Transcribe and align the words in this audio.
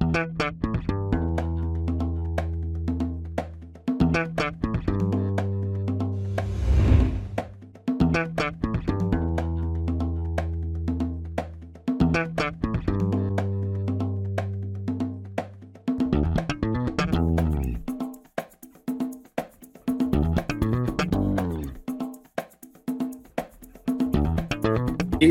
Thank 0.00 0.64
you. 0.64 0.75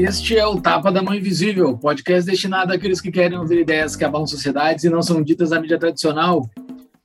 Este 0.08 0.38
é 0.38 0.46
o 0.46 0.62
Tapa 0.62 0.92
da 0.92 1.02
Mão 1.02 1.16
Invisível, 1.16 1.76
podcast 1.76 2.30
destinado 2.30 2.72
àqueles 2.72 3.02
que 3.02 3.12
querem 3.12 3.40
ouvir 3.40 3.62
ideias 3.62 3.96
que 3.96 4.06
abalam 4.06 4.28
sociedades 4.28 4.84
e 4.84 4.90
não 4.90 5.02
são 5.02 5.20
ditas 5.20 5.50
na 5.50 5.60
mídia 5.60 5.80
tradicional. 5.80 6.48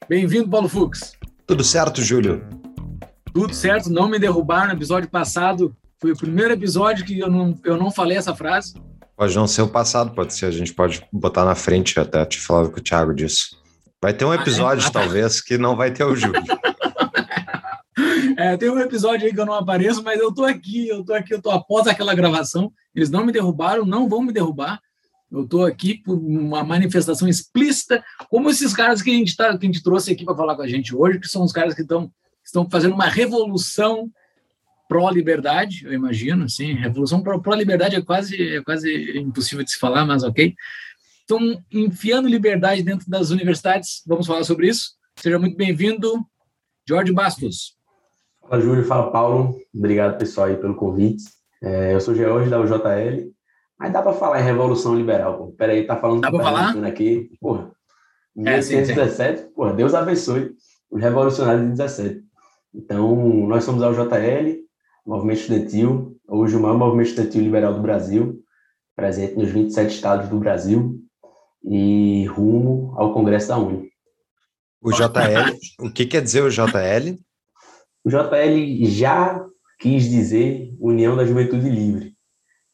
Bem-vindo, 0.06 0.50
Paulo 0.50 0.68
Fux. 0.68 1.14
Tudo 1.46 1.64
certo, 1.64 2.02
Júlio? 2.02 2.44
Tudo 3.32 3.54
certo, 3.54 3.88
não 3.88 4.06
me 4.06 4.18
derrubar 4.18 4.66
no 4.66 4.74
episódio 4.74 5.08
passado. 5.08 5.74
Foi 5.98 6.12
o 6.12 6.16
primeiro 6.16 6.52
episódio 6.52 7.06
que 7.06 7.18
eu 7.18 7.30
não, 7.30 7.58
eu 7.64 7.78
não 7.78 7.90
falei 7.90 8.18
essa 8.18 8.36
frase. 8.36 8.74
Pode 9.16 9.34
não 9.34 9.46
ser 9.46 9.62
o 9.62 9.68
passado, 9.68 10.14
pode 10.14 10.34
ser. 10.34 10.44
A 10.44 10.50
gente 10.50 10.74
pode 10.74 11.02
botar 11.10 11.46
na 11.46 11.54
frente 11.54 11.98
até 11.98 12.22
te 12.26 12.38
falar 12.38 12.68
com 12.68 12.80
o 12.80 12.82
Thiago 12.82 13.14
disso. 13.14 13.56
Vai 14.02 14.12
ter 14.12 14.26
um 14.26 14.34
episódio, 14.34 14.84
ah, 14.84 14.88
é? 14.88 14.92
talvez, 14.92 15.40
que 15.40 15.56
não 15.56 15.74
vai 15.74 15.90
ter 15.90 16.04
o 16.04 16.14
Júlio. 16.14 16.42
É, 18.36 18.56
tem 18.56 18.70
um 18.70 18.78
episódio 18.78 19.26
aí 19.26 19.34
que 19.34 19.40
eu 19.40 19.46
não 19.46 19.54
apareço, 19.54 20.02
mas 20.02 20.18
eu 20.20 20.32
tô 20.32 20.44
aqui, 20.44 20.88
eu 20.88 21.04
tô 21.04 21.12
aqui, 21.12 21.34
eu 21.34 21.42
tô 21.42 21.50
após 21.50 21.86
aquela 21.86 22.14
gravação. 22.14 22.72
Eles 22.94 23.10
não 23.10 23.24
me 23.24 23.32
derrubaram, 23.32 23.84
não 23.84 24.08
vão 24.08 24.22
me 24.22 24.32
derrubar. 24.32 24.80
Eu 25.30 25.46
tô 25.46 25.64
aqui 25.64 25.94
por 26.02 26.18
uma 26.18 26.64
manifestação 26.64 27.28
explícita, 27.28 28.04
como 28.28 28.50
esses 28.50 28.74
caras 28.74 29.00
que 29.00 29.10
a 29.10 29.14
gente, 29.14 29.36
tá, 29.36 29.56
que 29.56 29.64
a 29.64 29.68
gente 29.68 29.82
trouxe 29.82 30.10
aqui 30.10 30.24
para 30.24 30.36
falar 30.36 30.56
com 30.56 30.62
a 30.62 30.68
gente 30.68 30.94
hoje, 30.94 31.20
que 31.20 31.28
são 31.28 31.44
os 31.44 31.52
caras 31.52 31.74
que 31.74 31.82
estão 31.82 32.10
estão 32.44 32.68
fazendo 32.68 32.94
uma 32.94 33.06
revolução 33.06 34.10
pró-liberdade, 34.88 35.84
eu 35.84 35.92
imagino, 35.92 36.44
assim, 36.44 36.72
revolução 36.74 37.22
pró-liberdade 37.22 37.94
é 37.94 38.02
quase, 38.02 38.56
é 38.56 38.60
quase 38.60 39.18
impossível 39.18 39.64
de 39.64 39.70
se 39.70 39.78
falar, 39.78 40.04
mas 40.04 40.24
ok. 40.24 40.54
Estão 41.20 41.62
enfiando 41.70 42.28
liberdade 42.28 42.82
dentro 42.82 43.08
das 43.08 43.30
universidades, 43.30 44.02
vamos 44.04 44.26
falar 44.26 44.42
sobre 44.42 44.66
isso. 44.66 44.94
Seja 45.14 45.38
muito 45.38 45.56
bem-vindo, 45.56 46.26
Jorge 46.88 47.12
Bastos. 47.12 47.76
Fala, 48.50 48.62
Júlio. 48.62 48.84
Fala, 48.84 49.12
Paulo. 49.12 49.56
Obrigado, 49.72 50.18
pessoal, 50.18 50.48
aí 50.48 50.56
pelo 50.56 50.74
convite. 50.74 51.22
É, 51.62 51.94
eu 51.94 52.00
sou 52.00 52.16
George 52.16 52.50
da 52.50 52.60
UJL. 52.60 53.32
Mas 53.78 53.92
dá 53.92 54.02
para 54.02 54.12
falar 54.12 54.40
em 54.40 54.44
Revolução 54.44 54.96
Liberal, 54.96 55.38
pô. 55.38 55.52
Peraí, 55.52 55.86
tá 55.86 55.96
falando... 55.96 56.20
Dá 56.20 56.32
para 56.32 56.42
falar? 56.42 56.84
Aqui, 56.84 57.30
porra. 57.40 57.70
1817, 58.34 59.22
é, 59.22 59.46
porra, 59.54 59.72
Deus 59.72 59.94
abençoe 59.94 60.52
os 60.90 61.00
revolucionários 61.00 61.62
de 61.62 61.70
17. 61.70 62.22
Então, 62.74 63.14
nós 63.46 63.62
somos 63.62 63.84
a 63.84 63.88
UJL, 63.88 64.58
Movimento 65.06 65.38
Estudantil, 65.38 66.16
hoje 66.28 66.56
o 66.56 66.60
maior 66.60 66.76
movimento 66.76 67.08
estudantil 67.08 67.42
liberal 67.42 67.74
do 67.74 67.80
Brasil, 67.80 68.42
presente 68.96 69.36
nos 69.36 69.48
27 69.48 69.94
estados 69.94 70.28
do 70.28 70.38
Brasil 70.38 71.00
e 71.64 72.26
rumo 72.26 72.94
ao 72.96 73.14
Congresso 73.14 73.48
da 73.48 73.58
UNE. 73.58 73.90
O 74.82 74.90
JL, 74.90 75.56
o 75.78 75.92
que 75.92 76.04
quer 76.04 76.22
dizer 76.22 76.42
o 76.42 76.50
JL? 76.50 77.16
O 78.04 78.08
JL 78.08 78.86
já 78.86 79.44
quis 79.78 80.08
dizer 80.08 80.74
União 80.78 81.16
da 81.16 81.24
Juventude 81.24 81.68
Livre, 81.68 82.14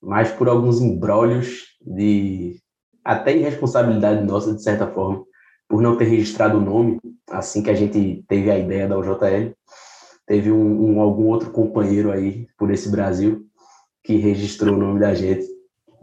mas 0.01 0.31
por 0.31 0.49
alguns 0.49 0.81
embrólios 0.81 1.65
de 1.81 2.61
até 3.05 3.37
irresponsabilidade 3.37 4.25
nossa, 4.25 4.55
de 4.55 4.63
certa 4.63 4.87
forma, 4.87 5.25
por 5.69 5.81
não 5.81 5.97
ter 5.97 6.05
registrado 6.05 6.59
o 6.59 6.61
nome 6.61 6.99
assim 7.31 7.63
que 7.63 7.71
a 7.71 7.75
gente 7.75 8.25
teve 8.29 8.51
a 8.51 8.59
ideia 8.59 8.89
da 8.89 8.99
UJL, 8.99 9.53
teve 10.27 10.51
um, 10.51 10.93
um, 10.93 11.01
algum 11.01 11.27
outro 11.27 11.51
companheiro 11.51 12.13
aí 12.13 12.47
por 12.59 12.71
esse 12.71 12.89
Brasil 12.89 13.47
que 14.03 14.17
registrou 14.17 14.75
o 14.75 14.79
nome 14.79 15.01
da 15.01 15.15
gente 15.15 15.45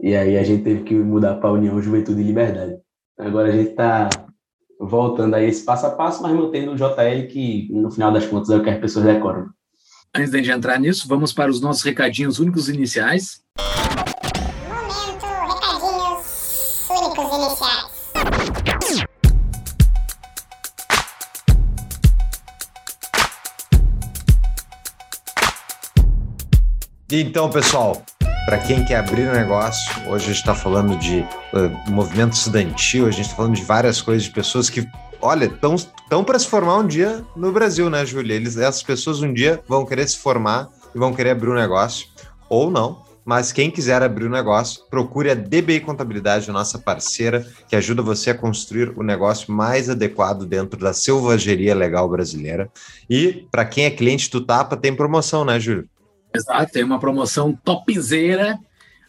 e 0.00 0.14
aí 0.14 0.36
a 0.36 0.42
gente 0.42 0.64
teve 0.64 0.82
que 0.82 0.94
mudar 0.94 1.36
para 1.36 1.52
União 1.52 1.80
Juventude 1.80 2.20
e 2.20 2.24
Liberdade. 2.24 2.78
Agora 3.18 3.48
a 3.48 3.52
gente 3.52 3.70
está 3.70 4.08
voltando 4.80 5.34
aí 5.34 5.46
esse 5.46 5.64
passo 5.64 5.86
a 5.86 5.90
passo, 5.90 6.22
mas 6.22 6.32
mantendo 6.32 6.72
o 6.72 6.76
JL, 6.76 7.26
que 7.28 7.68
no 7.72 7.90
final 7.90 8.12
das 8.12 8.26
contas 8.26 8.50
é 8.50 8.56
o 8.56 8.62
que 8.62 8.70
as 8.70 8.78
pessoas 8.78 9.04
decoram. 9.04 9.48
Antes 10.14 10.30
de 10.30 10.50
entrar 10.50 10.78
nisso, 10.78 11.08
vamos 11.08 11.32
para 11.32 11.50
os 11.50 11.60
nossos 11.60 11.82
recadinhos 11.82 12.38
únicos 12.38 12.68
iniciais. 12.68 13.42
Momento, 14.68 15.26
recadinhos 15.26 16.88
únicos 16.88 17.36
iniciais. 17.36 17.94
Então, 27.10 27.50
pessoal, 27.50 28.02
para 28.44 28.58
quem 28.58 28.84
quer 28.84 28.96
abrir 28.96 29.26
um 29.26 29.32
negócio, 29.32 29.90
hoje 30.06 30.24
a 30.24 30.28
gente 30.28 30.36
está 30.36 30.54
falando 30.54 30.98
de 30.98 31.20
uh, 31.20 31.90
movimento 31.90 32.34
estudantil, 32.34 33.06
a 33.06 33.10
gente 33.10 33.24
está 33.24 33.36
falando 33.36 33.54
de 33.54 33.64
várias 33.64 34.02
coisas, 34.02 34.24
de 34.24 34.30
pessoas 34.30 34.68
que, 34.68 34.86
olha, 35.20 35.46
estão 35.46 36.22
para 36.22 36.38
se 36.38 36.46
formar 36.46 36.76
um 36.76 36.86
dia 36.86 37.24
no 37.34 37.50
Brasil, 37.52 37.88
né, 37.88 38.04
Júlia? 38.04 38.36
Essas 38.36 38.82
pessoas 38.82 39.22
um 39.22 39.32
dia 39.32 39.62
vão 39.66 39.86
querer 39.86 40.06
se 40.06 40.18
formar 40.18 40.68
e 40.94 40.98
vão 40.98 41.14
querer 41.14 41.30
abrir 41.30 41.48
um 41.48 41.54
negócio, 41.54 42.06
ou 42.48 42.70
não. 42.70 43.02
Mas 43.24 43.50
quem 43.50 43.70
quiser 43.70 44.02
abrir 44.02 44.26
um 44.26 44.30
negócio, 44.30 44.82
procure 44.90 45.30
a 45.30 45.34
DBI 45.34 45.80
Contabilidade, 45.80 46.50
nossa 46.50 46.78
parceira, 46.78 47.46
que 47.66 47.74
ajuda 47.74 48.02
você 48.02 48.28
a 48.28 48.34
construir 48.34 48.92
o 48.94 49.02
negócio 49.02 49.50
mais 49.50 49.88
adequado 49.88 50.44
dentro 50.44 50.78
da 50.78 50.92
selvageria 50.92 51.74
legal 51.74 52.06
brasileira. 52.06 52.70
E 53.08 53.46
para 53.50 53.64
quem 53.64 53.86
é 53.86 53.90
cliente 53.90 54.30
do 54.30 54.42
Tapa, 54.42 54.76
tem 54.76 54.94
promoção, 54.94 55.42
né, 55.42 55.58
Júlio? 55.58 55.88
Exato, 56.34 56.72
tem 56.72 56.82
uma 56.82 56.98
promoção 56.98 57.52
topzera, 57.52 58.58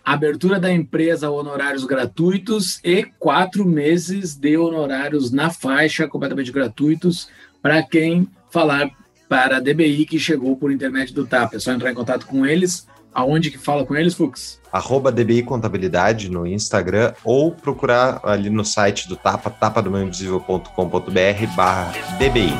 abertura 0.03 0.59
da 0.59 0.71
empresa 0.71 1.29
honorários 1.29 1.83
gratuitos 1.83 2.79
e 2.83 3.03
quatro 3.17 3.65
meses 3.65 4.35
de 4.35 4.55
honorários 4.55 5.31
na 5.31 5.49
faixa 5.49 6.07
completamente 6.07 6.51
gratuitos 6.51 7.27
para 7.61 7.81
quem 7.81 8.29
falar 8.51 8.89
para 9.27 9.57
a 9.57 9.59
DBI 9.59 10.05
que 10.05 10.19
chegou 10.19 10.55
por 10.55 10.71
internet 10.71 11.11
do 11.11 11.25
TAP. 11.25 11.55
É 11.55 11.59
só 11.59 11.71
entrar 11.71 11.91
em 11.91 11.95
contato 11.95 12.27
com 12.27 12.45
eles. 12.45 12.87
Aonde 13.11 13.49
que 13.49 13.57
fala 13.57 13.85
com 13.85 13.95
eles, 13.95 14.13
Fux? 14.13 14.59
Arroba 14.71 15.11
DBI 15.11 15.41
Contabilidade 15.41 16.29
no 16.29 16.45
Instagram 16.45 17.13
ou 17.23 17.49
procurar 17.49 18.19
ali 18.23 18.49
no 18.49 18.65
site 18.65 19.07
do 19.07 19.15
Tapa, 19.15 19.49
tapadomainvisível.com.br 19.49 21.55
barra 21.55 21.93
DBI. 22.19 22.53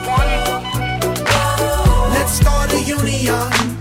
Let's 2.13 2.39
start 2.39 2.71
a 2.71 2.77
union. 2.77 3.74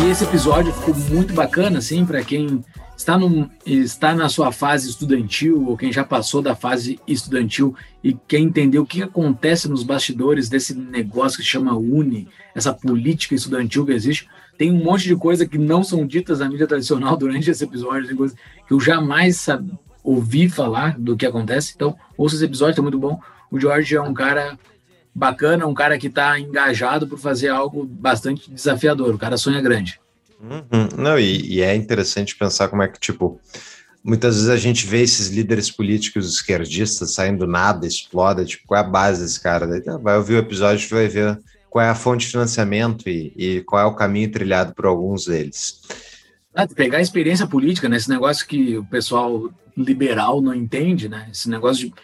E 0.00 0.10
esse 0.10 0.24
episódio 0.24 0.72
ficou 0.72 0.94
muito 0.94 1.32
bacana, 1.32 1.78
assim, 1.78 2.04
para 2.04 2.22
quem 2.22 2.62
está, 2.96 3.16
no, 3.16 3.50
está 3.64 4.14
na 4.14 4.28
sua 4.28 4.52
fase 4.52 4.88
estudantil 4.88 5.66
ou 5.66 5.76
quem 5.76 5.92
já 5.92 6.04
passou 6.04 6.42
da 6.42 6.54
fase 6.54 7.00
estudantil 7.06 7.74
e 8.02 8.12
quer 8.12 8.38
entender 8.38 8.78
o 8.78 8.86
que 8.86 9.02
acontece 9.02 9.68
nos 9.68 9.82
bastidores 9.82 10.48
desse 10.48 10.74
negócio 10.74 11.38
que 11.38 11.44
chama 11.44 11.74
Uni, 11.74 12.28
essa 12.54 12.72
política 12.72 13.34
estudantil 13.34 13.86
que 13.86 13.92
existe. 13.92 14.28
Tem 14.58 14.70
um 14.70 14.84
monte 14.84 15.04
de 15.04 15.16
coisa 15.16 15.46
que 15.46 15.58
não 15.58 15.82
são 15.82 16.06
ditas 16.06 16.40
na 16.40 16.48
mídia 16.48 16.66
tradicional 16.66 17.16
durante 17.18 17.50
esse 17.50 17.64
episódio, 17.64 18.06
tem 18.06 18.16
coisas 18.16 18.36
que 18.66 18.74
eu 18.74 18.80
jamais 18.80 19.46
ouvi 20.02 20.48
falar 20.48 20.98
do 20.98 21.16
que 21.16 21.24
acontece. 21.24 21.72
Então, 21.74 21.96
ouça 22.16 22.36
esse 22.36 22.44
episódio, 22.44 22.72
está 22.72 22.82
muito 22.82 22.98
bom. 22.98 23.18
O 23.50 23.58
George 23.58 23.96
é 23.96 24.02
um 24.02 24.12
cara 24.12 24.58
bacana, 25.14 25.66
um 25.66 25.74
cara 25.74 25.98
que 25.98 26.08
está 26.08 26.38
engajado 26.38 27.06
por 27.06 27.18
fazer 27.18 27.48
algo 27.48 27.84
bastante 27.84 28.50
desafiador. 28.50 29.14
O 29.14 29.18
cara 29.18 29.36
sonha 29.36 29.60
grande. 29.60 30.00
Uhum. 30.40 30.88
Não, 30.98 31.18
e, 31.18 31.54
e, 31.54 31.62
é 31.62 31.74
interessante 31.74 32.36
pensar 32.36 32.68
como 32.68 32.82
é 32.82 32.88
que, 32.88 32.98
tipo, 32.98 33.40
muitas 34.02 34.34
vezes 34.36 34.50
a 34.50 34.56
gente 34.56 34.86
vê 34.86 35.02
esses 35.02 35.28
líderes 35.28 35.70
políticos 35.70 36.28
esquerdistas 36.28 37.14
saindo 37.14 37.46
do 37.46 37.46
nada, 37.46 37.86
explode, 37.86 38.44
tipo, 38.44 38.66
qual 38.66 38.82
é 38.82 38.84
a 38.84 38.88
base 38.88 39.22
desse 39.22 39.40
cara? 39.40 39.66
Daí, 39.66 39.80
tá, 39.80 39.96
vai 39.96 40.16
ouvir 40.16 40.34
o 40.34 40.38
episódio 40.38 40.84
e 40.84 40.90
vai 40.90 41.08
ver 41.08 41.40
qual 41.70 41.84
é 41.84 41.88
a 41.88 41.94
fonte 41.94 42.26
de 42.26 42.32
financiamento 42.32 43.08
e, 43.08 43.32
e 43.36 43.60
qual 43.62 43.80
é 43.80 43.84
o 43.86 43.94
caminho 43.94 44.30
trilhado 44.30 44.74
por 44.74 44.86
alguns 44.86 45.26
deles. 45.26 45.80
Ah, 46.54 46.68
pegar 46.68 46.98
a 46.98 47.02
experiência 47.02 47.46
política, 47.46 47.88
né? 47.88 47.96
Esse 47.96 48.10
negócio 48.10 48.46
que 48.46 48.76
o 48.76 48.84
pessoal 48.84 49.50
liberal 49.76 50.40
não 50.40 50.54
entende, 50.54 51.08
né? 51.08 51.28
Esse 51.32 51.48
negócio 51.48 51.88
de 51.88 51.94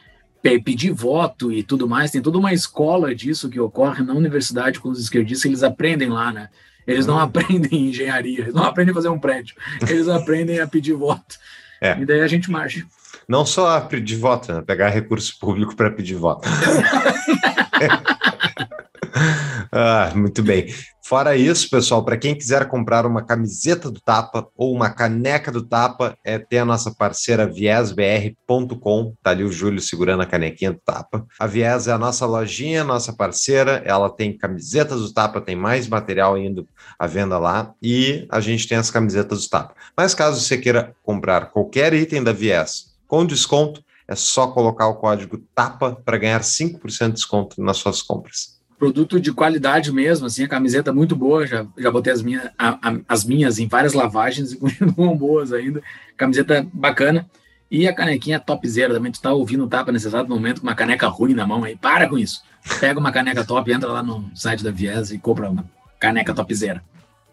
pedir 0.42 0.92
voto 0.92 1.52
e 1.52 1.62
tudo 1.62 1.88
mais, 1.88 2.10
tem 2.10 2.22
toda 2.22 2.38
uma 2.38 2.52
escola 2.52 3.14
disso 3.14 3.48
que 3.48 3.60
ocorre 3.60 4.02
na 4.02 4.14
universidade 4.14 4.80
com 4.80 4.88
os 4.88 4.98
esquerdistas, 4.98 5.44
eles 5.44 5.62
aprendem 5.62 6.08
lá, 6.08 6.32
né? 6.32 6.48
Eles 6.86 7.06
não 7.06 7.14
uhum. 7.14 7.20
aprendem 7.20 7.88
engenharia, 7.88 8.40
eles 8.40 8.54
não 8.54 8.64
aprendem 8.64 8.92
a 8.92 8.94
fazer 8.94 9.08
um 9.08 9.18
prédio, 9.18 9.54
eles 9.88 10.08
aprendem 10.08 10.60
a 10.60 10.66
pedir 10.66 10.94
voto. 10.94 11.36
É. 11.80 11.98
E 11.98 12.04
daí 12.04 12.20
a 12.20 12.26
gente 12.26 12.50
marcha. 12.50 12.84
Não 13.28 13.46
só 13.46 13.76
a 13.76 13.80
pedir 13.80 14.16
voto, 14.16 14.52
né? 14.52 14.62
pegar 14.62 14.88
recurso 14.88 15.38
público 15.38 15.76
para 15.76 15.90
pedir 15.90 16.14
voto. 16.14 16.48
Ah, 19.72 20.12
muito 20.16 20.42
bem. 20.42 20.66
Fora 21.10 21.36
isso, 21.36 21.68
pessoal, 21.70 22.04
para 22.04 22.16
quem 22.16 22.36
quiser 22.36 22.68
comprar 22.68 23.06
uma 23.06 23.24
camiseta 23.24 23.90
do 23.90 24.00
Tapa 24.00 24.48
ou 24.56 24.72
uma 24.72 24.90
caneca 24.90 25.50
do 25.50 25.66
Tapa, 25.66 26.16
é 26.24 26.38
ter 26.38 26.58
a 26.58 26.64
nossa 26.64 26.92
parceira 26.94 27.46
viesbr.com. 27.46 29.14
Tá 29.22 29.30
ali 29.30 29.44
o 29.44 29.50
Júlio 29.50 29.80
segurando 29.80 30.22
a 30.22 30.26
canequinha 30.26 30.72
do 30.72 30.80
Tapa. 30.84 31.26
A 31.38 31.46
Vies 31.46 31.86
é 31.86 31.92
a 31.92 31.98
nossa 31.98 32.26
lojinha, 32.26 32.84
nossa 32.84 33.12
parceira. 33.12 33.82
Ela 33.84 34.10
tem 34.10 34.36
camisetas 34.36 35.00
do 35.00 35.12
Tapa, 35.12 35.40
tem 35.40 35.56
mais 35.56 35.88
material 35.88 36.36
indo 36.36 36.66
à 36.98 37.06
venda 37.06 37.38
lá 37.38 37.74
e 37.82 38.26
a 38.30 38.40
gente 38.40 38.68
tem 38.68 38.78
as 38.78 38.90
camisetas 38.90 39.44
do 39.44 39.48
Tapa. 39.48 39.74
Mas 39.96 40.14
caso 40.14 40.40
você 40.40 40.58
queira 40.58 40.94
comprar 41.02 41.50
qualquer 41.50 41.92
item 41.94 42.22
da 42.22 42.32
Vies 42.32 42.94
com 43.06 43.26
desconto, 43.26 43.82
é 44.06 44.14
só 44.14 44.48
colocar 44.48 44.86
o 44.86 44.96
código 44.96 45.38
TAPA 45.54 45.96
para 46.04 46.18
ganhar 46.18 46.40
5% 46.40 47.06
de 47.06 47.12
desconto 47.14 47.62
nas 47.62 47.76
suas 47.76 48.02
compras 48.02 48.59
produto 48.80 49.20
de 49.20 49.30
qualidade 49.30 49.92
mesmo, 49.92 50.26
assim, 50.26 50.42
a 50.42 50.48
camiseta 50.48 50.90
muito 50.90 51.14
boa, 51.14 51.46
já, 51.46 51.66
já 51.76 51.90
botei 51.90 52.10
as 52.10 52.22
minhas, 52.22 52.48
a, 52.58 52.70
a, 52.70 52.96
as 53.06 53.26
minhas 53.26 53.58
em 53.58 53.68
várias 53.68 53.92
lavagens 53.92 54.52
e 54.52 54.56
continuam 54.56 55.14
boas 55.14 55.52
ainda, 55.52 55.82
camiseta 56.16 56.66
bacana, 56.72 57.28
e 57.70 57.86
a 57.86 57.94
canequinha 57.94 58.40
topzera 58.40 58.94
também, 58.94 59.12
tu 59.12 59.20
tá 59.20 59.32
ouvindo 59.32 59.64
o 59.64 59.68
tapa 59.68 59.92
nesse 59.92 60.06
exato 60.06 60.30
momento 60.30 60.62
com 60.62 60.66
uma 60.66 60.74
caneca 60.74 61.06
ruim 61.08 61.34
na 61.34 61.46
mão 61.46 61.62
aí, 61.62 61.76
para 61.76 62.08
com 62.08 62.18
isso, 62.18 62.42
pega 62.80 62.98
uma 62.98 63.12
caneca 63.12 63.44
top, 63.44 63.70
entra 63.70 63.92
lá 63.92 64.02
no 64.02 64.30
site 64.34 64.64
da 64.64 64.70
Vies 64.70 65.10
e 65.10 65.18
compra 65.18 65.50
uma 65.50 65.64
caneca 66.00 66.32
topzera. 66.32 66.82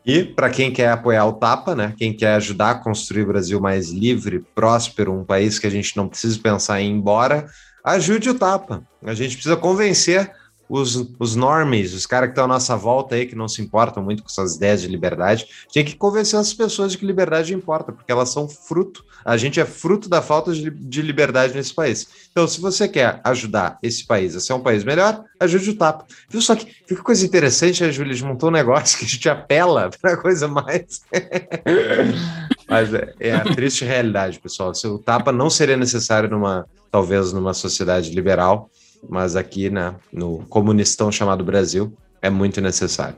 E 0.06 0.24
para 0.24 0.50
quem 0.50 0.72
quer 0.72 0.90
apoiar 0.90 1.26
o 1.26 1.34
Tapa, 1.34 1.76
né? 1.76 1.94
Quem 1.98 2.14
quer 2.14 2.36
ajudar 2.36 2.72
a 2.72 2.76
construir 2.76 3.24
o 3.24 3.28
Brasil 3.28 3.60
mais 3.60 3.90
livre, 3.90 4.40
próspero, 4.56 5.14
um 5.14 5.26
país 5.26 5.60
que 5.60 5.68
a 5.68 5.70
gente 5.70 5.98
não 5.98 6.08
precisa 6.08 6.40
pensar 6.40 6.80
em 6.80 6.88
ir 6.88 6.94
embora, 6.94 7.46
ajude 7.84 8.30
o 8.30 8.34
Tapa. 8.34 8.88
A 9.04 9.14
gente 9.14 9.34
precisa 9.34 9.58
convencer 9.58 10.32
os, 10.70 11.08
os 11.18 11.36
normies, 11.36 11.94
os 11.94 12.06
caras 12.06 12.28
que 12.28 12.32
estão 12.32 12.46
à 12.46 12.48
nossa 12.48 12.76
volta 12.76 13.16
aí, 13.16 13.26
que 13.26 13.36
não 13.36 13.48
se 13.48 13.62
importam 13.62 14.04
muito 14.04 14.24
com 14.24 14.30
essas 14.30 14.56
ideias 14.56 14.82
de 14.82 14.88
liberdade, 14.88 15.48
tem 15.72 15.86
que 15.86 15.96
convencer 15.96 16.40
as 16.40 16.54
pessoas 16.54 16.92
de 16.92 16.98
que 16.98 17.06
liberdade 17.06 17.54
importa, 17.54 17.92
porque 17.92 18.12
elas 18.12 18.30
são 18.30 18.48
fruto, 18.50 19.06
a 19.24 19.38
gente 19.38 19.60
é 19.60 19.66
fruto 19.66 20.10
da 20.10 20.22
falta 20.22 20.54
de, 20.54 20.70
de 20.70 21.02
liberdade 21.02 21.54
nesse 21.54 21.74
país. 21.74 22.08
Então, 22.32 22.48
se 22.48 22.60
você 22.60 22.88
quer 22.88 23.22
ajudar 23.24 23.78
esse 23.82 24.06
país 24.06 24.36
a 24.36 24.40
ser 24.40 24.54
um 24.54 24.60
país 24.60 24.84
melhor, 24.84 25.24
ajude 25.40 25.70
o 25.70 25.76
TAPA. 25.76 26.06
Viu 26.30 26.42
só 26.42 26.56
que 26.56 26.68
fica 26.86 27.02
coisa 27.02 27.26
interessante, 27.26 27.84
a 27.84 27.92
Júlia, 27.92 28.14
a 28.14 28.16
gente 28.16 28.28
montou 28.28 28.50
um 28.50 28.54
negócio 28.54 28.98
que 28.98 29.06
a 29.06 29.08
gente 29.08 29.30
apela 29.30 29.90
para 30.02 30.18
coisa 30.18 30.48
mais. 30.48 31.02
Mas 32.70 32.94
é, 32.94 33.14
é, 33.20 33.34
a 33.34 33.44
triste 33.44 33.86
realidade, 33.86 34.40
pessoal. 34.40 34.74
Se 34.74 34.86
o 34.88 35.00
TAPA 35.00 35.32
não 35.32 35.50
seria 35.50 35.78
necessário 35.78 36.30
numa, 36.30 36.68
talvez, 36.92 37.32
numa 37.32 37.54
sociedade 37.54 38.14
liberal, 38.14 38.70
mas 39.08 39.36
aqui, 39.36 39.70
né, 39.70 39.96
no 40.12 40.40
comunistão 40.50 41.12
chamado 41.12 41.44
Brasil, 41.44 41.94
é 42.22 42.30
muito 42.30 42.62
necessário. 42.62 43.16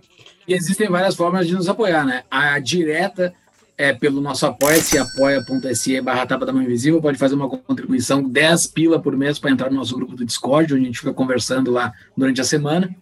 E 0.47 0.53
existem 0.53 0.89
várias 0.89 1.15
formas 1.15 1.47
de 1.47 1.53
nos 1.53 1.69
apoiar, 1.69 2.05
né? 2.05 2.23
A 2.29 2.57
direta 2.59 3.33
é 3.77 3.93
pelo 3.93 4.19
nosso 4.19 4.45
apoia-se, 4.45 4.97
apoia.se 4.97 6.01
barra 6.01 6.25
tapa 6.25 6.45
da 6.45 6.51
mão 6.51 6.61
invisível, 6.61 7.01
pode 7.01 7.17
fazer 7.17 7.35
uma 7.35 7.47
contribuição 7.47 8.21
10 8.21 8.67
pila 8.67 8.99
por 8.99 9.15
mês 9.15 9.39
para 9.39 9.51
entrar 9.51 9.69
no 9.69 9.77
nosso 9.77 9.95
grupo 9.95 10.15
do 10.15 10.25
Discord, 10.25 10.73
onde 10.73 10.83
a 10.83 10.85
gente 10.85 10.99
fica 10.99 11.13
conversando 11.13 11.71
lá 11.71 11.93
durante 12.17 12.41
a 12.41 12.43
semana, 12.43 12.93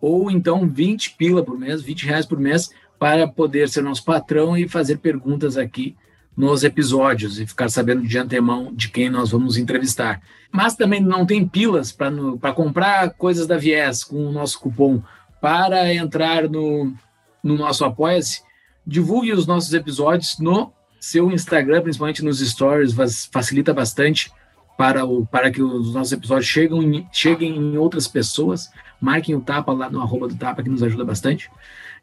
ou 0.00 0.30
então 0.30 0.68
20 0.68 1.14
pila 1.16 1.42
por 1.42 1.58
mês, 1.58 1.80
20 1.80 2.04
reais 2.04 2.26
por 2.26 2.38
mês, 2.38 2.70
para 2.98 3.26
poder 3.26 3.68
ser 3.68 3.80
nosso 3.80 4.04
patrão 4.04 4.56
e 4.56 4.68
fazer 4.68 4.98
perguntas 4.98 5.56
aqui 5.56 5.96
nos 6.38 6.62
episódios 6.62 7.40
e 7.40 7.46
ficar 7.48 7.68
sabendo 7.68 8.06
de 8.06 8.16
antemão 8.16 8.72
de 8.72 8.90
quem 8.90 9.10
nós 9.10 9.32
vamos 9.32 9.56
entrevistar. 9.56 10.22
Mas 10.52 10.76
também 10.76 11.00
não 11.00 11.26
tem 11.26 11.44
pilas 11.44 11.90
para 11.90 12.52
comprar 12.52 13.10
coisas 13.14 13.44
da 13.44 13.58
Viés 13.58 14.04
com 14.04 14.24
o 14.24 14.30
nosso 14.30 14.60
cupom 14.60 15.02
para 15.40 15.92
entrar 15.92 16.48
no, 16.48 16.94
no 17.42 17.56
nosso 17.56 17.84
Apoia-se. 17.84 18.42
Divulgue 18.86 19.32
os 19.32 19.48
nossos 19.48 19.74
episódios 19.74 20.38
no 20.38 20.72
seu 21.00 21.28
Instagram, 21.32 21.82
principalmente 21.82 22.24
nos 22.24 22.38
stories, 22.38 22.94
facilita 23.32 23.74
bastante 23.74 24.30
para, 24.76 25.04
o, 25.04 25.26
para 25.26 25.50
que 25.50 25.60
os 25.60 25.92
nossos 25.92 26.12
episódios 26.12 26.46
cheguem, 26.46 27.08
cheguem 27.12 27.56
em 27.56 27.76
outras 27.76 28.06
pessoas. 28.06 28.70
Marquem 29.00 29.34
o 29.34 29.40
Tapa 29.40 29.72
lá 29.72 29.90
no 29.90 30.00
arroba 30.00 30.28
do 30.28 30.36
Tapa, 30.36 30.62
que 30.62 30.70
nos 30.70 30.84
ajuda 30.84 31.04
bastante. 31.04 31.50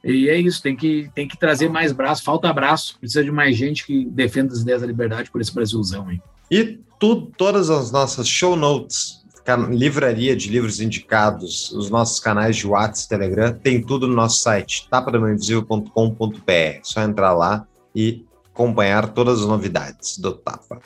E 0.06 0.30
é 0.30 0.40
isso, 0.40 0.62
tem 0.62 0.76
que, 0.76 1.10
tem 1.16 1.28
que 1.28 1.36
trazer 1.36 1.68
mais 1.68 1.92
braço, 1.92 2.24
falta 2.24 2.48
abraço, 2.48 2.96
precisa 3.00 3.24
de 3.24 3.32
mais 3.32 3.58
gente 3.58 3.84
que 3.84 4.06
defenda 4.06 4.54
as 4.54 4.62
ideias 4.62 4.82
da 4.82 4.88
liberdade 4.88 5.32
por 5.32 5.42
esse 5.42 5.52
Brasilzão 5.52 6.08
aí. 6.08 6.22
E 6.52 6.80
tu, 7.00 7.24
todas 7.36 7.72
as 7.72 7.92
nossas 7.92 8.28
show 8.28 8.56
notes, 8.56 9.26
livraria 9.72 10.36
de 10.36 10.48
livros 10.50 10.80
indicados, 10.80 11.72
os 11.72 11.90
nossos 11.90 12.20
canais 12.20 12.56
de 12.56 12.68
WhatsApp, 12.68 13.10
Telegram, 13.10 13.52
tem 13.52 13.82
tudo 13.82 14.08
no 14.08 14.14
nosso 14.14 14.44
site, 14.44 14.88
tapadamainvisível.com.br. 14.90 16.80
Só 16.84 17.02
entrar 17.02 17.34
lá 17.34 17.68
e 17.96 18.24
acompanhar 18.54 19.10
todas 19.10 19.42
as 19.42 19.48
novidades 19.48 20.20
do 20.20 20.32
Tapa. 20.34 20.80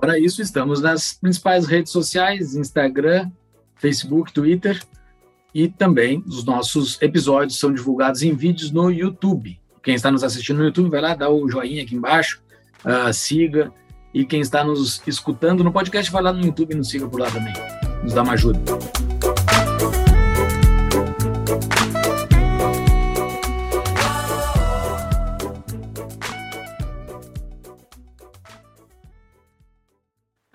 Para 0.00 0.16
isso, 0.18 0.40
estamos 0.40 0.80
nas 0.80 1.14
principais 1.14 1.66
redes 1.66 1.90
sociais, 1.90 2.54
Instagram, 2.54 3.30
Facebook, 3.76 4.32
Twitter, 4.32 4.80
e 5.54 5.68
também 5.68 6.22
os 6.26 6.44
nossos 6.44 7.00
episódios 7.00 7.58
são 7.58 7.72
divulgados 7.72 8.22
em 8.22 8.34
vídeos 8.34 8.72
no 8.72 8.90
YouTube. 8.90 9.60
Quem 9.82 9.94
está 9.94 10.10
nos 10.10 10.24
assistindo 10.24 10.58
no 10.58 10.64
YouTube, 10.64 10.90
vai 10.90 11.00
lá, 11.00 11.14
dá 11.14 11.30
o 11.30 11.48
joinha 11.48 11.82
aqui 11.82 11.94
embaixo, 11.94 12.42
uh, 12.84 13.12
siga. 13.12 13.72
E 14.12 14.24
quem 14.24 14.40
está 14.40 14.64
nos 14.64 15.02
escutando 15.06 15.62
no 15.62 15.72
podcast, 15.72 16.10
vai 16.10 16.22
lá 16.22 16.32
no 16.32 16.44
YouTube 16.44 16.72
e 16.72 16.76
nos 16.76 16.88
siga 16.88 17.06
por 17.08 17.20
lá 17.20 17.30
também. 17.30 17.52
Nos 18.02 18.14
dá 18.14 18.22
uma 18.22 18.32
ajuda. 18.32 18.60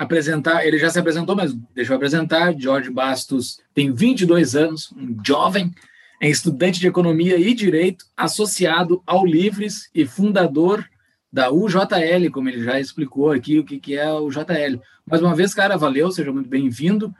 Apresentar, 0.09 0.65
ele 0.65 0.79
já 0.79 0.89
se 0.89 0.97
apresentou, 0.97 1.35
mas 1.35 1.53
deixa 1.75 1.93
eu 1.93 1.95
apresentar. 1.95 2.57
George 2.57 2.89
Bastos 2.89 3.59
tem 3.75 3.93
22 3.93 4.55
anos, 4.55 4.91
um 4.97 5.15
jovem, 5.25 5.71
é 6.19 6.27
estudante 6.27 6.79
de 6.79 6.87
economia 6.87 7.37
e 7.37 7.53
direito, 7.53 8.05
associado 8.17 9.03
ao 9.05 9.23
Livres 9.23 9.89
e 9.93 10.05
fundador 10.05 10.83
da 11.31 11.51
UJL, 11.51 12.31
como 12.31 12.49
ele 12.49 12.63
já 12.63 12.79
explicou 12.79 13.31
aqui 13.31 13.59
o 13.59 13.63
que, 13.63 13.79
que 13.79 13.95
é 13.95 14.11
o 14.11 14.29
JL. 14.31 14.81
Mais 15.05 15.21
uma 15.21 15.35
vez, 15.35 15.53
cara, 15.53 15.77
valeu, 15.77 16.11
seja 16.11 16.33
muito 16.33 16.49
bem-vindo. 16.49 17.13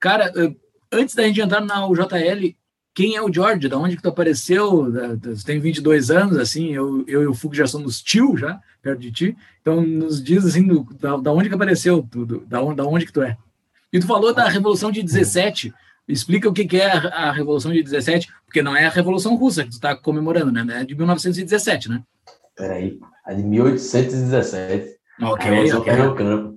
Cara, 0.00 0.32
antes 0.92 1.14
da 1.14 1.22
gente 1.22 1.40
entrar 1.40 1.60
na 1.60 1.86
UJL, 1.86 2.54
quem 2.92 3.14
é 3.14 3.22
o 3.22 3.32
George? 3.32 3.68
Da 3.68 3.78
onde 3.78 3.96
que 3.96 4.02
tu 4.02 4.08
apareceu? 4.08 4.92
Você 5.22 5.46
tem 5.46 5.60
22 5.60 6.10
anos, 6.10 6.36
assim, 6.36 6.74
eu, 6.74 7.04
eu 7.06 7.22
e 7.22 7.26
o 7.26 7.34
Fug 7.34 7.56
já 7.56 7.66
somos 7.66 8.02
tio 8.02 8.36
já, 8.36 8.60
perto 8.84 9.00
de 9.00 9.10
ti. 9.10 9.36
Então, 9.60 9.80
nos 9.80 10.22
diz, 10.22 10.44
assim, 10.44 10.66
do, 10.66 10.84
da, 11.00 11.16
da 11.16 11.32
onde 11.32 11.48
que 11.48 11.54
apareceu 11.54 12.06
tudo, 12.08 12.44
da 12.46 12.62
onde, 12.62 12.76
da 12.76 12.84
onde 12.84 13.06
que 13.06 13.12
tu 13.12 13.22
é. 13.22 13.36
E 13.90 13.98
tu 13.98 14.06
falou 14.06 14.34
da 14.34 14.48
Revolução 14.48 14.92
de 14.92 15.02
17, 15.02 15.72
explica 16.06 16.48
o 16.48 16.52
que, 16.52 16.66
que 16.66 16.76
é 16.76 16.90
a, 16.92 17.28
a 17.28 17.32
Revolução 17.32 17.72
de 17.72 17.82
17, 17.82 18.28
porque 18.44 18.62
não 18.62 18.76
é 18.76 18.86
a 18.86 18.90
Revolução 18.90 19.34
Russa 19.34 19.64
que 19.64 19.70
tu 19.70 19.74
está 19.74 19.96
comemorando, 19.96 20.52
né? 20.52 20.82
É 20.82 20.84
de 20.84 20.94
1917, 20.94 21.88
né? 21.88 22.02
Peraí, 22.54 22.98
a 23.24 23.32
de 23.32 23.42
1817. 23.42 24.96
Ok, 25.22 25.46
a 25.46 25.50
Revolução 25.50 25.80
ok. 25.80 25.92
Pernambucana. 25.92 26.54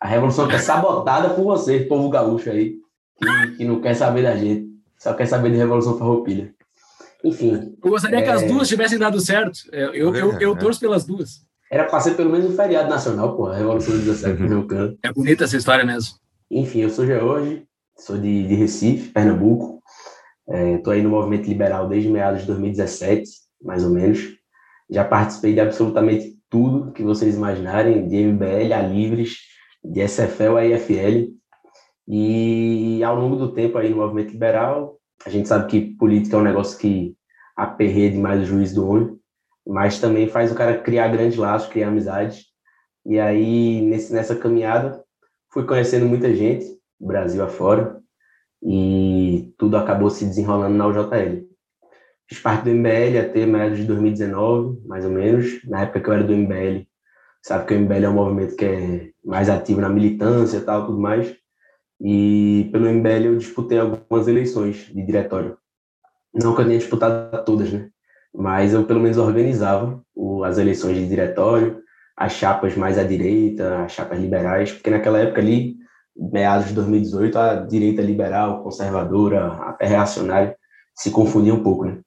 A 0.00 0.06
Revolução 0.06 0.48
que 0.48 0.54
é 0.54 0.58
sabotada 0.58 1.30
por 1.30 1.44
vocês, 1.44 1.88
povo 1.88 2.08
gaúcho 2.08 2.50
aí, 2.50 2.76
que, 3.16 3.56
que 3.56 3.64
não 3.64 3.80
quer 3.80 3.94
saber 3.94 4.22
da 4.22 4.36
gente. 4.36 4.68
Só 4.98 5.14
quer 5.14 5.26
saber 5.26 5.50
de 5.50 5.56
Revolução 5.56 5.98
Farroupilha. 5.98 6.54
Enfim. 7.24 7.76
Eu 7.82 7.90
gostaria 7.90 8.18
é... 8.18 8.22
que 8.22 8.30
as 8.30 8.42
é. 8.42 8.46
duas 8.46 8.68
tivessem 8.68 8.98
dado 8.98 9.20
certo. 9.20 9.60
É, 9.72 9.84
eu, 9.84 10.14
eu, 10.14 10.38
eu, 10.40 10.56
torço 10.56 10.80
pelas 10.80 11.04
duas. 11.04 11.42
Era 11.70 11.84
para 11.84 12.00
ser 12.00 12.16
pelo 12.16 12.30
menos 12.30 12.50
um 12.50 12.56
feriado 12.56 12.90
nacional, 12.90 13.36
pô, 13.36 13.46
a 13.46 13.56
Revolução 13.56 13.96
de 13.96 14.04
17 14.04 14.38
Pernambucano. 14.38 14.98
É 15.04 15.12
bonita 15.12 15.44
essa 15.44 15.56
história 15.56 15.84
mesmo. 15.84 16.16
Enfim, 16.50 16.80
eu 16.80 16.90
sou 16.90 17.06
George, 17.06 17.64
sou 17.96 18.18
de, 18.18 18.48
de 18.48 18.54
Recife, 18.56 19.10
Pernambuco. 19.10 19.80
Estou 20.48 20.92
é, 20.92 20.96
aí 20.96 21.02
no 21.02 21.10
movimento 21.10 21.46
liberal 21.46 21.88
desde 21.88 22.08
meados 22.08 22.40
de 22.40 22.48
2017, 22.48 23.30
mais 23.62 23.84
ou 23.84 23.90
menos. 23.90 24.18
Já 24.90 25.04
participei 25.04 25.54
de 25.54 25.60
absolutamente 25.60 26.36
tudo 26.48 26.90
que 26.90 27.04
vocês 27.04 27.36
imaginarem, 27.36 28.08
de 28.08 28.16
MBL 28.16 28.72
a 28.74 28.82
Livres, 28.82 29.36
de 29.84 30.00
SFL 30.08 30.56
a 30.56 30.66
IFL. 30.66 31.32
E 32.08 33.00
ao 33.04 33.14
longo 33.14 33.36
do 33.36 33.52
tempo 33.52 33.78
aí 33.78 33.90
no 33.90 33.98
movimento 33.98 34.32
liberal, 34.32 34.98
a 35.24 35.30
gente 35.30 35.46
sabe 35.46 35.68
que 35.68 35.96
política 35.96 36.36
é 36.36 36.40
um 36.40 36.42
negócio 36.42 36.76
que 36.76 37.14
aperreia 37.56 38.10
demais 38.10 38.42
o 38.42 38.46
juiz 38.46 38.74
do 38.74 38.88
olho, 38.88 39.19
mas 39.66 39.98
também 40.00 40.28
faz 40.28 40.50
o 40.50 40.54
cara 40.54 40.78
criar 40.78 41.08
grandes 41.08 41.38
laços, 41.38 41.68
criar 41.68 41.88
amizades. 41.88 42.46
E 43.04 43.18
aí, 43.18 43.80
nesse, 43.82 44.12
nessa 44.12 44.36
caminhada, 44.36 45.02
fui 45.52 45.64
conhecendo 45.64 46.06
muita 46.06 46.34
gente, 46.34 46.66
Brasil 46.98 47.42
afora, 47.42 48.00
e 48.62 49.52
tudo 49.56 49.76
acabou 49.76 50.10
se 50.10 50.24
desenrolando 50.24 50.76
na 50.76 50.86
UJL. 50.86 51.48
Fiz 52.28 52.38
parte 52.38 52.64
do 52.64 52.70
MBL 52.70 53.18
até 53.20 53.46
meados 53.46 53.78
de 53.78 53.84
2019, 53.84 54.86
mais 54.86 55.04
ou 55.04 55.10
menos, 55.10 55.64
na 55.64 55.82
época 55.82 56.00
que 56.00 56.08
eu 56.08 56.14
era 56.14 56.24
do 56.24 56.36
MBL. 56.36 56.86
Sabe 57.42 57.66
que 57.66 57.74
o 57.74 57.80
MBL 57.80 58.04
é 58.04 58.08
um 58.08 58.14
movimento 58.14 58.54
que 58.54 58.64
é 58.64 59.10
mais 59.24 59.48
ativo 59.48 59.80
na 59.80 59.88
militância 59.88 60.58
e 60.58 60.60
tal, 60.60 60.86
tudo 60.86 61.00
mais. 61.00 61.34
E 62.00 62.68
pelo 62.70 62.88
MBL 62.88 63.24
eu 63.24 63.36
disputei 63.36 63.78
algumas 63.78 64.28
eleições 64.28 64.86
de 64.86 65.04
diretório. 65.04 65.58
Não 66.32 66.54
que 66.54 66.60
eu 66.60 66.66
tenha 66.66 66.78
disputado 66.78 67.44
todas, 67.44 67.72
né? 67.72 67.90
Mas 68.34 68.72
eu 68.72 68.84
pelo 68.84 69.00
menos 69.00 69.18
organizava 69.18 70.00
o, 70.14 70.44
as 70.44 70.58
eleições 70.58 70.96
de 70.96 71.08
diretório, 71.08 71.80
as 72.16 72.32
chapas 72.32 72.76
mais 72.76 72.98
à 72.98 73.02
direita, 73.02 73.84
as 73.84 73.92
chapas 73.92 74.20
liberais, 74.20 74.72
porque 74.72 74.90
naquela 74.90 75.18
época 75.18 75.40
ali, 75.40 75.76
meados 76.16 76.68
de 76.68 76.74
2018, 76.74 77.38
a 77.38 77.54
direita 77.54 78.02
liberal, 78.02 78.62
conservadora, 78.62 79.54
até 79.62 79.86
reacionária, 79.86 80.56
se 80.94 81.10
confundia 81.10 81.54
um 81.54 81.62
pouco, 81.62 81.86
né? 81.86 81.98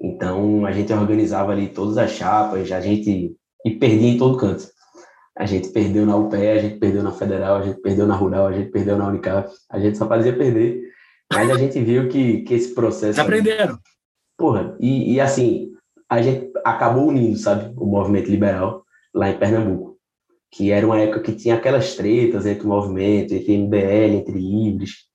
Então, 0.00 0.66
a 0.66 0.72
gente 0.72 0.92
organizava 0.92 1.52
ali 1.52 1.68
todas 1.68 1.96
as 1.96 2.10
chapas, 2.10 2.70
a 2.70 2.80
gente 2.80 3.34
e 3.64 3.70
perdia 3.70 4.10
em 4.10 4.18
todo 4.18 4.36
canto. 4.36 4.64
A 5.36 5.44
gente 5.44 5.68
perdeu 5.68 6.06
na 6.06 6.16
UPE, 6.16 6.48
a 6.48 6.58
gente 6.58 6.78
perdeu 6.78 7.02
na 7.02 7.12
Federal, 7.12 7.56
a 7.56 7.62
gente 7.62 7.80
perdeu 7.80 8.06
na 8.06 8.14
Rural, 8.14 8.46
a 8.46 8.52
gente 8.52 8.70
perdeu 8.70 8.96
na 8.96 9.08
Unicap, 9.08 9.50
a 9.70 9.78
gente 9.78 9.98
só 9.98 10.06
fazia 10.06 10.36
perder. 10.36 10.82
Mas 11.32 11.50
a 11.50 11.58
gente 11.58 11.80
viu 11.80 12.08
que, 12.08 12.42
que 12.42 12.54
esse 12.54 12.74
processo. 12.74 13.20
Aprenderam. 13.20 13.78
Porra, 14.36 14.76
e, 14.80 15.14
e 15.14 15.20
assim, 15.20 15.72
a 16.08 16.20
gente 16.20 16.50
acabou 16.64 17.08
unindo, 17.08 17.36
sabe, 17.36 17.72
o 17.76 17.86
movimento 17.86 18.30
liberal 18.30 18.84
lá 19.14 19.30
em 19.30 19.38
Pernambuco, 19.38 19.96
que 20.50 20.70
era 20.70 20.86
uma 20.86 21.00
época 21.00 21.20
que 21.20 21.32
tinha 21.34 21.54
aquelas 21.54 21.94
tretas 21.94 22.44
entre 22.46 22.64
o 22.64 22.68
movimento, 22.68 23.32
entre 23.32 23.56
MBL, 23.56 24.16
entre 24.16 24.38
livres, 24.38 25.06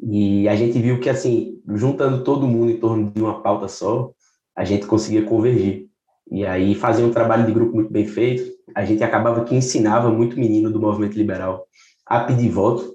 e 0.00 0.48
a 0.48 0.54
gente 0.54 0.78
viu 0.78 1.00
que, 1.00 1.08
assim, 1.08 1.58
juntando 1.74 2.22
todo 2.22 2.46
mundo 2.46 2.70
em 2.70 2.76
torno 2.76 3.10
de 3.10 3.20
uma 3.20 3.42
pauta 3.42 3.66
só, 3.66 4.12
a 4.54 4.64
gente 4.64 4.86
conseguia 4.86 5.24
convergir. 5.24 5.86
E 6.30 6.44
aí 6.44 6.74
fazia 6.74 7.04
um 7.04 7.10
trabalho 7.10 7.46
de 7.46 7.52
grupo 7.52 7.74
muito 7.74 7.90
bem 7.90 8.06
feito, 8.06 8.52
a 8.74 8.84
gente 8.84 9.02
acabava 9.02 9.44
que 9.44 9.54
ensinava 9.54 10.10
muito 10.10 10.38
menino 10.38 10.70
do 10.70 10.80
movimento 10.80 11.16
liberal 11.16 11.66
a 12.04 12.20
pedir 12.20 12.50
voto, 12.50 12.94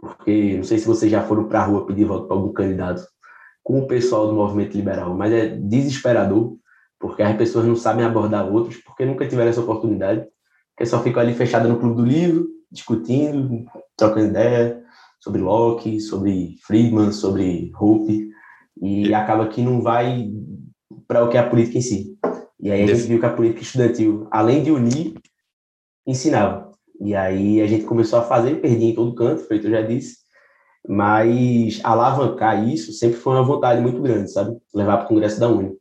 porque 0.00 0.56
não 0.56 0.64
sei 0.64 0.78
se 0.78 0.86
vocês 0.86 1.10
já 1.10 1.22
foram 1.22 1.48
para 1.48 1.60
a 1.60 1.64
rua 1.64 1.86
pedir 1.86 2.04
voto 2.04 2.26
para 2.26 2.36
algum 2.36 2.52
candidato 2.52 3.02
com 3.66 3.80
o 3.80 3.86
pessoal 3.88 4.28
do 4.28 4.32
movimento 4.32 4.76
liberal, 4.76 5.12
mas 5.16 5.32
é 5.32 5.48
desesperador 5.48 6.56
porque 7.00 7.20
as 7.20 7.36
pessoas 7.36 7.66
não 7.66 7.74
sabem 7.74 8.04
abordar 8.04 8.48
outros, 8.48 8.76
porque 8.76 9.04
nunca 9.04 9.26
tiveram 9.26 9.50
essa 9.50 9.60
oportunidade, 9.60 10.24
porque 10.70 10.88
só 10.88 11.02
ficam 11.02 11.20
ali 11.20 11.34
fechadas 11.34 11.68
no 11.68 11.80
clube 11.80 11.96
do 11.96 12.04
livro, 12.04 12.46
discutindo, 12.70 13.64
trocando 13.96 14.28
ideia 14.28 14.80
sobre 15.18 15.40
Locke, 15.40 16.00
sobre 16.00 16.54
Friedman, 16.64 17.10
sobre 17.10 17.72
Hope, 17.76 18.30
e 18.80 19.12
acaba 19.12 19.48
que 19.48 19.60
não 19.60 19.82
vai 19.82 20.30
para 21.08 21.24
o 21.24 21.28
que 21.28 21.36
é 21.36 21.40
a 21.40 21.50
política 21.50 21.78
em 21.78 21.82
si. 21.82 22.16
E 22.60 22.70
aí 22.70 22.84
a 22.84 22.86
gente 22.86 23.08
viu 23.08 23.18
que 23.18 23.26
a 23.26 23.32
política 23.32 23.62
estudantil, 23.62 24.28
além 24.30 24.62
de 24.62 24.70
unir, 24.70 25.14
ensinava. 26.06 26.70
E 27.00 27.16
aí 27.16 27.60
a 27.60 27.66
gente 27.66 27.84
começou 27.84 28.20
a 28.20 28.22
fazer, 28.22 28.60
perdi 28.60 28.84
em 28.84 28.94
todo 28.94 29.16
canto, 29.16 29.42
feito 29.42 29.66
eu 29.66 29.72
já 29.72 29.82
disse, 29.82 30.18
mas 30.88 31.80
alavancar 31.82 32.68
isso 32.68 32.92
sempre 32.92 33.16
foi 33.18 33.34
uma 33.34 33.42
vontade 33.42 33.80
muito 33.80 34.00
grande, 34.00 34.30
sabe? 34.30 34.56
Levar 34.74 34.98
para 34.98 35.06
o 35.06 35.08
Congresso 35.08 35.40
da 35.40 35.48
Uni 35.48 35.76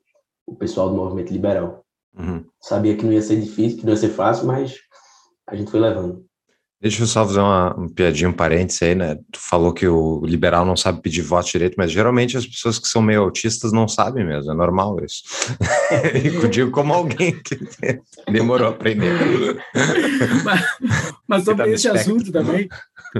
o 0.48 0.56
pessoal 0.56 0.90
do 0.90 0.96
movimento 0.96 1.32
liberal. 1.32 1.84
Uhum. 2.18 2.46
Sabia 2.62 2.96
que 2.96 3.04
não 3.04 3.12
ia 3.12 3.22
ser 3.22 3.40
difícil, 3.40 3.80
que 3.80 3.86
não 3.86 3.94
ia 3.94 3.98
ser 3.98 4.10
fácil, 4.10 4.48
mas 4.48 4.78
a 5.48 5.56
gente 5.56 5.70
foi 5.72 5.80
levando. 5.80 6.26
Deixa 6.82 7.02
eu 7.02 7.08
só 7.08 7.26
fazer 7.26 7.40
uma, 7.40 7.74
uma 7.74 7.90
piadinha, 7.90 8.30
um 8.30 8.34
parênteses 8.34 8.82
aí, 8.84 8.94
né? 8.94 9.16
Tu 9.32 9.40
falou 9.40 9.74
que 9.74 9.88
o 9.88 10.22
liberal 10.26 10.66
não 10.66 10.76
sabe 10.76 11.02
pedir 11.02 11.22
voto 11.22 11.50
direito, 11.50 11.76
mas 11.78 11.90
geralmente 11.90 12.38
as 12.38 12.46
pessoas 12.46 12.78
que 12.78 12.88
são 12.88 13.02
meio 13.02 13.22
autistas 13.22 13.72
não 13.72 13.88
sabem 13.88 14.26
mesmo, 14.26 14.52
é 14.52 14.56
normal 14.56 14.98
isso. 15.04 15.24
eu 16.44 16.50
digo 16.50 16.72
como 16.72 16.94
alguém 16.94 17.42
que 17.42 17.58
demorou 18.30 18.68
a 18.68 18.72
aprender. 18.72 19.10
mas, 20.44 20.66
mas 21.26 21.46
sobre 21.46 21.64
tá 21.64 21.70
esse 21.70 21.88
assunto 21.88 22.32
também, 22.32 22.68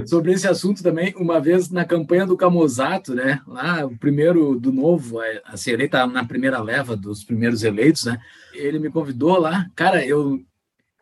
sobre 0.04 0.32
esse 0.32 0.46
assunto 0.46 0.82
também, 0.82 1.14
uma 1.16 1.40
vez 1.40 1.70
na 1.70 1.84
campanha 1.84 2.26
do 2.26 2.36
Camozato, 2.36 3.14
né? 3.14 3.40
Lá, 3.46 3.86
o 3.86 3.96
primeiro 3.96 4.60
do 4.60 4.70
novo, 4.70 5.18
a 5.44 5.56
ser 5.56 5.72
eleita 5.72 6.06
na 6.06 6.24
primeira 6.24 6.60
leva 6.60 6.94
dos 6.94 7.24
primeiros 7.24 7.62
eleitos, 7.64 8.04
né? 8.04 8.18
Ele 8.52 8.78
me 8.78 8.90
convidou 8.90 9.40
lá, 9.40 9.66
cara, 9.74 10.04
eu 10.04 10.40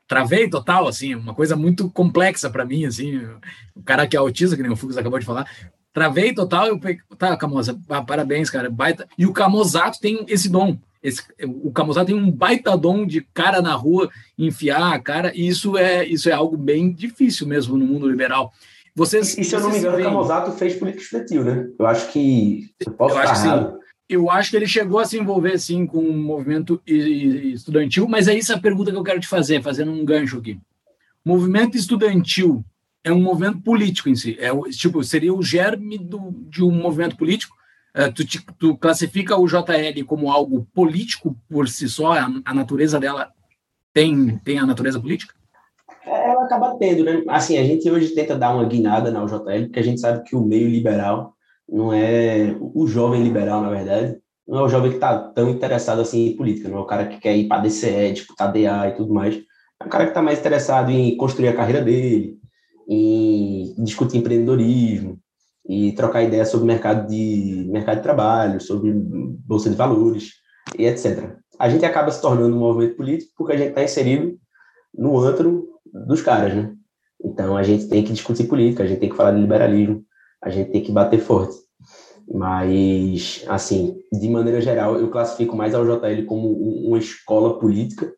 travei 0.07 0.49
total, 0.49 0.87
assim, 0.87 1.15
uma 1.15 1.35
coisa 1.35 1.57
muito 1.57 1.91
complexa 1.91 2.51
para 2.51 2.65
mim, 2.65 2.85
assim, 2.85 3.21
o 3.75 3.83
cara 3.83 4.07
que 4.07 4.17
é 4.17 4.19
autista, 4.19 4.57
que 4.57 4.63
nem 4.63 4.73
o 4.73 4.77
Fux 4.77 4.97
acabou 4.97 5.19
de 5.19 5.25
falar, 5.25 5.49
travei 5.93 6.35
total, 6.35 6.67
eu 6.67 6.79
peguei, 6.79 7.03
tá, 7.19 7.37
Camoza, 7.37 7.79
parabéns, 8.07 8.51
cara, 8.51 8.69
baita, 8.71 9.09
e 9.17 9.27
o 9.27 9.33
Camozato 9.33 9.99
tem 10.01 10.25
esse 10.29 10.49
dom, 10.49 10.79
esse, 11.03 11.23
o 11.43 11.71
Camozato 11.71 12.07
tem 12.07 12.15
um 12.15 12.31
baita 12.31 12.77
dom 12.77 13.07
de 13.07 13.21
cara 13.33 13.63
na 13.63 13.75
rua, 13.75 14.11
enfiar 14.39 14.93
a 14.93 14.99
cara, 14.99 15.33
e 15.35 15.47
isso 15.49 15.77
é, 15.77 16.05
isso 16.05 16.29
é 16.29 16.33
algo 16.33 16.57
bem 16.57 16.93
difícil 16.93 17.47
mesmo 17.47 17.77
no 17.77 17.87
mundo 17.87 18.09
liberal. 18.09 18.53
Vocês, 18.97 19.37
e, 19.37 19.43
se 19.43 19.55
eu 19.55 19.61
não 19.61 19.71
me 19.71 19.79
engano, 19.79 19.99
o 19.99 20.03
Camozato 20.03 20.53
fez 20.53 20.77
política 20.77 21.03
estudantil, 21.03 21.43
né? 21.43 21.67
Eu 21.79 21.87
acho 21.87 22.13
que, 22.13 22.71
eu 22.87 22.93
posso 22.93 23.17
eu 23.17 23.23
estar 23.23 23.45
errado, 23.45 23.79
eu 24.09 24.31
acho 24.31 24.51
que 24.51 24.57
ele 24.57 24.67
chegou 24.67 24.99
a 24.99 25.05
se 25.05 25.19
envolver 25.19 25.59
sim 25.59 25.87
com 25.87 25.99
o 25.99 26.13
movimento 26.13 26.81
estudantil, 26.87 28.07
mas 28.07 28.29
é 28.29 28.35
isso 28.35 28.53
a 28.53 28.59
pergunta 28.59 28.91
que 28.91 28.97
eu 28.97 29.05
quero 29.05 29.21
te 29.21 29.27
fazer, 29.27 29.63
fazendo 29.63 29.93
um 29.93 30.05
gancho 30.05 30.39
aqui. 30.39 30.59
movimento 31.25 31.77
estudantil 31.77 32.65
é 33.03 33.13
um 33.13 33.21
movimento 33.21 33.61
político 33.61 34.09
em 34.09 34.15
si, 34.15 34.37
é 34.39 34.51
tipo 34.71 35.03
seria 35.03 35.33
o 35.33 35.43
germe 35.43 35.99
do, 35.99 36.33
de 36.49 36.63
um 36.63 36.71
movimento 36.71 37.17
político. 37.17 37.55
É, 37.97 38.11
tu, 38.11 38.25
te, 38.25 38.45
tu, 38.59 38.77
classifica 38.77 39.39
o 39.39 39.47
JL 39.47 40.05
como 40.05 40.29
algo 40.29 40.67
político 40.75 41.37
por 41.49 41.69
si 41.69 41.89
só, 41.89 42.15
a, 42.15 42.29
a 42.45 42.53
natureza 42.53 42.99
dela 42.99 43.31
tem 43.93 44.37
tem 44.39 44.59
a 44.59 44.67
natureza 44.67 45.01
política? 45.01 45.33
Ela 46.05 46.45
acaba 46.45 46.77
tendo, 46.77 47.05
né? 47.05 47.23
Assim, 47.29 47.57
a 47.57 47.65
gente 47.65 47.89
hoje 47.89 48.15
tenta 48.15 48.37
dar 48.37 48.55
uma 48.55 48.65
guinada 48.65 49.11
na 49.11 49.23
UJL, 49.23 49.67
porque 49.67 49.79
a 49.79 49.83
gente 49.83 50.01
sabe 50.01 50.25
que 50.25 50.37
o 50.37 50.45
meio 50.45 50.69
liberal 50.69 51.35
não 51.69 51.93
é 51.93 52.57
o 52.61 52.87
jovem 52.87 53.23
liberal, 53.23 53.63
na 53.63 53.71
verdade, 53.71 54.19
não 54.47 54.59
é 54.59 54.63
o 54.63 54.69
jovem 54.69 54.91
que 54.91 54.97
está 54.97 55.19
tão 55.19 55.49
interessado 55.49 56.01
assim 56.01 56.29
em 56.29 56.37
política, 56.37 56.69
não 56.69 56.79
é 56.79 56.81
o 56.81 56.87
cara 56.87 57.07
que 57.07 57.19
quer 57.19 57.37
ir 57.37 57.49
para 57.49 57.63
DCE, 57.63 58.13
disputar 58.13 58.53
DA 58.53 58.89
e 58.89 58.93
tudo 58.97 59.13
mais. 59.13 59.37
É 59.81 59.87
o 59.87 59.89
cara 59.89 60.05
que 60.05 60.11
está 60.11 60.23
mais 60.23 60.39
interessado 60.39 60.91
em 60.91 61.17
construir 61.17 61.49
a 61.49 61.57
carreira 61.57 61.83
dele, 61.83 62.39
em 62.89 63.75
discutir 63.79 64.19
empreendedorismo 64.19 65.19
e 65.67 65.93
trocar 65.93 66.23
ideias 66.23 66.49
sobre 66.49 66.67
mercado 66.67 67.09
de 67.09 67.67
mercado 67.71 67.97
de 67.97 68.03
trabalho, 68.03 68.61
sobre 68.61 68.93
bolsa 68.93 69.71
de 69.71 69.77
valores 69.77 70.33
e 70.79 70.85
etc. 70.85 71.37
A 71.59 71.69
gente 71.69 71.85
acaba 71.87 72.11
se 72.11 72.21
tornando 72.21 72.55
um 72.55 72.59
movimento 72.59 72.97
político 72.97 73.33
porque 73.37 73.55
a 73.55 73.57
gente 73.57 73.71
está 73.71 73.83
inserido 73.83 74.39
no 74.95 75.19
antro 75.19 75.67
dos 76.07 76.21
caras, 76.21 76.55
né? 76.55 76.75
Então 77.25 77.57
a 77.57 77.63
gente 77.63 77.89
tem 77.89 78.05
que 78.05 78.13
discutir 78.13 78.45
política, 78.45 78.83
a 78.83 78.87
gente 78.87 79.01
tem 79.01 79.09
que 79.09 79.17
falar 79.17 79.33
de 79.33 79.41
liberalismo, 79.41 80.05
a 80.45 80.51
gente 80.51 80.71
tem 80.71 80.83
que 80.83 80.93
bater 80.93 81.21
forte. 81.21 81.57
Mas, 82.33 83.45
assim, 83.49 83.97
de 84.13 84.29
maneira 84.29 84.61
geral, 84.61 84.97
eu 84.97 85.11
classifico 85.11 85.57
mais 85.57 85.75
a 85.75 85.81
UJL 85.81 86.25
como 86.27 86.53
uma 86.53 86.99
escola 86.99 87.59
política 87.59 88.13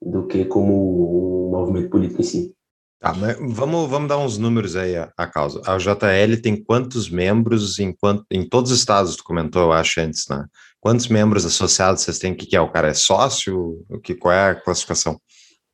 do 0.00 0.26
que 0.26 0.44
como 0.44 1.48
um 1.48 1.50
movimento 1.50 1.90
político 1.90 2.20
em 2.20 2.24
si. 2.24 2.54
Tá, 3.00 3.12
vamos, 3.12 3.88
vamos 3.88 4.08
dar 4.08 4.18
uns 4.18 4.36
números 4.36 4.76
aí 4.76 4.94
à, 4.94 5.26
causa. 5.26 5.62
A 5.66 5.78
JL 5.78 6.40
tem 6.42 6.62
quantos 6.62 7.08
membros 7.08 7.78
em, 7.78 7.92
quanto, 7.92 8.24
em 8.30 8.46
todos 8.46 8.70
os 8.70 8.78
estados, 8.78 9.16
tu 9.16 9.24
comentou, 9.24 9.62
eu 9.62 9.72
acho, 9.72 10.00
antes, 10.00 10.26
né? 10.28 10.44
Quantos 10.78 11.08
membros 11.08 11.46
associados 11.46 12.02
vocês 12.02 12.18
têm? 12.18 12.32
O 12.32 12.36
que, 12.36 12.46
que 12.46 12.56
é? 12.56 12.60
O 12.60 12.70
cara 12.70 12.88
é 12.88 12.94
sócio? 12.94 13.82
O 13.88 13.98
que, 13.98 14.14
qual 14.14 14.32
é 14.32 14.50
a 14.50 14.54
classificação? 14.54 15.18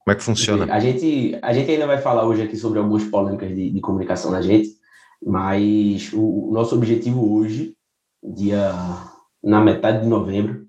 Como 0.04 0.12
é 0.12 0.14
que 0.14 0.22
funciona? 0.22 0.72
A 0.72 0.78
gente, 0.78 1.36
a 1.42 1.52
gente 1.52 1.68
ainda 1.68 1.86
vai 1.86 1.98
falar 1.98 2.24
hoje 2.24 2.42
aqui 2.42 2.56
sobre 2.56 2.78
algumas 2.78 3.02
polêmicas 3.04 3.48
de, 3.48 3.70
de 3.70 3.80
comunicação 3.80 4.30
da 4.30 4.40
gente, 4.40 4.68
mas 5.24 6.12
o, 6.12 6.48
o 6.48 6.52
nosso 6.52 6.74
objetivo 6.74 7.34
hoje, 7.34 7.74
dia 8.22 8.72
na 9.42 9.60
metade 9.60 10.02
de 10.02 10.08
novembro, 10.08 10.66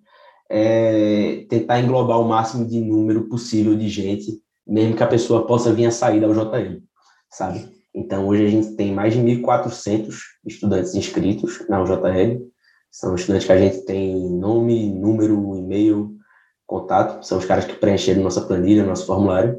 é 0.50 1.46
tentar 1.50 1.80
englobar 1.80 2.20
o 2.20 2.28
máximo 2.28 2.66
de 2.66 2.80
número 2.80 3.28
possível 3.28 3.76
de 3.76 3.90
gente, 3.90 4.42
mesmo 4.66 4.96
que 4.96 5.04
a 5.04 5.08
pessoa 5.08 5.46
possa 5.46 5.74
vir 5.74 5.86
a 5.86 5.92
sair 5.92 6.22
da 6.22 6.28
UJL, 6.28 6.82
sabe? 7.30 7.78
Então, 7.94 8.28
hoje 8.28 8.46
a 8.46 8.50
gente 8.50 8.76
tem 8.76 8.94
mais 8.94 9.14
de 9.14 9.20
1.400 9.20 10.16
estudantes 10.46 10.94
inscritos 10.94 11.68
na 11.68 11.82
UJL. 11.82 12.46
São 12.92 13.16
estudantes 13.16 13.48
que 13.48 13.52
a 13.52 13.58
gente 13.58 13.86
tem 13.86 14.30
nome, 14.38 14.94
número, 14.94 15.56
e-mail, 15.58 16.16
contato. 16.68 17.26
São 17.26 17.40
os 17.40 17.46
caras 17.46 17.66
que 17.66 17.74
preencheram 17.74 18.22
nossa 18.22 18.42
planilha, 18.42 18.86
nosso 18.86 19.08
formulário. 19.08 19.58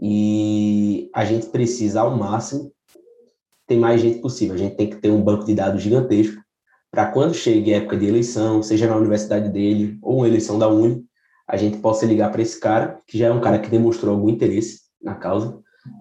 E 0.00 1.10
a 1.14 1.26
gente 1.26 1.48
precisa, 1.48 2.00
ao 2.00 2.16
máximo, 2.16 2.72
tem 3.68 3.78
mais 3.78 4.00
gente 4.00 4.20
possível. 4.20 4.54
A 4.54 4.58
gente 4.58 4.74
tem 4.74 4.90
que 4.90 4.96
ter 4.96 5.10
um 5.10 5.22
banco 5.22 5.44
de 5.44 5.54
dados 5.54 5.80
gigantesco 5.80 6.42
para 6.90 7.06
quando 7.06 7.34
chegue 7.34 7.72
a 7.72 7.76
época 7.76 7.96
de 7.96 8.06
eleição, 8.06 8.62
seja 8.62 8.88
na 8.88 8.96
universidade 8.96 9.50
dele 9.50 9.98
ou 10.02 10.16
uma 10.16 10.26
eleição 10.26 10.58
da 10.58 10.68
Uni, 10.68 11.04
a 11.46 11.56
gente 11.56 11.78
possa 11.78 12.06
ligar 12.06 12.32
para 12.32 12.42
esse 12.42 12.58
cara, 12.58 13.00
que 13.06 13.16
já 13.18 13.26
é 13.26 13.32
um 13.32 13.40
cara 13.40 13.58
que 13.58 13.70
demonstrou 13.70 14.14
algum 14.14 14.28
interesse 14.28 14.80
na 15.02 15.14
causa, 15.14 15.58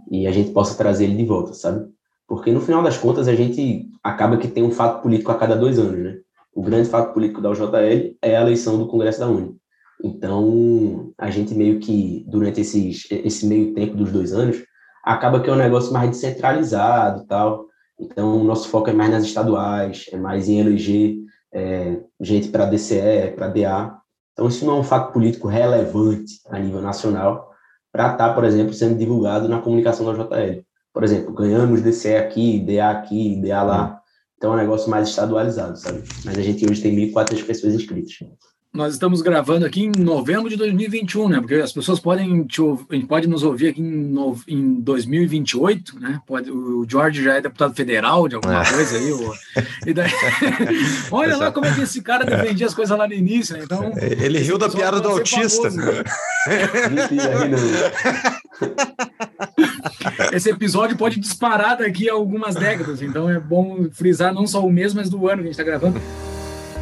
e 0.09 0.25
a 0.25 0.31
gente 0.31 0.51
possa 0.51 0.77
trazer 0.77 1.05
ele 1.05 1.15
de 1.15 1.25
volta, 1.25 1.53
sabe? 1.53 1.87
Porque 2.27 2.51
no 2.51 2.61
final 2.61 2.81
das 2.81 2.97
contas 2.97 3.27
a 3.27 3.35
gente 3.35 3.89
acaba 4.03 4.37
que 4.37 4.47
tem 4.47 4.63
um 4.63 4.71
fato 4.71 5.01
político 5.01 5.31
a 5.31 5.35
cada 5.35 5.55
dois 5.55 5.77
anos, 5.77 5.99
né? 5.99 6.17
O 6.53 6.61
grande 6.61 6.89
fato 6.89 7.13
político 7.13 7.41
da 7.41 7.51
UJL 7.51 8.17
é 8.21 8.35
a 8.35 8.41
eleição 8.41 8.77
do 8.77 8.87
Congresso 8.87 9.19
da 9.19 9.29
Uni. 9.29 9.55
Então, 10.03 11.13
a 11.17 11.29
gente 11.29 11.53
meio 11.53 11.79
que, 11.79 12.25
durante 12.27 12.61
esses, 12.61 13.07
esse 13.11 13.45
meio 13.45 13.73
tempo 13.73 13.95
dos 13.95 14.11
dois 14.11 14.33
anos, 14.33 14.63
acaba 15.07 15.39
que 15.39 15.49
é 15.49 15.53
um 15.53 15.57
negócio 15.57 15.93
mais 15.93 16.09
descentralizado 16.09 17.25
tal. 17.25 17.65
Então, 17.99 18.41
o 18.41 18.43
nosso 18.43 18.69
foco 18.69 18.89
é 18.89 18.93
mais 18.93 19.09
nas 19.09 19.23
estaduais, 19.23 20.05
é 20.11 20.17
mais 20.17 20.47
em 20.49 20.59
eleger 20.59 21.15
é, 21.53 21.97
gente 22.19 22.49
para 22.49 22.65
DCE, 22.65 23.33
para 23.35 23.47
DA. 23.47 23.97
Então, 24.33 24.47
isso 24.47 24.65
não 24.65 24.77
é 24.77 24.79
um 24.79 24.83
fato 24.83 25.11
político 25.13 25.47
relevante 25.47 26.33
a 26.49 26.59
nível 26.59 26.81
nacional 26.81 27.51
para 27.91 28.11
estar, 28.11 28.29
tá, 28.29 28.33
por 28.33 28.43
exemplo, 28.43 28.73
sendo 28.73 28.97
divulgado 28.97 29.47
na 29.47 29.61
comunicação 29.61 30.05
da 30.05 30.13
JL. 30.13 30.63
Por 30.93 31.03
exemplo, 31.03 31.33
ganhamos 31.33 31.81
DCE 31.81 32.15
aqui, 32.15 32.59
DA 32.59 32.89
aqui, 32.89 33.41
DA 33.41 33.63
lá. 33.63 34.01
Então, 34.37 34.51
é 34.51 34.55
um 34.55 34.59
negócio 34.59 34.89
mais 34.91 35.09
estadualizado, 35.09 35.77
sabe? 35.79 36.03
Mas 36.23 36.37
a 36.37 36.41
gente 36.41 36.69
hoje 36.69 36.81
tem 36.81 36.95
1.400 36.95 37.45
pessoas 37.45 37.73
inscritas. 37.73 38.13
Nós 38.73 38.93
estamos 38.93 39.21
gravando 39.21 39.65
aqui 39.65 39.85
em 39.85 39.91
novembro 39.91 40.49
de 40.49 40.55
2021, 40.55 41.29
né? 41.29 41.39
Porque 41.39 41.55
as 41.55 41.71
pessoas 41.71 41.99
podem 41.99 42.43
te 42.43 42.61
pode 43.07 43.27
nos 43.27 43.41
ouvir 43.41 43.69
aqui 43.69 43.81
em, 43.81 43.85
no, 43.85 44.39
em 44.47 44.75
2028, 44.81 45.99
né? 45.99 46.21
Pode, 46.27 46.51
o 46.51 46.85
George 46.87 47.23
já 47.23 47.35
é 47.35 47.41
deputado 47.41 47.73
federal 47.73 48.27
de 48.27 48.35
alguma 48.35 48.61
é. 48.61 48.71
coisa 48.71 48.97
aí. 48.97 49.11
Ou, 49.11 49.33
daí, 49.95 50.11
olha 51.11 51.37
lá 51.37 51.51
como 51.51 51.65
é 51.65 51.73
que 51.73 51.81
esse 51.81 52.01
cara 52.01 52.23
defendia 52.25 52.67
as 52.67 52.73
coisas 52.73 52.95
lá 52.95 53.07
no 53.07 53.13
início, 53.13 53.57
né? 53.57 53.63
Então, 53.63 53.93
ele 53.97 54.39
riu 54.39 54.57
da 54.57 54.69
piada 54.69 54.99
do 54.99 55.09
autista. 55.09 55.71
Famoso, 55.71 56.03
Esse 60.33 60.49
episódio 60.49 60.97
pode 60.97 61.19
disparar 61.19 61.77
daqui 61.77 62.09
a 62.09 62.13
algumas 62.13 62.55
décadas, 62.55 63.01
então 63.01 63.29
é 63.29 63.39
bom 63.39 63.87
frisar 63.91 64.33
não 64.33 64.45
só 64.45 64.63
o 64.65 64.71
mês, 64.71 64.93
mas 64.93 65.09
do 65.09 65.27
ano 65.27 65.37
que 65.37 65.49
a 65.49 65.51
gente 65.51 65.59
está 65.59 65.63
gravando. 65.63 65.99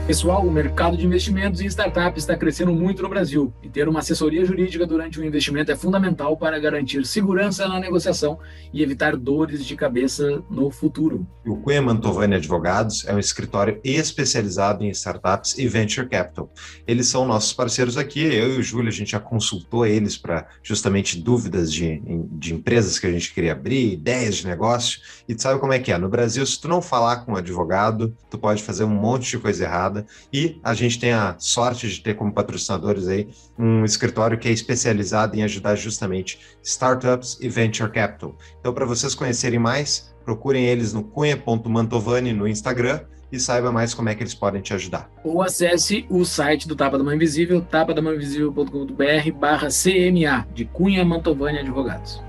Pessoal, 0.07 0.45
o 0.45 0.51
mercado 0.51 0.95
de 0.95 1.03
investimentos 1.03 1.61
em 1.61 1.65
startups 1.65 2.21
está 2.21 2.37
crescendo 2.37 2.71
muito 2.71 3.01
no 3.01 3.09
Brasil 3.09 3.51
e 3.63 3.67
ter 3.67 3.89
uma 3.89 4.01
assessoria 4.01 4.45
jurídica 4.45 4.85
durante 4.85 5.19
um 5.19 5.23
investimento 5.23 5.71
é 5.71 5.75
fundamental 5.75 6.37
para 6.37 6.59
garantir 6.59 7.03
segurança 7.07 7.67
na 7.67 7.79
negociação 7.79 8.37
e 8.71 8.83
evitar 8.83 9.17
dores 9.17 9.65
de 9.65 9.75
cabeça 9.75 10.43
no 10.47 10.69
futuro. 10.69 11.25
O 11.43 11.57
Cunha 11.57 11.81
Mantovani 11.81 12.35
Advogados 12.35 13.03
é 13.07 13.15
um 13.15 13.19
escritório 13.19 13.81
especializado 13.83 14.83
em 14.83 14.89
startups 14.89 15.57
e 15.57 15.67
venture 15.67 16.07
capital. 16.07 16.53
Eles 16.85 17.07
são 17.07 17.25
nossos 17.25 17.51
parceiros 17.51 17.97
aqui. 17.97 18.21
Eu 18.21 18.57
e 18.57 18.59
o 18.59 18.63
Júlio, 18.63 18.89
a 18.89 18.93
gente 18.93 19.13
já 19.13 19.19
consultou 19.19 19.87
eles 19.87 20.15
para 20.15 20.47
justamente 20.61 21.17
dúvidas 21.17 21.73
de, 21.73 21.99
de 22.33 22.53
empresas 22.53 22.99
que 22.99 23.07
a 23.07 23.11
gente 23.11 23.33
queria 23.33 23.53
abrir, 23.53 23.93
ideias 23.93 24.35
de 24.35 24.45
negócio. 24.45 24.99
E 25.27 25.33
tu 25.33 25.41
sabe 25.41 25.59
como 25.59 25.73
é 25.73 25.79
que 25.79 25.91
é? 25.91 25.97
No 25.97 26.09
Brasil, 26.09 26.45
se 26.45 26.61
tu 26.61 26.67
não 26.67 26.79
falar 26.79 27.25
com 27.25 27.31
um 27.31 27.37
advogado, 27.37 28.15
tu 28.29 28.37
pode 28.37 28.61
fazer 28.61 28.83
um 28.83 28.89
monte 28.89 29.31
de 29.31 29.39
coisa 29.39 29.63
errada 29.63 29.94
e 30.33 30.59
a 30.63 30.73
gente 30.73 30.99
tem 30.99 31.13
a 31.13 31.35
sorte 31.37 31.87
de 31.87 32.01
ter 32.01 32.15
como 32.15 32.33
patrocinadores 32.33 33.07
aí 33.07 33.27
um 33.57 33.85
escritório 33.85 34.37
que 34.37 34.47
é 34.47 34.51
especializado 34.51 35.37
em 35.37 35.43
ajudar 35.43 35.75
justamente 35.75 36.39
startups 36.63 37.37
e 37.39 37.47
venture 37.47 37.91
capital. 37.91 38.35
Então, 38.59 38.73
para 38.73 38.85
vocês 38.85 39.13
conhecerem 39.13 39.59
mais, 39.59 40.13
procurem 40.23 40.65
eles 40.65 40.91
no 40.91 41.03
cunha.mantovani 41.03 42.33
no 42.33 42.47
Instagram 42.47 43.01
e 43.31 43.39
saiba 43.39 43.71
mais 43.71 43.93
como 43.93 44.09
é 44.09 44.15
que 44.15 44.23
eles 44.23 44.33
podem 44.33 44.61
te 44.61 44.73
ajudar. 44.73 45.09
Ou 45.23 45.41
acesse 45.41 46.05
o 46.09 46.23
site 46.25 46.67
do 46.67 46.75
Tapa 46.75 46.97
da 46.97 47.03
Mãe 47.03 47.15
Invisível, 47.15 47.61
tapadamãeinvisível.com.br 47.61 49.31
barra 49.39 49.67
CMA, 49.67 50.47
de 50.53 50.65
Cunha 50.65 51.03
Mantovani 51.03 51.59
Advogados. 51.59 52.23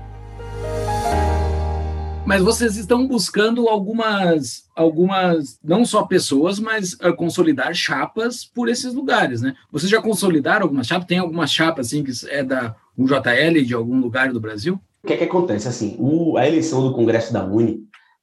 Mas 2.27 2.43
vocês 2.43 2.75
estão 2.75 3.07
buscando 3.07 3.69
algumas, 3.69 4.65
algumas, 4.75 5.57
não 5.63 5.85
só 5.85 6.03
pessoas, 6.03 6.59
mas 6.59 6.91
uh, 6.95 7.15
consolidar 7.15 7.73
chapas 7.73 8.43
por 8.43 8.67
esses 8.67 8.93
lugares, 8.93 9.41
né? 9.41 9.55
Vocês 9.71 9.89
já 9.89 10.01
consolidaram 10.01 10.63
algumas 10.63 10.87
chapas? 10.87 11.07
Tem 11.07 11.19
alguma 11.19 11.47
chapa 11.47 11.79
assim 11.79 12.03
que 12.03 12.11
é 12.27 12.43
da 12.43 12.75
UJL 12.97 13.63
de 13.65 13.73
algum 13.73 13.97
lugar 14.01 14.33
do 14.33 14.41
Brasil? 14.41 14.77
O 15.01 15.07
que 15.07 15.13
é 15.13 15.17
que 15.17 15.23
acontece? 15.23 15.69
Assim, 15.69 15.95
o, 15.97 16.35
a 16.35 16.45
eleição 16.45 16.83
do 16.83 16.93
Congresso 16.93 17.31
da 17.31 17.45
Uni, 17.45 17.79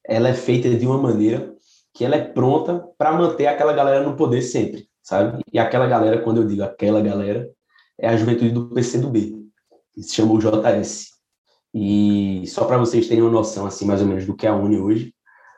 ela 0.07 0.29
é 0.29 0.35
feita 0.35 0.69
de 0.69 0.87
uma 0.87 0.99
maneira 0.99 1.55
que 1.95 2.05
ela 2.05 2.17
é 2.17 2.21
pronta 2.23 2.85
para 2.99 3.11
manter 3.11 3.47
aquela 3.47 3.73
galera 3.73 4.05
no 4.05 4.17
poder 4.17 4.43
sempre, 4.43 4.87
sabe? 5.03 5.43
E 5.51 5.59
aquela 5.59 5.87
galera, 5.87 6.21
quando 6.21 6.43
eu 6.43 6.47
digo 6.47 6.63
aquela 6.63 7.01
galera, 7.01 7.49
é 7.99 8.07
a 8.07 8.17
juventude 8.19 8.51
do 8.51 8.69
PCdoB, 8.69 9.49
que 9.95 10.03
se 10.03 10.15
chama 10.15 10.35
o 10.35 10.39
JS. 10.39 11.13
E 11.75 12.45
só 12.47 12.64
para 12.64 12.78
vocês 12.78 13.09
terem 13.09 13.25
uma 13.25 13.33
noção, 13.33 13.66
assim, 13.66 13.85
mais 13.85 14.00
ou 14.00 14.07
menos, 14.07 14.25
do 14.25 14.37
que 14.37 14.47
é 14.47 14.50
a 14.50 14.54
Uni 14.54 14.78
hoje, 14.78 15.12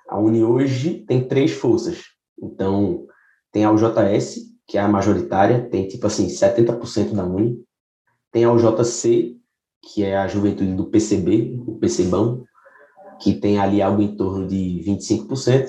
a 0.08 0.18
Uni 0.18 0.42
hoje 0.42 1.04
tem 1.06 1.28
três 1.28 1.50
forças. 1.50 2.04
Então, 2.42 3.06
tem 3.52 3.64
a 3.64 3.70
UJS, 3.70 4.38
que 4.66 4.78
é 4.78 4.80
a 4.80 4.88
majoritária, 4.88 5.68
tem 5.68 5.86
tipo 5.86 6.06
assim, 6.06 6.26
70% 6.28 7.12
da 7.12 7.24
Uni. 7.24 7.62
Tem 8.32 8.44
a 8.44 8.52
UJC, 8.52 9.36
que 9.82 10.04
é 10.04 10.16
a 10.16 10.26
juventude 10.26 10.72
do 10.72 10.86
PCB, 10.86 11.60
o 11.66 11.76
PCBão, 11.78 12.44
que 13.20 13.34
tem 13.34 13.58
ali 13.58 13.82
algo 13.82 14.00
em 14.00 14.16
torno 14.16 14.46
de 14.46 14.82
25%. 14.86 15.68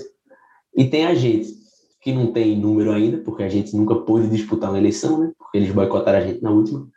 E 0.77 0.89
tem 0.89 1.05
a 1.07 1.13
gente, 1.13 1.49
que 2.01 2.13
não 2.13 2.31
tem 2.31 2.57
número 2.57 2.91
ainda, 2.91 3.17
porque 3.17 3.43
a 3.43 3.49
gente 3.49 3.75
nunca 3.75 3.95
pôde 3.95 4.29
disputar 4.29 4.69
uma 4.69 4.79
eleição, 4.79 5.19
né? 5.19 5.31
Porque 5.37 5.57
eles 5.57 5.71
boicotaram 5.71 6.19
a 6.19 6.21
gente 6.21 6.41
na 6.41 6.51
última 6.51 6.87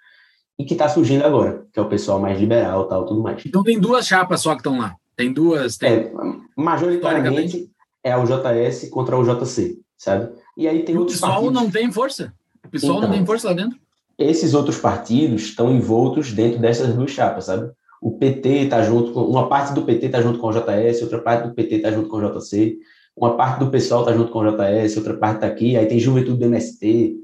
e 0.60 0.64
que 0.66 0.74
está 0.74 0.90
surgindo 0.90 1.24
agora, 1.24 1.64
que 1.72 1.78
é 1.78 1.82
o 1.82 1.88
pessoal 1.88 2.20
mais 2.20 2.38
liberal 2.38 2.84
tal, 2.84 3.06
tudo 3.06 3.22
mais. 3.22 3.42
Então 3.46 3.62
tem 3.62 3.80
duas 3.80 4.06
chapas 4.06 4.42
só 4.42 4.50
que 4.50 4.58
estão 4.58 4.78
lá. 4.78 4.94
Tem 5.16 5.32
duas. 5.32 5.78
Tem... 5.78 5.90
É, 5.90 6.12
majoritariamente 6.54 7.70
é 8.04 8.14
o 8.14 8.24
JS 8.26 8.90
contra 8.90 9.16
o 9.16 9.24
JC, 9.24 9.78
sabe? 9.96 10.30
E 10.58 10.68
aí 10.68 10.82
tem 10.82 10.94
e 10.94 10.98
outros. 10.98 11.16
O 11.16 11.20
pessoal 11.20 11.42
partidos. 11.42 11.62
não 11.62 11.70
tem 11.70 11.90
força. 11.90 12.34
O 12.62 12.68
pessoal 12.68 12.98
então, 12.98 13.08
não 13.08 13.16
tem 13.16 13.24
força 13.24 13.48
lá 13.48 13.54
dentro. 13.54 13.78
Esses 14.18 14.52
outros 14.52 14.76
partidos 14.76 15.44
estão 15.44 15.74
envoltos 15.74 16.30
dentro 16.30 16.58
dessas 16.58 16.94
duas 16.94 17.10
chapas, 17.10 17.46
sabe? 17.46 17.70
O 18.02 18.18
PT 18.18 18.64
está 18.64 18.82
junto 18.82 19.12
com. 19.12 19.22
Uma 19.22 19.48
parte 19.48 19.72
do 19.72 19.80
PT 19.80 20.06
está 20.06 20.20
junto 20.20 20.38
com 20.38 20.48
o 20.48 20.52
JS, 20.52 21.00
outra 21.00 21.20
parte 21.20 21.48
do 21.48 21.54
PT 21.54 21.76
está 21.76 21.90
junto 21.90 22.10
com 22.10 22.18
o 22.18 22.38
JC, 22.38 22.76
uma 23.16 23.34
parte 23.34 23.60
do 23.60 23.70
pessoal 23.70 24.02
está 24.02 24.12
junto 24.12 24.30
com 24.30 24.40
o 24.40 24.50
JS, 24.50 24.98
outra 24.98 25.14
parte 25.14 25.36
está 25.36 25.46
aqui, 25.46 25.74
aí 25.74 25.86
tem 25.86 25.98
Juventude 25.98 26.38
do 26.38 26.44
MST, 26.44 27.16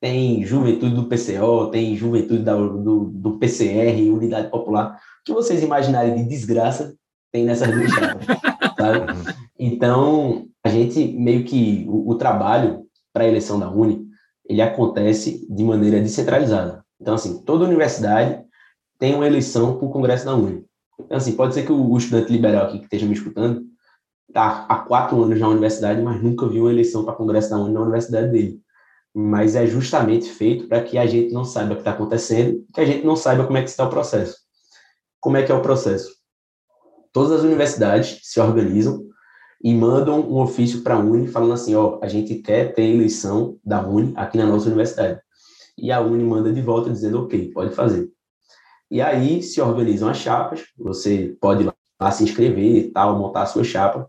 tem 0.00 0.44
juventude 0.44 0.94
do 0.94 1.06
PCO, 1.06 1.70
tem 1.70 1.94
juventude 1.94 2.42
da, 2.42 2.56
do, 2.56 3.10
do 3.12 3.38
PCR, 3.38 4.10
Unidade 4.10 4.50
Popular. 4.50 4.98
O 5.20 5.24
que 5.24 5.32
vocês 5.32 5.62
imaginarem 5.62 6.14
de 6.16 6.24
desgraça 6.24 6.94
tem 7.30 7.44
nessas 7.44 7.70
duas 7.70 7.90
chapas, 7.90 8.24
sabe? 8.76 9.00
Então, 9.58 10.46
a 10.64 10.70
gente 10.70 11.06
meio 11.12 11.44
que, 11.44 11.84
o, 11.86 12.10
o 12.10 12.14
trabalho 12.14 12.86
para 13.12 13.24
a 13.24 13.28
eleição 13.28 13.60
da 13.60 13.70
Uni, 13.70 14.06
ele 14.48 14.62
acontece 14.62 15.46
de 15.48 15.62
maneira 15.62 16.00
descentralizada. 16.00 16.82
Então, 16.98 17.14
assim, 17.14 17.42
toda 17.44 17.66
universidade 17.66 18.42
tem 18.98 19.14
uma 19.14 19.26
eleição 19.26 19.76
para 19.76 19.86
o 19.86 19.90
Congresso 19.90 20.24
da 20.24 20.34
Uni. 20.34 20.64
Então, 20.98 21.18
assim, 21.18 21.32
pode 21.32 21.52
ser 21.52 21.64
que 21.64 21.72
o, 21.72 21.90
o 21.90 21.98
estudante 21.98 22.32
liberal 22.32 22.66
aqui 22.66 22.78
que 22.78 22.84
esteja 22.84 23.06
me 23.06 23.12
escutando 23.12 23.62
está 24.28 24.64
há 24.66 24.76
quatro 24.76 25.22
anos 25.22 25.38
na 25.38 25.48
universidade, 25.48 26.00
mas 26.00 26.22
nunca 26.22 26.48
viu 26.48 26.64
uma 26.64 26.72
eleição 26.72 27.04
para 27.04 27.14
Congresso 27.14 27.50
da 27.50 27.58
Uni 27.58 27.74
na 27.74 27.82
universidade 27.82 28.32
dele 28.32 28.60
mas 29.14 29.56
é 29.56 29.66
justamente 29.66 30.28
feito 30.28 30.68
para 30.68 30.82
que 30.82 30.96
a 30.96 31.06
gente 31.06 31.32
não 31.32 31.44
saiba 31.44 31.72
o 31.72 31.74
que 31.74 31.80
está 31.80 31.92
acontecendo, 31.92 32.64
que 32.72 32.80
a 32.80 32.84
gente 32.84 33.04
não 33.04 33.16
saiba 33.16 33.44
como 33.44 33.58
é 33.58 33.62
que 33.62 33.68
está 33.68 33.84
o 33.84 33.90
processo. 33.90 34.36
Como 35.20 35.36
é 35.36 35.42
que 35.42 35.52
é 35.52 35.54
o 35.54 35.62
processo? 35.62 36.10
Todas 37.12 37.32
as 37.32 37.42
universidades 37.42 38.20
se 38.22 38.40
organizam 38.40 39.04
e 39.62 39.74
mandam 39.74 40.20
um 40.20 40.40
ofício 40.40 40.82
para 40.82 40.94
a 40.94 40.98
Uni 40.98 41.26
falando 41.26 41.52
assim, 41.52 41.74
ó, 41.74 41.98
a 42.02 42.08
gente 42.08 42.36
quer 42.36 42.72
ter 42.72 42.84
eleição 42.84 43.58
da 43.64 43.86
Uni 43.86 44.12
aqui 44.16 44.38
na 44.38 44.46
nossa 44.46 44.66
universidade. 44.66 45.20
E 45.76 45.90
a 45.90 46.00
Uni 46.00 46.24
manda 46.24 46.52
de 46.52 46.62
volta 46.62 46.90
dizendo, 46.90 47.22
ok, 47.22 47.50
pode 47.52 47.74
fazer. 47.74 48.10
E 48.90 49.00
aí 49.02 49.42
se 49.42 49.60
organizam 49.60 50.08
as 50.08 50.18
chapas, 50.18 50.64
você 50.78 51.36
pode 51.40 51.64
lá 52.00 52.10
se 52.10 52.24
inscrever 52.24 52.76
e 52.76 52.90
tal, 52.90 53.18
montar 53.18 53.42
a 53.42 53.46
sua 53.46 53.64
chapa, 53.64 54.08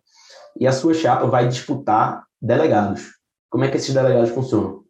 e 0.60 0.66
a 0.66 0.72
sua 0.72 0.94
chapa 0.94 1.28
vai 1.28 1.48
disputar 1.48 2.24
delegados. 2.42 3.10
Como 3.50 3.64
é 3.64 3.70
que 3.70 3.78
esses 3.78 3.94
delegados 3.94 4.30
funcionam? 4.30 4.81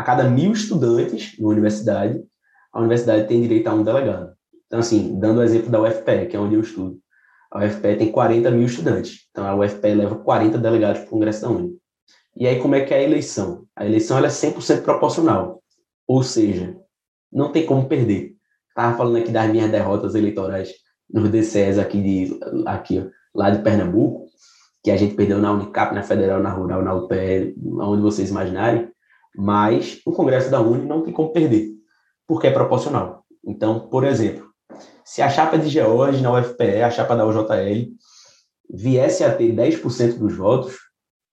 A 0.00 0.02
cada 0.02 0.24
mil 0.24 0.52
estudantes 0.52 1.38
na 1.38 1.46
universidade, 1.46 2.24
a 2.72 2.80
universidade 2.80 3.28
tem 3.28 3.42
direito 3.42 3.68
a 3.68 3.74
um 3.74 3.84
delegado. 3.84 4.32
Então, 4.66 4.80
assim, 4.80 5.18
dando 5.20 5.40
o 5.40 5.42
exemplo 5.42 5.68
da 5.68 5.82
UFPE, 5.82 6.26
que 6.26 6.36
é 6.36 6.40
onde 6.40 6.54
eu 6.54 6.62
estudo, 6.62 6.98
a 7.50 7.66
UFPE 7.66 7.96
tem 7.96 8.10
40 8.10 8.50
mil 8.50 8.64
estudantes, 8.64 9.26
então 9.30 9.46
a 9.46 9.54
UFPE 9.54 9.94
leva 9.94 10.16
40 10.16 10.56
delegados 10.56 11.00
para 11.00 11.08
o 11.08 11.10
Congresso 11.10 11.42
da 11.42 11.50
Uni. 11.50 11.76
E 12.34 12.46
aí, 12.46 12.58
como 12.60 12.76
é 12.76 12.80
que 12.80 12.94
é 12.94 12.98
a 12.98 13.02
eleição? 13.02 13.66
A 13.76 13.84
eleição 13.84 14.16
ela 14.16 14.28
é 14.28 14.30
100% 14.30 14.82
proporcional, 14.82 15.62
ou 16.06 16.22
seja, 16.22 16.74
não 17.30 17.52
tem 17.52 17.66
como 17.66 17.86
perder. 17.86 18.32
Estava 18.70 18.96
falando 18.96 19.18
aqui 19.18 19.30
das 19.30 19.50
minhas 19.50 19.70
derrotas 19.70 20.14
eleitorais 20.14 20.70
nos 21.12 21.28
DCEs 21.28 21.78
aqui, 21.78 22.00
de, 22.00 22.40
aqui 22.64 23.06
lá 23.34 23.50
de 23.50 23.62
Pernambuco, 23.62 24.28
que 24.82 24.90
a 24.90 24.96
gente 24.96 25.14
perdeu 25.14 25.38
na 25.38 25.52
Unicap, 25.52 25.94
na 25.94 26.02
Federal, 26.02 26.40
na 26.40 26.50
Rural, 26.50 26.82
na 26.82 26.94
UPE, 26.94 27.54
onde 27.80 28.00
vocês 28.00 28.30
imaginarem. 28.30 28.88
Mas 29.36 30.00
o 30.04 30.12
Congresso 30.12 30.50
da 30.50 30.60
Uni 30.60 30.86
não 30.86 31.02
tem 31.02 31.12
como 31.12 31.32
perder, 31.32 31.70
porque 32.26 32.46
é 32.46 32.50
proporcional. 32.50 33.24
Então, 33.44 33.88
por 33.88 34.04
exemplo, 34.04 34.50
se 35.04 35.22
a 35.22 35.28
chapa 35.28 35.58
de 35.58 35.68
George 35.68 36.22
na 36.22 36.32
UFPE, 36.32 36.82
a 36.82 36.90
chapa 36.90 37.16
da 37.16 37.26
UJL, 37.26 37.90
viesse 38.72 39.24
a 39.24 39.34
ter 39.34 39.52
10% 39.52 40.18
dos 40.18 40.36
votos, 40.36 40.76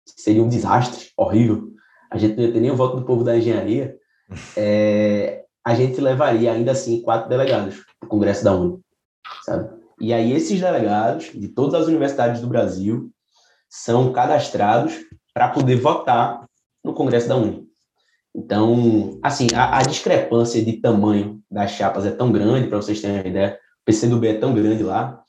seria 0.04 0.42
um 0.42 0.48
desastre 0.48 1.10
horrível. 1.16 1.68
A 2.10 2.18
gente 2.18 2.36
não 2.36 2.44
ia 2.44 2.52
ter 2.52 2.60
nem 2.60 2.70
o 2.70 2.76
voto 2.76 2.96
do 2.96 3.06
povo 3.06 3.24
da 3.24 3.36
engenharia. 3.36 3.96
É, 4.56 5.44
a 5.64 5.74
gente 5.74 6.00
levaria 6.00 6.52
ainda 6.52 6.72
assim 6.72 7.00
quatro 7.02 7.28
delegados 7.28 7.76
para 7.98 8.06
o 8.06 8.10
Congresso 8.10 8.44
da 8.44 8.54
Uni, 8.54 8.80
sabe? 9.44 9.70
E 10.00 10.12
aí 10.12 10.32
esses 10.32 10.60
delegados 10.60 11.30
de 11.32 11.48
todas 11.48 11.80
as 11.80 11.86
universidades 11.86 12.40
do 12.40 12.48
Brasil 12.48 13.10
são 13.68 14.12
cadastrados 14.12 14.98
para 15.32 15.48
poder 15.48 15.76
votar 15.76 16.44
no 16.84 16.92
Congresso 16.92 17.28
da 17.28 17.36
Uni. 17.36 17.66
Então, 18.34 19.18
assim, 19.22 19.46
a, 19.54 19.78
a 19.78 19.82
discrepância 19.82 20.64
de 20.64 20.80
tamanho 20.80 21.40
das 21.50 21.72
chapas 21.72 22.06
é 22.06 22.10
tão 22.10 22.32
grande, 22.32 22.68
para 22.68 22.78
vocês 22.78 23.00
terem 23.00 23.18
uma 23.18 23.28
ideia, 23.28 23.58
o 23.82 23.84
PCdoB 23.84 24.26
é 24.28 24.34
tão 24.34 24.54
grande 24.54 24.82
lá, 24.82 25.22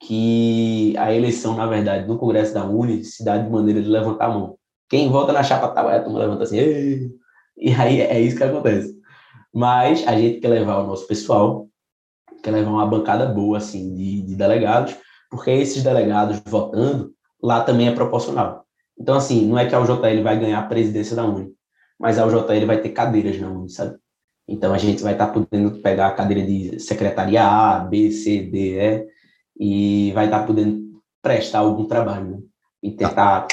que 0.00 0.94
a 0.98 1.12
eleição, 1.12 1.56
na 1.56 1.66
verdade, 1.66 2.06
no 2.06 2.18
Congresso 2.18 2.54
da 2.54 2.64
Uni 2.64 3.02
se 3.04 3.24
dá 3.24 3.36
de 3.38 3.50
maneira 3.50 3.82
de 3.82 3.88
levantar 3.88 4.26
a 4.26 4.34
mão. 4.34 4.58
Quem 4.88 5.10
vota 5.10 5.32
na 5.32 5.42
chapa 5.42 5.68
tal, 5.68 5.90
é, 5.90 5.96
a 5.96 6.02
turma 6.02 6.20
levanta 6.20 6.44
assim, 6.44 6.58
Ei! 6.58 7.10
e 7.56 7.72
aí 7.72 8.00
é 8.00 8.20
isso 8.20 8.36
que 8.36 8.44
acontece. 8.44 8.94
Mas 9.52 10.06
a 10.06 10.16
gente 10.16 10.38
quer 10.38 10.48
levar 10.48 10.78
o 10.78 10.86
nosso 10.86 11.06
pessoal, 11.08 11.66
quer 12.42 12.52
levar 12.52 12.70
uma 12.70 12.86
bancada 12.86 13.26
boa, 13.26 13.58
assim, 13.58 13.94
de, 13.94 14.22
de 14.22 14.36
delegados, 14.36 14.94
porque 15.30 15.50
esses 15.50 15.82
delegados 15.82 16.40
votando, 16.46 17.12
lá 17.42 17.62
também 17.62 17.88
é 17.88 17.92
proporcional. 17.92 18.64
Então, 18.98 19.16
assim, 19.16 19.46
não 19.46 19.58
é 19.58 19.66
que 19.66 19.74
a 19.74 19.80
UJL 19.80 20.22
vai 20.22 20.38
ganhar 20.38 20.60
a 20.60 20.66
presidência 20.66 21.16
da 21.16 21.24
Uni, 21.24 21.52
mas 21.98 22.18
a 22.18 22.26
UJL 22.26 22.66
vai 22.66 22.80
ter 22.80 22.90
cadeiras 22.90 23.40
na 23.40 23.48
Uni, 23.48 23.70
sabe? 23.70 23.98
Então, 24.48 24.72
a 24.72 24.78
gente 24.78 25.02
vai 25.02 25.12
estar 25.12 25.28
tá 25.28 25.32
podendo 25.32 25.82
pegar 25.82 26.08
a 26.08 26.14
cadeira 26.14 26.46
de 26.46 26.78
secretaria 26.78 27.42
A, 27.42 27.80
B, 27.80 28.10
C, 28.12 28.42
D, 28.42 28.78
E, 28.78 29.08
e 29.58 30.12
vai 30.12 30.26
estar 30.26 30.40
tá 30.40 30.46
podendo 30.46 31.02
prestar 31.22 31.60
algum 31.60 31.86
trabalho, 31.86 32.30
né? 32.30 32.38
E 32.82 32.92
tentar 32.92 33.48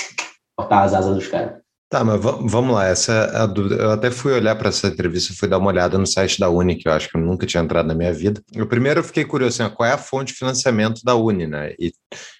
cortar 0.56 0.84
as 0.84 0.94
asas 0.94 1.16
dos 1.16 1.28
caras. 1.28 1.63
Tá, 1.94 2.04
mas 2.04 2.20
vamos 2.20 2.74
lá, 2.74 2.88
essa. 2.88 3.32
Eu 3.80 3.92
até 3.92 4.10
fui 4.10 4.34
olhar 4.34 4.56
para 4.56 4.70
essa 4.70 4.88
entrevista, 4.88 5.32
fui 5.38 5.48
dar 5.48 5.60
uma 5.60 5.68
olhada 5.68 5.96
no 5.96 6.08
site 6.08 6.40
da 6.40 6.50
Uni, 6.50 6.76
que 6.76 6.88
eu 6.88 6.92
acho 6.92 7.08
que 7.08 7.16
eu 7.16 7.22
nunca 7.22 7.46
tinha 7.46 7.62
entrado 7.62 7.86
na 7.86 7.94
minha 7.94 8.12
vida. 8.12 8.42
Eu 8.52 8.66
primeiro 8.66 9.04
fiquei 9.04 9.24
curioso, 9.24 9.62
assim, 9.62 9.76
qual 9.76 9.88
é 9.88 9.94
a 9.94 9.98
fonte 10.00 10.34
de 10.34 10.40
financiamento 10.40 11.04
da 11.04 11.14
Uni, 11.14 11.46
né? 11.46 11.76
E, 11.80 11.94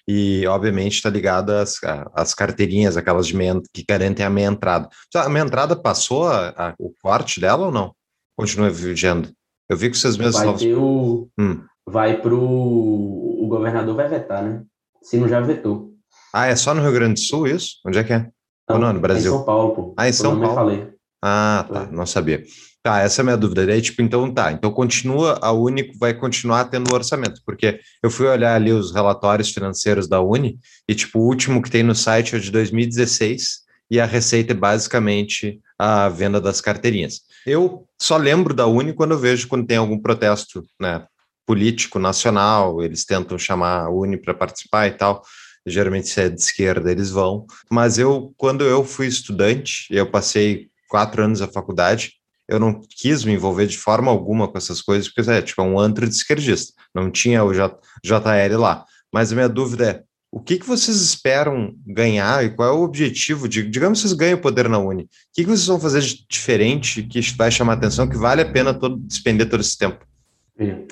e 0.08 0.44
obviamente 0.48 0.94
está 0.94 1.08
ligada 1.08 1.62
às, 1.62 1.78
às 2.16 2.34
carteirinhas, 2.34 2.96
aquelas 2.96 3.28
de 3.28 3.36
meia, 3.36 3.54
que 3.72 3.84
garantem 3.88 4.26
a 4.26 4.28
meia 4.28 4.48
entrada. 4.48 4.88
A 5.14 5.28
meia 5.28 5.44
entrada 5.44 5.76
passou 5.76 6.26
a, 6.26 6.48
a, 6.48 6.74
o 6.76 6.92
corte 7.00 7.40
dela 7.40 7.66
ou 7.66 7.70
não? 7.70 7.94
Continua 8.36 8.70
vigendo? 8.70 9.30
Eu 9.70 9.76
vi 9.76 9.88
que 9.88 9.96
vocês 9.96 10.16
mesmos... 10.16 10.42
Vai 10.42 10.56
ter 10.56 10.74
o... 10.74 11.28
Hum. 11.38 11.62
Vai 11.86 12.20
pro... 12.20 12.40
O 12.42 13.46
governador 13.48 13.94
vai 13.94 14.08
vetar, 14.08 14.42
né? 14.42 14.64
Se 15.00 15.16
não 15.16 15.28
já 15.28 15.40
vetou. 15.40 15.94
Ah, 16.32 16.46
é 16.46 16.56
só 16.56 16.74
no 16.74 16.82
Rio 16.82 16.92
Grande 16.92 17.14
do 17.14 17.20
Sul 17.20 17.46
isso? 17.46 17.76
Onde 17.86 17.98
é 17.98 18.02
que 18.02 18.12
é? 18.12 18.33
Não, 18.68 18.78
não, 18.78 18.92
no 18.92 19.00
Brasil. 19.00 19.30
É 19.30 19.34
em 19.34 19.36
São 19.36 19.44
Paulo, 19.44 19.74
pô. 19.74 19.94
Ah, 19.96 20.08
em 20.08 20.12
São 20.12 20.40
Paulo. 20.40 20.54
Falei. 20.54 20.88
Ah, 21.22 21.66
tá. 21.70 21.88
Não 21.90 22.06
sabia. 22.06 22.44
Tá, 22.82 23.00
essa 23.00 23.20
é 23.20 23.22
a 23.22 23.24
minha 23.24 23.36
dúvida. 23.36 23.64
Daí, 23.66 23.80
tipo, 23.80 24.02
então 24.02 24.30
tá. 24.32 24.52
Então 24.52 24.70
continua, 24.70 25.38
a 25.40 25.52
Uni 25.52 25.90
vai 25.98 26.12
continuar 26.12 26.66
tendo 26.66 26.92
orçamento, 26.92 27.40
porque 27.46 27.80
eu 28.02 28.10
fui 28.10 28.26
olhar 28.26 28.54
ali 28.54 28.72
os 28.72 28.92
relatórios 28.92 29.50
financeiros 29.50 30.06
da 30.06 30.20
Uni 30.20 30.58
e, 30.86 30.94
tipo, 30.94 31.18
o 31.18 31.26
último 31.26 31.62
que 31.62 31.70
tem 31.70 31.82
no 31.82 31.94
site 31.94 32.36
é 32.36 32.38
de 32.38 32.50
2016 32.50 33.64
e 33.90 33.98
a 33.98 34.04
receita 34.04 34.52
é 34.52 34.56
basicamente 34.56 35.60
a 35.78 36.10
venda 36.10 36.40
das 36.40 36.60
carteirinhas. 36.60 37.20
Eu 37.46 37.86
só 37.98 38.18
lembro 38.18 38.52
da 38.52 38.66
Uni 38.66 38.92
quando 38.92 39.12
eu 39.12 39.18
vejo 39.18 39.48
quando 39.48 39.66
tem 39.66 39.78
algum 39.78 39.98
protesto, 39.98 40.62
né, 40.78 41.06
político 41.46 41.98
nacional, 41.98 42.82
eles 42.82 43.04
tentam 43.04 43.38
chamar 43.38 43.84
a 43.84 43.90
Uni 43.90 44.18
para 44.18 44.34
participar 44.34 44.88
e 44.88 44.92
tal 44.92 45.22
geralmente 45.66 46.08
se 46.08 46.20
é 46.20 46.28
de 46.28 46.40
esquerda, 46.40 46.90
eles 46.90 47.10
vão. 47.10 47.46
Mas 47.70 47.98
eu, 47.98 48.32
quando 48.36 48.64
eu 48.64 48.84
fui 48.84 49.06
estudante, 49.06 49.86
eu 49.90 50.10
passei 50.10 50.68
quatro 50.88 51.22
anos 51.22 51.40
na 51.40 51.48
faculdade, 51.48 52.12
eu 52.48 52.58
não 52.58 52.80
quis 52.88 53.24
me 53.24 53.32
envolver 53.32 53.66
de 53.66 53.78
forma 53.78 54.10
alguma 54.10 54.46
com 54.46 54.58
essas 54.58 54.82
coisas, 54.82 55.08
porque 55.08 55.30
é 55.30 55.42
tipo 55.42 55.60
é 55.60 55.64
um 55.64 55.78
antro 55.78 56.08
de 56.08 56.14
esquerdista, 56.14 56.72
não 56.94 57.10
tinha 57.10 57.42
o 57.42 57.54
J, 57.54 57.76
JL 58.04 58.58
lá. 58.58 58.84
Mas 59.12 59.32
a 59.32 59.34
minha 59.34 59.48
dúvida 59.48 59.90
é, 59.90 60.02
o 60.30 60.40
que, 60.40 60.58
que 60.58 60.66
vocês 60.66 61.00
esperam 61.00 61.72
ganhar 61.86 62.44
e 62.44 62.50
qual 62.50 62.68
é 62.68 62.72
o 62.72 62.82
objetivo? 62.82 63.48
De, 63.48 63.62
digamos 63.62 64.00
que 64.00 64.08
vocês 64.08 64.18
ganham 64.18 64.40
poder 64.40 64.68
na 64.68 64.78
Uni, 64.78 65.04
o 65.04 65.08
que, 65.32 65.44
que 65.44 65.48
vocês 65.48 65.66
vão 65.66 65.78
fazer 65.78 66.00
de 66.00 66.26
diferente 66.28 67.04
que 67.04 67.20
vai 67.36 67.52
chamar 67.52 67.74
atenção, 67.74 68.08
que 68.08 68.16
vale 68.16 68.42
a 68.42 68.50
pena 68.50 68.74
todo, 68.74 68.96
despender 68.96 69.48
todo 69.48 69.60
esse 69.60 69.78
tempo? 69.78 70.04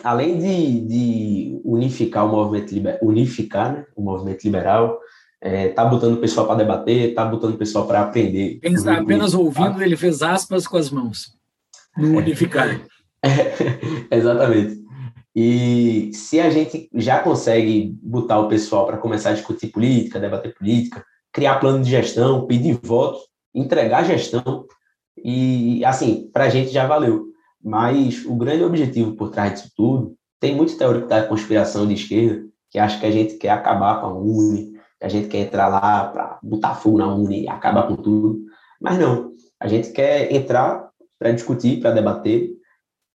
Além 0.03 0.39
de, 0.39 0.81
de 0.81 1.61
unificar 1.65 2.27
o 2.27 2.29
movimento 2.29 2.73
liber, 2.73 2.99
unificar 3.01 3.73
né, 3.73 3.87
o 3.95 4.03
movimento 4.03 4.43
liberal, 4.43 4.99
é, 5.41 5.69
tá 5.69 5.85
botando 5.85 6.15
o 6.15 6.21
pessoal 6.21 6.47
para 6.47 6.57
debater, 6.57 7.15
tá 7.15 7.25
botando 7.25 7.55
o 7.55 7.59
pessoal 7.59 7.87
para 7.87 8.03
aprender. 8.03 8.59
Está 8.63 8.99
apenas 8.99 9.35
ouvindo, 9.35 9.83
ele 9.83 9.97
fez 9.97 10.23
aspas 10.23 10.67
com 10.67 10.77
as 10.77 10.91
mãos. 10.91 11.33
No 11.97 12.19
unificar. 12.19 12.81
É, 13.25 14.17
exatamente. 14.17 14.83
E 15.33 16.11
se 16.13 16.41
a 16.41 16.51
gente 16.51 16.91
já 16.93 17.21
consegue 17.21 17.97
botar 18.03 18.41
o 18.41 18.49
pessoal 18.49 18.85
para 18.85 18.99
começar 18.99 19.31
a 19.31 19.35
discutir 19.35 19.69
política, 19.69 20.19
debater 20.19 20.53
política, 20.55 21.05
criar 21.33 21.61
plano 21.61 21.85
de 21.85 21.91
gestão, 21.91 22.49
pedir 22.49 22.81
votos, 22.83 23.23
entregar 23.55 24.05
gestão, 24.05 24.67
e 25.17 25.85
assim, 25.85 26.29
para 26.33 26.45
a 26.45 26.49
gente 26.49 26.71
já 26.73 26.87
valeu. 26.87 27.32
Mas 27.63 28.25
o 28.27 28.35
grande 28.35 28.65
objetivo 28.65 29.15
por 29.15 29.31
trás 29.31 29.53
disso 29.53 29.73
tudo, 29.77 30.17
tem 30.41 30.57
muito 30.57 30.77
teórico 30.77 31.07
da 31.07 31.23
conspiração 31.25 31.87
de 31.87 31.95
esquerda 31.95 32.45
que 32.71 32.79
acha 32.79 32.99
que 32.99 33.07
a 33.07 33.11
gente 33.11 33.35
quer 33.37 33.51
acabar 33.51 34.01
com 34.01 34.07
a 34.07 34.15
Uni, 34.15 34.73
que 34.99 35.07
a 35.07 35.09
gente 35.09 35.29
quer 35.29 35.41
entrar 35.41 35.69
lá 35.69 36.09
para 36.09 36.39
botar 36.43 36.75
fogo 36.75 36.99
na 36.99 37.15
Uni 37.15 37.43
e 37.43 37.49
acabar 37.49 37.87
com 37.87 37.97
tudo. 37.97 38.41
Mas 38.81 38.99
não, 38.99 39.33
a 39.61 39.69
gente 39.69 39.93
quer 39.93 40.33
entrar 40.33 40.91
para 41.19 41.33
discutir, 41.33 41.81
para 41.81 41.93
debater 41.93 42.51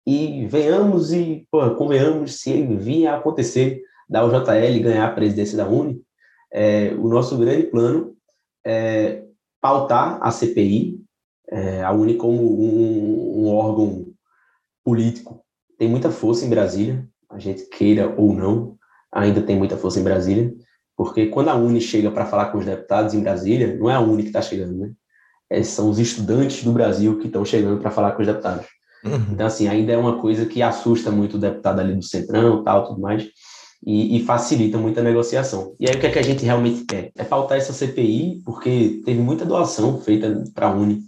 e 0.07 0.47
venhamos 0.47 1.13
e 1.13 1.47
pô, 1.51 1.75
convenhamos 1.75 2.41
se 2.41 2.63
vir 2.77 3.09
a 3.09 3.17
acontecer 3.17 3.83
da 4.09 4.25
UJL 4.25 4.81
ganhar 4.81 5.09
a 5.09 5.13
presidência 5.13 5.57
da 5.57 5.67
Uni, 5.67 6.01
é, 6.53 6.95
o 6.95 7.09
nosso 7.09 7.37
grande 7.37 7.65
plano 7.65 8.15
é 8.65 9.25
pautar 9.61 10.19
a 10.23 10.31
CPI, 10.31 11.01
é, 11.51 11.83
a 11.83 11.93
Uni 11.93 12.15
como 12.15 12.41
um, 12.41 13.43
um 13.43 13.55
órgão 13.55 14.07
político 14.87 15.42
tem 15.77 15.88
muita 15.88 16.12
força 16.12 16.46
em 16.46 16.49
Brasília, 16.49 17.05
a 17.29 17.40
gente 17.40 17.64
queira 17.68 18.14
ou 18.16 18.33
não, 18.33 18.77
ainda 19.12 19.42
tem 19.42 19.59
muita 19.59 19.77
força 19.77 19.99
em 19.99 20.05
Brasília, 20.05 20.55
porque 20.96 21.27
quando 21.27 21.49
a 21.49 21.55
Uni 21.55 21.81
chega 21.81 22.11
para 22.11 22.25
falar 22.25 22.46
com 22.46 22.59
os 22.59 22.64
deputados 22.64 23.12
em 23.12 23.20
Brasília, 23.20 23.77
não 23.77 23.90
é 23.90 23.94
a 23.94 24.01
Uni 24.01 24.22
que 24.22 24.29
está 24.29 24.40
chegando, 24.40 24.79
né? 24.79 24.92
É, 25.51 25.62
são 25.62 25.90
os 25.90 25.99
estudantes 25.99 26.64
do 26.64 26.72
Brasil 26.72 27.18
que 27.18 27.27
estão 27.27 27.44
chegando 27.44 27.81
para 27.81 27.90
falar 27.90 28.12
com 28.12 28.22
os 28.22 28.27
deputados. 28.27 28.66
Uhum. 29.05 29.27
Então, 29.33 29.46
assim, 29.46 29.68
ainda 29.68 29.92
é 29.92 29.96
uma 29.96 30.20
coisa 30.20 30.46
que 30.46 30.62
assusta 30.62 31.11
muito 31.11 31.37
o 31.37 31.40
deputado 31.40 31.81
ali 31.81 31.94
do 31.94 32.03
Centrão, 32.03 32.64
tal, 32.64 32.87
tudo 32.87 33.01
mais, 33.01 33.29
e, 33.85 34.16
e, 34.16 34.25
facilita 34.25 34.79
muita 34.79 35.03
negociação. 35.03 35.77
E 35.79 35.88
aí, 35.88 35.94
o 35.94 36.01
que 36.01 36.07
é 36.07 36.11
que 36.11 36.18
a 36.18 36.22
gente 36.22 36.44
realmente 36.44 36.85
quer? 36.85 37.11
É 37.16 37.22
pautar 37.22 37.59
essa 37.59 37.72
CPI, 37.72 38.42
porque 38.44 39.03
teve 39.05 39.20
muita 39.20 39.44
doação 39.44 40.01
feita 40.01 40.42
para 40.55 40.68
a 40.68 40.75
Uni, 40.75 41.03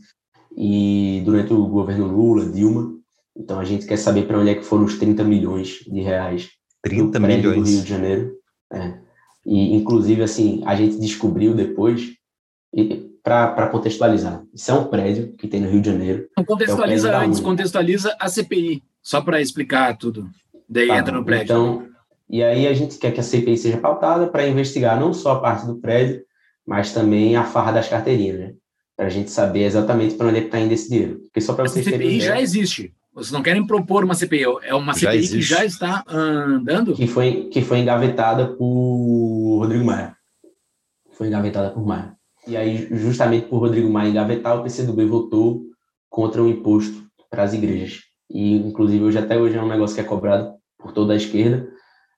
e 0.56 1.22
durante 1.24 1.52
o 1.52 1.66
governo 1.66 2.06
Lula, 2.06 2.44
Dilma, 2.46 2.97
então 3.38 3.60
a 3.60 3.64
gente 3.64 3.86
quer 3.86 3.96
saber 3.96 4.26
para 4.26 4.38
onde 4.38 4.50
é 4.50 4.54
que 4.54 4.64
foram 4.64 4.84
os 4.84 4.98
30 4.98 5.22
milhões 5.24 5.78
de 5.86 6.00
reais 6.00 6.50
30 6.82 7.18
milhões 7.20 7.42
do 7.42 7.70
Rio 7.70 7.82
de 7.82 7.88
Janeiro. 7.88 8.32
É. 8.72 8.98
E 9.44 9.74
inclusive 9.74 10.22
assim, 10.22 10.62
a 10.66 10.74
gente 10.74 10.98
descobriu 10.98 11.54
depois 11.54 12.14
para 13.22 13.68
contextualizar. 13.68 14.42
Isso 14.54 14.70
é 14.70 14.74
um 14.74 14.84
prédio 14.84 15.34
que 15.36 15.48
tem 15.48 15.60
no 15.60 15.70
Rio 15.70 15.80
de 15.80 15.90
Janeiro. 15.90 16.28
Não 16.36 16.44
contextualiza 16.44 17.10
é 17.10 17.16
antes, 17.16 17.40
contextualiza 17.40 18.16
a 18.18 18.28
CPI, 18.28 18.82
só 19.02 19.20
para 19.20 19.40
explicar 19.40 19.96
tudo. 19.96 20.28
Daí 20.68 20.88
tá, 20.88 20.98
entra 20.98 21.12
no 21.12 21.24
prédio. 21.24 21.44
Então, 21.44 21.88
e 22.28 22.42
aí 22.42 22.66
a 22.66 22.74
gente 22.74 22.98
quer 22.98 23.12
que 23.12 23.20
a 23.20 23.22
CPI 23.22 23.56
seja 23.56 23.78
pautada 23.78 24.26
para 24.26 24.46
investigar 24.46 25.00
não 25.00 25.14
só 25.14 25.32
a 25.32 25.40
parte 25.40 25.66
do 25.66 25.76
prédio, 25.76 26.22
mas 26.66 26.92
também 26.92 27.36
a 27.36 27.44
farra 27.44 27.72
das 27.72 27.88
carteirinhas, 27.88 28.38
né? 28.38 28.54
Para 28.94 29.06
a 29.06 29.10
gente 29.10 29.30
saber 29.30 29.62
exatamente 29.62 30.14
para 30.14 30.26
onde 30.26 30.38
é 30.38 30.42
está 30.42 30.58
indo 30.58 30.72
esse 30.72 30.90
dinheiro. 30.90 31.20
Porque 31.20 31.40
só 31.40 31.54
para 31.54 31.66
vocês 31.66 31.84
terem 31.84 32.00
CPI 32.00 32.20
já 32.20 32.40
existe. 32.40 32.94
Vocês 33.18 33.32
não 33.32 33.42
querem 33.42 33.66
propor 33.66 34.04
uma 34.04 34.14
CPI, 34.14 34.44
é 34.62 34.72
uma 34.76 34.92
já 34.92 35.10
CPI 35.10 35.16
existe. 35.16 35.36
que 35.36 35.42
já 35.42 35.64
está 35.64 36.04
andando? 36.08 36.94
Que 36.94 37.08
foi, 37.08 37.48
que 37.52 37.62
foi 37.62 37.80
engavetada 37.80 38.46
por 38.46 39.58
Rodrigo 39.58 39.84
Maia. 39.84 40.16
Foi 41.14 41.26
engavetada 41.26 41.70
por 41.70 41.84
Maia. 41.84 42.14
E 42.46 42.56
aí, 42.56 42.86
justamente 42.92 43.48
por 43.48 43.58
Rodrigo 43.58 43.90
Maia 43.90 44.08
engavetar, 44.08 44.56
o 44.56 44.62
PCdoB 44.62 45.04
votou 45.04 45.62
contra 46.08 46.40
o 46.40 46.48
imposto 46.48 47.08
para 47.28 47.42
as 47.42 47.52
igrejas. 47.52 48.02
E, 48.30 48.54
inclusive, 48.54 49.02
hoje 49.02 49.18
até 49.18 49.36
hoje 49.36 49.56
é 49.56 49.62
um 49.62 49.68
negócio 49.68 49.96
que 49.96 50.00
é 50.00 50.04
cobrado 50.04 50.54
por 50.78 50.92
toda 50.92 51.12
a 51.12 51.16
esquerda, 51.16 51.68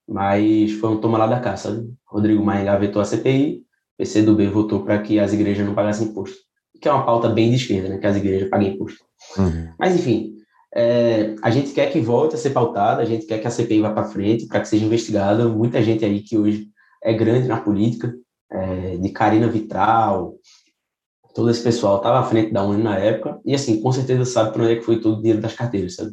mas 0.07 0.73
foi 0.73 0.91
um 0.91 1.01
toma 1.01 1.17
lá 1.17 1.27
da 1.27 1.41
cá, 1.41 1.57
sabe? 1.57 1.91
Rodrigo 2.07 2.45
Maia 2.45 2.61
engavetou 2.61 3.01
a 3.01 3.07
CPI, 3.07 3.63
PCdoB 3.97 4.49
votou 4.49 4.85
para 4.85 4.99
que 4.99 5.19
as 5.19 5.33
igrejas 5.33 5.67
não 5.67 5.75
pagassem 5.75 6.09
imposto. 6.09 6.37
Que 6.79 6.89
é 6.89 6.93
uma 6.93 7.07
pauta 7.07 7.31
bem 7.31 7.49
de 7.49 7.57
esquerda, 7.57 7.89
né? 7.89 7.97
Que 7.97 8.07
as 8.07 8.19
igrejas 8.19 8.51
paguem 8.51 8.75
imposto. 8.75 9.03
Uhum. 9.39 9.73
Mas, 9.79 9.95
enfim, 9.95 10.40
é, 10.75 11.35
a 11.43 11.51
gente 11.51 11.73
quer 11.73 11.91
que 11.93 12.01
volte 12.01 12.35
a 12.35 12.39
ser 12.39 12.51
pautada, 12.51 13.03
a 13.03 13.05
gente 13.05 13.27
quer 13.27 13.41
que 13.41 13.47
a 13.47 13.51
CPI 13.51 13.81
vá 13.81 13.93
para 13.93 14.05
frente, 14.05 14.47
para 14.47 14.61
que 14.61 14.69
seja 14.69 14.85
investigada. 14.85 15.49
Muita 15.49 15.83
gente 15.83 16.05
aí 16.05 16.21
que 16.21 16.39
hoje 16.39 16.69
é 17.03 17.13
grande 17.13 17.49
na 17.49 17.61
política, 17.61 18.15
é, 18.51 18.97
de 18.97 19.09
Karina 19.11 19.49
Vitral, 19.49 20.37
todo 21.35 21.51
esse 21.51 21.63
pessoal 21.63 21.99
estava 21.99 22.21
à 22.21 22.25
frente 22.25 22.53
da 22.53 22.65
Uni 22.65 22.83
na 22.83 22.99
época, 22.99 23.41
e 23.45 23.55
assim, 23.55 23.81
com 23.81 23.93
certeza 23.93 24.25
sabe 24.25 24.53
para 24.53 24.63
onde 24.63 24.73
é 24.73 24.77
que 24.77 24.83
foi 24.85 25.01
todo 25.01 25.15
o 25.15 25.19
dinheiro 25.19 25.41
das 25.41 25.55
carteiras, 25.55 25.97
sabe? 25.97 26.13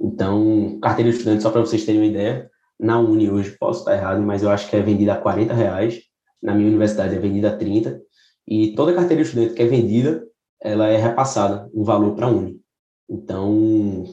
Então, 0.00 0.78
carteira 0.80 1.10
de 1.10 1.16
estudante, 1.16 1.42
só 1.42 1.50
para 1.50 1.60
vocês 1.60 1.84
terem 1.84 2.00
uma 2.00 2.06
ideia, 2.06 2.50
na 2.78 2.98
Uni 2.98 3.30
hoje, 3.30 3.56
posso 3.58 3.80
estar 3.80 3.96
errado, 3.96 4.22
mas 4.22 4.42
eu 4.42 4.50
acho 4.50 4.68
que 4.68 4.76
é 4.76 4.80
vendida 4.80 5.14
a 5.14 5.16
40 5.16 5.52
reais, 5.52 6.00
na 6.42 6.54
minha 6.54 6.68
universidade 6.68 7.14
é 7.14 7.18
vendida 7.18 7.48
a 7.48 7.56
30, 7.56 8.00
e 8.46 8.74
toda 8.74 8.94
carteira 8.94 9.22
de 9.22 9.28
estudante 9.28 9.54
que 9.54 9.62
é 9.62 9.66
vendida 9.66 10.24
ela 10.60 10.88
é 10.88 10.96
repassada 10.96 11.68
um 11.74 11.84
valor 11.84 12.14
para 12.14 12.26
a 12.26 12.30
Uni. 12.30 12.60
Então, 13.08 14.04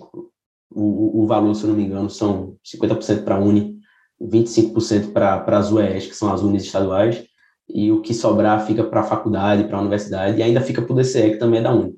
o, 0.71 1.23
o 1.23 1.27
valor, 1.27 1.53
se 1.55 1.63
eu 1.63 1.69
não 1.69 1.75
me 1.75 1.83
engano, 1.83 2.09
são 2.09 2.57
50% 2.63 3.23
para 3.23 3.35
a 3.35 3.39
Uni, 3.39 3.79
25% 4.21 5.11
para 5.11 5.57
as 5.57 5.71
UES, 5.71 6.07
que 6.07 6.15
são 6.15 6.31
as 6.33 6.41
unis 6.41 6.63
estaduais, 6.63 7.23
e 7.67 7.91
o 7.91 8.01
que 8.01 8.13
sobrar 8.13 8.65
fica 8.65 8.83
para 8.83 9.01
a 9.01 9.05
faculdade, 9.05 9.65
para 9.65 9.77
a 9.77 9.81
universidade, 9.81 10.37
e 10.37 10.43
ainda 10.43 10.61
fica 10.61 10.81
para 10.81 10.93
o 10.93 10.95
DCE, 10.95 11.31
que 11.31 11.37
também 11.37 11.59
é 11.59 11.63
da 11.63 11.73
Uni. 11.73 11.95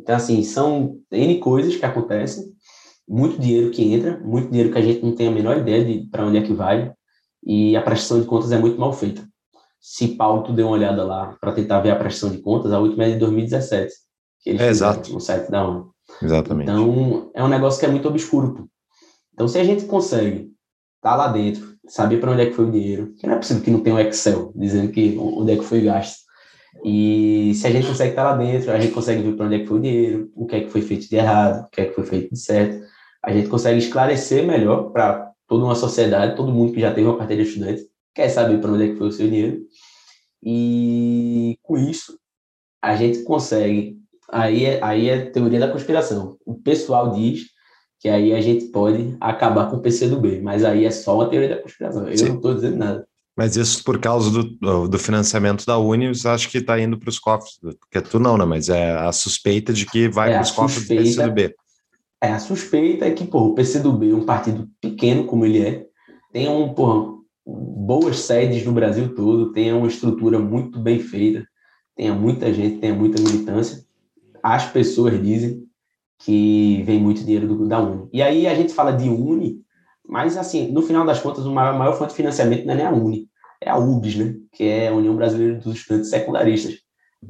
Então, 0.00 0.14
assim, 0.14 0.42
são 0.42 0.98
N 1.10 1.38
coisas 1.38 1.76
que 1.76 1.84
acontecem, 1.84 2.44
muito 3.08 3.40
dinheiro 3.40 3.70
que 3.70 3.82
entra, 3.92 4.18
muito 4.18 4.50
dinheiro 4.50 4.72
que 4.72 4.78
a 4.78 4.82
gente 4.82 5.02
não 5.02 5.14
tem 5.14 5.28
a 5.28 5.30
menor 5.30 5.58
ideia 5.58 5.84
de 5.84 6.06
para 6.08 6.26
onde 6.26 6.38
é 6.38 6.42
que 6.42 6.52
vai, 6.52 6.92
e 7.44 7.76
a 7.76 7.82
prestação 7.82 8.20
de 8.20 8.26
contas 8.26 8.52
é 8.52 8.58
muito 8.58 8.78
mal 8.78 8.92
feita. 8.92 9.26
Se 9.80 10.08
Paulo, 10.16 10.42
tu 10.42 10.52
deu 10.52 10.66
uma 10.66 10.76
olhada 10.76 11.04
lá 11.04 11.36
para 11.40 11.52
tentar 11.52 11.80
ver 11.80 11.90
a 11.90 11.96
prestação 11.96 12.30
de 12.30 12.38
contas, 12.38 12.72
a 12.72 12.78
última 12.78 13.04
é 13.04 13.12
de 13.12 13.18
2017, 13.18 13.92
que 14.40 14.50
eles 14.50 14.60
é, 14.60 14.68
exato. 14.68 15.12
no 15.12 15.20
site 15.20 15.50
da 15.50 15.66
ONU. 15.66 15.95
Exatamente. 16.22 16.70
Então, 16.70 17.30
é 17.34 17.42
um 17.42 17.48
negócio 17.48 17.80
que 17.80 17.86
é 17.86 17.88
muito 17.88 18.08
obscuro. 18.08 18.54
Pô. 18.54 18.68
Então, 19.34 19.48
se 19.48 19.58
a 19.58 19.64
gente 19.64 19.84
consegue 19.84 20.52
estar 20.96 21.10
tá 21.10 21.16
lá 21.16 21.28
dentro, 21.28 21.76
saber 21.86 22.18
para 22.18 22.32
onde 22.32 22.42
é 22.42 22.46
que 22.46 22.52
foi 22.52 22.66
o 22.66 22.70
dinheiro, 22.70 23.14
que 23.14 23.26
não 23.26 23.34
é 23.34 23.36
possível 23.36 23.62
que 23.62 23.70
não 23.70 23.80
tenha 23.80 23.96
um 23.96 24.00
Excel 24.00 24.52
dizendo 24.54 24.90
que 24.90 25.16
onde 25.18 25.52
é 25.52 25.56
que 25.56 25.64
foi 25.64 25.82
gasto. 25.82 26.24
E 26.84 27.52
se 27.54 27.66
a 27.66 27.70
gente 27.70 27.86
consegue 27.86 28.10
estar 28.10 28.24
tá 28.24 28.30
lá 28.30 28.36
dentro, 28.36 28.70
a 28.70 28.78
gente 28.78 28.92
consegue 28.92 29.22
ver 29.22 29.36
para 29.36 29.46
onde 29.46 29.54
é 29.56 29.58
que 29.60 29.66
foi 29.66 29.78
o 29.78 29.82
dinheiro, 29.82 30.30
o 30.34 30.46
que 30.46 30.56
é 30.56 30.60
que 30.60 30.70
foi 30.70 30.82
feito 30.82 31.08
de 31.08 31.16
errado, 31.16 31.64
o 31.64 31.70
que 31.70 31.80
é 31.80 31.84
que 31.86 31.94
foi 31.94 32.04
feito 32.04 32.32
de 32.32 32.38
certo, 32.38 32.86
a 33.22 33.32
gente 33.32 33.48
consegue 33.48 33.78
esclarecer 33.78 34.46
melhor 34.46 34.90
para 34.90 35.32
toda 35.46 35.64
uma 35.64 35.74
sociedade, 35.74 36.36
todo 36.36 36.52
mundo 36.52 36.72
que 36.72 36.80
já 36.80 36.92
teve 36.92 37.06
uma 37.06 37.16
carteira 37.16 37.42
de 37.42 37.48
estudante, 37.48 37.82
quer 38.14 38.28
saber 38.28 38.60
para 38.60 38.72
onde 38.72 38.84
é 38.84 38.88
que 38.88 38.96
foi 38.96 39.08
o 39.08 39.12
seu 39.12 39.28
dinheiro. 39.28 39.62
E 40.42 41.58
com 41.62 41.76
isso, 41.76 42.18
a 42.82 42.94
gente 42.94 43.22
consegue 43.22 43.98
aí 44.30 44.64
é, 44.64 44.82
aí 44.82 45.08
é 45.08 45.26
teoria 45.26 45.60
da 45.60 45.68
conspiração. 45.68 46.36
O 46.44 46.54
pessoal 46.54 47.12
diz 47.12 47.44
que 48.00 48.08
aí 48.08 48.32
a 48.32 48.40
gente 48.40 48.66
pode 48.66 49.16
acabar 49.20 49.70
com 49.70 49.76
o 49.76 49.80
PCdoB, 49.80 50.40
mas 50.40 50.64
aí 50.64 50.84
é 50.84 50.90
só 50.90 51.14
uma 51.16 51.28
teoria 51.28 51.56
da 51.56 51.62
conspiração. 51.62 52.08
Eu 52.08 52.16
Sim. 52.16 52.28
não 52.28 52.36
estou 52.36 52.54
dizendo 52.54 52.76
nada. 52.76 53.06
Mas 53.36 53.56
isso 53.56 53.84
por 53.84 53.98
causa 53.98 54.30
do, 54.30 54.88
do 54.88 54.98
financiamento 54.98 55.66
da 55.66 55.76
Uni, 55.76 56.10
acho 56.24 56.48
que 56.48 56.58
está 56.58 56.80
indo 56.80 56.98
para 56.98 57.10
os 57.10 57.18
cofres. 57.18 57.58
Que 57.90 58.00
tu 58.00 58.18
não, 58.18 58.38
né? 58.38 58.46
Mas 58.46 58.70
é 58.70 58.92
a 58.96 59.12
suspeita 59.12 59.74
de 59.74 59.84
que 59.84 60.08
vai 60.08 60.30
é 60.30 60.34
para 60.34 60.42
os 60.42 60.50
cofres 60.50 60.88
do 60.88 60.96
PCdoB. 60.96 61.54
É, 62.22 62.28
a 62.28 62.38
suspeita 62.38 63.04
é 63.04 63.10
que, 63.10 63.26
pô, 63.26 63.48
o 63.48 63.54
PCdoB, 63.54 64.14
um 64.14 64.24
partido 64.24 64.68
pequeno 64.80 65.26
como 65.26 65.44
ele 65.44 65.60
é, 65.60 65.86
tem 66.32 66.48
um, 66.48 66.72
porra, 66.72 67.14
boas 67.46 68.20
sedes 68.20 68.64
no 68.64 68.72
Brasil 68.72 69.14
todo, 69.14 69.52
tem 69.52 69.72
uma 69.72 69.86
estrutura 69.86 70.38
muito 70.38 70.78
bem 70.80 70.98
feita, 70.98 71.46
tenha 71.94 72.14
muita 72.14 72.52
gente, 72.52 72.78
tenha 72.78 72.94
muita 72.94 73.22
militância, 73.22 73.84
as 74.54 74.70
pessoas 74.70 75.20
dizem 75.20 75.64
que 76.20 76.82
vem 76.84 77.00
muito 77.00 77.24
dinheiro 77.24 77.48
do, 77.48 77.66
da 77.66 77.80
Uni. 77.80 78.08
E 78.12 78.22
aí 78.22 78.46
a 78.46 78.54
gente 78.54 78.72
fala 78.72 78.92
de 78.92 79.08
Uni, 79.08 79.60
mas 80.08 80.36
assim, 80.36 80.70
no 80.70 80.82
final 80.82 81.04
das 81.04 81.20
contas, 81.20 81.44
o 81.44 81.52
maior, 81.52 81.76
maior 81.76 81.98
fonte 81.98 82.10
de 82.10 82.16
financiamento 82.16 82.64
não 82.64 82.74
é 82.74 82.76
nem 82.76 82.86
a 82.86 82.92
Uni, 82.92 83.28
é 83.60 83.70
a 83.70 83.76
UBS, 83.76 84.14
né? 84.16 84.34
Que 84.52 84.64
é 84.64 84.88
a 84.88 84.94
União 84.94 85.16
Brasileira 85.16 85.58
dos 85.58 85.74
Estudantes 85.74 86.10
Secundaristas. 86.10 86.76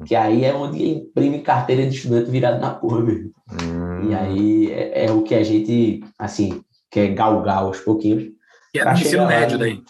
Que 0.05 0.15
aí 0.15 0.45
é 0.45 0.53
onde 0.53 0.87
imprime 0.87 1.41
carteira 1.41 1.87
de 1.87 1.95
estudante 1.95 2.29
virado 2.29 2.61
na 2.61 2.75
porra 2.75 3.01
mesmo. 3.01 3.31
Hum. 3.51 4.09
E 4.09 4.13
aí 4.13 4.71
é, 4.71 5.05
é, 5.05 5.11
o 5.11 5.23
que 5.23 5.33
a 5.33 5.43
gente, 5.43 6.03
assim, 6.19 6.61
quer 6.91 7.15
galgar 7.15 7.59
aos 7.59 7.79
pouquinhos. 7.79 8.25
Que 8.71 8.79
é 8.79 8.85
do 8.85 8.91
ensino 8.91 9.25
médio 9.25 9.57
daí. 9.57 9.81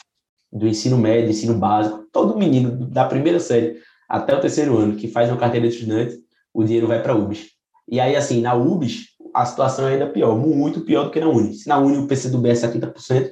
Do 0.50 0.68
ensino 0.68 0.98
médio, 0.98 1.30
ensino 1.30 1.56
básico. 1.56 2.06
Todo 2.14 2.38
menino, 2.38 2.88
da 2.88 3.04
primeira 3.04 3.40
série 3.40 3.76
até 4.08 4.34
o 4.34 4.40
terceiro 4.40 4.78
ano, 4.78 4.96
que 4.96 5.10
faz 5.10 5.30
uma 5.30 5.38
carteira 5.38 5.68
de 5.68 5.74
estudante, 5.74 6.18
o 6.58 6.64
dinheiro 6.64 6.88
vai 6.88 7.04
para 7.04 7.14
a 7.14 7.16
UBS. 7.16 7.52
E 7.88 8.00
aí, 8.00 8.16
assim, 8.16 8.42
na 8.42 8.56
UBS, 8.56 9.10
a 9.32 9.46
situação 9.46 9.88
é 9.88 9.94
ainda 9.94 10.10
pior, 10.10 10.36
muito 10.36 10.82
pior 10.82 11.04
do 11.04 11.12
que 11.12 11.20
na 11.20 11.30
Uni. 11.30 11.54
Se 11.54 11.70
na 11.70 11.78
Uni 11.78 12.00
o 12.00 12.08
PCdoB 12.08 12.50
é 12.50 12.54
70%, 12.54 13.30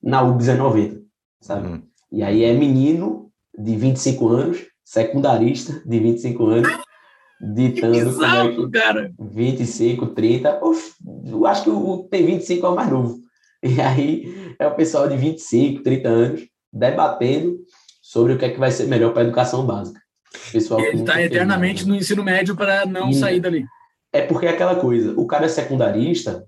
na 0.00 0.22
UBS 0.22 0.48
é 0.48 0.56
90%, 0.56 1.00
sabe? 1.40 1.66
Uhum. 1.66 1.82
E 2.12 2.22
aí 2.22 2.44
é 2.44 2.52
menino 2.52 3.32
de 3.58 3.74
25 3.74 4.28
anos, 4.28 4.58
secundarista 4.84 5.82
de 5.84 5.98
25 5.98 6.46
anos, 6.46 6.72
ditando 7.40 7.96
Exato, 7.96 8.54
como 8.54 8.66
é 8.66 8.66
que 8.66 8.70
cara. 8.70 9.12
25, 9.18 10.06
30, 10.06 10.64
Oxe, 10.64 10.92
eu 11.26 11.44
acho 11.46 11.64
que 11.64 11.70
o 11.70 12.04
tem 12.08 12.24
25 12.24 12.64
é 12.64 12.68
o 12.68 12.76
mais 12.76 12.90
novo. 12.90 13.18
E 13.60 13.80
aí 13.80 14.54
é 14.56 14.68
o 14.68 14.76
pessoal 14.76 15.08
de 15.08 15.16
25, 15.16 15.82
30 15.82 16.08
anos 16.08 16.48
debatendo 16.72 17.58
sobre 18.00 18.34
o 18.34 18.38
que 18.38 18.44
é 18.44 18.50
que 18.50 18.60
vai 18.60 18.70
ser 18.70 18.86
melhor 18.86 19.12
para 19.12 19.22
a 19.22 19.24
educação 19.24 19.66
básica. 19.66 20.00
Pessoal 20.52 20.80
ele 20.80 21.00
está 21.00 21.20
eternamente 21.22 21.86
no 21.86 21.94
ensino 21.94 22.22
médio 22.22 22.56
para 22.56 22.86
não 22.86 23.10
e 23.10 23.14
sair 23.14 23.40
dali. 23.40 23.64
É 24.12 24.22
porque 24.22 24.46
é 24.46 24.50
aquela 24.50 24.76
coisa, 24.76 25.12
o 25.18 25.26
cara 25.26 25.46
é 25.46 25.48
secundarista 25.48 26.46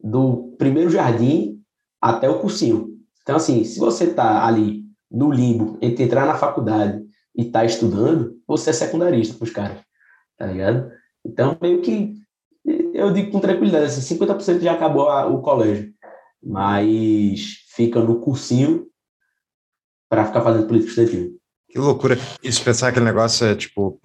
do 0.00 0.54
primeiro 0.58 0.90
jardim 0.90 1.60
até 2.00 2.28
o 2.28 2.40
cursinho. 2.40 2.88
Então, 3.22 3.36
assim, 3.36 3.64
se 3.64 3.78
você 3.78 4.04
está 4.04 4.46
ali 4.46 4.84
no 5.10 5.30
limbo 5.30 5.78
entre 5.80 6.04
entrar 6.04 6.26
na 6.26 6.34
faculdade 6.36 7.02
e 7.36 7.42
estar 7.42 7.60
tá 7.60 7.64
estudando, 7.64 8.36
você 8.46 8.70
é 8.70 8.72
secundarista 8.72 9.34
para 9.36 9.44
os 9.44 9.50
caras, 9.50 9.78
tá 10.36 10.46
ligado? 10.46 10.90
Então, 11.24 11.56
meio 11.60 11.82
que, 11.82 12.14
eu 12.94 13.12
digo 13.12 13.30
com 13.30 13.40
tranquilidade, 13.40 13.86
assim, 13.86 14.16
50% 14.16 14.60
já 14.60 14.72
acabou 14.72 15.08
a, 15.08 15.26
o 15.26 15.42
colégio, 15.42 15.92
mas 16.42 17.64
fica 17.74 18.00
no 18.00 18.20
cursinho 18.20 18.86
para 20.08 20.24
ficar 20.24 20.40
fazendo 20.40 20.66
política 20.66 20.90
estudantil. 20.90 21.37
Que 21.68 21.78
loucura. 21.78 22.18
Isso 22.42 22.62
pensar 22.62 22.88
aquele 22.88 23.04
negócio 23.04 23.46
é 23.46 23.54
tipo 23.54 24.00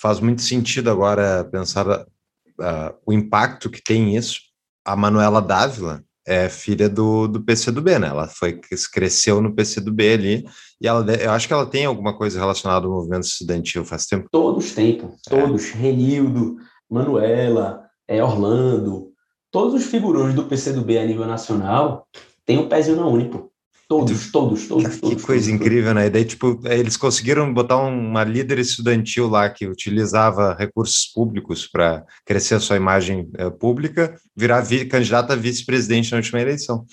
faz 0.00 0.20
muito 0.20 0.42
sentido 0.42 0.90
agora 0.90 1.44
pensar 1.44 1.86
uh, 1.88 2.94
o 3.04 3.12
impacto 3.12 3.70
que 3.70 3.82
tem 3.82 4.16
isso. 4.16 4.40
A 4.84 4.94
Manuela 4.94 5.42
Dávila 5.42 6.04
é 6.26 6.48
filha 6.48 6.88
do, 6.88 7.28
do 7.28 7.42
PCdoB, 7.42 7.98
né? 7.98 8.08
Ela 8.08 8.26
foi 8.26 8.60
cresceu 8.92 9.40
no 9.40 9.54
PCdoB 9.54 10.12
ali 10.12 10.44
e 10.80 10.88
ela 10.88 11.04
eu 11.14 11.30
acho 11.30 11.46
que 11.46 11.52
ela 11.52 11.66
tem 11.66 11.84
alguma 11.84 12.16
coisa 12.16 12.38
relacionada 12.38 12.86
ao 12.86 12.92
movimento 12.92 13.24
estudantil 13.24 13.84
faz 13.84 14.06
tempo. 14.06 14.28
Todos 14.30 14.72
têm, 14.72 15.00
todos. 15.28 15.70
É. 15.70 15.74
Renildo, 15.74 16.56
Manuela, 16.90 17.84
é, 18.08 18.22
Orlando, 18.22 19.12
todos 19.50 19.74
os 19.74 19.86
figurões 19.86 20.34
do 20.34 20.44
PCdoB 20.44 20.98
a 20.98 21.06
nível 21.06 21.26
nacional 21.26 22.06
têm 22.44 22.58
um 22.58 22.68
pezinho 22.68 22.96
na 22.96 23.06
Unipo. 23.06 23.52
Todos, 23.88 24.32
todos, 24.32 24.66
todos. 24.66 24.94
Que, 24.96 25.00
todos, 25.00 25.24
coisa 25.24 25.46
todos, 25.46 25.60
incrível, 25.60 25.94
né? 25.94 26.06
E 26.06 26.10
daí, 26.10 26.24
tipo, 26.24 26.60
eles 26.64 26.96
conseguiram 26.96 27.54
botar 27.54 27.76
uma 27.76 28.24
líder 28.24 28.58
estudantil 28.58 29.28
lá 29.28 29.48
que 29.48 29.66
utilizava 29.66 30.56
recursos 30.58 31.06
públicos 31.06 31.68
para 31.68 32.04
crescer 32.24 32.56
a 32.56 32.60
sua 32.60 32.76
imagem 32.76 33.30
uh, 33.38 33.50
pública, 33.52 34.20
virar 34.34 34.66
candidata 34.90 35.34
a 35.34 35.36
vice-presidente 35.36 36.10
na 36.10 36.16
última 36.16 36.40
eleição. 36.40 36.84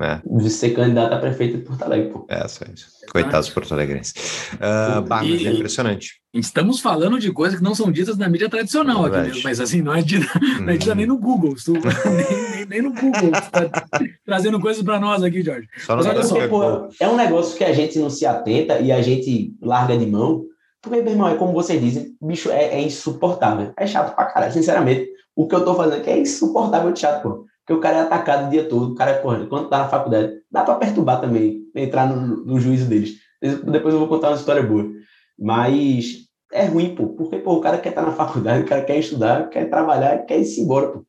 É. 0.00 0.20
De 0.26 0.50
ser 0.50 0.70
candidato 0.70 1.14
a 1.14 1.18
prefeito 1.18 1.56
de 1.56 1.64
Porto 1.64 1.82
Alegre, 1.82 2.10
pô. 2.10 2.26
É, 2.28 2.46
só 2.46 2.64
isso. 2.72 2.86
Coitados 3.10 3.48
porto 3.48 3.72
alegrenses. 3.72 4.50
Uh, 4.54 5.00
bah, 5.00 5.22
mas 5.22 5.46
é 5.46 5.52
impressionante. 5.52 6.20
Estamos 6.34 6.80
falando 6.80 7.18
de 7.18 7.32
coisas 7.32 7.58
que 7.58 7.64
não 7.64 7.74
são 7.74 7.90
ditas 7.90 8.18
na 8.18 8.28
mídia 8.28 8.50
tradicional 8.50 9.06
é 9.06 9.08
aqui 9.08 9.28
mesmo, 9.28 9.42
mas 9.42 9.58
assim, 9.58 9.80
não 9.80 9.94
é 9.94 10.02
dita, 10.02 10.28
não 10.60 10.68
é 10.68 10.76
dita 10.76 10.94
nem 10.94 11.06
no 11.06 11.16
Google. 11.16 11.54
Tu, 11.54 11.72
nem, 11.72 12.50
nem, 12.50 12.66
nem, 12.66 12.82
no 12.82 12.92
Google. 12.92 13.30
Tu 13.30 13.50
tá 13.50 13.90
trazendo 14.22 14.60
coisas 14.60 14.82
para 14.82 15.00
nós 15.00 15.22
aqui, 15.22 15.42
Jorge. 15.42 15.66
Só 15.78 15.96
mas 15.96 16.04
olha 16.04 16.22
só, 16.22 16.46
pô, 16.46 16.88
é 17.00 17.08
um 17.08 17.16
negócio 17.16 17.56
que 17.56 17.64
a 17.64 17.72
gente 17.72 17.98
não 17.98 18.10
se 18.10 18.26
atenta 18.26 18.78
e 18.80 18.92
a 18.92 19.00
gente 19.00 19.54
larga 19.62 19.96
de 19.96 20.04
mão, 20.04 20.44
porque, 20.82 21.00
meu 21.00 21.12
irmão, 21.12 21.28
é 21.28 21.36
como 21.36 21.54
vocês 21.54 21.80
dizem, 21.80 22.14
bicho, 22.20 22.50
é, 22.50 22.74
é 22.74 22.82
insuportável. 22.82 23.72
É 23.78 23.86
chato 23.86 24.14
pra 24.14 24.26
caralho, 24.26 24.52
sinceramente. 24.52 25.08
O 25.34 25.48
que 25.48 25.54
eu 25.54 25.64
tô 25.64 25.74
fazendo 25.74 26.00
aqui 26.00 26.10
é 26.10 26.18
insuportável 26.18 26.92
de 26.92 27.00
chato, 27.00 27.22
pô. 27.22 27.45
Porque 27.66 27.80
o 27.80 27.80
cara 27.80 27.98
é 27.98 28.00
atacado 28.02 28.46
o 28.46 28.50
dia 28.50 28.68
todo, 28.68 28.92
o 28.92 28.94
cara 28.94 29.10
é 29.10 29.18
correndo. 29.18 29.48
Quando 29.48 29.68
tá 29.68 29.78
na 29.78 29.88
faculdade, 29.88 30.34
dá 30.48 30.62
para 30.62 30.76
perturbar 30.76 31.20
também, 31.20 31.64
entrar 31.74 32.08
no, 32.08 32.44
no, 32.44 32.60
juízo 32.60 32.88
deles. 32.88 33.16
Depois 33.42 33.92
eu 33.92 33.98
vou 33.98 34.06
contar 34.08 34.28
uma 34.28 34.36
história 34.36 34.62
boa. 34.62 34.88
Mas 35.36 36.28
é 36.52 36.64
ruim, 36.64 36.94
pô, 36.94 37.08
porque 37.08 37.38
pô, 37.38 37.54
o 37.54 37.60
cara 37.60 37.78
quer 37.78 37.88
estar 37.88 38.02
tá 38.02 38.06
na 38.08 38.14
faculdade, 38.14 38.62
o 38.62 38.66
cara 38.68 38.84
quer 38.84 38.96
estudar, 38.98 39.48
quer 39.48 39.68
trabalhar, 39.68 40.24
quer 40.26 40.40
ir 40.40 40.60
embora, 40.60 40.92
pô. 40.92 41.04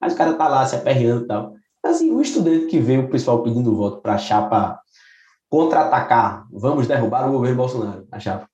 Mas 0.00 0.14
o 0.14 0.16
cara 0.16 0.32
tá 0.32 0.48
lá 0.48 0.64
se 0.64 0.76
aperreando 0.76 1.24
e 1.24 1.26
tal. 1.26 1.52
Assim, 1.84 2.10
o 2.10 2.22
estudante 2.22 2.66
que 2.66 2.80
vê 2.80 2.96
o 2.96 3.10
pessoal 3.10 3.42
pedindo 3.42 3.76
voto 3.76 4.00
para 4.00 4.14
a 4.14 4.18
chapa 4.18 4.80
contra-atacar, 5.50 6.46
vamos 6.50 6.86
derrubar 6.86 7.28
o 7.28 7.32
governo 7.32 7.56
Bolsonaro, 7.56 8.06
a 8.10 8.18
chapa. 8.18 8.48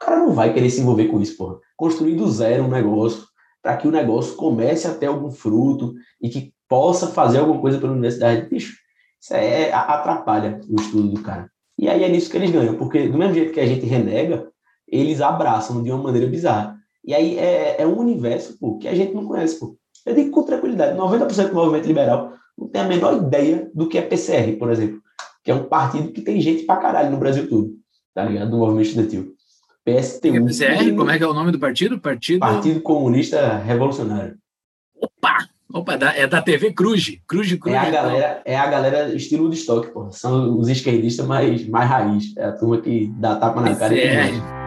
O 0.00 0.04
cara 0.04 0.18
não 0.18 0.32
vai 0.32 0.52
querer 0.52 0.68
se 0.68 0.80
envolver 0.80 1.06
com 1.06 1.20
isso, 1.20 1.36
porra. 1.36 1.58
Construir 1.76 2.16
do 2.16 2.28
zero 2.28 2.64
um 2.64 2.68
negócio 2.68 3.22
para 3.62 3.76
que 3.76 3.86
o 3.86 3.92
negócio 3.92 4.34
comece 4.34 4.88
a 4.88 4.94
ter 4.94 5.06
algum 5.06 5.30
fruto 5.30 5.94
e 6.20 6.28
que 6.28 6.52
possa 6.72 7.08
fazer 7.08 7.40
alguma 7.40 7.60
coisa 7.60 7.78
pela 7.78 7.92
universidade, 7.92 8.48
bicho, 8.48 8.78
isso 9.20 9.34
é, 9.34 9.70
atrapalha 9.74 10.58
o 10.70 10.80
estudo 10.80 11.08
do 11.10 11.22
cara. 11.22 11.50
E 11.78 11.86
aí 11.86 12.02
é 12.02 12.08
nisso 12.08 12.30
que 12.30 12.36
eles 12.38 12.50
ganham, 12.50 12.76
porque 12.76 13.08
do 13.08 13.18
mesmo 13.18 13.34
jeito 13.34 13.52
que 13.52 13.60
a 13.60 13.66
gente 13.66 13.84
renega, 13.84 14.48
eles 14.88 15.20
abraçam 15.20 15.82
de 15.82 15.92
uma 15.92 16.02
maneira 16.02 16.26
bizarra. 16.26 16.78
E 17.04 17.12
aí 17.12 17.38
é, 17.38 17.82
é 17.82 17.86
um 17.86 17.98
universo 17.98 18.58
pô, 18.58 18.78
que 18.78 18.88
a 18.88 18.94
gente 18.94 19.12
não 19.12 19.26
conhece. 19.26 19.60
Pô. 19.60 19.76
Eu 20.06 20.14
digo 20.14 20.30
com 20.30 20.44
tranquilidade, 20.44 20.98
90% 20.98 21.48
do 21.48 21.54
movimento 21.54 21.86
liberal 21.86 22.32
não 22.56 22.68
tem 22.68 22.80
a 22.80 22.88
menor 22.88 23.18
ideia 23.18 23.70
do 23.74 23.86
que 23.86 23.98
é 23.98 24.02
PCR, 24.02 24.56
por 24.58 24.70
exemplo, 24.70 24.98
que 25.44 25.50
é 25.50 25.54
um 25.54 25.64
partido 25.64 26.10
que 26.10 26.22
tem 26.22 26.40
gente 26.40 26.64
pra 26.64 26.78
caralho 26.78 27.10
no 27.10 27.18
Brasil 27.18 27.50
todo, 27.50 27.70
tá 28.14 28.24
ligado? 28.24 28.50
Do 28.50 28.56
movimento 28.56 28.86
estudantil. 28.86 29.34
PSTU. 29.84 30.46
PCR, 30.46 30.96
como 30.96 31.10
é 31.10 31.18
que 31.18 31.24
é 31.24 31.28
o 31.28 31.34
nome 31.34 31.52
do 31.52 31.58
partido? 31.58 32.00
Partido, 32.00 32.40
Partido 32.40 32.80
Comunista 32.80 33.58
Revolucionário. 33.58 34.38
Opa! 34.98 35.51
Opa, 35.72 35.94
é 35.94 35.98
da- 35.98 36.16
é 36.16 36.26
da 36.26 36.42
TV 36.42 36.72
Cruz. 36.72 37.18
Cruz, 37.26 37.52
Cruz. 37.54 37.74
É 37.74 37.78
a 37.78 37.90
galera, 37.90 38.42
é 38.44 38.56
a 38.58 38.66
galera 38.66 39.14
estilo 39.14 39.48
de 39.48 39.56
estoque, 39.56 39.88
pô. 39.90 40.10
São 40.10 40.58
os 40.58 40.68
esquerdistas 40.68 41.26
mais, 41.26 41.66
mais 41.66 41.88
raiz. 41.88 42.36
É 42.36 42.44
a 42.44 42.52
turma 42.52 42.80
que 42.80 43.10
dá 43.16 43.36
tapa 43.36 43.60
na 43.60 43.74
cara 43.74 43.94
e 43.94 44.00
tem 44.00 44.08
PCR. 44.10 44.32
mais. 44.32 44.62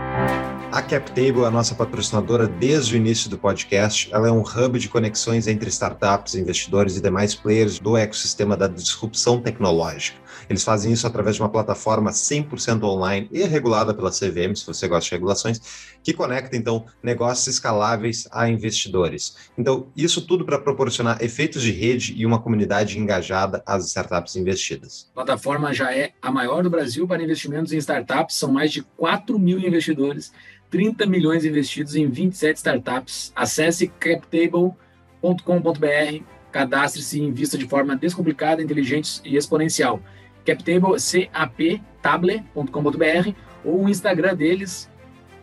A 0.72 0.82
CapTable 0.82 1.44
é 1.44 1.46
a 1.46 1.52
nossa 1.52 1.76
patrocinadora 1.76 2.48
desde 2.48 2.96
o 2.96 2.98
início 2.98 3.30
do 3.30 3.38
podcast. 3.38 4.10
Ela 4.14 4.28
é 4.28 4.32
um 4.32 4.42
hub 4.42 4.78
de 4.80 4.90
conexões 4.90 5.48
entre 5.48 5.70
startups, 5.70 6.36
investidores 6.36 6.98
e 6.98 7.02
demais 7.02 7.34
players 7.36 7.80
do 7.80 7.96
ecossistema 7.96 8.58
da 8.58 8.68
disrupção 8.68 9.40
tecnológica. 9.40 10.18
Eles 10.50 10.64
fazem 10.64 10.92
isso 10.92 11.08
através 11.08 11.36
de 11.36 11.42
uma 11.42 11.50
plataforma 11.50 12.12
100% 12.12 12.84
online 12.84 13.28
e 13.32 13.44
regulada 13.44 13.94
pela 13.94 14.12
CVM, 14.12 14.56
se 14.56 14.66
você 14.66 14.88
gosta 14.88 15.10
de 15.10 15.16
regulações, 15.16 15.60
que 16.04 16.14
conecta 16.14 16.56
então 16.56 16.86
negócios 17.02 17.48
escaláveis 17.48 18.28
a 18.32 18.48
investidores. 18.50 19.36
Então, 19.58 19.88
isso 19.96 20.26
tudo 20.26 20.46
para 20.46 20.60
proporcionar 20.60 21.24
efeitos 21.24 21.62
de 21.62 21.72
rede 21.72 22.14
e 22.16 22.26
uma 22.26 22.40
comunidade 22.40 23.00
engajada 23.00 23.64
às 23.66 23.86
startups 23.88 24.36
investidas. 24.36 25.10
A 25.12 25.16
plataforma 25.16 25.74
já 25.74 25.94
é 25.94 26.12
a 26.22 26.32
maior 26.32 26.64
do 26.64 26.70
Brasil 26.70 27.08
para 27.08 27.24
investimentos 27.24 27.74
em 27.74 27.78
startups. 27.78 28.36
São 28.36 28.52
mais 28.52 28.72
de 28.72 28.82
4 28.82 29.38
mil 29.40 29.60
investidores, 29.60 30.32
30 30.70 31.06
milhões 31.06 31.46
investidos 31.46 31.96
em 31.96 32.08
27 32.10 32.58
startups. 32.58 33.32
Acesse 33.36 33.88
captable.com.br, 33.88 34.76
cadastre-se 36.52 37.20
e 37.20 37.24
invista 37.24 37.58
de 37.58 37.68
forma 37.68 37.96
descomplicada, 37.96 38.62
inteligente 38.62 39.22
e 39.24 39.36
exponencial. 39.36 40.02
Captable, 40.46 40.96
captable.com.br 42.02 43.34
ou 43.64 43.86
o 43.86 43.90
Instagram 43.90 44.36
deles, 44.36 44.90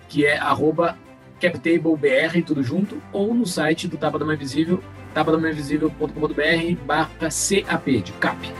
que 0.08 0.24
é 0.24 0.38
arroba 0.38 0.96
captablebr, 1.40 2.44
tudo 2.46 2.62
junto, 2.62 3.02
ou 3.12 3.34
no 3.34 3.44
site 3.44 3.88
do 3.88 3.96
Tapa 3.96 4.18
da 4.18 4.24
Mãe 4.24 4.36
Visível, 4.36 4.82
tapadamainvisível.com.br 5.12 6.86
barra 6.86 7.10
CAP, 7.18 8.00
de 8.00 8.12
CAP. 8.12 8.52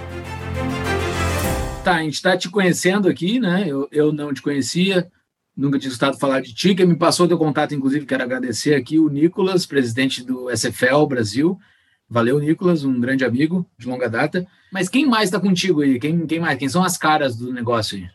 Tá, 1.85 1.97
a 1.97 2.03
gente 2.03 2.15
está 2.15 2.37
te 2.37 2.49
conhecendo 2.49 3.09
aqui, 3.09 3.39
né? 3.41 3.65
Eu, 3.67 3.89
eu 3.91 4.13
não 4.13 4.33
te 4.33 4.43
conhecia, 4.43 5.11
nunca 5.57 5.79
tinha 5.79 5.91
escutado 5.91 6.19
falar 6.19 6.41
de 6.41 6.55
ti. 6.55 6.75
Quem 6.75 6.87
me 6.87 6.97
passou 6.97 7.29
teu 7.29 7.39
contato, 7.39 7.75
inclusive, 7.75 8.07
quero 8.07 8.23
agradecer 8.23 8.75
aqui 8.75 8.99
o 8.99 9.09
Nicolas, 9.09 9.65
presidente 9.67 10.25
do 10.25 10.51
SFL 10.51 11.07
Brasil. 11.09 11.59
Valeu, 12.09 12.39
Nicolas, 12.39 12.85
um 12.85 13.01
grande 13.01 13.25
amigo 13.25 13.67
de 13.79 13.89
longa 13.89 14.09
data. 14.09 14.47
Mas 14.73 14.89
quem 14.89 15.07
mais 15.07 15.25
está 15.25 15.39
contigo 15.39 15.83
aí? 15.83 15.99
Quem, 15.99 16.27
quem 16.27 16.41
mais? 16.41 16.59
Quem 16.59 16.69
são 16.69 16.83
as 16.83 16.97
caras 16.97 17.37
do 17.37 17.53
negócio 17.53 17.99
aí? 17.99 18.09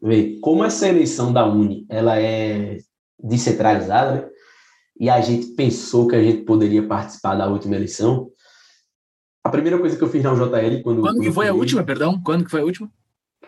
Vê, 0.00 0.38
como 0.40 0.64
essa 0.64 0.88
eleição 0.88 1.32
da 1.32 1.46
Uni 1.46 1.86
ela 1.88 2.18
é 2.18 2.78
descentralizada, 3.22 4.12
né? 4.12 4.28
e 4.98 5.08
a 5.08 5.20
gente 5.20 5.48
pensou 5.48 6.08
que 6.08 6.16
a 6.16 6.22
gente 6.22 6.44
poderia 6.44 6.86
participar 6.86 7.36
da 7.36 7.48
última 7.48 7.76
eleição, 7.76 8.30
a 9.44 9.50
primeira 9.50 9.78
coisa 9.78 9.96
que 9.96 10.02
eu 10.02 10.08
fiz 10.08 10.22
na 10.22 10.32
UJL 10.32 10.82
quando 10.82 11.02
Quando 11.02 11.20
que 11.20 11.30
foi 11.30 11.48
a 11.48 11.54
última, 11.54 11.84
perdão? 11.84 12.20
Quando 12.22 12.44
que 12.44 12.50
foi 12.50 12.60
a 12.60 12.64
última? 12.64 12.90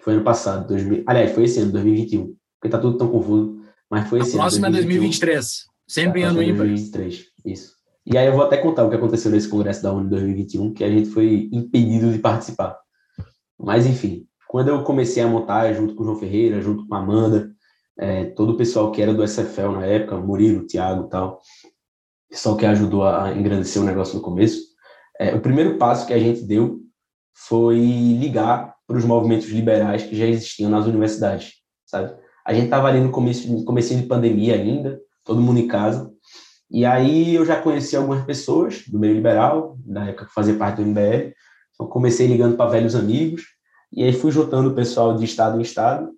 Foi 0.01 0.15
ano 0.15 0.25
passado, 0.25 0.69
2000, 0.69 1.05
aliás, 1.07 1.33
foi 1.33 1.45
esse 1.45 1.61
ano, 1.61 1.73
2021, 1.73 2.37
porque 2.61 2.71
tá 2.71 2.79
tudo 2.79 2.99
tão 2.99 3.09
confuso, 3.09 3.61
mas 3.91 4.09
foi 4.09 4.21
A 4.21 4.23
esse 4.23 4.37
próxima 4.37 4.67
é 4.67 4.69
ano. 4.69 4.77
2023. 4.77 5.65
Sempre 5.87 6.21
em 6.21 6.25
ano 6.25 6.43
ímpar. 6.43 6.67
2023, 6.67 7.27
isso. 7.47 7.74
E 8.07 8.19
aí 8.19 8.27
eu 8.27 8.35
vou 8.35 8.45
até 8.45 8.59
contar 8.59 8.85
o 8.85 8.91
que 8.91 8.97
aconteceu 8.97 9.31
nesse 9.31 9.49
congresso 9.49 9.83
da 9.83 9.93
Uni 9.93 10.11
2021, 10.11 10.75
que 10.75 10.85
a 10.85 10.91
gente 10.91 11.09
foi 11.09 11.49
impedido 11.53 12.13
de 12.13 12.19
participar. 12.19 12.79
Mas 13.59 13.87
enfim, 13.87 14.27
quando 14.49 14.69
eu 14.69 14.85
comecei 14.85 15.23
a 15.23 15.27
montar 15.27 15.73
junto 15.73 15.95
com 15.95 16.03
o 16.03 16.07
João 16.07 16.19
Ferreira, 16.19 16.61
junto 16.61 16.87
com 16.87 16.95
a 16.95 16.99
Amanda, 16.99 17.51
é, 17.99 18.25
todo 18.25 18.53
o 18.53 18.57
pessoal 18.57 18.93
que 18.93 19.01
era 19.01 19.15
do 19.15 19.27
SFL 19.27 19.73
na 19.73 19.87
época, 19.87 20.17
Murilo, 20.17 20.67
Thiago 20.67 21.07
e 21.07 21.09
tal, 21.09 21.41
pessoal 22.29 22.57
que 22.57 22.67
ajudou 22.67 23.07
a 23.07 23.33
engrandecer 23.33 23.81
o 23.81 23.85
negócio 23.85 24.17
no 24.17 24.23
começo, 24.23 24.61
é, 25.19 25.35
o 25.35 25.41
primeiro 25.41 25.79
passo 25.79 26.07
que 26.07 26.13
a 26.13 26.19
gente 26.19 26.43
deu 26.43 26.81
foi 27.33 27.79
ligar 27.79 28.75
para 28.87 28.97
os 28.97 29.05
movimentos 29.05 29.49
liberais 29.49 30.03
que 30.03 30.17
já 30.17 30.27
existiam 30.27 30.71
nas 30.71 30.87
universidades, 30.87 31.55
sabe? 31.87 32.15
A 32.45 32.53
gente 32.53 32.65
estava 32.65 32.89
ali 32.89 33.01
no 33.01 33.11
começo, 33.11 33.51
no 33.51 33.65
de 33.65 34.03
pandemia 34.03 34.55
ainda, 34.55 35.01
todo 35.25 35.41
mundo 35.41 35.59
em 35.59 35.67
casa, 35.67 36.13
e 36.75 36.85
aí 36.85 37.37
eu 37.37 37.47
já 37.47 37.55
conheci 37.55 37.95
algumas 37.95 38.25
pessoas 38.25 38.83
do 38.89 38.99
meio 38.99 39.15
liberal, 39.15 39.79
na 39.87 40.09
época 40.09 40.27
que 40.27 40.35
fazia 40.35 40.57
parte 40.57 40.83
do 40.83 40.89
MBL, 40.89 41.33
então 41.73 41.87
comecei 41.87 42.27
ligando 42.27 42.57
para 42.57 42.69
velhos 42.69 42.97
amigos, 42.97 43.45
e 43.93 44.03
aí 44.03 44.13
fui 44.13 44.33
juntando 44.33 44.71
o 44.71 44.75
pessoal 44.75 45.17
de 45.17 45.25
estado 45.25 45.57
em 45.57 45.63
estado, 45.63 46.11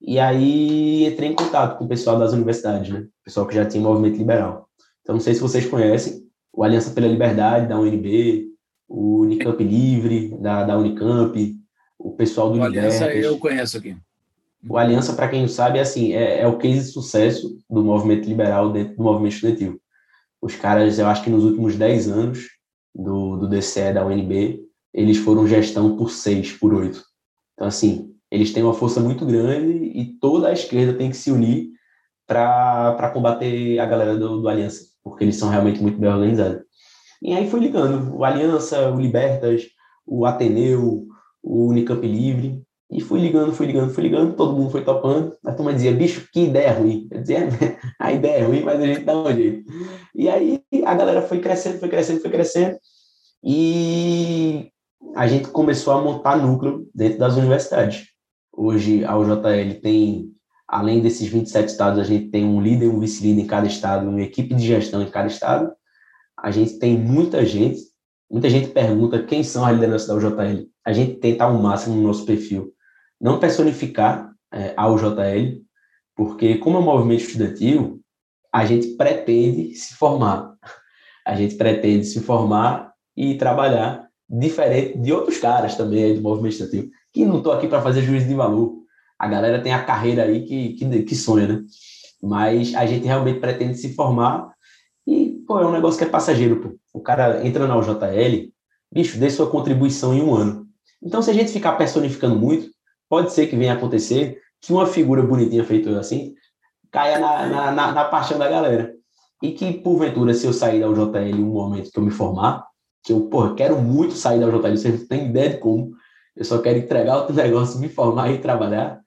e 0.00 0.18
aí 0.18 1.06
entrei 1.06 1.28
em 1.28 1.36
contato 1.36 1.78
com 1.78 1.84
o 1.84 1.88
pessoal 1.88 2.18
das 2.18 2.32
universidades, 2.32 2.92
né? 2.92 3.06
Pessoal 3.24 3.46
que 3.46 3.54
já 3.54 3.64
tinha 3.64 3.80
movimento 3.80 4.18
liberal. 4.18 4.68
Então 5.02 5.14
não 5.14 5.20
sei 5.20 5.34
se 5.34 5.40
vocês 5.40 5.66
conhecem, 5.66 6.24
o 6.52 6.64
Aliança 6.64 6.90
pela 6.90 7.06
Liberdade 7.06 7.68
da 7.68 7.78
UNB, 7.78 8.48
o 8.88 9.20
Unicamp 9.20 9.62
Livre 9.62 10.36
da, 10.40 10.64
da 10.64 10.76
Unicamp, 10.76 11.56
o 11.96 12.10
pessoal 12.16 12.50
do 12.50 12.58
O 12.58 12.64
Aliança 12.64 13.06
Libertas. 13.06 13.24
eu 13.24 13.38
conheço 13.38 13.78
aqui. 13.78 13.96
O 14.68 14.76
Aliança, 14.76 15.12
para 15.12 15.28
quem 15.28 15.42
não 15.42 15.48
sabe, 15.48 15.78
é 15.78 15.82
assim, 15.82 16.12
é, 16.12 16.40
é 16.40 16.46
o 16.48 16.58
case 16.58 16.86
de 16.88 16.92
sucesso 16.92 17.56
do 17.70 17.84
movimento 17.84 18.28
liberal 18.28 18.72
dentro 18.72 18.96
do 18.96 19.02
movimento 19.04 19.34
estudantil. 19.34 19.80
Os 20.42 20.56
caras, 20.56 20.98
eu 20.98 21.06
acho 21.06 21.22
que 21.22 21.30
nos 21.30 21.44
últimos 21.44 21.76
10 21.76 22.08
anos 22.08 22.48
do, 22.92 23.36
do 23.36 23.48
DCE 23.48 23.92
da 23.92 24.04
UNB, 24.04 24.60
eles 24.92 25.16
foram 25.18 25.46
gestão 25.46 25.96
por 25.96 26.10
6, 26.10 26.54
por 26.54 26.74
8. 26.74 27.02
Então, 27.54 27.68
assim, 27.68 28.12
eles 28.30 28.52
têm 28.52 28.62
uma 28.62 28.74
força 28.74 29.00
muito 29.00 29.24
grande 29.24 29.72
e 29.94 30.18
toda 30.18 30.48
a 30.48 30.52
esquerda 30.52 30.98
tem 30.98 31.10
que 31.10 31.16
se 31.16 31.30
unir 31.30 31.70
para 32.26 33.10
combater 33.12 33.78
a 33.78 33.86
galera 33.86 34.16
do, 34.16 34.40
do 34.40 34.48
Aliança, 34.48 34.86
porque 35.02 35.22
eles 35.22 35.36
são 35.36 35.48
realmente 35.48 35.80
muito 35.80 35.98
bem 35.98 36.10
organizados. 36.10 36.62
E 37.20 37.32
aí 37.34 37.48
foi 37.48 37.60
ligando, 37.60 38.16
o 38.16 38.24
Aliança, 38.24 38.90
o 38.90 39.00
Libertas, 39.00 39.66
o 40.04 40.26
Ateneu, 40.26 41.06
o 41.42 41.68
Unicamp 41.68 42.06
Livre, 42.06 42.62
e 42.92 43.00
fui 43.00 43.20
ligando, 43.20 43.54
fui 43.54 43.66
ligando, 43.66 43.90
fui 43.90 44.02
ligando, 44.02 44.36
todo 44.36 44.54
mundo 44.54 44.70
foi 44.70 44.84
topando. 44.84 45.34
A 45.46 45.52
turma 45.52 45.72
dizia, 45.72 45.92
bicho, 45.92 46.28
que 46.30 46.44
ideia 46.44 46.72
ruim. 46.72 47.08
Eu 47.10 47.22
dizia, 47.22 47.38
"É, 47.38 47.48
a 47.98 48.12
ideia 48.12 48.42
é 48.42 48.44
ruim, 48.44 48.62
mas 48.62 48.78
a 48.78 48.86
gente 48.86 49.02
dá 49.02 49.16
um 49.16 49.34
jeito. 49.34 49.64
E 50.14 50.28
aí 50.28 50.62
a 50.84 50.94
galera 50.94 51.22
foi 51.22 51.40
crescendo, 51.40 51.78
foi 51.78 51.88
crescendo, 51.88 52.20
foi 52.20 52.30
crescendo. 52.30 52.76
E 53.42 54.70
a 55.16 55.26
gente 55.26 55.48
começou 55.48 55.94
a 55.94 56.02
montar 56.02 56.36
núcleo 56.36 56.86
dentro 56.94 57.18
das 57.18 57.34
universidades. 57.34 58.08
Hoje 58.52 59.02
a 59.06 59.16
UJL 59.16 59.80
tem, 59.80 60.30
além 60.68 61.00
desses 61.00 61.26
27 61.26 61.68
estados, 61.68 61.98
a 61.98 62.04
gente 62.04 62.28
tem 62.28 62.44
um 62.44 62.60
líder 62.60 62.84
e 62.84 62.88
um 62.88 63.00
vice-líder 63.00 63.40
em 63.40 63.46
cada 63.46 63.66
estado, 63.66 64.06
uma 64.06 64.20
equipe 64.20 64.54
de 64.54 64.66
gestão 64.66 65.00
em 65.00 65.10
cada 65.10 65.28
estado. 65.28 65.72
A 66.38 66.50
gente 66.50 66.78
tem 66.78 66.98
muita 66.98 67.44
gente, 67.46 67.80
muita 68.30 68.50
gente 68.50 68.68
pergunta 68.68 69.22
quem 69.22 69.42
são 69.42 69.64
as 69.64 69.72
lideranças 69.72 70.08
da 70.08 70.14
UJL. 70.14 70.68
A 70.84 70.92
gente 70.92 71.14
tenta 71.14 71.44
ao 71.44 71.54
máximo 71.54 71.96
no 71.96 72.02
nosso 72.02 72.26
perfil 72.26 72.74
não 73.22 73.38
personificar 73.38 74.32
é, 74.52 74.74
a 74.76 74.90
UJL, 74.90 75.62
porque 76.16 76.58
como 76.58 76.78
é 76.78 76.80
um 76.80 76.84
movimento 76.84 77.22
estudantil, 77.22 78.00
a 78.52 78.66
gente 78.66 78.88
pretende 78.96 79.76
se 79.76 79.94
formar. 79.94 80.56
A 81.24 81.36
gente 81.36 81.54
pretende 81.54 82.04
se 82.04 82.20
formar 82.20 82.92
e 83.16 83.36
trabalhar 83.36 84.08
diferente 84.28 84.98
de 84.98 85.12
outros 85.12 85.38
caras 85.38 85.76
também 85.76 86.02
aí 86.02 86.14
do 86.14 86.20
movimento 86.20 86.54
estudantil, 86.54 86.90
que 87.12 87.24
não 87.24 87.38
estou 87.38 87.52
aqui 87.52 87.68
para 87.68 87.80
fazer 87.80 88.02
juízo 88.02 88.26
de 88.26 88.34
valor. 88.34 88.82
A 89.16 89.28
galera 89.28 89.62
tem 89.62 89.72
a 89.72 89.84
carreira 89.84 90.24
aí 90.24 90.44
que, 90.44 90.74
que, 90.74 91.02
que 91.04 91.14
sonha, 91.14 91.46
né? 91.46 91.62
Mas 92.20 92.74
a 92.74 92.84
gente 92.86 93.06
realmente 93.06 93.38
pretende 93.38 93.78
se 93.78 93.94
formar 93.94 94.50
e, 95.06 95.42
pô, 95.46 95.60
é 95.60 95.66
um 95.66 95.72
negócio 95.72 95.98
que 95.98 96.04
é 96.04 96.08
passageiro, 96.08 96.60
pô. 96.60 96.76
O 96.92 97.00
cara 97.00 97.46
entra 97.46 97.68
na 97.68 97.76
UJL, 97.78 98.52
bicho, 98.92 99.18
dê 99.18 99.30
sua 99.30 99.48
contribuição 99.48 100.12
em 100.12 100.22
um 100.22 100.34
ano. 100.34 100.66
Então, 101.00 101.22
se 101.22 101.30
a 101.30 101.34
gente 101.34 101.52
ficar 101.52 101.72
personificando 101.72 102.36
muito, 102.36 102.71
pode 103.12 103.30
ser 103.30 103.46
que 103.46 103.54
venha 103.54 103.74
acontecer 103.74 104.40
que 104.58 104.72
uma 104.72 104.86
figura 104.86 105.22
bonitinha 105.22 105.62
feita 105.64 106.00
assim 106.00 106.32
caia 106.90 107.18
na, 107.18 107.46
na, 107.46 107.70
na, 107.70 107.92
na 107.92 108.04
paixão 108.06 108.38
da 108.38 108.48
galera. 108.48 108.90
E 109.42 109.52
que, 109.52 109.70
porventura, 109.70 110.32
se 110.32 110.46
eu 110.46 110.52
sair 110.54 110.80
da 110.80 110.88
UJL 110.88 111.42
um 111.42 111.52
momento 111.52 111.90
que 111.90 111.98
eu 111.98 112.02
me 112.02 112.10
formar, 112.10 112.64
que 113.04 113.12
eu, 113.12 113.20
porra, 113.28 113.54
quero 113.54 113.76
muito 113.76 114.14
sair 114.14 114.40
da 114.40 114.46
UJL, 114.46 114.78
vocês 114.78 115.00
não 115.00 115.06
têm 115.06 115.28
ideia 115.28 115.50
de 115.50 115.58
como, 115.58 115.92
eu 116.34 116.42
só 116.42 116.56
quero 116.56 116.78
entregar 116.78 117.18
outro 117.18 117.34
negócio, 117.36 117.78
me 117.78 117.90
formar 117.90 118.30
e 118.30 118.38
trabalhar, 118.38 118.98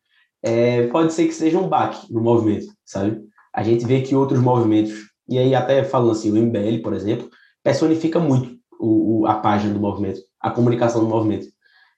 é, 0.44 0.86
pode 0.90 1.12
ser 1.12 1.26
que 1.26 1.34
seja 1.34 1.58
um 1.58 1.68
baque 1.68 2.14
no 2.14 2.22
movimento, 2.22 2.68
sabe? 2.86 3.20
A 3.52 3.64
gente 3.64 3.88
vê 3.88 4.04
que 4.04 4.16
outros 4.16 4.40
movimentos, 4.40 4.94
e 5.28 5.40
aí 5.40 5.56
até 5.56 5.84
falando 5.84 6.12
assim, 6.12 6.32
o 6.32 6.36
MBL, 6.36 6.84
por 6.84 6.94
exemplo, 6.94 7.28
personifica 7.64 8.20
muito 8.20 8.56
o, 8.80 9.22
o, 9.22 9.26
a 9.26 9.34
página 9.34 9.74
do 9.74 9.80
movimento, 9.80 10.20
a 10.40 10.52
comunicação 10.52 11.02
do 11.02 11.10
movimento. 11.10 11.55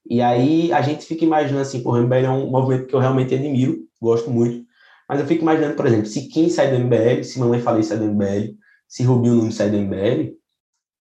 E 0.10 0.22
aí 0.22 0.72
a 0.72 0.82
gente 0.82 1.06
fica 1.06 1.26
imaginando 1.26 1.62
assim, 1.62 1.82
o 1.86 1.96
MBL 1.96 2.26
é 2.26 2.30
um 2.30 2.50
movimento 2.50 2.88
que 2.88 2.96
eu 2.96 3.00
realmente 3.00 3.34
admiro, 3.36 3.78
gosto 4.02 4.30
muito, 4.30 4.66
mas 5.08 5.20
eu 5.20 5.26
fico 5.26 5.42
imaginando, 5.42 5.76
por 5.76 5.86
exemplo, 5.86 6.06
se 6.06 6.28
Kim 6.28 6.50
sai 6.50 6.70
do 6.70 6.80
MBL, 6.80 7.24
se 7.24 7.40
Mamãe 7.40 7.62
Falei 7.62 7.84
sai 7.84 7.98
do 7.98 8.06
MBL, 8.06 8.56
se 8.88 9.04
Rubinho 9.04 9.36
Nunes 9.36 9.56
sai 9.56 9.70
do 9.70 9.78
MBL, 9.78 10.34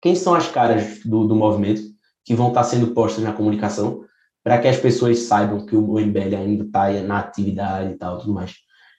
quem 0.00 0.14
são 0.14 0.34
as 0.34 0.48
caras 0.48 1.00
do, 1.04 1.26
do 1.26 1.34
movimento 1.34 1.82
que 2.24 2.34
vão 2.34 2.48
estar 2.48 2.64
sendo 2.64 2.88
postas 2.88 3.22
na 3.22 3.32
comunicação 3.32 4.04
para 4.42 4.58
que 4.58 4.68
as 4.68 4.76
pessoas 4.76 5.20
saibam 5.20 5.64
que 5.64 5.76
o 5.76 5.98
MBL 6.00 6.36
ainda 6.36 6.64
está 6.64 6.90
na 7.02 7.18
atividade 7.18 7.92
e 7.92 7.96
tal, 7.96 8.18
tudo 8.18 8.32
mais. 8.32 8.54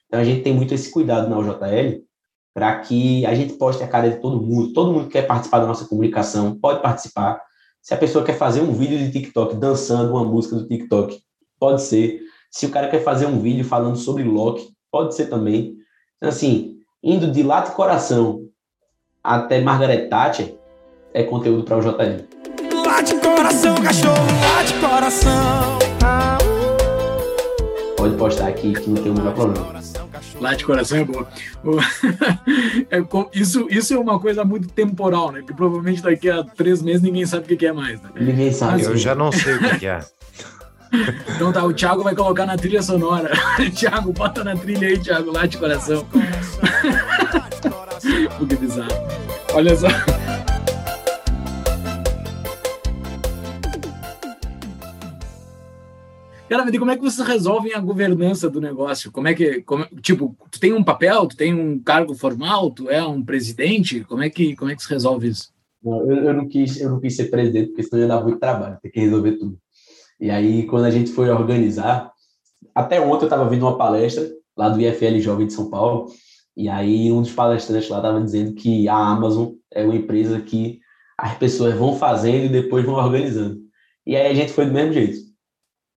Então 0.06 0.20
a 0.20 0.24
gente 0.24 0.42
tem 0.42 0.54
muito 0.54 0.72
esse 0.72 0.90
cuidado 0.90 1.28
na 1.28 1.38
UJL 1.38 2.02
para 2.54 2.78
que 2.80 3.26
a 3.26 3.34
gente 3.34 3.54
poste 3.54 3.82
a 3.82 3.88
cara 3.88 4.08
de 4.08 4.20
todo 4.20 4.40
mundo. 4.40 4.72
Todo 4.72 4.92
mundo 4.92 5.06
que 5.06 5.12
quer 5.12 5.26
participar 5.26 5.58
da 5.58 5.66
nossa 5.66 5.86
comunicação 5.86 6.58
pode 6.58 6.80
participar. 6.80 7.42
Se 7.84 7.92
a 7.92 7.98
pessoa 7.98 8.24
quer 8.24 8.38
fazer 8.38 8.62
um 8.62 8.72
vídeo 8.72 8.96
de 8.96 9.12
TikTok 9.12 9.56
dançando 9.56 10.14
uma 10.14 10.24
música 10.24 10.56
do 10.56 10.66
TikTok, 10.66 11.20
pode 11.60 11.82
ser. 11.82 12.18
Se 12.50 12.64
o 12.64 12.70
cara 12.70 12.88
quer 12.88 13.04
fazer 13.04 13.26
um 13.26 13.38
vídeo 13.38 13.62
falando 13.62 13.96
sobre 13.96 14.22
Loki, 14.22 14.70
pode 14.90 15.14
ser 15.14 15.26
também. 15.26 15.74
Então, 16.16 16.30
assim, 16.30 16.78
indo 17.02 17.30
de 17.30 17.42
lado 17.42 17.68
de 17.68 17.76
coração 17.76 18.40
até 19.22 19.60
Margaret 19.60 20.08
Thatcher, 20.08 20.56
é 21.12 21.24
conteúdo 21.24 21.64
para 21.64 21.76
o 21.76 21.82
JL. 21.82 22.24
Lá 22.86 23.02
de 23.02 23.20
coração, 23.20 23.74
cachorro, 23.74 24.14
lá 24.40 24.62
de 24.62 24.74
coração. 24.80 25.78
Pode 27.98 28.16
postar 28.16 28.48
aqui 28.48 28.72
que 28.72 28.88
não 28.88 29.02
tem 29.02 29.12
o 29.12 29.14
menor 29.14 29.34
problema. 29.34 30.03
Lá 30.40 30.54
de 30.54 30.64
coração 30.64 30.98
é 30.98 31.04
boa. 31.04 31.26
É, 32.90 32.98
isso, 33.32 33.66
isso 33.70 33.94
é 33.94 33.98
uma 33.98 34.18
coisa 34.18 34.44
muito 34.44 34.68
temporal, 34.68 35.32
né? 35.32 35.42
Que 35.42 35.54
provavelmente 35.54 36.02
daqui 36.02 36.28
a 36.28 36.42
três 36.44 36.82
meses 36.82 37.02
ninguém 37.02 37.24
sabe 37.24 37.52
o 37.52 37.56
que 37.56 37.66
é 37.66 37.72
mais. 37.72 38.00
Né? 38.02 38.10
Ninguém 38.16 38.52
sabe. 38.52 38.82
Eu 38.82 38.96
já 38.96 39.14
não 39.14 39.32
sei 39.32 39.54
o 39.54 39.78
que 39.78 39.86
é. 39.86 40.00
Então 41.34 41.52
tá, 41.52 41.64
o 41.64 41.72
Thiago 41.72 42.04
vai 42.04 42.14
colocar 42.14 42.46
na 42.46 42.56
trilha 42.56 42.80
sonora. 42.80 43.30
Thiago, 43.74 44.12
bota 44.12 44.44
na 44.44 44.54
trilha 44.54 44.86
aí, 44.86 44.98
Thiago, 44.98 45.32
lá 45.32 45.44
de 45.44 45.58
coração. 45.58 46.06
que 48.48 48.56
bizarro. 48.56 49.08
Olha 49.54 49.76
só. 49.76 49.88
Como 56.78 56.90
é 56.90 56.96
que 56.96 57.02
vocês 57.02 57.26
resolvem 57.26 57.74
a 57.74 57.80
governança 57.80 58.48
do 58.48 58.60
negócio? 58.60 59.10
Como 59.10 59.28
é 59.28 59.34
que, 59.34 59.62
como, 59.62 59.84
tipo, 60.00 60.36
tu 60.50 60.60
tem 60.60 60.72
um 60.72 60.84
papel, 60.84 61.26
tu 61.26 61.36
tem 61.36 61.54
um 61.54 61.78
cargo 61.78 62.14
formal, 62.14 62.70
tu 62.70 62.88
é 62.88 63.04
um 63.04 63.24
presidente? 63.24 64.04
Como 64.04 64.22
é 64.22 64.30
que, 64.30 64.54
como 64.56 64.70
é 64.70 64.76
que 64.76 64.82
se 64.82 64.90
resolve 64.90 65.28
isso? 65.28 65.52
Não, 65.82 66.00
eu, 66.10 66.16
eu, 66.24 66.34
não 66.34 66.48
quis, 66.48 66.80
eu 66.80 66.90
não 66.90 67.00
quis 67.00 67.16
ser 67.16 67.24
presidente, 67.24 67.68
porque 67.68 67.82
senão 67.82 68.02
ia 68.02 68.08
dar 68.08 68.22
muito 68.22 68.38
trabalho, 68.38 68.78
ter 68.82 68.90
que 68.90 69.00
resolver 69.00 69.32
tudo. 69.32 69.58
E 70.18 70.30
aí, 70.30 70.66
quando 70.66 70.84
a 70.84 70.90
gente 70.90 71.10
foi 71.10 71.28
organizar, 71.28 72.10
até 72.74 73.00
ontem 73.00 73.24
eu 73.24 73.26
estava 73.26 73.48
vendo 73.48 73.62
uma 73.62 73.76
palestra 73.76 74.26
lá 74.56 74.68
do 74.68 74.80
IFL 74.80 75.18
Jovem 75.18 75.46
de 75.46 75.52
São 75.52 75.68
Paulo, 75.68 76.10
e 76.56 76.68
aí 76.68 77.10
um 77.10 77.20
dos 77.20 77.32
palestrantes 77.32 77.88
lá 77.88 77.98
estava 77.98 78.22
dizendo 78.22 78.54
que 78.54 78.88
a 78.88 78.96
Amazon 78.96 79.52
é 79.72 79.84
uma 79.84 79.96
empresa 79.96 80.40
que 80.40 80.80
as 81.18 81.36
pessoas 81.36 81.74
vão 81.74 81.96
fazendo 81.96 82.46
e 82.46 82.48
depois 82.48 82.84
vão 82.84 82.94
organizando. 82.94 83.60
E 84.06 84.16
aí 84.16 84.30
a 84.30 84.34
gente 84.34 84.52
foi 84.52 84.66
do 84.66 84.72
mesmo 84.72 84.92
jeito. 84.92 85.18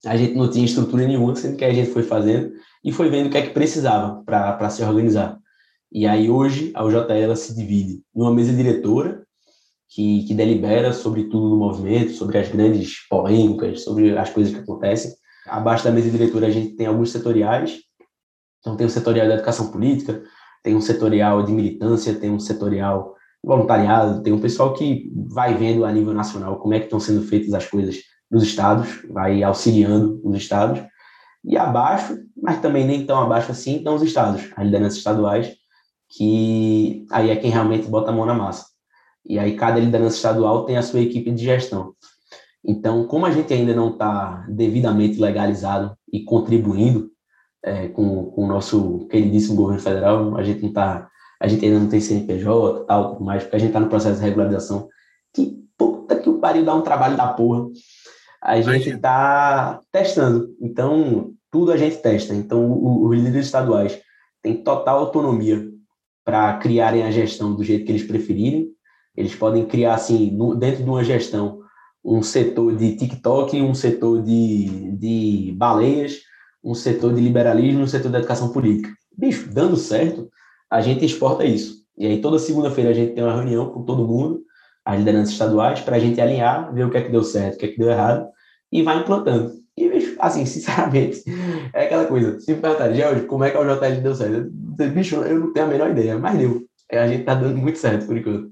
A 0.06 0.16
gente 0.16 0.36
não 0.36 0.50
tinha 0.50 0.66
estrutura 0.66 1.06
nenhuma, 1.06 1.36
sendo 1.36 1.58
que 1.58 1.66
a 1.66 1.74
gente 1.74 1.92
foi 1.92 2.04
fazendo 2.04 2.52
e 2.84 2.92
foi 2.92 3.10
vendo 3.10 3.28
o 3.28 3.30
que 3.30 3.38
é 3.38 3.42
que 3.42 3.54
precisava 3.54 4.24
para 4.24 4.70
se 4.70 4.84
organizar. 4.84 5.38
E 5.92 6.06
aí 6.06 6.30
hoje 6.30 6.72
a 6.76 6.84
UJL 6.84 7.36
se 7.36 7.56
divide 7.56 8.02
numa 8.14 8.34
mesa 8.34 8.54
diretora, 8.54 9.26
que, 9.90 10.24
que 10.26 10.34
delibera 10.34 10.92
sobre 10.92 11.26
tudo 11.26 11.50
no 11.50 11.58
movimento, 11.58 12.12
sobre 12.12 12.38
as 12.38 12.50
grandes 12.50 13.08
polêmicas, 13.10 13.84
sobre 13.84 14.18
as 14.18 14.30
coisas 14.30 14.54
que 14.54 14.60
acontecem. 14.60 15.12
Abaixo 15.48 15.86
da 15.86 15.92
mesa 15.92 16.10
diretora 16.10 16.48
a 16.48 16.52
gente 16.52 16.76
tem 16.76 16.88
alguns 16.88 17.12
setoriais, 17.12 17.80
então 18.60 18.76
tem 18.76 18.86
o 18.86 18.90
setorial 18.90 19.28
da 19.28 19.36
educação 19.36 19.72
política, 19.72 20.22
tem 20.62 20.76
um 20.76 20.82
setorial 20.82 21.44
de 21.44 21.54
militância, 21.54 22.14
tem 22.14 22.30
um 22.30 22.40
setorial 22.40 23.16
voluntariado, 23.42 24.22
tem 24.24 24.34
um 24.34 24.42
pessoal 24.42 24.74
que 24.74 25.10
vai 25.30 25.54
vendo 25.54 25.86
a 25.86 25.92
nível 25.92 26.14
nacional 26.14 26.60
como 26.60 26.74
é 26.74 26.80
que 26.80 26.86
estão 26.86 27.00
sendo 27.00 27.22
feitas 27.22 27.54
as 27.54 27.66
coisas 27.66 27.96
nos 28.30 28.44
estados, 28.44 28.88
vai 29.10 29.44
auxiliando 29.44 30.22
os 30.24 30.36
estados. 30.38 30.82
E 31.44 31.58
abaixo, 31.58 32.18
mas 32.36 32.60
também 32.60 32.86
nem 32.86 33.06
tão 33.06 33.20
abaixo 33.22 33.52
assim, 33.52 33.78
estão 33.78 33.96
os 33.96 34.02
estados, 34.02 34.52
as 34.56 34.66
lideranças 34.66 34.98
estaduais, 34.98 35.56
que 36.10 37.06
aí 37.12 37.30
é 37.30 37.36
quem 37.36 37.52
realmente 37.52 37.88
bota 37.88 38.12
a 38.12 38.14
mão 38.14 38.26
na 38.26 38.34
massa. 38.34 38.66
E 39.26 39.38
aí 39.38 39.56
cada 39.56 39.80
liderança 39.80 40.16
estadual 40.16 40.66
tem 40.66 40.78
a 40.78 40.82
sua 40.82 41.02
equipe 41.02 41.32
de 41.32 41.44
gestão. 41.44 41.94
Então, 42.66 43.08
como 43.08 43.26
a 43.26 43.32
gente 43.32 43.54
ainda 43.54 43.74
não 43.74 43.92
está 43.92 44.46
devidamente 44.50 45.20
legalizado 45.20 45.98
e 46.12 46.24
contribuindo 46.24 47.10
é, 47.64 47.88
com, 47.88 48.26
com, 48.32 48.44
o 48.44 48.48
nosso 48.48 49.08
queridíssimo 49.10 49.56
governo 49.56 49.82
federal, 49.82 50.36
a 50.38 50.44
gente 50.44 50.64
não 50.64 50.74
tá, 50.74 51.10
a 51.40 51.48
gente 51.48 51.66
ainda 51.66 51.80
não 51.80 51.88
tem 51.88 52.02
CNPJ, 52.02 52.86
tal, 52.86 53.20
mais, 53.22 53.44
porque 53.44 53.56
a 53.56 53.60
gente 53.60 53.70
está 53.70 53.80
no 53.80 53.90
processo 53.90 54.20
de 54.20 54.26
regularização, 54.26 54.90
que 55.34 55.58
puta 55.78 56.18
que 56.18 56.30
o 56.30 56.40
pariu 56.40 56.66
dá 56.66 56.76
um 56.76 56.82
trabalho 56.82 57.16
da 57.16 57.28
porra. 57.28 57.68
A 58.48 58.62
gente 58.62 58.90
está 58.90 59.82
testando. 59.92 60.56
Então, 60.62 61.34
tudo 61.52 61.72
a 61.72 61.78
gente 61.78 61.98
testa. 61.98 62.34
Então, 62.34 63.04
os 63.04 63.16
líderes 63.16 63.48
estaduais 63.48 64.00
têm 64.42 64.64
total 64.64 65.00
autonomia 65.00 65.68
para 66.24 66.58
criarem 66.58 67.04
a 67.04 67.12
gestão 67.12 67.54
do 67.54 67.64
jeito 67.64 67.86
que 67.86 67.92
eles 67.92 68.08
preferirem 68.08 68.72
eles 69.18 69.34
podem 69.34 69.66
criar, 69.66 69.96
assim, 69.96 70.30
no, 70.30 70.54
dentro 70.54 70.84
de 70.84 70.90
uma 70.90 71.04
gestão, 71.04 71.60
um 72.06 72.22
setor 72.22 72.76
de 72.76 72.96
TikTok, 72.96 73.60
um 73.60 73.74
setor 73.74 74.22
de, 74.22 74.92
de 74.92 75.56
baleias, 75.58 76.22
um 76.64 76.76
setor 76.76 77.16
de 77.16 77.20
liberalismo, 77.20 77.82
um 77.82 77.88
setor 77.88 78.12
de 78.12 78.18
educação 78.18 78.54
política. 78.54 78.94
Bicho, 79.18 79.50
dando 79.52 79.76
certo, 79.76 80.30
a 80.70 80.80
gente 80.82 81.04
exporta 81.04 81.44
isso. 81.44 81.78
E 81.98 82.06
aí, 82.06 82.22
toda 82.22 82.38
segunda-feira, 82.38 82.92
a 82.92 82.94
gente 82.94 83.16
tem 83.16 83.24
uma 83.24 83.34
reunião 83.34 83.72
com 83.72 83.84
todo 83.84 84.08
mundo, 84.08 84.44
as 84.86 85.00
lideranças 85.00 85.34
estaduais, 85.34 85.82
para 85.82 85.96
a 85.96 86.00
gente 86.00 86.22
alinhar, 86.22 86.72
ver 86.72 86.86
o 86.86 86.92
que 86.92 86.98
é 86.98 87.02
que 87.02 87.12
deu 87.12 87.24
certo, 87.24 87.56
o 87.56 87.58
que 87.58 87.66
é 87.66 87.70
que 87.70 87.80
deu 87.80 87.90
errado, 87.90 88.30
e 88.72 88.82
vai 88.84 89.00
implantando. 89.00 89.54
E, 89.78 89.90
bicho, 89.90 90.16
assim, 90.20 90.46
sinceramente, 90.48 91.24
é 91.74 91.86
aquela 91.86 92.06
coisa. 92.06 92.40
Se 92.40 92.56
perguntar, 92.56 92.94
George, 92.94 93.26
como 93.26 93.44
é 93.44 93.52
que 93.52 93.58
o 93.58 93.64
JL 93.64 94.02
deu 94.02 94.16
certo? 94.16 94.50
Bicho, 94.52 95.16
eu 95.18 95.40
não 95.40 95.54
tenho 95.54 95.66
a 95.66 95.70
menor 95.70 95.92
ideia, 95.92 96.18
mas 96.18 96.38
deu. 96.38 96.66
A 96.92 97.08
gente 97.08 97.24
tá 97.24 97.36
dando 97.36 97.58
muito 97.58 97.78
certo 97.78 98.06
por 98.06 98.18
enquanto. 98.18 98.52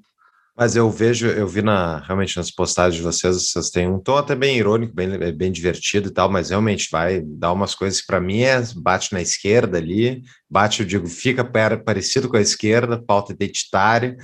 Mas 0.57 0.73
eu 0.73 0.89
vejo, 0.89 1.27
eu 1.27 1.45
vi 1.45 1.61
na, 1.61 1.99
realmente 1.99 2.37
nas 2.37 2.49
postagens 2.49 2.95
de 2.95 3.01
vocês, 3.01 3.49
vocês 3.49 3.69
têm 3.69 3.89
um 3.89 3.99
tom 3.99 4.15
até 4.15 4.33
bem 4.33 4.57
irônico, 4.57 4.95
bem, 4.95 5.09
bem 5.33 5.51
divertido 5.51 6.07
e 6.07 6.11
tal, 6.11 6.31
mas 6.31 6.49
realmente 6.49 6.87
vai 6.89 7.19
dar 7.19 7.51
umas 7.51 7.75
coisas 7.75 7.99
que 7.99 8.07
para 8.07 8.21
mim 8.21 8.39
é 8.39 8.63
bate 8.77 9.11
na 9.11 9.21
esquerda 9.21 9.77
ali, 9.77 10.23
bate, 10.49 10.79
eu 10.79 10.85
digo, 10.85 11.07
fica 11.07 11.43
parecido 11.43 12.29
com 12.29 12.37
a 12.37 12.41
esquerda, 12.41 13.01
pauta 13.01 13.33
identitária, 13.33 14.15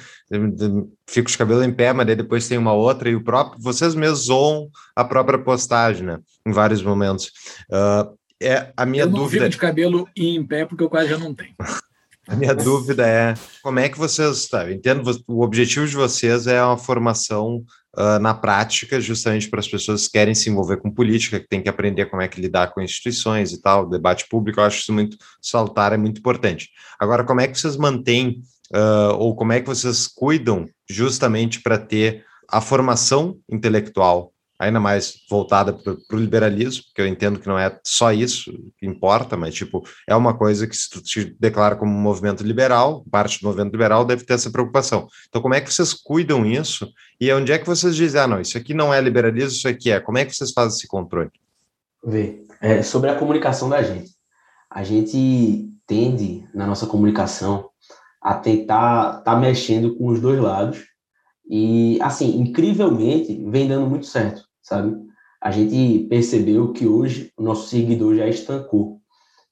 fica 1.06 1.30
os 1.30 1.36
cabelos 1.36 1.66
em 1.66 1.74
pé, 1.74 1.92
mas 1.92 2.08
depois 2.08 2.48
tem 2.48 2.58
uma 2.58 2.74
outra, 2.74 3.10
e 3.10 3.16
o 3.16 3.24
próprio, 3.24 3.62
vocês 3.62 3.94
mesmos 3.94 4.28
zoam 4.28 4.70
a 4.96 5.04
própria 5.04 5.38
postagem, 5.38 6.06
né, 6.06 6.18
em 6.48 6.54
vários 6.54 6.82
momentos. 6.82 7.30
Uh, 7.70 8.18
é 8.42 8.72
a 8.76 8.86
minha 8.86 9.04
eu 9.04 9.10
não 9.10 9.20
dúvida. 9.20 9.44
Fico 9.46 9.52
de 9.52 9.58
cabelo 9.58 10.08
em 10.16 10.44
pé 10.48 10.66
porque 10.66 10.84
eu 10.84 10.90
quase 10.90 11.10
já 11.10 11.18
não 11.18 11.36
tenho. 11.36 11.54
A 12.28 12.36
minha 12.36 12.54
dúvida 12.54 13.08
é 13.08 13.34
como 13.64 13.80
é 13.80 13.90
que 13.90 13.98
vocês. 13.98 14.48
Tá, 14.48 14.72
entendo, 14.72 15.10
o 15.28 15.44
objetivo 15.44 15.88
de 15.88 15.96
vocês 15.96 16.46
é 16.46 16.64
uma 16.64 16.78
formação 16.78 17.64
uh, 17.98 18.20
na 18.20 18.34
prática, 18.34 19.02
justamente 19.02 19.50
para 19.50 19.60
as 19.60 19.68
pessoas 19.68 20.06
que 20.06 20.14
querem 20.14 20.36
se 20.36 20.50
envolver 20.50 20.78
com 20.78 20.92
política, 20.92 21.40
que 21.40 21.48
tem 21.48 21.62
que 21.62 21.70
aprender 21.70 22.06
como 22.06 22.22
é 22.22 22.28
que 22.28 22.40
lidar 22.40 22.74
com 22.74 22.82
instituições 22.82 23.52
e 23.52 23.62
tal, 23.62 23.90
debate 23.90 24.28
público, 24.30 24.60
eu 24.60 24.66
acho 24.66 24.82
isso 24.82 24.94
muito 24.94 25.18
saltar, 25.42 25.94
é 25.94 25.98
muito 25.98 26.20
importante. 26.20 26.70
Agora, 27.00 27.24
como 27.24 27.42
é 27.42 27.48
que 27.48 27.60
vocês 27.60 27.76
mantêm, 27.76 28.42
uh, 28.74 29.16
ou 29.18 29.36
como 29.36 29.54
é 29.54 29.60
que 29.60 29.68
vocês 29.68 30.08
cuidam 30.08 30.68
justamente 30.88 31.62
para 31.62 31.78
ter 31.78 32.24
a 32.48 32.62
formação 32.62 33.38
intelectual 33.50 34.32
ainda 34.62 34.80
mais 34.80 35.16
voltada 35.28 35.74
para 35.74 35.94
o 35.94 36.20
liberalismo, 36.20 36.84
que 36.94 37.02
eu 37.02 37.08
entendo 37.08 37.40
que 37.40 37.48
não 37.48 37.58
é 37.58 37.80
só 37.84 38.14
isso 38.14 38.52
que 38.78 38.86
importa, 38.86 39.36
mas 39.36 39.56
tipo, 39.56 39.84
é 40.08 40.16
uma 40.16 40.38
coisa 40.38 40.68
que 40.68 40.78
se 40.78 40.88
tu 40.88 41.02
te 41.02 41.36
declara 41.40 41.76
como 41.76 41.92
um 41.92 42.00
movimento 42.00 42.44
liberal, 42.44 43.04
parte 43.10 43.42
do 43.42 43.48
movimento 43.48 43.72
liberal 43.72 44.06
deve 44.06 44.24
ter 44.24 44.34
essa 44.34 44.52
preocupação. 44.52 45.08
Então, 45.28 45.42
como 45.42 45.56
é 45.56 45.62
que 45.62 45.74
vocês 45.74 45.94
cuidam 45.94 46.46
isso? 46.46 46.88
E 47.20 47.34
onde 47.34 47.52
é 47.52 47.58
que 47.58 47.66
vocês 47.66 47.96
dizem, 47.96 48.22
ah, 48.22 48.28
não, 48.28 48.40
isso 48.40 48.56
aqui 48.56 48.76
não 48.76 48.94
é 48.94 49.02
liberalismo, 49.02 49.58
isso 49.58 49.68
aqui 49.68 49.90
é. 49.90 50.00
Como 50.00 50.20
é 50.20 50.26
que 50.26 50.36
vocês 50.36 50.52
fazem 50.52 50.78
esse 50.78 50.88
controle? 50.88 51.32
Vê, 52.06 52.46
é, 52.62 52.84
sobre 52.84 53.10
a 53.10 53.16
comunicação 53.16 53.68
da 53.68 53.82
gente. 53.82 54.12
A 54.70 54.84
gente 54.84 55.70
tende, 55.88 56.48
na 56.54 56.68
nossa 56.68 56.86
comunicação, 56.86 57.68
a 58.22 58.36
tentar 58.36 59.18
estar 59.18 59.22
tá 59.24 59.36
mexendo 59.36 59.96
com 59.98 60.06
os 60.08 60.22
dois 60.22 60.40
lados, 60.40 60.86
e, 61.50 62.00
assim, 62.02 62.40
incrivelmente, 62.40 63.44
vem 63.50 63.68
dando 63.68 63.90
muito 63.90 64.06
certo 64.06 64.51
sabe? 64.62 64.96
A 65.42 65.50
gente 65.50 66.08
percebeu 66.08 66.72
que 66.72 66.86
hoje 66.86 67.32
o 67.36 67.44
nosso 67.44 67.68
seguidor 67.68 68.16
já 68.16 68.28
estancou. 68.28 69.02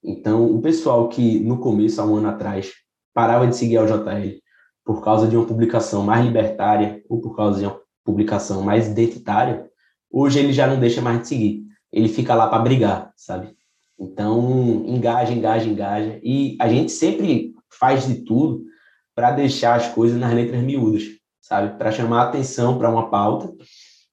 Então, 0.02 0.46
o 0.46 0.62
pessoal 0.62 1.08
que 1.08 1.40
no 1.40 1.58
começo, 1.58 2.00
há 2.00 2.06
um 2.06 2.16
ano 2.16 2.28
atrás, 2.28 2.72
parava 3.12 3.46
de 3.46 3.56
seguir 3.56 3.78
a 3.78 3.86
JL 3.86 4.38
por 4.84 5.02
causa 5.02 5.26
de 5.26 5.36
uma 5.36 5.46
publicação 5.46 6.04
mais 6.04 6.24
libertária 6.24 7.02
ou 7.08 7.20
por 7.20 7.34
causa 7.34 7.58
de 7.58 7.66
uma 7.66 7.80
publicação 8.04 8.62
mais 8.62 8.88
identitária, 8.88 9.68
hoje 10.10 10.38
ele 10.38 10.52
já 10.52 10.66
não 10.66 10.80
deixa 10.80 11.02
mais 11.02 11.20
de 11.22 11.28
seguir. 11.28 11.64
Ele 11.92 12.08
fica 12.08 12.34
lá 12.34 12.48
para 12.48 12.62
brigar, 12.62 13.12
sabe? 13.16 13.54
Então, 13.98 14.84
engaja, 14.86 15.32
engaja, 15.32 15.68
engaja. 15.68 16.20
E 16.22 16.56
a 16.60 16.68
gente 16.68 16.92
sempre 16.92 17.52
faz 17.68 18.06
de 18.06 18.24
tudo 18.24 18.64
para 19.14 19.32
deixar 19.32 19.74
as 19.74 19.88
coisas 19.88 20.18
nas 20.18 20.32
letras 20.32 20.62
miúdas, 20.62 21.02
sabe? 21.40 21.76
Para 21.76 21.92
chamar 21.92 22.22
atenção 22.22 22.78
para 22.78 22.90
uma 22.90 23.10
pauta 23.10 23.52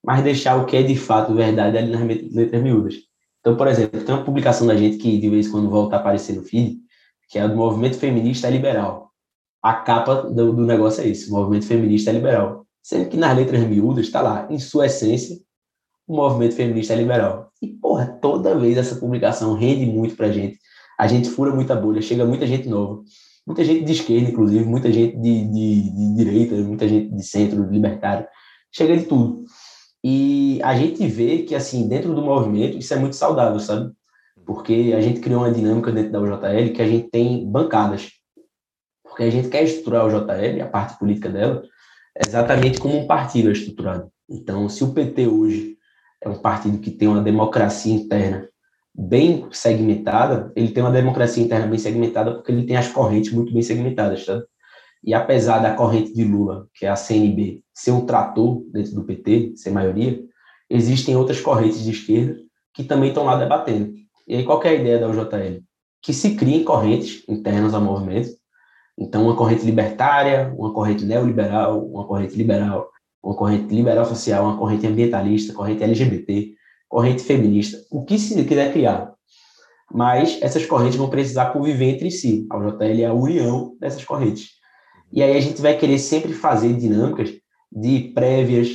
mas 0.08 0.24
deixar 0.24 0.56
o 0.56 0.64
que 0.64 0.74
é 0.74 0.82
de 0.82 0.96
fato 0.96 1.34
verdade 1.34 1.76
ali 1.76 1.90
nas 1.90 2.00
letras 2.32 2.62
miúdas. 2.62 2.94
Então, 3.40 3.58
por 3.58 3.66
exemplo, 3.66 4.02
tem 4.02 4.14
uma 4.14 4.24
publicação 4.24 4.66
da 4.66 4.74
gente 4.74 4.96
que 4.96 5.18
de 5.18 5.28
vez 5.28 5.46
em 5.46 5.50
quando 5.50 5.68
volta 5.68 5.96
a 5.96 5.98
aparecer 5.98 6.34
no 6.34 6.42
feed, 6.42 6.78
que 7.28 7.38
é 7.38 7.46
do 7.46 7.54
Movimento 7.54 7.98
Feminista 7.98 8.48
Liberal. 8.48 9.10
A 9.62 9.74
capa 9.74 10.22
do, 10.22 10.54
do 10.54 10.64
negócio 10.64 11.02
é 11.02 11.08
esse, 11.08 11.30
Movimento 11.30 11.66
Feminista 11.66 12.10
Liberal. 12.10 12.64
Sendo 12.82 13.10
que 13.10 13.18
nas 13.18 13.36
letras 13.36 13.62
miúdas 13.68 14.06
está 14.06 14.22
lá, 14.22 14.48
em 14.48 14.58
sua 14.58 14.86
essência, 14.86 15.36
o 16.06 16.16
movimento 16.16 16.54
feminista 16.54 16.94
liberal. 16.94 17.52
E, 17.60 17.66
porra, 17.66 18.06
toda 18.06 18.58
vez 18.58 18.78
essa 18.78 18.96
publicação 18.96 19.52
rende 19.52 19.84
muito 19.84 20.16
pra 20.16 20.32
gente. 20.32 20.58
A 20.98 21.06
gente 21.06 21.28
fura 21.28 21.54
muita 21.54 21.76
bolha, 21.76 22.00
chega 22.00 22.24
muita 22.24 22.46
gente 22.46 22.66
nova. 22.66 23.02
Muita 23.46 23.62
gente 23.62 23.84
de 23.84 23.92
esquerda, 23.92 24.30
inclusive, 24.30 24.64
muita 24.64 24.90
gente 24.90 25.18
de, 25.18 25.44
de, 25.44 25.90
de 25.90 26.14
direita, 26.16 26.54
muita 26.54 26.88
gente 26.88 27.14
de 27.14 27.22
centro, 27.22 27.70
libertário. 27.70 28.26
Chega 28.72 28.96
de 28.96 29.04
tudo. 29.04 29.44
E 30.04 30.60
a 30.62 30.74
gente 30.76 31.06
vê 31.06 31.42
que, 31.42 31.54
assim, 31.54 31.88
dentro 31.88 32.14
do 32.14 32.22
movimento, 32.22 32.78
isso 32.78 32.94
é 32.94 32.96
muito 32.96 33.16
saudável, 33.16 33.58
sabe? 33.58 33.92
Porque 34.46 34.94
a 34.96 35.00
gente 35.00 35.20
criou 35.20 35.42
uma 35.42 35.52
dinâmica 35.52 35.92
dentro 35.92 36.12
da 36.12 36.20
UJL 36.20 36.72
que 36.72 36.82
a 36.82 36.86
gente 36.86 37.08
tem 37.10 37.50
bancadas. 37.50 38.10
Porque 39.02 39.24
a 39.24 39.30
gente 39.30 39.48
quer 39.48 39.64
estruturar 39.64 40.02
a 40.02 40.06
UJL, 40.06 40.62
a 40.62 40.66
parte 40.66 40.98
política 40.98 41.28
dela, 41.28 41.62
exatamente 42.26 42.78
como 42.78 42.96
um 42.96 43.06
partido 43.06 43.48
é 43.48 43.52
estruturado. 43.52 44.10
Então, 44.28 44.68
se 44.68 44.84
o 44.84 44.92
PT 44.92 45.26
hoje 45.26 45.76
é 46.22 46.28
um 46.28 46.38
partido 46.38 46.78
que 46.78 46.90
tem 46.90 47.08
uma 47.08 47.22
democracia 47.22 47.92
interna 47.92 48.48
bem 48.94 49.46
segmentada, 49.52 50.52
ele 50.56 50.72
tem 50.72 50.82
uma 50.82 50.92
democracia 50.92 51.42
interna 51.42 51.66
bem 51.66 51.78
segmentada 51.78 52.34
porque 52.34 52.50
ele 52.50 52.66
tem 52.66 52.76
as 52.76 52.88
correntes 52.88 53.32
muito 53.32 53.52
bem 53.52 53.62
segmentadas, 53.62 54.26
tá? 54.26 54.42
E 55.04 55.14
apesar 55.14 55.60
da 55.60 55.74
corrente 55.74 56.12
de 56.12 56.24
Lula, 56.24 56.66
que 56.74 56.84
é 56.84 56.88
a 56.88 56.96
CNB, 56.96 57.62
ser 57.78 57.92
um 57.92 58.04
trator 58.04 58.64
dentro 58.72 58.92
do 58.92 59.04
PT, 59.04 59.52
ser 59.54 59.70
maioria, 59.70 60.20
existem 60.68 61.16
outras 61.16 61.40
correntes 61.40 61.84
de 61.84 61.92
esquerda 61.92 62.36
que 62.74 62.82
também 62.82 63.10
estão 63.10 63.24
lá 63.24 63.36
debatendo. 63.36 63.94
E 64.26 64.34
aí 64.34 64.44
qual 64.44 64.60
é 64.64 64.70
a 64.70 64.74
ideia 64.74 64.98
da 64.98 65.08
UJL? 65.08 65.62
Que 66.02 66.12
se 66.12 66.34
criem 66.34 66.64
correntes 66.64 67.22
internas 67.28 67.74
ao 67.74 67.80
movimento. 67.80 68.30
Então, 68.98 69.22
uma 69.22 69.36
corrente 69.36 69.64
libertária, 69.64 70.52
uma 70.58 70.74
corrente 70.74 71.04
neoliberal, 71.04 71.86
uma 71.86 72.04
corrente 72.04 72.34
liberal, 72.34 72.90
uma 73.22 73.36
corrente 73.36 73.72
liberal 73.72 74.04
social, 74.04 74.44
uma 74.44 74.58
corrente 74.58 74.84
ambientalista, 74.84 75.54
corrente 75.54 75.84
LGBT, 75.84 76.54
corrente 76.88 77.22
feminista, 77.22 77.78
o 77.92 78.04
que 78.04 78.18
se 78.18 78.44
quiser 78.44 78.72
criar. 78.72 79.14
Mas 79.92 80.36
essas 80.42 80.66
correntes 80.66 80.96
vão 80.96 81.08
precisar 81.08 81.52
conviver 81.52 81.90
entre 81.90 82.10
si. 82.10 82.44
A 82.50 82.58
UJL 82.58 83.02
é 83.02 83.06
a 83.06 83.14
união 83.14 83.76
dessas 83.78 84.04
correntes. 84.04 84.58
E 85.12 85.22
aí 85.22 85.36
a 85.36 85.40
gente 85.40 85.62
vai 85.62 85.76
querer 85.76 85.98
sempre 85.98 86.32
fazer 86.32 86.74
dinâmicas 86.74 87.37
de 87.70 88.12
prévias, 88.14 88.68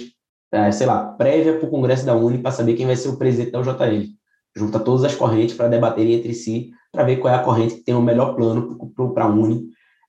é, 0.52 0.72
sei 0.72 0.88
lá, 0.88 1.06
prévia 1.14 1.58
para 1.58 1.68
o 1.68 1.72
Congresso 1.72 2.06
da 2.06 2.16
Uni 2.16 2.38
para 2.38 2.52
saber 2.52 2.76
quem 2.76 2.86
vai 2.86 2.96
ser 2.96 3.10
o 3.10 3.18
presidente 3.18 3.52
da 3.52 3.60
UJL. 3.60 4.08
Junta 4.56 4.80
todas 4.80 5.04
as 5.04 5.16
correntes 5.16 5.56
para 5.56 5.68
debaterem 5.68 6.14
entre 6.14 6.34
si, 6.34 6.72
para 6.92 7.04
ver 7.04 7.18
qual 7.18 7.34
é 7.34 7.38
a 7.38 7.44
corrente 7.44 7.76
que 7.76 7.84
tem 7.84 7.96
o 7.96 8.02
melhor 8.02 8.36
plano 8.36 8.78
para 9.14 9.26
a 9.26 9.30
Uni 9.30 9.68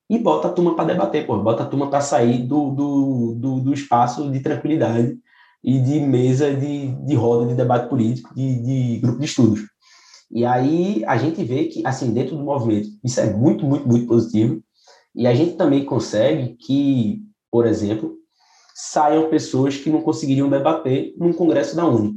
e 0.08 0.18
bota 0.18 0.48
a 0.48 0.52
turma 0.52 0.76
para 0.76 0.92
debater, 0.92 1.26
pô, 1.26 1.38
bota 1.38 1.62
a 1.62 1.66
turma 1.66 1.88
para 1.88 2.00
sair 2.00 2.46
do, 2.46 2.70
do, 2.70 3.34
do, 3.38 3.60
do, 3.60 3.72
espaço 3.72 4.30
de 4.30 4.40
tranquilidade 4.40 5.16
e 5.62 5.80
de 5.80 5.98
mesa 6.00 6.54
de, 6.54 6.88
de 6.88 7.14
roda 7.14 7.46
de 7.46 7.54
debate 7.54 7.88
político, 7.88 8.34
de, 8.34 8.62
de 8.62 8.98
grupo 9.00 9.18
de 9.18 9.24
estudos. 9.24 9.62
E 10.30 10.44
aí 10.44 11.02
a 11.06 11.16
gente 11.16 11.42
vê 11.42 11.64
que, 11.64 11.86
assim, 11.86 12.12
dentro 12.12 12.36
do 12.36 12.44
movimento, 12.44 12.88
isso 13.02 13.20
é 13.20 13.32
muito, 13.32 13.64
muito, 13.64 13.88
muito 13.88 14.06
positivo. 14.06 14.62
E 15.14 15.26
a 15.26 15.34
gente 15.34 15.56
também 15.56 15.84
consegue 15.84 16.56
que, 16.56 17.22
por 17.50 17.66
exemplo, 17.66 18.14
saiam 18.74 19.30
pessoas 19.30 19.76
que 19.76 19.88
não 19.88 20.02
conseguiriam 20.02 20.50
debater 20.50 21.14
num 21.16 21.32
congresso 21.32 21.76
da 21.76 21.86
Uni. 21.86 22.14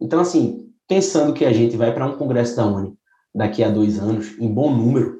Então, 0.00 0.20
assim, 0.20 0.72
pensando 0.88 1.34
que 1.34 1.44
a 1.44 1.52
gente 1.52 1.76
vai 1.76 1.92
para 1.92 2.06
um 2.06 2.16
congresso 2.16 2.56
da 2.56 2.66
Uni 2.66 2.94
daqui 3.34 3.62
a 3.62 3.68
dois 3.68 3.98
anos, 3.98 4.34
em 4.40 4.52
bom 4.52 4.74
número, 4.74 5.18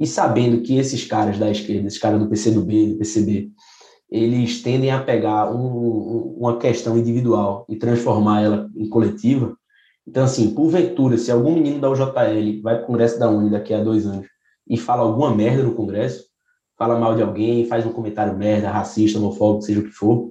e 0.00 0.06
sabendo 0.06 0.62
que 0.62 0.78
esses 0.78 1.04
caras 1.04 1.38
da 1.38 1.50
esquerda, 1.50 1.86
esses 1.86 2.00
caras 2.00 2.18
do 2.18 2.28
PCdoB, 2.28 2.92
do 2.92 2.98
PCB, 2.98 3.50
eles 4.10 4.62
tendem 4.62 4.90
a 4.90 5.02
pegar 5.02 5.52
um, 5.54 6.36
uma 6.38 6.58
questão 6.58 6.96
individual 6.98 7.66
e 7.68 7.76
transformar 7.76 8.42
ela 8.42 8.70
em 8.74 8.88
coletiva. 8.88 9.56
Então, 10.06 10.24
assim, 10.24 10.54
porventura, 10.54 11.18
se 11.18 11.30
algum 11.30 11.54
menino 11.54 11.80
da 11.80 11.90
UJL 11.90 12.62
vai 12.62 12.76
para 12.76 12.84
o 12.84 12.86
Congresso 12.86 13.18
da 13.18 13.28
Uni 13.28 13.50
daqui 13.50 13.74
a 13.74 13.82
dois 13.82 14.06
anos 14.06 14.26
e 14.68 14.76
fala 14.76 15.02
alguma 15.02 15.34
merda 15.34 15.62
no 15.62 15.74
Congresso, 15.74 16.24
fala 16.84 16.98
mal 16.98 17.14
de 17.14 17.22
alguém, 17.22 17.66
faz 17.66 17.86
um 17.86 17.92
comentário 17.92 18.36
merda, 18.36 18.70
racista, 18.70 19.18
homofóbico, 19.18 19.62
seja 19.62 19.80
o 19.80 19.84
que 19.84 19.90
for, 19.90 20.30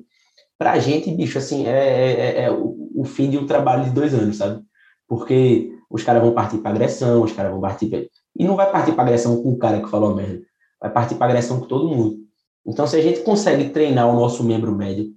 para 0.58 0.74
a 0.74 0.80
gente, 0.80 1.12
bicho, 1.12 1.38
assim, 1.38 1.66
é, 1.66 1.72
é, 1.72 2.12
é, 2.12 2.43
é 2.43 2.51
o, 2.51 3.04
fim 3.04 3.30
de 3.30 3.39
um 3.39 3.47
trabalho 3.47 3.86
de 3.86 3.89
dois 3.89 4.14
anos, 4.14 4.38
sabe? 4.38 4.62
Porque 5.08 5.72
os 5.89 6.04
caras 6.04 6.22
vão 6.22 6.32
partir 6.32 6.60
para 6.60 6.70
agressão, 6.70 7.24
os 7.24 7.32
caras 7.32 7.51
vão 7.51 7.60
partir 7.60 8.10
e 8.38 8.45
não 8.45 8.56
vai 8.56 8.72
partir 8.72 8.93
para 8.93 9.04
agressão 9.04 9.41
com 9.41 9.51
o 9.51 9.58
cara 9.58 9.82
que 9.82 9.89
falou 9.89 10.16
merda. 10.16 10.41
Vai 10.80 10.91
partir 10.91 11.16
para 11.16 11.26
agressão 11.26 11.60
com 11.60 11.68
todo 11.68 11.89
mundo. 11.89 12.18
Então, 12.66 12.86
se 12.88 12.95
a 12.95 13.01
gente 13.01 13.22
consegue 13.22 13.70
treinar 13.70 14.08
o 14.08 14.16
nosso 14.16 14.43
membro 14.43 14.72
médio 14.74 15.08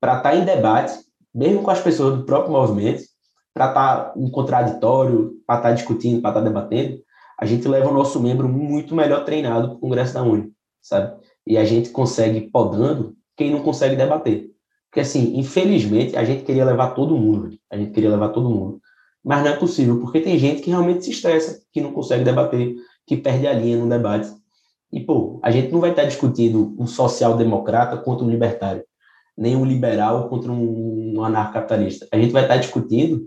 para 0.00 0.18
estar 0.18 0.30
tá 0.30 0.36
em 0.36 0.44
debate, 0.44 0.98
mesmo 1.34 1.62
com 1.62 1.70
as 1.70 1.80
pessoas 1.80 2.18
do 2.18 2.24
próprio 2.24 2.52
movimento, 2.52 3.02
para 3.52 3.68
estar 3.68 3.96
tá 3.96 4.14
em 4.16 4.30
contraditório, 4.30 5.32
para 5.46 5.56
estar 5.56 5.68
tá 5.70 5.74
discutindo, 5.74 6.20
para 6.20 6.30
estar 6.30 6.40
debatendo, 6.42 6.98
a 7.40 7.46
gente 7.46 7.66
leva 7.66 7.90
o 7.90 7.94
nosso 7.94 8.20
membro 8.20 8.48
muito 8.48 8.94
melhor 8.94 9.24
treinado 9.24 9.68
para 9.68 9.76
o 9.76 9.80
Congresso 9.80 10.14
da 10.14 10.22
Uni, 10.22 10.53
sabe? 10.84 11.16
E 11.46 11.58
a 11.58 11.64
gente 11.64 11.90
consegue 11.90 12.42
podando 12.42 13.16
quem 13.36 13.50
não 13.50 13.62
consegue 13.62 13.96
debater. 13.96 14.50
Porque, 14.90 15.00
assim, 15.00 15.36
infelizmente, 15.36 16.16
a 16.16 16.24
gente 16.24 16.44
queria 16.44 16.64
levar 16.64 16.90
todo 16.90 17.16
mundo, 17.16 17.50
a 17.70 17.76
gente 17.76 17.90
queria 17.90 18.10
levar 18.10 18.28
todo 18.28 18.48
mundo 18.48 18.80
mas 19.24 19.42
não 19.42 19.50
é 19.50 19.56
possível, 19.56 19.98
porque 20.00 20.20
tem 20.20 20.38
gente 20.38 20.60
que 20.60 20.68
realmente 20.68 21.06
se 21.06 21.10
estressa, 21.10 21.62
que 21.72 21.80
não 21.80 21.92
consegue 21.92 22.22
debater, 22.22 22.76
que 23.06 23.16
perde 23.16 23.46
a 23.46 23.54
linha 23.54 23.78
no 23.78 23.88
debate. 23.88 24.30
E, 24.92 25.00
pô, 25.00 25.40
a 25.42 25.50
gente 25.50 25.72
não 25.72 25.80
vai 25.80 25.90
estar 25.90 26.04
discutindo 26.04 26.76
um 26.78 26.86
social-democrata 26.86 27.96
contra 27.96 28.24
um 28.24 28.30
libertário, 28.30 28.84
nem 29.36 29.56
um 29.56 29.64
liberal 29.64 30.28
contra 30.28 30.52
um 30.52 31.24
anarcocapitalista. 31.24 32.06
A 32.12 32.18
gente 32.18 32.32
vai 32.32 32.42
estar 32.42 32.58
discutindo 32.58 33.26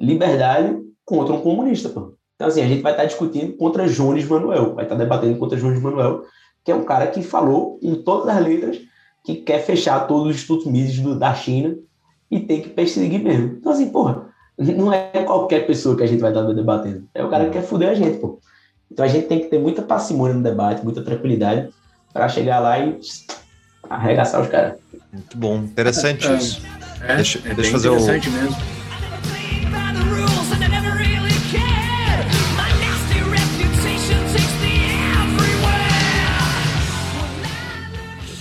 liberdade 0.00 0.80
contra 1.04 1.34
um 1.34 1.42
comunista, 1.42 1.90
pô. 1.90 2.14
Então, 2.34 2.48
assim, 2.48 2.62
a 2.62 2.66
gente 2.66 2.80
vai 2.80 2.92
estar 2.92 3.04
discutindo 3.04 3.54
contra 3.58 3.86
Jones 3.86 4.26
Manuel, 4.26 4.74
vai 4.74 4.86
estar 4.86 4.96
debatendo 4.96 5.38
contra 5.38 5.58
Jones 5.58 5.80
Manuel, 5.80 6.24
que 6.64 6.70
é 6.70 6.74
um 6.74 6.84
cara 6.84 7.06
que 7.06 7.22
falou 7.22 7.78
em 7.82 7.94
todas 7.94 8.28
as 8.28 8.44
letras 8.44 8.78
que 9.24 9.36
quer 9.36 9.60
fechar 9.60 10.06
todos 10.06 10.28
os 10.28 10.36
institutos 10.36 10.66
Mises 10.66 11.00
da 11.18 11.34
China 11.34 11.76
e 12.30 12.40
tem 12.40 12.60
que 12.60 12.68
perseguir 12.68 13.22
mesmo. 13.22 13.56
Então, 13.58 13.72
assim, 13.72 13.88
porra, 13.90 14.26
não 14.58 14.92
é 14.92 15.24
qualquer 15.24 15.66
pessoa 15.66 15.96
que 15.96 16.02
a 16.02 16.06
gente 16.06 16.20
vai 16.20 16.30
estar 16.30 16.42
debatendo. 16.42 17.08
É 17.14 17.24
o 17.24 17.30
cara 17.30 17.46
que 17.46 17.52
quer 17.52 17.62
fuder 17.62 17.90
a 17.90 17.94
gente, 17.94 18.18
pô. 18.18 18.38
Então 18.90 19.04
a 19.04 19.08
gente 19.08 19.26
tem 19.26 19.40
que 19.40 19.46
ter 19.46 19.58
muita 19.58 19.82
parcimônia 19.82 20.34
no 20.34 20.42
debate, 20.42 20.84
muita 20.84 21.02
tranquilidade, 21.02 21.68
para 22.12 22.28
chegar 22.28 22.58
lá 22.58 22.78
e 22.78 22.98
arregaçar 23.88 24.40
os 24.40 24.48
caras. 24.48 24.74
Muito 25.12 25.36
bom, 25.36 25.56
interessante 25.58 26.26
é, 26.26 26.34
isso. 26.34 26.62
É, 27.02 27.16
deixa, 27.16 27.38
é 27.48 27.54
deixa 27.54 27.70
fazer 27.70 27.88
interessante 27.88 28.28
o... 28.28 28.32
mesmo. 28.32 28.79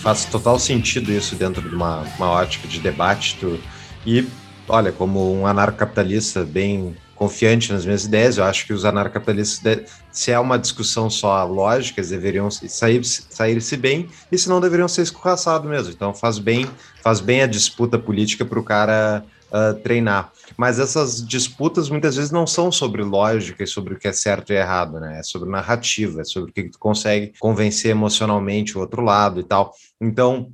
Faz 0.10 0.26
total 0.26 0.58
sentido 0.58 1.12
isso 1.12 1.36
dentro 1.36 1.70
de 1.70 1.76
uma, 1.76 2.00
uma 2.18 2.32
ótica 2.32 2.68
de 2.68 2.80
debate. 2.80 3.38
Tu, 3.40 3.60
e 4.04 4.28
olha, 4.68 4.92
como 4.92 5.40
um 5.40 5.46
anarcocapitalista 5.46 6.44
bem 6.44 6.98
confiante 7.14 7.72
nas 7.72 7.86
minhas 7.86 8.06
ideias, 8.06 8.40
eu 8.40 8.44
acho 8.44 8.66
que 8.66 8.74
os 8.74 8.86
anarcocapitalistas, 8.86 9.84
se 10.12 10.32
é 10.32 10.40
uma 10.40 10.58
discussão 10.58 11.12
só 11.12 11.46
lógica, 11.46 12.00
eles 12.00 12.10
deveriam 12.10 12.50
sair-se 12.50 13.28
sair 13.30 13.78
bem, 13.78 14.10
e 14.32 14.38
se 14.40 14.50
não, 14.50 14.60
deveriam 14.60 14.88
ser 14.88 15.04
escorraçados 15.04 15.70
mesmo. 15.70 15.94
Então 15.94 16.12
faz 16.12 16.40
bem, 16.40 16.68
faz 17.04 17.20
bem 17.20 17.44
a 17.44 17.48
disputa 17.48 18.00
política 18.00 18.44
para 18.44 18.60
o 18.60 18.64
cara 18.64 19.24
uh, 19.52 19.74
treinar. 19.82 20.32
Mas 20.58 20.80
essas 20.80 21.26
disputas 21.26 21.90
muitas 21.90 22.16
vezes 22.16 22.32
não 22.32 22.48
são 22.48 22.72
sobre 22.72 23.04
lógica 23.04 23.64
e 23.64 23.68
sobre 23.68 23.94
o 23.94 24.00
que 24.00 24.08
é 24.08 24.14
certo 24.14 24.52
e 24.52 24.56
errado, 24.56 25.00
né? 25.00 25.20
É 25.20 25.24
sobre 25.24 25.50
narrativa, 25.50 26.22
é 26.22 26.24
sobre 26.24 26.52
o 26.52 26.54
que 26.54 26.70
tu 26.70 26.80
consegue 26.80 27.34
convencer 27.40 27.92
emocionalmente 27.92 28.78
o 28.78 28.82
outro 28.82 29.02
lado 29.02 29.40
e 29.40 29.44
tal. 29.44 29.74
Então, 30.02 30.52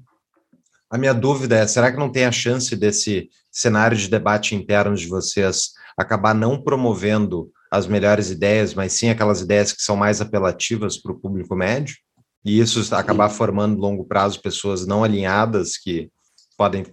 a 0.89 0.97
minha 0.97 1.13
dúvida 1.13 1.57
é: 1.57 1.67
será 1.67 1.91
que 1.91 1.97
não 1.97 2.11
tem 2.11 2.25
a 2.25 2.31
chance 2.31 2.75
desse 2.75 3.29
cenário 3.51 3.97
de 3.97 4.09
debate 4.09 4.55
interno 4.55 4.95
de 4.95 5.07
vocês 5.07 5.71
acabar 5.97 6.35
não 6.35 6.61
promovendo 6.61 7.49
as 7.71 7.87
melhores 7.87 8.29
ideias, 8.29 8.73
mas 8.73 8.93
sim 8.93 9.09
aquelas 9.09 9.41
ideias 9.41 9.71
que 9.71 9.81
são 9.81 9.95
mais 9.95 10.21
apelativas 10.21 10.97
para 10.97 11.11
o 11.11 11.19
público 11.19 11.55
médio? 11.55 11.95
E 12.43 12.59
isso 12.59 12.93
acabar 12.93 13.29
formando, 13.29 13.79
longo 13.79 14.05
prazo, 14.05 14.41
pessoas 14.41 14.85
não 14.85 15.03
alinhadas 15.03 15.77
que 15.77 16.11
podem 16.55 16.85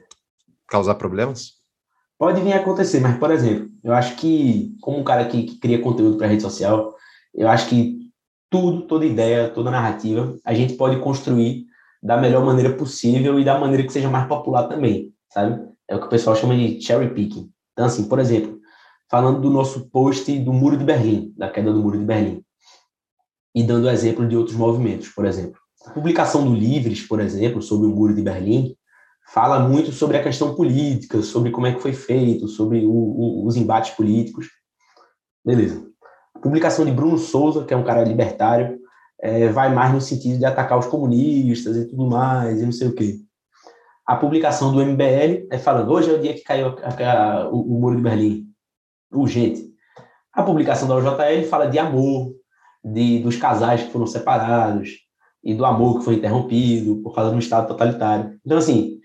causar 0.66 0.94
problemas? 0.94 1.61
Pode 2.22 2.40
vir 2.40 2.52
a 2.52 2.58
acontecer, 2.58 3.00
mas, 3.00 3.18
por 3.18 3.32
exemplo, 3.32 3.68
eu 3.82 3.92
acho 3.92 4.14
que, 4.14 4.76
como 4.80 4.96
um 4.96 5.02
cara 5.02 5.24
que, 5.24 5.42
que 5.42 5.58
cria 5.58 5.82
conteúdo 5.82 6.16
para 6.16 6.28
rede 6.28 6.40
social, 6.40 6.94
eu 7.34 7.48
acho 7.48 7.68
que 7.68 7.98
tudo, 8.48 8.86
toda 8.86 9.04
ideia, 9.04 9.48
toda 9.48 9.72
narrativa, 9.72 10.32
a 10.44 10.54
gente 10.54 10.74
pode 10.74 11.00
construir 11.00 11.64
da 12.00 12.16
melhor 12.16 12.44
maneira 12.44 12.76
possível 12.76 13.40
e 13.40 13.44
da 13.44 13.58
maneira 13.58 13.82
que 13.82 13.92
seja 13.92 14.08
mais 14.08 14.28
popular 14.28 14.68
também, 14.68 15.12
sabe? 15.32 15.68
É 15.88 15.96
o 15.96 15.98
que 15.98 16.06
o 16.06 16.08
pessoal 16.08 16.36
chama 16.36 16.54
de 16.54 16.80
cherry 16.80 17.12
picking. 17.12 17.50
Então, 17.72 17.86
assim, 17.86 18.04
por 18.04 18.20
exemplo, 18.20 18.56
falando 19.10 19.40
do 19.40 19.50
nosso 19.50 19.90
post 19.90 20.32
do 20.38 20.52
Muro 20.52 20.76
de 20.76 20.84
Berlim, 20.84 21.34
da 21.36 21.50
queda 21.50 21.72
do 21.72 21.80
Muro 21.80 21.98
de 21.98 22.04
Berlim. 22.04 22.40
e 23.52 23.64
dando 23.64 23.90
exemplo 23.90 24.28
de 24.28 24.36
outros 24.36 24.56
movimentos, 24.56 25.08
por 25.08 25.24
exemplo. 25.24 25.58
A 25.84 25.90
publicação 25.90 26.44
do 26.44 26.54
Livres, 26.54 27.02
por 27.02 27.18
exemplo, 27.18 27.60
sobre 27.60 27.88
o 27.88 27.90
Muro 27.90 28.14
de 28.14 28.22
Berlim, 28.22 28.76
fala 29.32 29.60
muito 29.60 29.92
sobre 29.92 30.18
a 30.18 30.22
questão 30.22 30.54
política, 30.54 31.22
sobre 31.22 31.50
como 31.50 31.66
é 31.66 31.72
que 31.72 31.80
foi 31.80 31.92
feito, 31.92 32.46
sobre 32.48 32.84
o, 32.84 32.92
o, 32.92 33.46
os 33.46 33.56
embates 33.56 33.92
políticos. 33.92 34.46
Beleza. 35.44 35.86
A 36.34 36.38
publicação 36.38 36.84
de 36.84 36.92
Bruno 36.92 37.16
Souza, 37.16 37.64
que 37.64 37.72
é 37.72 37.76
um 37.76 37.84
cara 37.84 38.04
libertário, 38.04 38.78
é, 39.20 39.48
vai 39.48 39.72
mais 39.72 39.92
no 39.92 40.00
sentido 40.00 40.38
de 40.38 40.44
atacar 40.44 40.78
os 40.78 40.86
comunistas 40.86 41.76
e 41.76 41.88
tudo 41.88 42.06
mais, 42.06 42.60
e 42.60 42.64
não 42.64 42.72
sei 42.72 42.88
o 42.88 42.94
quê. 42.94 43.20
A 44.06 44.16
publicação 44.16 44.72
do 44.72 44.84
MBL 44.84 45.46
é 45.50 45.58
falando, 45.58 45.90
hoje 45.92 46.10
é 46.10 46.14
o 46.14 46.20
dia 46.20 46.34
que 46.34 46.42
caiu 46.42 46.76
a, 46.82 47.12
a, 47.12 47.48
o, 47.48 47.76
o 47.76 47.80
Muro 47.80 47.96
de 47.96 48.02
Berlim. 48.02 48.46
Urgente. 49.10 49.72
A 50.32 50.42
publicação 50.42 50.88
da 50.88 50.96
OJL 50.96 51.46
fala 51.48 51.66
de 51.66 51.78
amor, 51.78 52.34
de, 52.84 53.20
dos 53.20 53.36
casais 53.36 53.84
que 53.84 53.92
foram 53.92 54.06
separados, 54.06 54.90
e 55.44 55.54
do 55.54 55.64
amor 55.64 55.98
que 55.98 56.04
foi 56.04 56.14
interrompido 56.14 56.96
por 57.02 57.14
causa 57.14 57.34
um 57.34 57.38
Estado 57.38 57.68
totalitário. 57.68 58.38
Então, 58.44 58.58
assim, 58.58 59.00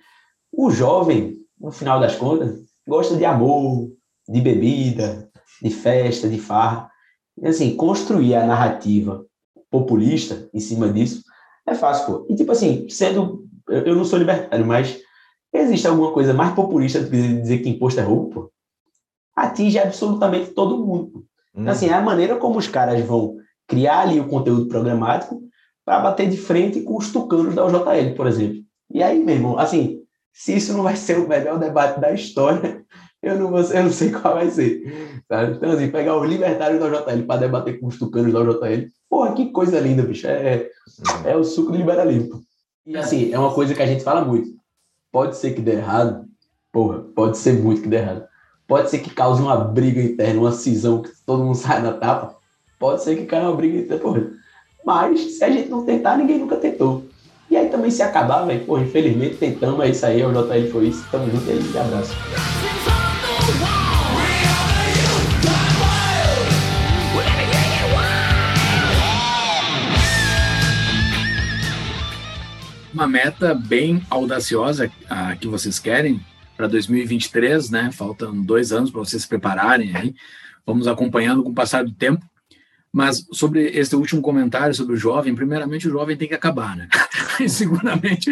o 0.51 0.69
jovem, 0.71 1.37
no 1.59 1.71
final 1.71 1.99
das 1.99 2.15
contas, 2.15 2.59
gosta 2.87 3.15
de 3.15 3.25
amor, 3.25 3.89
de 4.27 4.41
bebida, 4.41 5.29
de 5.61 5.69
festa, 5.69 6.27
de 6.27 6.39
farra. 6.39 6.89
E, 7.37 7.47
assim, 7.47 7.75
construir 7.75 8.35
a 8.35 8.45
narrativa 8.45 9.25
populista 9.69 10.49
em 10.53 10.59
cima 10.59 10.89
disso 10.91 11.23
é 11.67 11.75
fácil, 11.75 12.05
pô. 12.05 12.27
E, 12.29 12.35
tipo 12.35 12.51
assim, 12.51 12.87
sendo... 12.89 13.45
Eu 13.67 13.95
não 13.95 14.05
sou 14.05 14.17
libertário, 14.17 14.65
mas 14.65 14.97
existe 15.53 15.87
alguma 15.87 16.13
coisa 16.13 16.33
mais 16.33 16.53
populista 16.55 17.01
do 17.01 17.09
que 17.09 17.17
dizer 17.17 17.59
que 17.59 17.69
imposto 17.69 17.99
é 17.99 18.03
roubo, 18.03 18.29
pô? 18.29 18.51
Atinge 19.35 19.77
absolutamente 19.77 20.51
todo 20.51 20.85
mundo. 20.85 21.25
Então, 21.53 21.73
assim, 21.73 21.87
é 21.87 21.93
a 21.93 22.01
maneira 22.01 22.37
como 22.37 22.57
os 22.57 22.67
caras 22.67 23.03
vão 23.05 23.35
criar 23.67 24.01
ali 24.01 24.19
o 24.19 24.27
conteúdo 24.27 24.67
programático 24.67 25.41
para 25.83 25.99
bater 25.99 26.29
de 26.29 26.37
frente 26.37 26.81
com 26.81 26.97
os 26.97 27.11
tucanos 27.11 27.55
da 27.55 27.65
UJL, 27.65 28.15
por 28.15 28.27
exemplo. 28.27 28.61
E 28.89 29.03
aí, 29.03 29.23
meu 29.23 29.35
irmão, 29.35 29.57
assim, 29.57 29.96
se 30.37 30.55
isso 30.55 30.71
não 30.73 30.83
vai 30.83 30.95
ser 30.95 31.17
o 31.17 31.27
melhor 31.27 31.57
debate 31.57 31.99
da 31.99 32.13
história, 32.13 32.85
eu 33.23 33.39
não, 33.39 33.49
vou, 33.49 33.59
eu 33.59 33.83
não 33.83 33.91
sei 33.91 34.11
qual 34.11 34.35
vai 34.35 34.51
ser. 34.51 35.19
Sabe? 35.27 35.55
Então, 35.55 35.71
assim, 35.71 35.89
pegar 35.89 36.15
os 36.15 36.29
libertários 36.29 36.79
da 36.79 36.85
UJL 36.85 37.25
para 37.25 37.39
debater 37.39 37.79
com 37.79 37.87
os 37.87 37.97
tucanos 37.97 38.31
da 38.31 38.41
UJL, 38.41 38.87
porra, 39.09 39.33
que 39.33 39.47
coisa 39.47 39.79
linda, 39.79 40.03
bicho. 40.03 40.27
É, 40.27 40.69
é 41.25 41.35
o 41.35 41.43
suco 41.43 41.71
do 41.71 41.77
liberalismo. 41.79 42.43
E, 42.85 42.95
assim, 42.95 43.33
é 43.33 43.39
uma 43.39 43.51
coisa 43.51 43.73
que 43.73 43.81
a 43.81 43.87
gente 43.87 44.03
fala 44.03 44.23
muito. 44.23 44.51
Pode 45.11 45.35
ser 45.37 45.55
que 45.55 45.61
dê 45.61 45.71
errado, 45.71 46.27
porra, 46.71 46.99
pode 47.15 47.39
ser 47.39 47.53
muito 47.53 47.81
que 47.81 47.89
dê 47.89 47.97
errado. 47.97 48.27
Pode 48.67 48.91
ser 48.91 48.99
que 48.99 49.09
cause 49.09 49.41
uma 49.41 49.57
briga 49.57 50.03
interna, 50.03 50.39
uma 50.39 50.51
cisão, 50.51 51.01
que 51.01 51.09
todo 51.25 51.43
mundo 51.43 51.57
sai 51.57 51.81
na 51.81 51.93
tapa. 51.93 52.37
Pode 52.77 53.01
ser 53.01 53.15
que 53.15 53.25
caia 53.25 53.49
uma 53.49 53.55
briga 53.55 53.79
interna, 53.79 54.03
porra. 54.03 54.31
Mas, 54.85 55.19
se 55.19 55.43
a 55.43 55.49
gente 55.49 55.67
não 55.67 55.83
tentar, 55.83 56.15
ninguém 56.15 56.37
nunca 56.37 56.57
tentou. 56.57 57.05
E 57.49 57.55
aí 57.55 57.69
também 57.69 57.89
se 57.89 58.01
acabar, 58.01 58.45
velho, 58.45 58.65
pô, 58.65 58.77
infelizmente 58.77 59.37
tentamos, 59.37 59.79
é 59.79 59.89
isso 59.89 60.05
aí, 60.05 60.21
o 60.21 60.31
JL 60.31 60.69
foi 60.69 60.87
isso, 60.89 61.07
tamo 61.09 61.31
junto 61.31 61.49
aí, 61.49 61.57
um 61.57 61.81
abraço. 61.81 62.13
Uma 72.93 73.07
meta 73.07 73.53
bem 73.53 74.01
audaciosa 74.09 74.91
a, 75.09 75.35
que 75.37 75.47
vocês 75.47 75.79
querem 75.79 76.19
para 76.57 76.67
2023, 76.67 77.69
né? 77.69 77.91
Faltam 77.93 78.41
dois 78.41 78.73
anos 78.73 78.91
para 78.91 78.99
vocês 78.99 79.21
se 79.21 79.27
prepararem 79.27 79.95
aí. 79.95 80.15
Vamos 80.65 80.87
acompanhando 80.87 81.43
com 81.43 81.51
o 81.51 81.53
passar 81.53 81.85
do 81.85 81.91
tempo. 81.93 82.25
Mas 82.91 83.27
sobre 83.31 83.67
esse 83.67 83.95
último 83.95 84.21
comentário 84.21 84.73
sobre 84.73 84.95
o 84.95 84.97
jovem, 84.97 85.35
primeiramente 85.35 85.87
o 85.87 85.91
jovem 85.91 86.17
tem 86.17 86.27
que 86.27 86.33
acabar, 86.33 86.75
né? 86.75 86.87
Segundamente, 87.47 88.31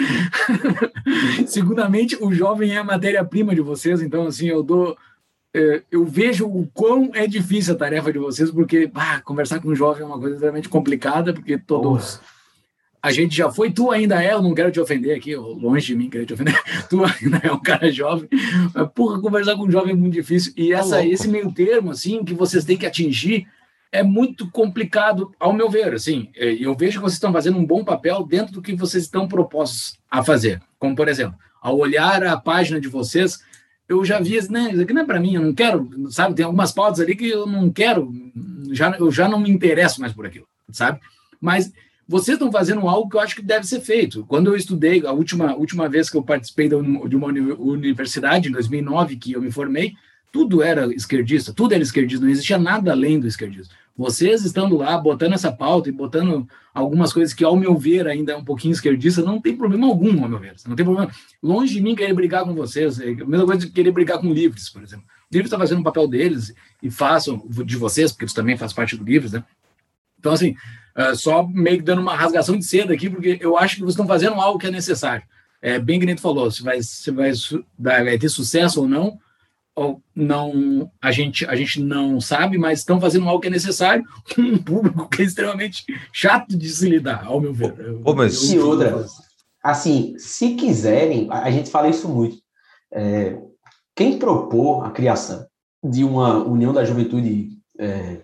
segundamente 1.46 2.18
o 2.20 2.34
jovem 2.34 2.72
é 2.72 2.78
a 2.78 2.84
matéria-prima 2.84 3.54
de 3.54 3.62
vocês, 3.62 4.02
então 4.02 4.26
assim, 4.26 4.48
eu 4.48 4.64
dou 4.64 4.98
é, 5.56 5.84
eu 5.90 6.04
vejo 6.04 6.48
o 6.48 6.68
quão 6.74 7.12
é 7.14 7.26
difícil 7.28 7.76
a 7.76 7.78
tarefa 7.78 8.12
de 8.12 8.20
vocês, 8.20 8.52
porque 8.52 8.92
ah, 8.94 9.22
conversar 9.22 9.62
com 9.62 9.70
um 9.70 9.76
jovem 9.76 10.04
é 10.04 10.06
uma 10.06 10.20
coisa 10.20 10.36
extremamente 10.36 10.68
complicada, 10.68 11.34
porque 11.34 11.58
todos 11.58 12.20
a 13.02 13.12
gente 13.12 13.36
já 13.36 13.52
foi, 13.52 13.72
tu 13.72 13.92
ainda 13.92 14.22
é, 14.22 14.34
eu 14.34 14.42
não 14.42 14.56
quero 14.56 14.72
te 14.72 14.80
ofender 14.80 15.16
aqui, 15.16 15.36
longe 15.36 15.86
de 15.86 15.96
mim 15.96 16.10
querer 16.10 16.26
te 16.26 16.34
ofender, 16.34 16.60
tu 16.90 17.04
ainda 17.06 17.40
é 17.44 17.52
um 17.52 17.62
cara 17.62 17.92
jovem, 17.92 18.28
mas, 18.74 18.90
porra, 18.96 19.22
conversar 19.22 19.56
com 19.56 19.66
um 19.66 19.72
jovem 19.72 19.92
é 19.92 19.96
muito 19.96 20.14
difícil, 20.14 20.52
e 20.58 20.72
tá 20.72 20.80
essa, 20.80 21.06
esse 21.06 21.28
meio 21.28 21.52
termo, 21.54 21.92
assim, 21.92 22.26
que 22.26 22.34
vocês 22.34 22.66
têm 22.66 22.76
que 22.76 22.86
atingir, 22.86 23.48
é 23.96 24.04
muito 24.04 24.50
complicado, 24.52 25.32
ao 25.40 25.54
meu 25.54 25.70
ver. 25.70 25.94
Assim, 25.94 26.30
é, 26.36 26.54
eu 26.54 26.76
vejo 26.76 27.00
que 27.00 27.04
vocês 27.04 27.14
estão 27.14 27.32
fazendo 27.32 27.58
um 27.58 27.66
bom 27.66 27.84
papel 27.84 28.26
dentro 28.26 28.54
do 28.54 28.62
que 28.62 28.76
vocês 28.76 29.04
estão 29.04 29.28
propostos 29.28 29.98
a 30.10 30.24
fazer. 30.24 30.62
Como, 30.78 30.96
por 30.96 31.08
exemplo, 31.08 31.38
ao 31.62 31.78
olhar 31.78 32.24
a 32.24 32.38
página 32.38 32.80
de 32.80 32.88
vocês, 32.88 33.40
eu 33.88 34.04
já 34.04 34.20
vi, 34.20 34.40
né, 34.50 34.72
isso 34.72 34.82
aqui 34.82 34.94
não 34.94 35.02
é 35.02 35.06
para 35.06 35.20
mim, 35.20 35.36
eu 35.36 35.42
não 35.42 35.54
quero, 35.54 35.90
sabe? 36.10 36.36
Tem 36.36 36.46
algumas 36.46 36.72
pautas 36.72 37.00
ali 37.00 37.16
que 37.16 37.30
eu 37.30 37.46
não 37.46 37.72
quero, 37.72 38.12
já, 38.72 38.96
eu 38.98 39.12
já 39.12 39.28
não 39.28 39.40
me 39.40 39.50
interesso 39.50 40.02
mais 40.02 40.14
por 40.14 40.26
aquilo, 40.26 40.48
sabe? 40.72 41.00
Mas 41.40 41.72
vocês 42.08 42.36
estão 42.36 42.52
fazendo 42.52 42.88
algo 42.88 43.10
que 43.10 43.16
eu 43.16 43.20
acho 43.20 43.36
que 43.36 43.42
deve 43.42 43.66
ser 43.66 43.80
feito. 43.80 44.26
Quando 44.26 44.52
eu 44.52 44.56
estudei, 44.56 45.06
a 45.06 45.12
última, 45.12 45.56
última 45.56 45.90
vez 45.90 46.10
que 46.10 46.18
eu 46.18 46.24
participei 46.24 46.70
de 46.70 46.76
uma 46.76 47.28
universidade, 47.28 48.50
em 48.50 48.52
2009, 48.52 49.16
que 49.16 49.34
eu 49.34 49.42
me 49.42 49.52
formei, 49.52 49.94
tudo 50.32 50.62
era 50.62 50.94
esquerdista, 50.94 51.54
tudo 51.54 51.74
era 51.74 51.82
esquerdista, 51.82 52.26
não 52.26 52.32
existia 52.32 52.58
nada 52.58 52.92
além 52.92 53.20
do 53.20 53.28
esquerdismo. 53.28 53.74
Vocês 53.98 54.44
estando 54.44 54.76
lá, 54.76 54.98
botando 54.98 55.34
essa 55.34 55.52
pauta 55.52 55.88
e 55.88 55.92
botando 55.92 56.46
algumas 56.74 57.14
coisas 57.14 57.34
que, 57.34 57.46
ao 57.46 57.56
meu 57.56 57.78
ver, 57.78 58.08
ainda 58.08 58.34
é 58.34 58.36
um 58.36 58.44
pouquinho 58.44 58.74
esquerdista, 58.74 59.22
não 59.22 59.40
tem 59.40 59.56
problema 59.56 59.88
algum, 59.88 60.22
ao 60.22 60.30
meu 60.30 60.38
ver. 60.38 60.56
Não 60.68 60.76
tem 60.76 60.86
problema. 60.86 61.10
Longe 61.42 61.74
de 61.74 61.82
mim 61.82 61.96
querer 61.96 62.14
brigar 62.14 62.44
com 62.44 62.54
vocês. 62.54 63.00
É 63.00 63.10
a 63.10 63.26
mesma 63.26 63.46
coisa 63.46 63.66
de 63.66 63.72
querer 63.72 63.92
brigar 63.92 64.20
com 64.20 64.34
livros, 64.34 64.70
por 64.70 64.84
exemplo. 64.84 65.06
O 65.32 65.34
livro 65.34 65.46
está 65.46 65.58
fazendo 65.58 65.80
o 65.80 65.84
papel 65.84 66.08
deles 66.10 66.54
e 66.84 66.92
façam 66.92 67.42
de 67.48 67.78
vocês, 67.78 68.12
porque 68.12 68.26
isso 68.26 68.36
também 68.36 68.58
faz 68.58 68.74
parte 68.74 68.98
do 68.98 69.04
livro, 69.06 69.30
né? 69.32 69.44
Então, 70.20 70.34
assim, 70.34 70.56
uh, 70.98 71.16
só 71.16 71.48
meio 71.48 71.78
que 71.78 71.84
dando 71.84 72.02
uma 72.02 72.16
rasgação 72.16 72.58
de 72.58 72.66
seda 72.66 72.94
aqui, 72.94 73.10
porque 73.10 73.38
eu 73.40 73.58
acho 73.58 73.76
que 73.76 73.82
vocês 73.82 73.94
estão 73.94 74.08
fazendo 74.08 74.36
algo 74.42 74.60
que 74.60 74.68
é 74.68 74.72
necessário. 74.72 75.24
É 75.62 75.80
bem 75.80 76.00
que 76.00 76.06
nem 76.06 76.18
falou, 76.18 76.52
se 76.52 76.62
vai, 76.62 76.82
se 76.84 77.12
vai, 77.12 77.32
vai 77.80 78.18
ter 78.18 78.30
sucesso 78.30 78.82
ou 78.82 78.88
não, 78.88 79.18
não 80.16 80.90
a 81.02 81.12
gente 81.12 81.46
a 81.46 81.56
gente 81.56 81.82
não 81.82 82.22
sabe, 82.22 82.58
mas 82.58 82.80
estão 82.80 83.00
fazendo 83.00 83.28
algo 83.28 83.42
que 83.42 83.48
é 83.48 83.52
necessário 83.52 84.04
com 84.34 84.42
um 84.42 84.58
público 84.58 85.10
que 85.10 85.22
é 85.22 85.26
extremamente 85.26 85.86
chato 86.14 86.58
de 86.58 86.70
se 86.70 86.88
lidar, 86.88 87.26
ao 87.26 87.42
meu 87.42 87.54
ver. 87.54 87.74
Pô, 88.02 88.16
mas... 88.16 88.52
E 88.52 88.60
outra, 88.60 89.06
assim, 89.62 90.16
se 90.18 90.56
quiserem, 90.56 91.28
a 91.30 91.52
gente 91.52 91.70
fala 91.70 91.90
isso 91.90 92.08
muito. 92.08 92.38
É, 92.94 93.38
quem 93.96 94.18
propor 94.18 94.86
a 94.86 94.92
criação 94.92 95.46
de 95.84 96.04
uma 96.04 96.38
união 96.44 96.74
da 96.74 96.86
juventude, 96.86 97.50
é, 97.78 98.22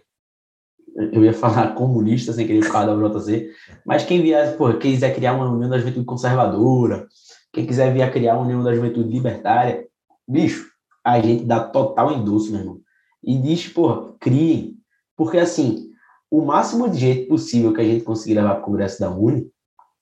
eu 1.11 1.23
ia 1.23 1.33
falar 1.33 1.73
comunista 1.75 2.31
sem 2.31 2.47
querer 2.47 2.63
falar 2.63 2.85
da 2.85 2.95
UJC, 2.95 3.51
mas 3.85 4.05
quem 4.05 4.21
vier, 4.21 4.55
porra, 4.55 4.77
quem 4.77 4.93
quiser 4.93 5.13
criar 5.13 5.33
uma 5.33 5.49
união 5.49 5.69
da 5.69 5.77
juventude 5.77 6.05
conservadora, 6.05 7.07
quem 7.51 7.65
quiser 7.65 7.93
vir 7.93 8.03
a 8.03 8.11
criar 8.11 8.35
uma 8.35 8.45
união 8.45 8.63
da 8.63 8.73
juventude 8.73 9.09
libertária, 9.09 9.85
bicho, 10.27 10.70
a 11.03 11.19
gente 11.19 11.45
dá 11.45 11.59
total 11.59 12.11
endosso, 12.11 12.51
meu 12.51 12.59
irmão. 12.59 12.81
E 13.23 13.37
diz, 13.37 13.67
porra, 13.67 14.13
criem. 14.19 14.77
Porque, 15.15 15.37
assim, 15.37 15.89
o 16.29 16.41
máximo 16.41 16.89
de 16.89 16.97
gente 16.97 17.27
possível 17.27 17.73
que 17.73 17.81
a 17.81 17.83
gente 17.83 18.03
conseguir 18.03 18.35
levar 18.35 18.55
para 18.55 18.61
o 18.61 18.65
Congresso 18.65 18.99
da 18.99 19.09
Uni, 19.09 19.51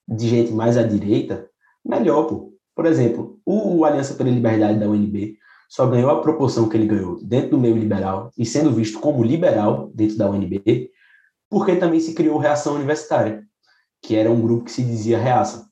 de 0.08 0.28
gente 0.28 0.52
mais 0.52 0.78
à 0.78 0.84
direita, 0.84 1.50
melhor, 1.86 2.24
pô. 2.28 2.54
Por 2.76 2.86
exemplo, 2.86 3.40
o 3.46 3.84
Aliança 3.84 4.14
pela 4.14 4.30
Liberdade 4.30 4.80
da 4.80 4.88
UNB 4.88 5.38
só 5.70 5.86
ganhou 5.86 6.10
a 6.10 6.22
proporção 6.22 6.68
que 6.68 6.78
ele 6.78 6.88
ganhou 6.88 7.24
dentro 7.24 7.52
do 7.52 7.58
meio 7.60 7.78
liberal 7.78 8.32
e 8.38 8.46
sendo 8.46 8.72
visto 8.72 9.00
como 9.00 9.24
liberal 9.24 9.92
dentro 9.94 10.18
da 10.18 10.30
UNB, 10.30 10.90
porque 11.50 11.76
também 11.76 12.00
se 12.00 12.14
criou 12.14 12.38
Reação 12.38 12.76
Universitária, 12.76 13.44
que 14.02 14.16
era 14.16 14.32
um 14.32 14.42
grupo 14.42 14.66
que 14.66 14.72
se 14.72 14.84
dizia 14.84 15.20
reaça. 15.20 15.70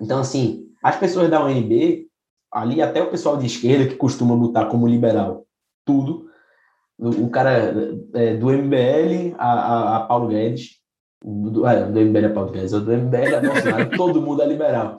Então, 0.00 0.20
assim, 0.20 0.66
as 0.82 0.96
pessoas 0.96 1.28
da 1.28 1.44
UNB 1.44 2.08
ali 2.52 2.82
até 2.82 3.02
o 3.02 3.10
pessoal 3.10 3.36
de 3.36 3.46
esquerda 3.46 3.86
que 3.86 3.96
costuma 3.96 4.34
lutar 4.34 4.68
como 4.68 4.86
liberal, 4.86 5.46
tudo, 5.84 6.26
o, 6.98 7.28
cara 7.30 7.74
é, 8.14 8.36
do 8.36 8.50
MBL 8.50 9.34
a, 9.38 9.52
a, 9.52 9.96
a, 9.96 10.00
Paulo 10.00 10.28
Guedes, 10.28 10.78
do, 11.24 11.66
é, 11.66 11.84
do 11.84 12.00
MBL 12.00 12.26
a 12.26 12.30
Paulo 12.30 12.52
Guedes, 12.52 12.70
do 12.70 12.92
MBL 12.92 13.36
a 13.36 13.40
Bolsonaro, 13.40 13.90
todo 13.96 14.22
mundo 14.22 14.42
é 14.42 14.46
liberal. 14.46 14.98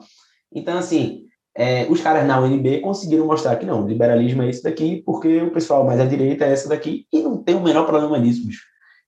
Então, 0.52 0.76
assim, 0.76 1.24
é, 1.56 1.86
os 1.88 2.00
caras 2.00 2.26
na 2.26 2.40
UNB 2.40 2.80
conseguiram 2.80 3.26
mostrar 3.26 3.56
que 3.56 3.64
não, 3.64 3.84
o 3.84 3.88
liberalismo 3.88 4.42
é 4.42 4.50
esse 4.50 4.62
daqui, 4.62 5.02
porque 5.06 5.40
o 5.40 5.52
pessoal 5.52 5.84
mais 5.84 6.00
à 6.00 6.04
direita 6.04 6.44
é 6.44 6.52
esse 6.52 6.68
daqui, 6.68 7.06
e 7.12 7.22
não 7.22 7.42
tem 7.42 7.54
o 7.54 7.62
menor 7.62 7.86
problema 7.86 8.18
nisso, 8.18 8.46
bicho. 8.46 8.64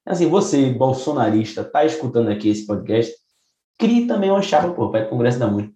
Assim, 0.06 0.28
você, 0.28 0.70
bolsonarista, 0.70 1.64
tá 1.64 1.84
escutando 1.84 2.30
aqui 2.30 2.48
esse 2.48 2.64
podcast, 2.64 3.12
crie 3.76 4.06
também 4.06 4.30
uma 4.30 4.40
chapa, 4.40 4.70
pô, 4.70 4.90
para 4.90 5.06
o 5.06 5.08
Congresso 5.08 5.38
da 5.38 5.48
UNB. 5.48 5.74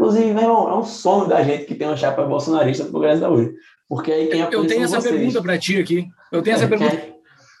Inclusive, 0.00 0.32
meu 0.32 0.42
irmão, 0.42 0.70
é 0.70 0.78
um 0.78 0.82
sonho 0.82 1.28
da 1.28 1.42
gente 1.42 1.66
que 1.66 1.74
tem 1.74 1.86
uma 1.86 1.96
chapa 1.96 2.24
bolsonarista 2.24 2.84
pro 2.84 2.94
Congresso 2.94 3.20
da 3.20 3.30
UNE. 3.30 3.52
Porque 3.86 4.10
aí 4.10 4.28
quem 4.28 4.40
Eu 4.40 4.66
tenho 4.66 4.84
essa 4.84 4.98
vocês. 4.98 5.14
pergunta 5.14 5.42
para 5.42 5.58
ti 5.58 5.76
aqui. 5.76 6.08
Eu 6.32 6.40
tenho 6.40 6.54
essa 6.54 6.64
é, 6.64 6.68
pergunta. 6.68 6.96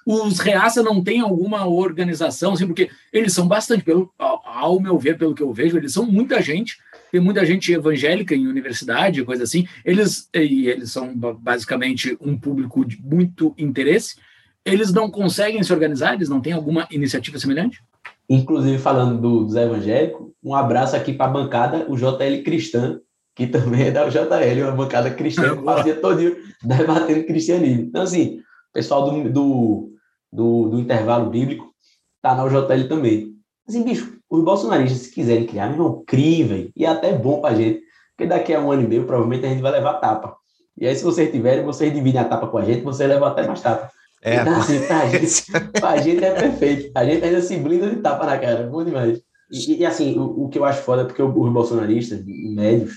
os 0.06 0.38
reaça 0.38 0.82
não 0.82 1.04
têm 1.04 1.20
alguma 1.20 1.66
organização, 1.66 2.54
assim, 2.54 2.66
porque 2.66 2.88
eles 3.12 3.34
são 3.34 3.46
bastante, 3.46 3.84
pelo, 3.84 4.10
ao, 4.18 4.40
ao 4.46 4.80
meu 4.80 4.98
ver, 4.98 5.18
pelo 5.18 5.34
que 5.34 5.42
eu 5.42 5.52
vejo, 5.52 5.76
eles 5.76 5.92
são 5.92 6.06
muita 6.06 6.40
gente, 6.40 6.78
tem 7.12 7.20
muita 7.20 7.44
gente 7.44 7.70
evangélica 7.74 8.34
em 8.34 8.46
universidade, 8.46 9.22
coisa 9.22 9.42
assim. 9.42 9.68
Eles, 9.84 10.26
e 10.34 10.66
eles 10.66 10.90
são 10.90 11.14
basicamente 11.14 12.16
um 12.22 12.38
público 12.38 12.86
de 12.86 12.98
muito 13.02 13.54
interesse. 13.58 14.16
Eles 14.64 14.94
não 14.94 15.10
conseguem 15.10 15.62
se 15.62 15.72
organizar? 15.74 16.14
Eles 16.14 16.30
não 16.30 16.40
têm 16.40 16.54
alguma 16.54 16.88
iniciativa 16.90 17.38
semelhante? 17.38 17.82
Inclusive, 18.30 18.78
falando 18.78 19.20
do, 19.20 19.44
dos 19.44 19.56
evangélicos, 19.56 20.28
um 20.40 20.54
abraço 20.54 20.94
aqui 20.94 21.12
para 21.12 21.26
a 21.26 21.32
bancada, 21.32 21.86
o 21.88 21.96
JL 21.96 22.44
Cristã, 22.44 23.00
que 23.34 23.44
também 23.48 23.88
é 23.88 23.90
da 23.90 24.08
JL, 24.08 24.62
uma 24.62 24.72
bancada 24.72 25.10
cristã 25.10 25.56
que 25.56 25.64
fazia 25.64 25.96
todo 25.96 26.36
debatendo 26.62 27.26
cristianismo. 27.26 27.82
Então, 27.82 28.02
assim, 28.02 28.36
o 28.36 28.72
pessoal 28.72 29.10
do, 29.10 29.30
do, 29.30 29.92
do, 30.32 30.68
do 30.68 30.78
intervalo 30.78 31.28
bíblico 31.28 31.74
tá 32.22 32.36
na 32.36 32.44
UJL 32.44 32.88
também. 32.88 33.34
Assim, 33.68 33.82
bicho, 33.82 34.16
os 34.30 34.44
bolsonaristas, 34.44 35.02
se 35.02 35.12
quiserem 35.12 35.46
criar, 35.46 35.66
meu 35.66 35.74
irmão, 35.74 36.04
crie, 36.06 36.44
velho. 36.44 36.72
E 36.76 36.84
é 36.84 36.88
até 36.88 37.12
bom 37.12 37.40
pra 37.40 37.54
gente, 37.54 37.82
porque 38.16 38.28
daqui 38.28 38.54
a 38.54 38.60
um 38.60 38.70
ano 38.70 38.82
e 38.82 38.86
meio, 38.86 39.06
provavelmente 39.06 39.44
a 39.44 39.48
gente 39.48 39.62
vai 39.62 39.72
levar 39.72 39.94
tapa. 39.94 40.36
E 40.78 40.86
aí, 40.86 40.94
se 40.94 41.02
vocês 41.02 41.32
tiverem, 41.32 41.64
vocês 41.64 41.92
dividem 41.92 42.20
a 42.20 42.24
tapa 42.24 42.46
com 42.46 42.58
a 42.58 42.64
gente, 42.64 42.82
vocês 42.82 43.08
levam 43.08 43.26
até 43.26 43.44
mais 43.44 43.60
tapa. 43.60 43.90
É, 44.22 44.36
então, 44.36 44.60
assim, 44.60 44.86
pra 44.86 45.08
gente, 45.08 45.44
pra 45.80 45.96
gente 45.96 46.24
é 46.24 46.34
perfeito. 46.34 46.92
A 46.94 47.04
gente 47.04 47.24
ainda 47.24 47.40
se 47.40 47.56
blinda 47.56 47.88
de 47.88 47.96
tapa 47.96 48.26
na 48.26 48.38
cara. 48.38 48.66
Bom 48.66 48.84
demais. 48.84 49.20
E, 49.50 49.76
e 49.78 49.86
assim, 49.86 50.18
o, 50.18 50.44
o, 50.44 50.48
que 50.48 50.58
eu 50.58 50.64
acho 50.64 50.82
foda 50.82 51.02
é 51.02 51.04
porque 51.04 51.22
os 51.22 51.52
bolsonaristas, 51.52 52.22
médios, 52.24 52.94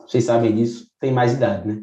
vocês 0.00 0.24
sabem 0.24 0.54
disso, 0.54 0.88
tem 1.00 1.12
mais 1.12 1.34
idade, 1.34 1.66
né? 1.66 1.78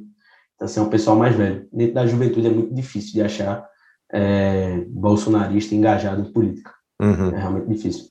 Então, 0.56 0.66
assim, 0.66 0.80
é 0.80 0.84
um 0.84 0.90
pessoal 0.90 1.18
mais 1.18 1.36
velho. 1.36 1.68
Dentro 1.72 1.96
da 1.96 2.06
juventude 2.06 2.48
é 2.48 2.50
muito 2.50 2.74
difícil 2.74 3.14
de 3.14 3.22
achar 3.22 3.68
é, 4.12 4.86
bolsonarista 4.88 5.74
engajado 5.74 6.22
em 6.22 6.32
política. 6.32 6.72
Uhum. 7.02 7.34
É 7.34 7.40
realmente 7.40 7.70
difícil. 7.70 8.06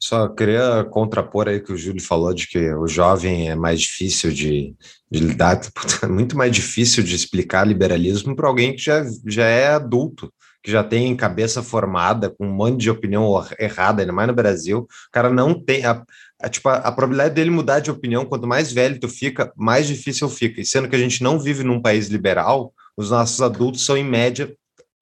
Só 0.00 0.28
queria 0.28 0.84
contrapor 0.90 1.48
aí 1.48 1.60
que 1.60 1.72
o 1.72 1.76
Júlio 1.76 2.02
falou 2.02 2.32
de 2.32 2.46
que 2.46 2.72
o 2.74 2.86
jovem 2.86 3.50
é 3.50 3.54
mais 3.54 3.80
difícil 3.80 4.32
de, 4.32 4.74
de 5.10 5.20
lidar, 5.20 5.60
é 6.02 6.06
muito 6.06 6.36
mais 6.36 6.52
difícil 6.52 7.02
de 7.02 7.14
explicar 7.14 7.66
liberalismo 7.66 8.34
para 8.34 8.48
alguém 8.48 8.74
que 8.74 8.82
já, 8.82 9.04
já 9.26 9.46
é 9.46 9.68
adulto, 9.68 10.32
que 10.62 10.70
já 10.70 10.82
tem 10.82 11.16
cabeça 11.16 11.62
formada, 11.62 12.30
com 12.30 12.46
um 12.46 12.52
monte 12.52 12.80
de 12.80 12.90
opinião 12.90 13.42
errada, 13.58 14.02
ainda 14.02 14.12
mais 14.12 14.28
no 14.28 14.34
Brasil. 14.34 14.80
O 14.80 15.10
cara 15.10 15.30
não 15.30 15.54
tem. 15.54 15.84
A, 15.84 16.02
a, 16.40 16.48
tipo, 16.48 16.68
a, 16.68 16.76
a 16.76 16.92
probabilidade 16.92 17.34
dele 17.34 17.50
mudar 17.50 17.80
de 17.80 17.90
opinião, 17.90 18.24
quanto 18.24 18.46
mais 18.46 18.72
velho 18.72 18.98
tu 18.98 19.08
fica, 19.08 19.52
mais 19.56 19.86
difícil 19.86 20.28
fica. 20.28 20.60
E 20.60 20.66
sendo 20.66 20.88
que 20.88 20.96
a 20.96 20.98
gente 20.98 21.22
não 21.22 21.38
vive 21.38 21.62
num 21.62 21.80
país 21.80 22.08
liberal, 22.08 22.72
os 22.96 23.10
nossos 23.10 23.40
adultos 23.40 23.84
são, 23.84 23.96
em 23.96 24.04
média, 24.04 24.52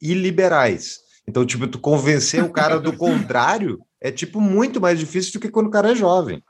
iliberais. 0.00 0.98
Então, 1.28 1.44
tipo, 1.44 1.66
tu 1.66 1.78
convencer 1.78 2.44
o 2.44 2.52
cara 2.52 2.78
do 2.78 2.92
contrário 2.96 3.80
é 4.00 4.10
tipo 4.10 4.40
muito 4.40 4.80
mais 4.80 4.98
difícil 4.98 5.32
do 5.34 5.40
que 5.40 5.48
quando 5.50 5.66
o 5.66 5.70
cara 5.70 5.92
é 5.92 5.94
jovem. 5.94 6.42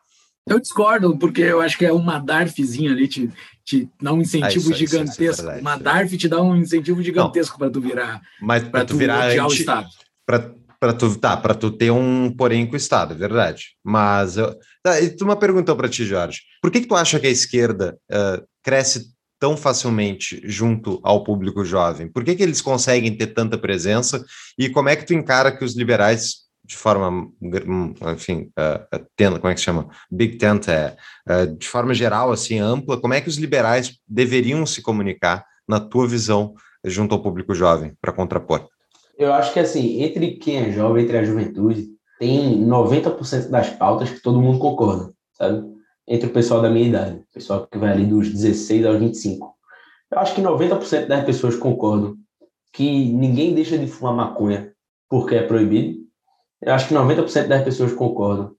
Eu 0.49 0.61
discordo, 0.61 1.19
porque 1.19 1.43
eu 1.43 1.61
acho 1.61 1.77
que 1.77 1.85
é 1.85 1.93
uma 1.93 2.19
DARFzinha 2.21 2.93
ali, 2.93 3.09
te, 3.09 3.29
te 3.65 3.89
dá 4.01 4.13
um 4.13 4.21
incentivo 4.21 4.47
Ah, 4.47 4.49
isso- 4.51 4.73
isso- 4.73 4.85
isso 4.85 4.95
é 4.97 4.99
gigantesco. 5.01 5.43
verdade. 5.43 5.61
uma 5.61 5.77
DARF 5.77 6.17
te 6.17 6.29
dá 6.29 6.41
um 6.41 6.55
incentivo 6.57 7.03
gigantesco 7.03 7.59
para 7.59 7.69
tu 7.71 7.81
virar, 7.81 8.21
Mas 8.41 8.63
para 8.63 8.85
tu, 8.85 8.95
tu 8.95 8.97
virar 8.99 9.27
odiar 9.29 9.45
o 9.47 9.51
anti, 9.51 9.61
Estado. 9.61 9.89
para 10.25 10.93
tu 10.93 11.17
tá, 11.19 11.37
para 11.37 11.55
tu 11.55 11.71
ter 11.73 11.91
um 11.91 12.31
porém 12.31 12.65
com 12.67 12.75
o 12.75 12.77
Estado, 12.77 13.15
é 13.15 13.17
verdade. 13.17 13.71
Mas 13.85 14.37
eu, 14.37 14.55
tá, 14.85 15.01
e 15.01 15.11
tu 15.11 15.25
uma 15.25 15.37
pergunta 15.37 15.75
para 15.75 15.89
ti, 15.89 16.05
Jorge. 16.05 16.43
Por 16.63 16.71
que 16.71 16.81
que 16.81 16.87
tu 16.87 16.95
acha 16.95 17.19
que 17.19 17.27
a 17.27 17.31
esquerda 17.31 17.99
eh, 18.09 18.43
cresce 18.63 19.07
tão 19.41 19.57
facilmente 19.57 20.41
junto 20.45 21.01
ao 21.03 21.25
público 21.25 21.65
jovem? 21.65 22.09
Por 22.09 22.23
que 22.23 22.37
que 22.37 22.43
eles 22.43 22.63
conseguem 22.63 23.17
ter 23.17 23.29
tanta 23.29 23.59
presença? 23.59 24.25
E 24.59 24.69
como 24.71 24.89
é 24.89 24.95
que 24.97 25.05
tu 25.07 25.13
encara 25.13 25.51
que 25.51 25.65
os 25.65 25.75
liberais 25.77 26.46
de 26.67 26.77
forma, 26.77 27.09
hum, 27.11 27.95
enfim, 28.15 28.51
eh, 28.59 29.05
tenda, 29.15 29.39
como 29.39 29.51
é 29.51 29.55
que 29.55 29.61
se 29.61 29.67
chama? 29.67 29.89
Big 30.11 30.37
Tent, 30.37 30.69
é, 30.69 30.97
eh, 31.29 31.47
de 31.47 31.69
forma 31.69 31.95
geral, 31.95 32.33
assim, 32.33 32.59
ampla, 32.59 33.01
como 33.01 33.15
é 33.15 33.21
que 33.21 33.29
os 33.29 33.37
liberais 33.37 33.99
deveriam 34.07 34.67
se 34.67 34.83
comunicar, 34.83 35.45
na 35.69 35.81
tua 35.81 36.07
visão, 36.07 36.55
junto 36.85 37.15
ao 37.15 37.23
público 37.23 37.55
jovem, 37.55 37.95
para 38.01 38.13
contrapor? 38.13 38.69
Eu 39.19 39.33
acho 39.33 39.53
que, 39.53 39.61
assim, 39.61 40.03
entre 40.03 40.33
quem 40.33 40.59
é 40.59 40.73
jovem, 40.73 41.05
entre 41.05 41.19
a 41.19 41.25
juventude, 41.25 41.89
tem 42.19 42.65
90% 42.65 43.49
das 43.49 43.71
pautas 43.71 44.11
que 44.11 44.21
todo 44.21 44.41
mundo 44.41 44.59
concorda, 44.59 45.13
sabe? 45.33 45.65
Entre 46.07 46.29
o 46.29 46.33
pessoal 46.33 46.63
da 46.63 46.71
minha 46.71 46.89
idade, 46.89 47.17
o 47.17 47.35
pessoal 47.35 47.67
que 47.67 47.79
vai 47.79 47.93
ali 47.93 48.07
dos 48.07 48.31
16 48.31 48.87
aos 48.87 48.99
25. 48.99 49.55
Eu 50.11 50.19
acho 50.19 50.35
que 50.35 50.41
90% 50.41 51.07
das 51.07 51.25
pessoas 51.25 51.57
concordam 51.57 52.17
que 52.73 53.07
ninguém 53.13 53.55
deixa 53.55 53.77
de 53.77 53.87
fumar 53.87 54.15
maconha 54.15 54.73
porque 55.09 55.35
é 55.35 55.43
proibido. 55.43 56.06
Eu 56.63 56.73
acho 56.73 56.89
que 56.89 56.95
90% 56.95 57.49
das 57.49 57.63
pessoas 57.63 57.93
concordam 57.93 58.55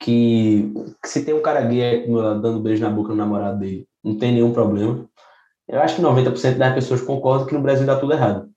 que, 0.00 0.72
que 1.02 1.08
se 1.08 1.24
tem 1.24 1.34
um 1.34 1.42
cara 1.42 1.62
gay 1.62 2.06
dando 2.06 2.60
beijo 2.60 2.82
na 2.82 2.90
boca 2.90 3.10
no 3.10 3.16
namorado 3.16 3.58
dele, 3.58 3.86
não 4.02 4.18
tem 4.18 4.32
nenhum 4.32 4.52
problema. 4.52 5.08
Eu 5.68 5.80
acho 5.80 5.96
que 5.96 6.02
90% 6.02 6.58
das 6.58 6.74
pessoas 6.74 7.00
concordam 7.00 7.46
que 7.46 7.54
no 7.54 7.62
Brasil 7.62 7.86
dá 7.86 7.98
tudo 7.98 8.12
errado, 8.12 8.48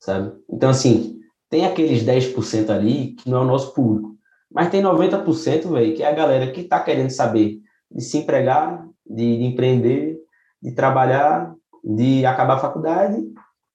sabe? 0.00 0.32
Então, 0.50 0.70
assim, 0.70 1.20
tem 1.48 1.66
aqueles 1.66 2.02
10% 2.02 2.70
ali 2.70 3.14
que 3.14 3.30
não 3.30 3.38
é 3.38 3.40
o 3.42 3.46
nosso 3.46 3.72
público, 3.72 4.16
mas 4.50 4.70
tem 4.70 4.82
90%, 4.82 5.70
velho, 5.70 5.94
que 5.94 6.02
é 6.02 6.08
a 6.08 6.14
galera 6.14 6.50
que 6.50 6.64
tá 6.64 6.80
querendo 6.80 7.10
saber 7.10 7.60
de 7.90 8.02
se 8.02 8.18
empregar, 8.18 8.86
de, 9.06 9.38
de 9.38 9.44
empreender, 9.44 10.18
de 10.60 10.72
trabalhar, 10.72 11.54
de 11.84 12.26
acabar 12.26 12.54
a 12.54 12.60
faculdade 12.60 13.22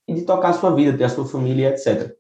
e 0.08 0.14
de 0.14 0.24
tocar 0.24 0.50
a 0.50 0.54
sua 0.54 0.76
vida, 0.76 0.98
ter 0.98 1.06
a 1.06 1.10
sua 1.10 1.26
família, 1.26 1.70
etc. 1.70 2.14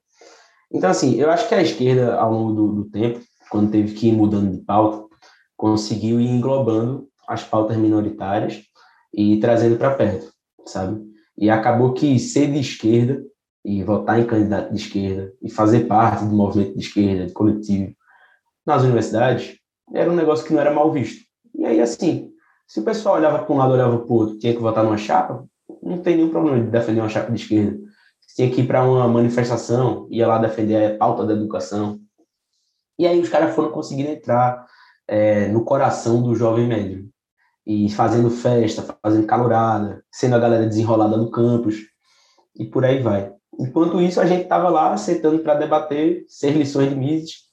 Então, 0.74 0.89
assim, 0.89 1.15
eu 1.15 1.30
acho 1.30 1.47
que 1.47 1.53
a 1.53 1.61
esquerda, 1.61 2.15
ao 2.15 2.32
longo 2.32 2.53
do, 2.53 2.74
do 2.84 2.89
tempo, 2.89 3.19
quando 3.49 3.71
teve 3.71 3.93
que 3.93 4.07
ir 4.07 4.13
mudando 4.13 4.51
de 4.51 4.63
pauta, 4.63 5.07
conseguiu 5.55 6.19
ir 6.19 6.28
englobando 6.28 7.07
as 7.28 7.43
pautas 7.43 7.78
minoritárias 7.78 8.63
e 9.13 9.39
trazendo 9.39 9.78
para 9.78 9.93
perto, 9.93 10.34
sabe? 10.65 11.01
E 11.38 11.49
acabou 11.49 11.93
que 11.93 12.17
ser 12.17 12.51
de 12.51 12.59
esquerda 12.59 13.24
e 13.63 13.84
votar 13.84 14.19
em 14.19 14.26
candidato 14.26 14.74
de 14.74 14.80
esquerda 14.80 15.32
e 15.41 15.49
fazer 15.49 15.86
parte 15.86 16.26
do 16.26 16.36
movimento 16.36 16.74
de 16.74 16.84
esquerda, 16.84 17.28
de 17.28 17.34
coletivo, 17.34 17.93
nas 18.65 18.82
universidades, 18.82 19.55
era 19.93 20.11
um 20.11 20.15
negócio 20.15 20.45
que 20.45 20.53
não 20.53 20.59
era 20.59 20.74
mal 20.74 20.91
visto. 20.91 21.24
E 21.55 21.65
aí, 21.65 21.80
assim, 21.80 22.32
se 22.67 22.80
o 22.80 22.84
pessoal 22.84 23.15
olhava 23.15 23.43
para 23.43 23.53
um 23.53 23.57
lado, 23.57 23.74
olhava 23.74 23.99
para 23.99 24.11
o 24.11 24.15
outro, 24.15 24.39
tinha 24.39 24.53
que 24.53 24.61
votar 24.61 24.84
numa 24.84 24.97
chapa, 24.97 25.45
não 25.82 25.99
tem 25.99 26.17
nenhum 26.17 26.30
problema 26.30 26.59
de 26.59 26.71
defender 26.71 27.01
uma 27.01 27.09
chapa 27.09 27.32
de 27.32 27.41
esquerda. 27.41 27.78
Tinha 28.36 28.49
que 28.49 28.61
ir 28.61 28.67
para 28.67 28.84
uma 28.84 29.07
manifestação, 29.07 30.07
ia 30.09 30.27
lá 30.27 30.38
defender 30.38 30.93
a 30.93 30.97
pauta 30.97 31.25
da 31.25 31.34
educação. 31.34 31.99
E 32.97 33.05
aí 33.07 33.19
os 33.19 33.29
caras 33.29 33.53
foram 33.53 33.71
conseguindo 33.71 34.09
entrar 34.09 34.65
é, 35.07 35.47
no 35.49 35.63
coração 35.63 36.21
do 36.21 36.36
jovem 36.36 36.67
médio. 36.67 37.09
E 37.65 37.89
fazendo 37.91 38.29
festa, 38.29 38.97
fazendo 39.01 39.25
calorada, 39.25 40.03
sendo 40.11 40.36
a 40.36 40.39
galera 40.39 40.65
desenrolada 40.65 41.15
no 41.15 41.31
campus, 41.31 41.77
e 42.55 42.65
por 42.65 42.84
aí 42.84 43.01
vai. 43.01 43.31
Enquanto 43.59 44.01
isso, 44.01 44.19
a 44.19 44.25
gente 44.25 44.43
estava 44.43 44.69
lá 44.69 44.97
sentando 44.97 45.39
para 45.39 45.55
debater, 45.55 46.25
ser 46.27 46.51
lições 46.51 46.89
de 46.89 46.95
Mises, 46.95 47.43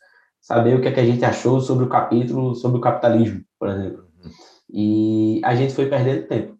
saber 0.40 0.76
o 0.76 0.80
que, 0.80 0.88
é 0.88 0.92
que 0.92 1.00
a 1.00 1.04
gente 1.04 1.24
achou 1.24 1.60
sobre 1.60 1.84
o 1.84 1.88
capítulo 1.88 2.54
sobre 2.54 2.78
o 2.78 2.80
capitalismo, 2.80 3.42
por 3.58 3.68
exemplo. 3.68 4.04
E 4.72 5.40
a 5.44 5.54
gente 5.54 5.74
foi 5.74 5.86
perdendo 5.86 6.26
tempo, 6.26 6.56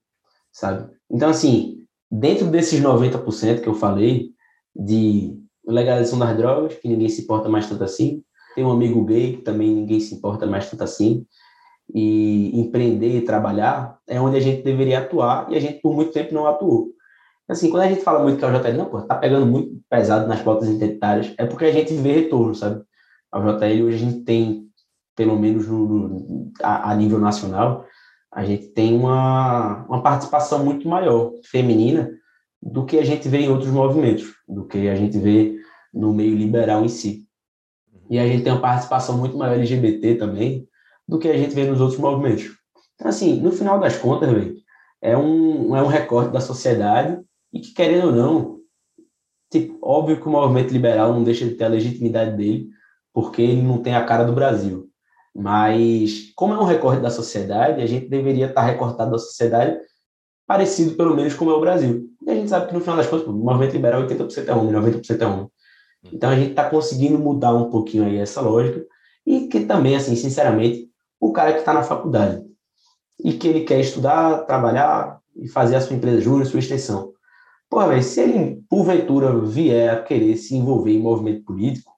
sabe? 0.53 0.91
Então, 1.11 1.31
assim, 1.31 1.87
dentro 2.11 2.47
desses 2.47 2.81
90% 2.81 3.61
que 3.61 3.69
eu 3.69 3.75
falei, 3.75 4.31
de 4.75 5.39
legalização 5.67 6.19
das 6.19 6.37
drogas, 6.37 6.75
que 6.75 6.89
ninguém 6.89 7.09
se 7.09 7.23
importa 7.23 7.49
mais 7.49 7.69
tanto 7.69 7.85
assim, 7.85 8.23
tem 8.55 8.65
um 8.65 8.73
amigo 8.73 9.05
gay 9.05 9.37
que 9.37 9.43
também 9.43 9.73
ninguém 9.75 10.01
se 10.01 10.15
importa 10.15 10.47
mais 10.47 10.69
tanto 10.69 10.83
assim, 10.83 11.27
e 11.95 12.59
empreender 12.59 13.17
e 13.17 13.25
trabalhar 13.25 13.99
é 14.09 14.21
onde 14.21 14.37
a 14.37 14.41
gente 14.41 14.63
deveria 14.63 15.01
atuar, 15.01 15.51
e 15.51 15.57
a 15.57 15.61
gente 15.61 15.81
por 15.81 15.95
muito 15.95 16.13
tempo 16.13 16.35
não 16.35 16.47
atuou. 16.47 16.89
Assim, 17.49 17.69
quando 17.69 17.83
a 17.83 17.89
gente 17.89 18.03
fala 18.03 18.23
muito 18.23 18.39
que 18.39 18.45
a 18.45 18.59
JL, 18.59 18.77
não, 18.77 18.87
pô, 18.87 19.03
tá 19.03 19.17
pegando 19.17 19.45
muito 19.45 19.81
pesado 19.89 20.29
nas 20.29 20.41
pautas 20.41 20.69
identitárias, 20.69 21.35
é 21.37 21.45
porque 21.45 21.65
a 21.65 21.73
gente 21.73 21.93
vê 21.95 22.13
retorno, 22.13 22.55
sabe? 22.55 22.83
A 23.33 23.41
JL 23.41 23.85
hoje 23.85 23.97
a 23.97 23.99
gente 23.99 24.21
tem, 24.21 24.69
pelo 25.17 25.37
menos 25.37 25.67
no, 25.67 26.09
no, 26.09 26.53
a, 26.63 26.93
a, 26.93 26.95
nível 26.95 27.19
nacional, 27.19 27.85
a 28.33 28.45
gente 28.45 28.69
tem 28.69 28.95
uma, 28.95 29.85
uma 29.87 30.03
participação 30.03 30.65
muito 30.65 30.89
maior 30.89 31.33
feminina 31.45 32.11
do 32.63 32.85
que 32.85 32.99
a 32.99 33.05
gente 33.05 33.29
vê 33.29 33.39
em 33.39 33.49
outros 33.49 33.71
movimentos, 33.71 34.35
do 34.49 34.67
que 34.67 34.89
a 34.89 34.95
gente 34.95 35.19
vê 35.19 35.57
no 35.93 36.13
meio 36.13 36.37
liberal 36.37 36.85
em 36.85 36.89
si. 36.89 37.27
E 38.09 38.19
a 38.19 38.27
gente 38.27 38.45
tem 38.45 38.53
uma 38.53 38.61
participação 38.61 39.17
muito 39.19 39.37
maior 39.37 39.55
LGBT 39.55 40.17
também 40.17 40.69
do 41.07 41.19
que 41.19 41.29
a 41.29 41.37
gente 41.37 41.55
vê 41.55 41.65
nos 41.65 41.81
outros 41.81 41.99
movimentos. 41.99 42.51
Então, 42.95 43.09
assim, 43.09 43.41
no 43.41 43.51
final 43.51 43.81
das 43.81 43.97
contas, 43.97 44.31
é 45.01 45.17
um, 45.17 45.75
é 45.75 45.83
um 45.83 45.87
recorte 45.87 46.33
da 46.33 46.41
sociedade 46.41 47.21
e 47.53 47.61
que, 47.61 47.73
querendo 47.73 48.09
ou 48.09 48.13
não, 48.13 48.61
tipo, 49.51 49.79
óbvio 49.83 50.21
que 50.21 50.29
o 50.29 50.31
movimento 50.31 50.73
liberal 50.73 51.13
não 51.13 51.25
deixa 51.25 51.47
de 51.47 51.55
ter 51.55 51.65
a 51.65 51.69
legitimidade 51.69 52.37
dele, 52.37 52.69
porque 53.13 53.43
ele 53.43 53.63
não 53.63 53.83
tem 53.83 53.95
a 53.95 54.05
cara 54.05 54.25
do 54.25 54.33
Brasil. 54.33 54.80
Mas, 55.35 56.33
como 56.35 56.55
é 56.55 56.59
um 56.59 56.65
recorte 56.65 57.03
da 57.03 57.11
sociedade, 57.11 57.83
a 57.83 57.87
gente 57.87 58.09
deveria 58.09 58.47
estar 58.47 58.63
recortado 58.63 59.13
da 59.13 59.19
sociedade 59.19 59.79
parecido, 60.47 60.97
pelo 60.97 61.15
menos, 61.15 61.35
como 61.35 61.51
é 61.51 61.55
o 61.55 61.61
Brasil. 61.61 62.09
E 62.27 62.31
a 62.31 62.35
gente 62.35 62.49
sabe 62.49 62.67
que, 62.67 62.75
no 62.75 62.81
final 62.81 62.97
das 62.97 63.07
contas, 63.07 63.27
o 63.27 63.33
movimento 63.33 63.73
liberal 63.73 64.03
80% 64.03 64.49
é 64.49 64.55
homem, 64.55 64.73
90% 64.73 65.21
é 65.21 65.27
homem. 65.27 65.51
Então 66.13 66.31
a 66.31 66.35
gente 66.35 66.51
está 66.51 66.69
conseguindo 66.69 67.19
mudar 67.19 67.55
um 67.55 67.71
pouquinho 67.71 68.05
aí 68.05 68.17
essa 68.17 68.41
lógica 68.41 68.85
e 69.27 69.49
que 69.49 69.61
também, 69.61 69.97
assim, 69.97 70.17
sinceramente, 70.17 70.89
o 71.21 71.33
cara 71.33 71.53
que 71.53 71.59
está 71.61 71.75
na 71.75 71.83
faculdade 71.83 72.43
e 73.23 73.35
que 73.35 73.47
ele 73.47 73.65
quer 73.65 73.81
estudar, 73.81 74.47
trabalhar 74.47 75.21
e 75.37 75.47
fazer 75.47 75.77
a 75.77 75.81
sua 75.81 75.97
empresa 75.97 76.21
júnior, 76.21 76.47
sua 76.47 76.61
extensão. 76.61 77.13
Pô, 77.69 77.87
velho, 77.87 78.03
se 78.03 78.21
ele, 78.21 78.63
porventura, 78.69 79.39
vier 79.41 79.91
a 79.91 80.03
querer 80.03 80.37
se 80.37 80.57
envolver 80.57 80.93
em 80.93 80.99
movimento 80.99 81.45
político, 81.45 81.93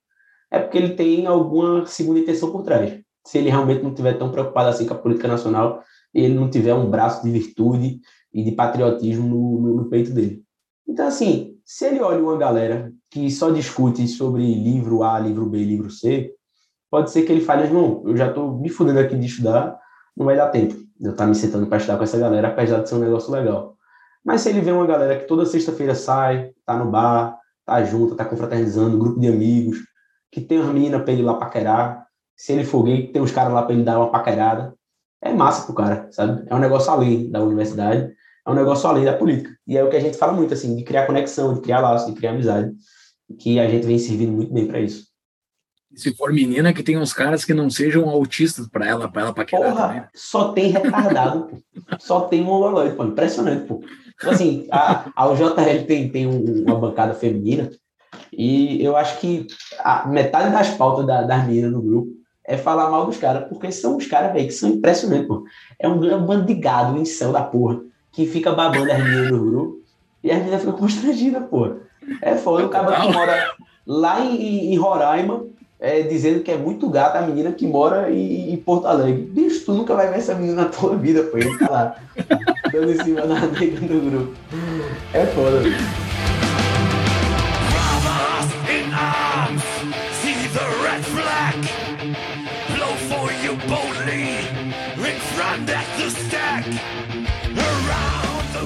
é 0.51 0.59
porque 0.59 0.76
ele 0.76 0.95
tem 0.95 1.26
alguma 1.26 1.87
segunda 1.87 2.20
intenção 2.20 2.51
por 2.51 2.62
trás. 2.62 3.01
Se 3.26 3.38
ele 3.38 3.50
realmente 3.50 3.82
não 3.82 3.90
estiver 3.90 4.18
tão 4.18 4.30
preocupado 4.30 4.68
assim 4.68 4.86
com 4.86 4.94
a 4.94 4.98
política 4.98 5.28
nacional, 5.28 5.82
ele 6.12 6.34
não 6.34 6.50
tiver 6.50 6.74
um 6.74 6.90
braço 6.90 7.22
de 7.22 7.30
virtude 7.30 8.00
e 8.32 8.42
de 8.42 8.52
patriotismo 8.52 9.28
no, 9.28 9.60
no, 9.60 9.76
no 9.76 9.84
peito 9.88 10.10
dele. 10.10 10.42
Então, 10.86 11.06
assim, 11.06 11.56
se 11.64 11.86
ele 11.86 12.00
olha 12.00 12.22
uma 12.22 12.36
galera 12.36 12.92
que 13.10 13.30
só 13.30 13.50
discute 13.50 14.06
sobre 14.08 14.42
livro 14.42 15.02
A, 15.02 15.18
livro 15.18 15.46
B, 15.46 15.64
livro 15.64 15.90
C, 15.90 16.34
pode 16.90 17.10
ser 17.10 17.22
que 17.22 17.32
ele 17.32 17.40
fale, 17.40 17.62
irmão, 17.62 18.02
eu 18.06 18.16
já 18.16 18.28
estou 18.28 18.58
me 18.58 18.68
fudendo 18.68 18.98
aqui 18.98 19.16
de 19.16 19.26
estudar, 19.26 19.78
não 20.16 20.26
vai 20.26 20.36
dar 20.36 20.48
tempo 20.48 20.82
eu 21.02 21.10
estar 21.10 21.26
me 21.26 21.34
sentando 21.34 21.66
para 21.66 21.78
estudar 21.78 21.98
com 21.98 22.04
essa 22.04 22.18
galera, 22.18 22.48
apesar 22.48 22.80
de 22.80 22.88
ser 22.88 22.94
um 22.94 23.00
negócio 23.00 23.32
legal. 23.32 23.76
Mas 24.24 24.42
se 24.42 24.50
ele 24.50 24.60
vê 24.60 24.70
uma 24.70 24.86
galera 24.86 25.18
que 25.18 25.26
toda 25.26 25.44
sexta-feira 25.44 25.96
sai, 25.96 26.52
tá 26.64 26.76
no 26.76 26.90
bar, 26.90 27.36
tá 27.64 27.82
junto, 27.82 28.14
tá 28.14 28.24
confraternizando, 28.24 28.98
grupo 28.98 29.18
de 29.18 29.26
amigos, 29.26 29.78
que 30.30 30.40
tem 30.40 30.60
uma 30.60 30.72
menina 30.72 31.00
para 31.00 31.12
ele 31.12 31.22
lá 31.22 31.34
paquerar, 31.34 32.06
se 32.37 32.53
ele 32.53 32.64
for 32.64 32.83
gay, 32.83 33.09
tem 33.09 33.22
uns 33.22 33.33
caras 33.33 33.53
lá 33.53 33.62
para 33.62 33.74
ele 33.74 33.85
dar 33.85 33.99
uma 33.99 34.11
paquerada, 34.11 34.74
é 35.20 35.33
massa 35.33 35.64
pro 35.64 35.74
cara, 35.74 36.09
sabe? 36.11 36.45
É 36.49 36.55
um 36.55 36.59
negócio 36.59 36.91
além 36.91 37.30
da 37.30 37.43
universidade, 37.43 38.12
é 38.47 38.51
um 38.51 38.55
negócio 38.55 38.89
além 38.89 39.05
da 39.05 39.16
política. 39.16 39.57
E 39.66 39.76
é 39.76 39.85
o 39.85 39.91
que 39.91 39.97
a 39.97 40.01
gente 40.01 40.18
fala 40.18 40.33
muito, 40.33 40.53
assim, 40.53 40.74
de 40.74 40.83
criar 40.83 41.07
conexão, 41.07 41.55
de 41.55 41.61
criar 41.61 41.80
laço, 41.80 42.12
de 42.12 42.18
criar 42.18 42.33
amizade, 42.33 42.72
que 43.39 43.61
a 43.61 43.68
gente 43.68 43.87
vem 43.87 43.99
servindo 43.99 44.33
muito 44.33 44.53
bem 44.53 44.66
para 44.66 44.80
isso 44.80 45.12
se 45.95 46.14
for 46.14 46.33
menina, 46.33 46.72
que 46.72 46.83
tem 46.83 46.97
uns 46.97 47.12
caras 47.12 47.45
que 47.45 47.53
não 47.53 47.68
sejam 47.68 48.09
autistas 48.09 48.66
para 48.68 48.87
ela, 48.87 49.11
para 49.11 49.22
ela 49.22 49.35
paquerar 49.35 49.72
Porra, 49.72 49.89
também. 49.89 50.05
Só 50.14 50.53
tem 50.53 50.70
retardado, 50.70 51.47
pô. 51.47 51.62
Só 51.99 52.20
tem 52.22 52.43
mongoloide, 52.43 52.97
pô. 52.97 53.05
Impressionante, 53.05 53.66
pô. 53.66 53.83
Tipo 54.18 54.30
assim, 54.30 54.68
a, 54.70 55.11
a 55.14 55.28
UJL 55.30 55.85
tem, 55.87 56.09
tem 56.09 56.26
uma 56.26 56.78
bancada 56.78 57.14
feminina 57.14 57.70
e 58.33 58.83
eu 58.83 58.97
acho 58.97 59.18
que 59.20 59.47
a 59.80 60.07
metade 60.07 60.53
das 60.53 60.70
pautas 60.70 61.07
da, 61.07 61.22
das 61.22 61.47
meninas 61.47 61.72
no 61.72 61.83
grupo 61.83 62.11
é 62.45 62.57
falar 62.57 62.90
mal 62.90 63.07
dos 63.07 63.16
caras, 63.16 63.49
porque 63.49 63.70
são 63.70 63.97
os 63.97 64.07
caras, 64.07 64.32
velho, 64.32 64.47
que 64.47 64.53
são 64.53 64.70
impressionantes, 64.70 65.28
pô. 65.28 65.45
É 65.78 65.88
um, 65.88 66.05
é 66.05 66.16
um 66.16 66.26
bando 66.26 66.47
de 66.47 66.55
gado 66.55 66.99
em 66.99 67.05
céu 67.05 67.32
da 67.32 67.43
porra 67.43 67.80
que 68.11 68.26
fica 68.26 68.53
babando 68.53 68.90
as 68.90 68.99
meninas 68.99 69.30
no 69.30 69.51
grupo 69.51 69.80
e 70.22 70.30
as 70.30 70.38
meninas 70.38 70.61
ficam 70.61 70.76
constrangidas, 70.76 71.43
pô. 71.49 71.76
É 72.20 72.34
foda, 72.34 72.66
o 72.66 72.68
cara 72.68 73.01
que 73.01 73.12
mora 73.12 73.55
lá 73.86 74.24
em, 74.24 74.72
em 74.72 74.76
Roraima 74.76 75.45
é, 75.82 76.03
dizendo 76.03 76.43
que 76.43 76.51
é 76.51 76.57
muito 76.57 76.88
gata 76.88 77.18
a 77.18 77.22
menina 77.22 77.51
que 77.53 77.66
mora 77.66 78.11
em, 78.11 78.53
em, 78.53 78.57
Porto 78.57 78.86
Alegre. 78.86 79.22
Bicho, 79.22 79.64
tu 79.64 79.72
nunca 79.72 79.95
vai 79.95 80.09
ver 80.09 80.18
essa 80.18 80.34
menina 80.34 80.62
na 80.62 80.68
tua 80.68 80.97
vida, 80.97 81.24
pô. 81.24 81.38
Ele 81.38 81.59
tá 81.59 81.68
lá, 81.68 81.97
dando 82.72 82.93
em 82.93 83.03
cima 83.03 83.22
da 83.22 83.40
nega 83.47 83.80
do 83.80 84.11
grupo. 84.11 84.32
É 85.12 85.26
foda, 85.26 85.59
bicho. 85.59 86.11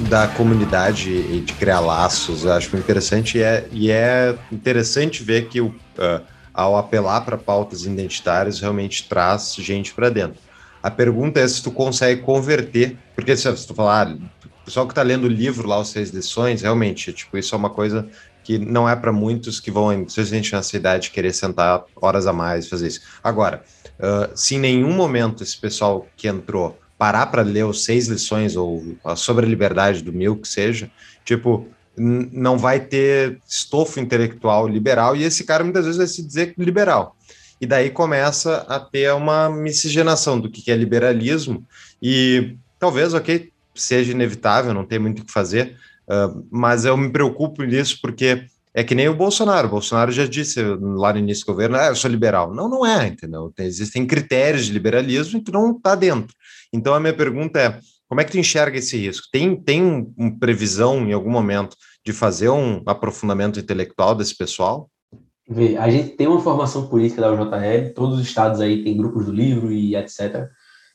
Da 0.08 0.28
comunidade 0.28 1.10
e 1.10 1.40
de 1.40 1.52
criar 1.54 1.80
laços, 1.80 2.44
eu 2.44 2.52
acho 2.52 2.76
interessante 2.76 3.38
e 3.38 3.42
é, 3.42 3.68
e 3.72 3.90
é 3.90 4.36
interessante 4.52 5.22
ver 5.22 5.48
que 5.48 5.60
o, 5.60 5.66
uh, 5.66 6.24
ao 6.54 6.76
apelar 6.76 7.22
para 7.22 7.36
pautas 7.36 7.84
identitárias, 7.84 8.60
realmente 8.60 9.08
traz 9.08 9.54
gente 9.56 9.92
para 9.92 10.08
dentro. 10.08 10.40
A 10.82 10.90
pergunta 10.90 11.40
é 11.40 11.48
se 11.48 11.62
tu 11.62 11.72
consegue 11.72 12.22
converter, 12.22 12.96
porque 13.14 13.36
se, 13.36 13.52
tu 13.66 13.74
falar, 13.74 14.08
ah, 14.08 14.16
o 14.44 14.64
pessoal 14.64 14.86
que 14.86 14.92
está 14.92 15.02
lendo 15.02 15.24
o 15.24 15.28
livro 15.28 15.66
lá, 15.66 15.80
os 15.80 15.88
seis 15.88 16.10
lições, 16.10 16.62
realmente, 16.62 17.12
tipo, 17.12 17.36
isso 17.36 17.54
é 17.54 17.58
uma 17.58 17.70
coisa 17.70 18.08
que 18.44 18.58
não 18.58 18.88
é 18.88 18.94
para 18.94 19.12
muitos 19.12 19.58
que 19.58 19.72
vão, 19.72 20.04
especialmente 20.04 20.52
nessa 20.52 20.76
idade, 20.76 21.10
querer 21.10 21.32
sentar 21.32 21.82
horas 21.96 22.28
a 22.28 22.32
mais 22.32 22.66
e 22.66 22.68
fazer 22.68 22.86
isso. 22.86 23.00
Agora, 23.24 23.64
uh, 23.98 24.30
se 24.36 24.54
em 24.54 24.60
nenhum 24.60 24.92
momento 24.92 25.42
esse 25.42 25.58
pessoal 25.58 26.06
que 26.16 26.28
entrou 26.28 26.78
parar 26.98 27.26
para 27.26 27.42
ler 27.42 27.64
os 27.64 27.84
seis 27.84 28.06
lições 28.06 28.56
ou 28.56 28.82
sobre 29.16 29.44
a 29.44 29.48
liberdade 29.48 30.02
do 30.02 30.12
mil 30.12 30.36
que 30.36 30.48
seja, 30.48 30.90
tipo, 31.24 31.68
não 31.96 32.58
vai 32.58 32.80
ter 32.80 33.38
estofo 33.48 33.98
intelectual 34.00 34.68
liberal, 34.68 35.16
e 35.16 35.24
esse 35.24 35.44
cara 35.44 35.64
muitas 35.64 35.84
vezes 35.84 35.98
vai 35.98 36.06
se 36.06 36.22
dizer 36.22 36.54
liberal. 36.58 37.16
E 37.60 37.66
daí 37.66 37.90
começa 37.90 38.66
a 38.68 38.78
ter 38.78 39.12
uma 39.14 39.48
miscigenação 39.48 40.38
do 40.38 40.50
que 40.50 40.70
é 40.70 40.76
liberalismo, 40.76 41.66
e 42.02 42.56
talvez, 42.78 43.14
ok, 43.14 43.50
seja 43.74 44.12
inevitável, 44.12 44.74
não 44.74 44.84
tem 44.84 44.98
muito 44.98 45.22
o 45.22 45.24
que 45.24 45.32
fazer, 45.32 45.76
uh, 46.08 46.46
mas 46.50 46.84
eu 46.84 46.96
me 46.96 47.10
preocupo 47.10 47.62
nisso 47.62 47.98
porque 48.00 48.46
é 48.74 48.84
que 48.84 48.94
nem 48.94 49.08
o 49.08 49.14
Bolsonaro. 49.14 49.68
O 49.68 49.70
Bolsonaro 49.70 50.12
já 50.12 50.26
disse 50.26 50.62
lá 50.62 51.10
no 51.10 51.18
início 51.18 51.46
do 51.46 51.52
governo: 51.52 51.78
ah, 51.78 51.86
eu 51.86 51.96
sou 51.96 52.10
liberal. 52.10 52.52
Não, 52.52 52.68
não 52.68 52.84
é, 52.84 53.06
entendeu? 53.06 53.50
Tem, 53.56 53.64
existem 53.64 54.06
critérios 54.06 54.66
de 54.66 54.72
liberalismo 54.72 55.38
e 55.38 55.42
tu 55.42 55.50
não 55.50 55.74
está 55.74 55.94
dentro. 55.94 56.36
Então 56.72 56.94
a 56.94 57.00
minha 57.00 57.14
pergunta 57.14 57.58
é: 57.58 57.80
como 58.08 58.20
é 58.20 58.24
que 58.24 58.32
tu 58.32 58.38
enxerga 58.38 58.78
esse 58.78 58.96
risco? 58.96 59.26
Tem, 59.32 59.56
tem 59.56 59.82
uma 59.82 60.06
um 60.18 60.38
previsão 60.38 61.06
em 61.06 61.12
algum 61.12 61.30
momento 61.30 61.76
de 62.04 62.12
fazer 62.12 62.48
um 62.48 62.82
aprofundamento 62.86 63.58
intelectual 63.58 64.14
desse 64.14 64.36
pessoal? 64.36 64.88
Vê, 65.48 65.76
a 65.76 65.88
gente 65.90 66.16
tem 66.16 66.26
uma 66.26 66.40
formação 66.40 66.88
política 66.88 67.20
da 67.20 67.32
UJL, 67.32 67.94
todos 67.94 68.18
os 68.18 68.26
estados 68.26 68.60
aí 68.60 68.82
têm 68.82 68.96
grupos 68.96 69.26
do 69.26 69.32
livro 69.32 69.72
e 69.72 69.94
etc. 69.96 70.48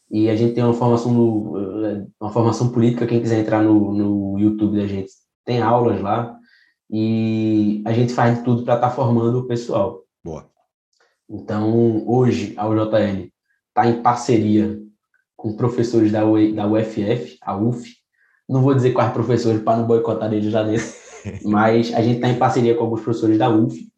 E 0.09 0.29
a 0.29 0.35
gente 0.35 0.53
tem 0.53 0.63
uma 0.63 0.73
formação, 0.73 1.13
no, 1.13 1.85
eh, 1.85 2.05
uma 2.19 2.31
formação 2.31 2.69
política, 2.69 3.07
quem 3.07 3.21
quiser 3.21 3.39
entrar 3.39 3.63
no, 3.63 3.93
no 3.93 4.39
YouTube 4.39 4.77
da 4.77 4.85
gente, 4.85 5.09
tem 5.45 5.61
aulas 5.61 6.01
lá, 6.01 6.35
e 6.89 7.81
a 7.85 7.93
gente 7.93 8.13
faz 8.13 8.43
tudo 8.43 8.63
para 8.65 8.75
estar 8.75 8.89
tá 8.89 8.93
formando 8.93 9.39
o 9.39 9.47
pessoal. 9.47 10.03
Boa. 10.21 10.49
Então, 11.29 12.05
hoje, 12.05 12.53
a 12.57 12.67
UJL 12.67 13.31
está 13.69 13.87
em 13.87 14.01
parceria 14.01 14.77
com 15.41 15.53
professores 15.53 16.11
da, 16.11 16.23
U, 16.23 16.53
da 16.53 16.67
UFF, 16.67 17.37
a 17.41 17.57
UF. 17.57 17.95
Não 18.47 18.61
vou 18.61 18.75
dizer 18.75 18.91
quais 18.91 19.11
professores 19.11 19.61
para 19.63 19.77
não 19.77 19.87
boicotar 19.87 20.31
eles 20.31 20.51
já 20.51 20.61
dentro, 20.61 20.85
mas 21.43 21.91
a 21.93 22.01
gente 22.01 22.17
está 22.17 22.29
em 22.29 22.37
parceria 22.37 22.75
com 22.75 22.83
alguns 22.83 23.01
professores 23.01 23.39
da 23.39 23.49
UF 23.49 23.89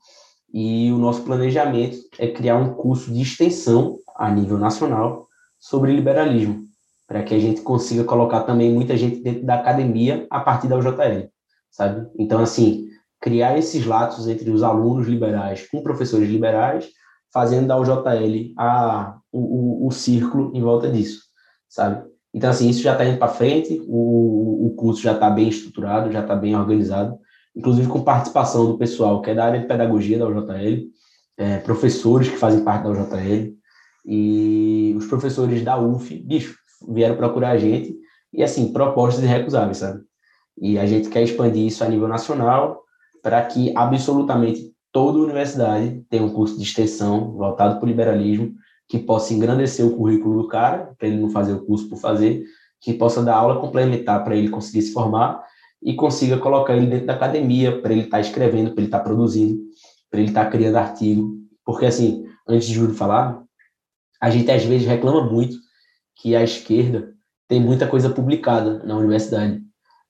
e 0.54 0.92
o 0.92 0.98
nosso 0.98 1.24
planejamento 1.24 1.98
é 2.18 2.28
criar 2.28 2.56
um 2.58 2.74
curso 2.74 3.12
de 3.12 3.22
extensão 3.22 3.98
a 4.16 4.32
nível 4.32 4.58
nacional 4.58 5.28
sobre 5.60 5.92
liberalismo, 5.92 6.64
para 7.08 7.24
que 7.24 7.34
a 7.34 7.40
gente 7.40 7.62
consiga 7.62 8.04
colocar 8.06 8.44
também 8.44 8.72
muita 8.72 8.96
gente 8.96 9.22
dentro 9.22 9.46
da 9.46 9.56
academia 9.56 10.26
a 10.30 10.40
partir 10.40 10.68
da 10.68 10.78
UJL, 10.78 11.30
sabe? 11.72 12.08
Então, 12.18 12.40
assim, 12.40 12.88
criar 13.20 13.58
esses 13.58 13.86
laços 13.86 14.28
entre 14.28 14.50
os 14.50 14.64
alunos 14.64 15.08
liberais 15.08 15.68
com 15.70 15.82
professores 15.82 16.30
liberais, 16.30 16.88
fazendo 17.34 17.68
da 17.68 17.78
UJL 17.78 18.54
a, 18.58 19.18
o, 19.32 19.86
o, 19.86 19.88
o 19.88 19.92
círculo 19.92 20.52
em 20.54 20.62
volta 20.62 20.90
disso 20.90 21.33
sabe? 21.74 22.08
Então, 22.32 22.52
assim, 22.52 22.70
isso 22.70 22.84
já 22.84 22.92
está 22.92 23.04
indo 23.04 23.18
para 23.18 23.28
frente, 23.28 23.82
o, 23.88 24.68
o 24.68 24.76
curso 24.76 25.02
já 25.02 25.14
está 25.14 25.30
bem 25.30 25.50
estruturado, 25.50 26.12
já 26.12 26.22
está 26.22 26.36
bem 26.36 26.56
organizado, 26.56 27.18
inclusive 27.56 27.88
com 27.88 28.04
participação 28.04 28.68
do 28.68 28.78
pessoal 28.78 29.22
que 29.22 29.32
é 29.32 29.36
da 29.36 29.46
área 29.46 29.60
de 29.60 29.68
pedagogia 29.68 30.20
da 30.20 30.28
UJL, 30.28 30.88
é, 31.36 31.58
professores 31.58 32.30
que 32.30 32.38
fazem 32.38 32.64
parte 32.64 32.84
da 32.84 32.92
UJL, 32.92 33.54
e 34.06 34.94
os 34.96 35.08
professores 35.08 35.64
da 35.64 35.80
UF, 35.80 36.16
bicho, 36.20 36.56
vieram 36.88 37.16
procurar 37.16 37.52
a 37.52 37.58
gente, 37.58 37.96
e 38.32 38.44
assim, 38.44 38.72
propostas 38.72 39.24
irrecusáveis, 39.24 39.78
sabe? 39.78 40.02
E 40.60 40.78
a 40.78 40.86
gente 40.86 41.10
quer 41.10 41.24
expandir 41.24 41.66
isso 41.66 41.84
a 41.84 41.90
nível 41.90 42.08
nacional, 42.08 42.84
para 43.24 43.42
que 43.46 43.74
absolutamente 43.76 44.72
toda 44.92 45.18
universidade 45.18 46.04
tenha 46.08 46.24
um 46.24 46.34
curso 46.34 46.56
de 46.56 46.64
extensão 46.64 47.32
voltado 47.32 47.78
para 47.78 47.86
o 47.86 47.88
liberalismo, 47.88 48.54
que 48.94 49.00
possa 49.00 49.34
engrandecer 49.34 49.84
o 49.84 49.98
currículo 49.98 50.44
do 50.44 50.48
cara, 50.48 50.94
para 51.00 51.08
ele 51.08 51.20
não 51.20 51.28
fazer 51.28 51.52
o 51.54 51.66
curso 51.66 51.90
por 51.90 51.98
fazer, 51.98 52.46
que 52.80 52.94
possa 52.94 53.24
dar 53.24 53.38
aula 53.38 53.60
complementar 53.60 54.24
para 54.24 54.36
ele 54.36 54.50
conseguir 54.50 54.84
se 54.84 54.94
formar 54.94 55.44
e 55.82 55.96
consiga 55.96 56.38
colocar 56.38 56.78
ele 56.78 56.86
dentro 56.86 57.08
da 57.08 57.16
academia, 57.16 57.82
para 57.82 57.92
ele 57.92 58.04
estar 58.04 58.18
tá 58.18 58.22
escrevendo, 58.22 58.70
para 58.70 58.82
ele 58.82 58.88
estar 58.88 59.00
tá 59.00 59.04
produzindo, 59.04 59.60
para 60.12 60.20
ele 60.20 60.30
estar 60.30 60.46
tá 60.46 60.52
criando 60.52 60.76
artigo. 60.76 61.40
Porque, 61.66 61.88
assim, 61.88 62.24
antes 62.48 62.68
de 62.68 62.76
Júlio 62.76 62.94
falar, 62.94 63.42
a 64.22 64.30
gente 64.30 64.52
às 64.52 64.64
vezes 64.64 64.86
reclama 64.86 65.28
muito 65.28 65.58
que 66.16 66.36
a 66.36 66.44
esquerda 66.44 67.16
tem 67.48 67.60
muita 67.60 67.88
coisa 67.88 68.12
publicada 68.12 68.84
na 68.84 68.96
universidade. 68.96 69.60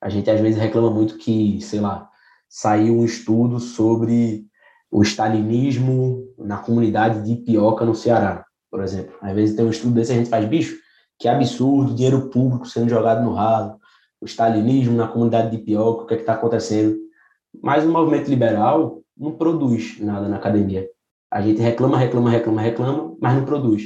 A 0.01 0.09
gente 0.09 0.29
às 0.29 0.41
vezes 0.41 0.59
reclama 0.59 0.91
muito 0.91 1.17
que, 1.17 1.61
sei 1.61 1.79
lá, 1.79 2.09
saiu 2.49 2.99
um 2.99 3.05
estudo 3.05 3.61
sobre 3.61 4.45
o 4.91 5.01
stalinismo 5.03 6.27
na 6.37 6.57
comunidade 6.57 7.23
de 7.23 7.41
Pioca, 7.45 7.85
no 7.85 7.95
Ceará 7.95 8.43
por 8.73 8.81
exemplo. 8.81 9.13
Às 9.21 9.35
vezes 9.35 9.55
tem 9.55 9.63
um 9.63 9.69
estudo 9.69 9.93
desse 9.93 10.11
a 10.11 10.15
gente 10.15 10.31
faz, 10.31 10.43
bicho, 10.45 10.79
que 11.19 11.27
absurdo, 11.27 11.93
dinheiro 11.93 12.27
público 12.29 12.65
sendo 12.65 12.89
jogado 12.89 13.23
no 13.23 13.31
ralo, 13.31 13.75
o 14.19 14.25
stalinismo 14.25 14.97
na 14.97 15.07
comunidade 15.07 15.55
de 15.55 15.59
Pioca, 15.59 16.01
o 16.01 16.05
que 16.07 16.15
é 16.15 16.17
que 16.17 16.23
está 16.23 16.33
acontecendo. 16.33 16.97
Mas 17.61 17.85
o 17.85 17.91
movimento 17.91 18.27
liberal, 18.31 19.03
não 19.15 19.33
produz 19.33 19.99
nada 19.99 20.27
na 20.27 20.37
academia. 20.37 20.89
A 21.29 21.39
gente 21.39 21.61
reclama, 21.61 21.99
reclama, 21.99 22.31
reclama, 22.31 22.61
reclama, 22.61 23.15
mas 23.21 23.35
não 23.35 23.45
produz. 23.45 23.83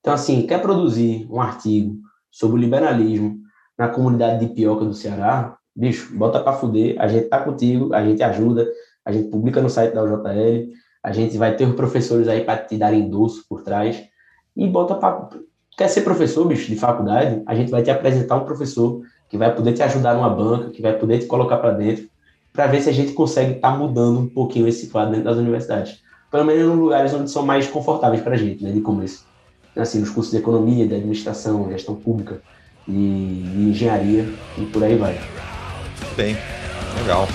Então, 0.00 0.12
assim, 0.12 0.44
quer 0.48 0.60
produzir 0.60 1.28
um 1.30 1.40
artigo 1.40 1.94
sobre 2.28 2.56
o 2.56 2.60
liberalismo 2.60 3.38
na 3.78 3.86
comunidade 3.86 4.44
de 4.44 4.52
Pioca 4.52 4.84
do 4.84 4.94
Ceará, 4.94 5.56
bicho, 5.76 6.12
bota 6.18 6.40
para 6.40 6.54
fuder, 6.54 6.96
a 6.98 7.06
gente 7.06 7.28
tá 7.28 7.38
contigo, 7.38 7.94
a 7.94 8.04
gente 8.04 8.20
ajuda, 8.20 8.68
a 9.04 9.12
gente 9.12 9.28
publica 9.28 9.62
no 9.62 9.70
site 9.70 9.94
da 9.94 10.02
UJL, 10.02 10.72
a 11.04 11.12
gente 11.12 11.38
vai 11.38 11.54
ter 11.54 11.66
os 11.66 11.76
professores 11.76 12.26
aí 12.26 12.42
para 12.42 12.58
te 12.58 12.76
darem 12.76 13.08
doce 13.08 13.46
por 13.48 13.62
trás 13.62 14.12
e 14.56 14.66
bota 14.66 14.94
para 14.94 15.28
quer 15.76 15.88
ser 15.88 16.02
professor, 16.02 16.46
bicho, 16.46 16.68
de 16.68 16.76
faculdade, 16.76 17.42
a 17.46 17.54
gente 17.54 17.70
vai 17.70 17.82
te 17.82 17.90
apresentar 17.90 18.36
um 18.36 18.44
professor 18.44 19.02
que 19.28 19.36
vai 19.36 19.54
poder 19.54 19.72
te 19.72 19.82
ajudar 19.82 20.14
numa 20.14 20.30
banca, 20.30 20.70
que 20.70 20.80
vai 20.80 20.92
poder 20.92 21.18
te 21.18 21.26
colocar 21.26 21.56
para 21.56 21.72
dentro, 21.72 22.08
para 22.52 22.66
ver 22.66 22.80
se 22.80 22.88
a 22.88 22.92
gente 22.92 23.12
consegue 23.12 23.54
estar 23.54 23.72
tá 23.72 23.76
mudando 23.76 24.20
um 24.20 24.28
pouquinho 24.28 24.68
esse 24.68 24.86
quadro 24.88 25.10
dentro 25.10 25.24
das 25.24 25.36
universidades. 25.36 25.98
Pelo 26.30 26.44
menos 26.44 26.68
nos 26.68 26.78
lugares 26.78 27.12
onde 27.12 27.30
são 27.30 27.44
mais 27.44 27.66
confortáveis 27.66 28.22
para 28.22 28.34
a 28.34 28.36
gente, 28.36 28.62
né, 28.62 28.70
de 28.70 28.80
começo. 28.80 29.26
Assim, 29.76 29.98
nos 29.98 30.10
cursos 30.10 30.30
de 30.30 30.38
economia, 30.38 30.86
de 30.86 30.94
administração, 30.94 31.68
gestão 31.70 31.96
pública, 31.96 32.40
de, 32.86 33.42
de 33.42 33.68
engenharia 33.70 34.28
e 34.56 34.66
por 34.66 34.84
aí 34.84 34.96
vai. 34.96 35.18
Bem, 36.16 36.36
legal. 37.00 37.26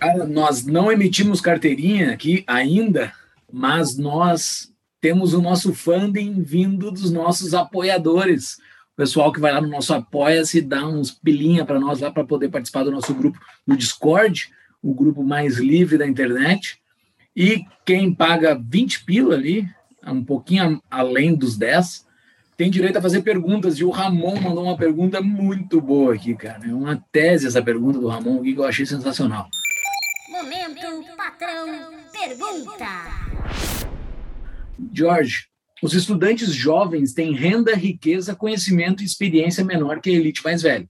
Cara, 0.00 0.26
nós 0.26 0.64
não 0.64 0.90
emitimos 0.90 1.42
carteirinha 1.42 2.12
aqui 2.12 2.42
ainda, 2.46 3.12
mas 3.52 3.98
nós 3.98 4.72
temos 4.98 5.34
o 5.34 5.42
nosso 5.42 5.74
funding 5.74 6.42
vindo 6.42 6.90
dos 6.90 7.10
nossos 7.10 7.52
apoiadores. 7.52 8.54
O 8.94 8.96
pessoal 8.96 9.30
que 9.30 9.38
vai 9.38 9.52
lá 9.52 9.60
no 9.60 9.68
nosso 9.68 9.92
Apoia-se 9.92 10.62
dá 10.62 10.88
uns 10.88 11.10
pilinha 11.10 11.66
para 11.66 11.78
nós 11.78 12.00
lá 12.00 12.10
para 12.10 12.24
poder 12.24 12.48
participar 12.48 12.84
do 12.84 12.90
nosso 12.90 13.12
grupo 13.12 13.38
no 13.66 13.76
Discord, 13.76 14.48
o 14.82 14.94
grupo 14.94 15.22
mais 15.22 15.58
livre 15.58 15.98
da 15.98 16.06
internet. 16.06 16.80
E 17.36 17.66
quem 17.84 18.14
paga 18.14 18.58
20 18.58 19.04
pila 19.04 19.34
ali, 19.34 19.68
um 20.06 20.24
pouquinho 20.24 20.82
além 20.90 21.34
dos 21.34 21.58
10, 21.58 22.06
tem 22.56 22.70
direito 22.70 22.96
a 22.96 23.02
fazer 23.02 23.20
perguntas. 23.20 23.78
E 23.78 23.84
o 23.84 23.90
Ramon 23.90 24.40
mandou 24.40 24.64
uma 24.64 24.78
pergunta 24.78 25.20
muito 25.20 25.78
boa 25.78 26.14
aqui, 26.14 26.34
cara. 26.34 26.66
É 26.66 26.72
uma 26.72 26.96
tese 27.12 27.46
essa 27.46 27.62
pergunta 27.62 27.98
do 27.98 28.08
Ramon 28.08 28.42
que 28.42 28.54
eu 28.54 28.64
achei 28.64 28.86
sensacional. 28.86 29.46
Momento 30.42 31.04
Patrão 31.18 31.66
Pergunta. 32.10 32.86
Jorge, 34.90 35.44
os 35.82 35.92
estudantes 35.92 36.54
jovens 36.54 37.12
têm 37.12 37.34
renda, 37.34 37.74
riqueza, 37.74 38.34
conhecimento 38.34 39.02
e 39.02 39.06
experiência 39.06 39.62
menor 39.62 40.00
que 40.00 40.08
a 40.08 40.12
elite 40.14 40.42
mais 40.42 40.62
velha. 40.62 40.88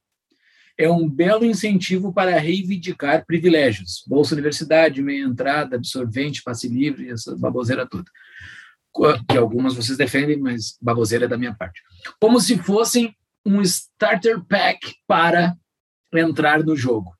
É 0.78 0.88
um 0.88 1.10
belo 1.10 1.44
incentivo 1.44 2.12
para 2.12 2.38
reivindicar 2.38 3.26
privilégios. 3.26 4.04
Bolsa 4.06 4.34
Universidade, 4.34 5.02
meia 5.02 5.24
entrada, 5.24 5.74
absorvente, 5.74 6.44
passe 6.44 6.68
livre, 6.68 7.10
essa 7.10 7.36
baboseira 7.36 7.84
toda. 7.84 8.08
Que 9.28 9.36
algumas 9.36 9.74
vocês 9.74 9.98
defendem, 9.98 10.38
mas 10.38 10.78
baboseira 10.80 11.24
é 11.24 11.28
da 11.28 11.36
minha 11.36 11.54
parte. 11.54 11.82
Como 12.20 12.40
se 12.40 12.56
fossem 12.56 13.16
um 13.44 13.60
starter 13.62 14.40
pack 14.44 14.94
para 15.08 15.56
entrar 16.14 16.62
no 16.62 16.76
jogo. 16.76 17.18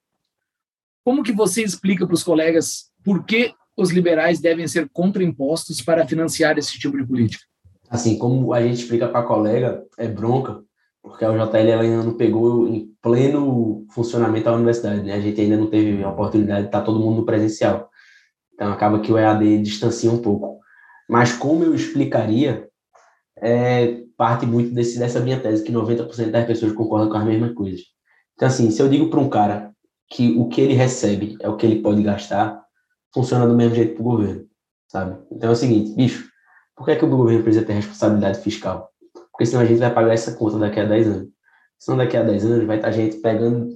Como 1.05 1.22
que 1.22 1.32
você 1.32 1.62
explica 1.62 2.07
para 2.07 2.14
os 2.14 2.22
colegas 2.22 2.90
por 3.05 3.24
que 3.24 3.55
os 3.76 3.90
liberais 3.90 4.40
devem 4.40 4.68
ser 4.68 4.88
contraimpostos 4.90 5.80
para 5.80 6.07
financiar 6.07 6.59
esse 6.59 6.78
tipo 6.78 6.96
de 6.96 7.07
política? 7.07 7.44
Assim, 7.88 8.18
como 8.18 8.53
a 8.53 8.62
gente 8.62 8.82
explica 8.82 9.09
para 9.09 9.20
a 9.20 9.26
colega, 9.26 9.84
é 9.98 10.07
bronca, 10.07 10.62
porque 11.03 11.24
a 11.24 11.30
UJL 11.30 11.80
ainda 11.80 12.03
não 12.05 12.14
pegou 12.14 12.68
em 12.68 12.92
pleno 13.03 13.84
funcionamento 13.90 14.48
a 14.48 14.55
universidade, 14.55 15.03
né? 15.03 15.14
A 15.14 15.20
gente 15.20 15.40
ainda 15.40 15.57
não 15.57 15.66
teve 15.68 16.03
a 16.05 16.11
oportunidade 16.11 16.62
de 16.62 16.66
estar 16.66 16.82
todo 16.82 17.01
mundo 17.01 17.24
presencial. 17.24 17.88
Então 18.55 18.70
acaba 18.70 19.01
que 19.01 19.11
o 19.11 19.18
EAD 19.18 19.62
distancia 19.62 20.11
um 20.11 20.20
pouco. 20.20 20.61
Mas 21.09 21.32
como 21.32 21.64
eu 21.64 21.74
explicaria, 21.74 22.68
é, 23.38 24.03
parte 24.16 24.44
muito 24.44 24.72
desse, 24.74 24.98
dessa 24.98 25.18
minha 25.18 25.40
tese, 25.40 25.64
que 25.64 25.72
90% 25.72 26.30
das 26.30 26.46
pessoas 26.46 26.72
concordam 26.72 27.09
com 27.09 27.16
as 27.16 27.24
mesmas 27.24 27.55
coisas. 27.55 27.80
Então, 28.34 28.46
assim, 28.46 28.70
se 28.70 28.80
eu 28.80 28.88
digo 28.88 29.09
para 29.09 29.18
um 29.18 29.28
cara 29.28 29.69
que 30.11 30.36
o 30.36 30.48
que 30.48 30.61
ele 30.61 30.74
recebe 30.74 31.36
é 31.40 31.48
o 31.48 31.56
que 31.56 31.64
ele 31.64 31.80
pode 31.80 32.02
gastar, 32.02 32.61
funciona 33.14 33.46
do 33.46 33.54
mesmo 33.54 33.76
jeito 33.76 33.94
para 33.94 34.02
o 34.02 34.04
governo, 34.04 34.44
sabe? 34.88 35.16
Então 35.30 35.50
é 35.50 35.52
o 35.52 35.56
seguinte, 35.56 35.94
bicho, 35.94 36.28
por 36.76 36.84
que, 36.84 36.92
é 36.92 36.96
que 36.96 37.04
o 37.04 37.08
governo 37.08 37.42
precisa 37.42 37.64
ter 37.64 37.74
responsabilidade 37.74 38.40
fiscal? 38.40 38.90
Porque 39.30 39.46
senão 39.46 39.62
a 39.62 39.66
gente 39.66 39.78
vai 39.78 39.92
pagar 39.92 40.12
essa 40.12 40.32
conta 40.34 40.58
daqui 40.58 40.80
a 40.80 40.84
10 40.84 41.06
anos. 41.06 41.28
Senão 41.78 41.98
daqui 41.98 42.16
a 42.16 42.22
10 42.22 42.44
anos 42.44 42.66
vai 42.66 42.76
estar 42.76 42.88
a 42.88 42.92
gente 42.92 43.16
pegando 43.18 43.70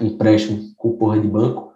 empréstimo 0.00 0.62
com 0.76 0.96
porra 0.96 1.20
de 1.20 1.28
banco 1.28 1.72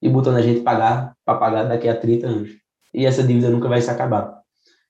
e 0.00 0.08
botando 0.08 0.36
a 0.36 0.42
gente 0.42 0.60
pagar 0.60 1.14
para 1.24 1.38
pagar 1.38 1.64
daqui 1.64 1.88
a 1.88 1.96
30 1.96 2.26
anos. 2.26 2.50
E 2.92 3.04
essa 3.04 3.22
dívida 3.22 3.50
nunca 3.50 3.68
vai 3.68 3.80
se 3.80 3.90
acabar. 3.90 4.40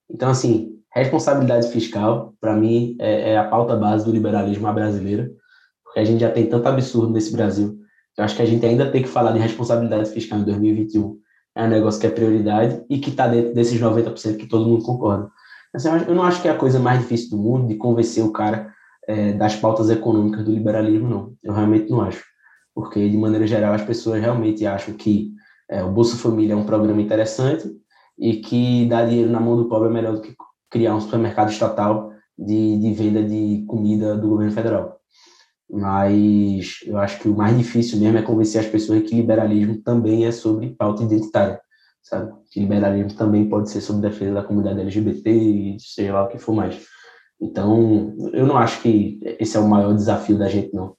Então, 0.09 0.31
assim, 0.31 0.79
responsabilidade 0.93 1.69
fiscal, 1.69 2.35
para 2.41 2.55
mim, 2.55 2.97
é, 3.01 3.31
é 3.31 3.39
a 3.39 3.45
pauta 3.45 3.77
base 3.77 4.05
do 4.05 4.12
liberalismo 4.12 4.73
brasileiro, 4.73 5.35
porque 5.83 6.01
a 6.01 6.05
gente 6.05 6.21
já 6.21 6.31
tem 6.31 6.47
tanto 6.47 6.69
absurdo 6.69 7.12
nesse 7.12 7.33
Brasil 7.33 7.84
eu 8.17 8.25
acho 8.25 8.37
que 8.37 8.43
a 8.43 8.47
gente 8.47 8.65
ainda 8.65 8.91
tem 8.91 9.03
que 9.03 9.09
falar 9.09 9.33
de 9.33 9.39
responsabilidade 9.39 10.11
fiscal 10.11 10.39
em 10.39 10.45
2021. 10.45 11.19
É 11.57 11.65
um 11.65 11.69
negócio 11.69 12.01
que 12.01 12.07
é 12.07 12.11
prioridade 12.11 12.85
e 12.89 12.99
que 12.99 13.11
está 13.11 13.27
dentro 13.27 13.55
desses 13.55 13.81
90% 13.81 14.37
que 14.37 14.47
todo 14.47 14.67
mundo 14.67 14.85
concorda. 14.85 15.31
Assim, 15.75 15.89
eu 16.07 16.15
não 16.15 16.23
acho 16.23 16.41
que 16.41 16.49
é 16.49 16.53
a 16.53 16.57
coisa 16.57 16.79
mais 16.79 17.01
difícil 17.01 17.31
do 17.31 17.39
mundo 17.39 17.67
de 17.69 17.75
convencer 17.75 18.25
o 18.25 18.33
cara 18.33 18.73
é, 19.09 19.33
das 19.33 19.57
pautas 19.57 19.91
econômicas 19.91 20.45
do 20.45 20.53
liberalismo, 20.53 21.09
não. 21.09 21.35
Eu 21.43 21.53
realmente 21.53 21.91
não 21.91 22.01
acho. 22.01 22.25
Porque, 22.75 23.09
de 23.09 23.17
maneira 23.17 23.47
geral, 23.47 23.75
as 23.75 23.83
pessoas 23.83 24.21
realmente 24.21 24.65
acham 24.67 24.95
que 24.95 25.33
é, 25.69 25.83
o 25.83 25.91
Bolsa 25.91 26.17
Família 26.17 26.55
é 26.55 26.57
um 26.57 26.65
programa 26.65 27.01
interessante 27.01 27.69
e 28.19 28.37
que 28.37 28.87
dar 28.87 29.07
dinheiro 29.07 29.31
na 29.31 29.41
mão 29.41 29.57
do 29.57 29.69
pobre 29.69 29.89
é 29.89 29.93
melhor 29.93 30.15
do 30.15 30.21
que 30.21 30.35
criar 30.71 30.95
um 30.95 31.01
supermercado 31.01 31.51
estatal 31.51 32.12
de, 32.39 32.79
de 32.79 32.93
venda 32.93 33.23
de 33.23 33.65
comida 33.67 34.17
do 34.17 34.29
governo 34.29 34.53
federal 34.53 35.01
mas 35.75 36.79
eu 36.87 36.97
acho 36.99 37.18
que 37.18 37.29
o 37.29 37.37
mais 37.37 37.57
difícil 37.59 37.99
mesmo 37.99 38.16
é 38.16 38.22
convencer 38.22 38.61
as 38.61 38.66
pessoas 38.68 39.03
que 39.03 39.16
liberalismo 39.16 39.83
também 39.83 40.25
é 40.25 40.31
sobre 40.31 40.70
pauta 40.70 41.03
identitária, 41.03 41.61
sabe? 42.01 42.33
Que 42.49 42.61
liberalismo 42.61 43.12
também 43.14 43.49
pode 43.49 43.70
ser 43.70 43.81
sobre 43.81 44.09
defesa 44.09 44.35
da 44.35 44.45
comunidade 44.45 44.81
LGBT 44.81 45.31
e 45.31 45.77
sei 45.81 46.12
lá 46.12 46.25
o 46.25 46.29
que 46.29 46.39
for 46.39 46.55
mais. 46.55 46.81
Então, 47.41 48.14
eu 48.33 48.47
não 48.47 48.57
acho 48.57 48.81
que 48.83 49.18
esse 49.41 49.57
é 49.57 49.61
o 49.61 49.68
maior 49.68 49.93
desafio 49.95 50.39
da 50.39 50.49
gente, 50.49 50.72
não. 50.72 50.97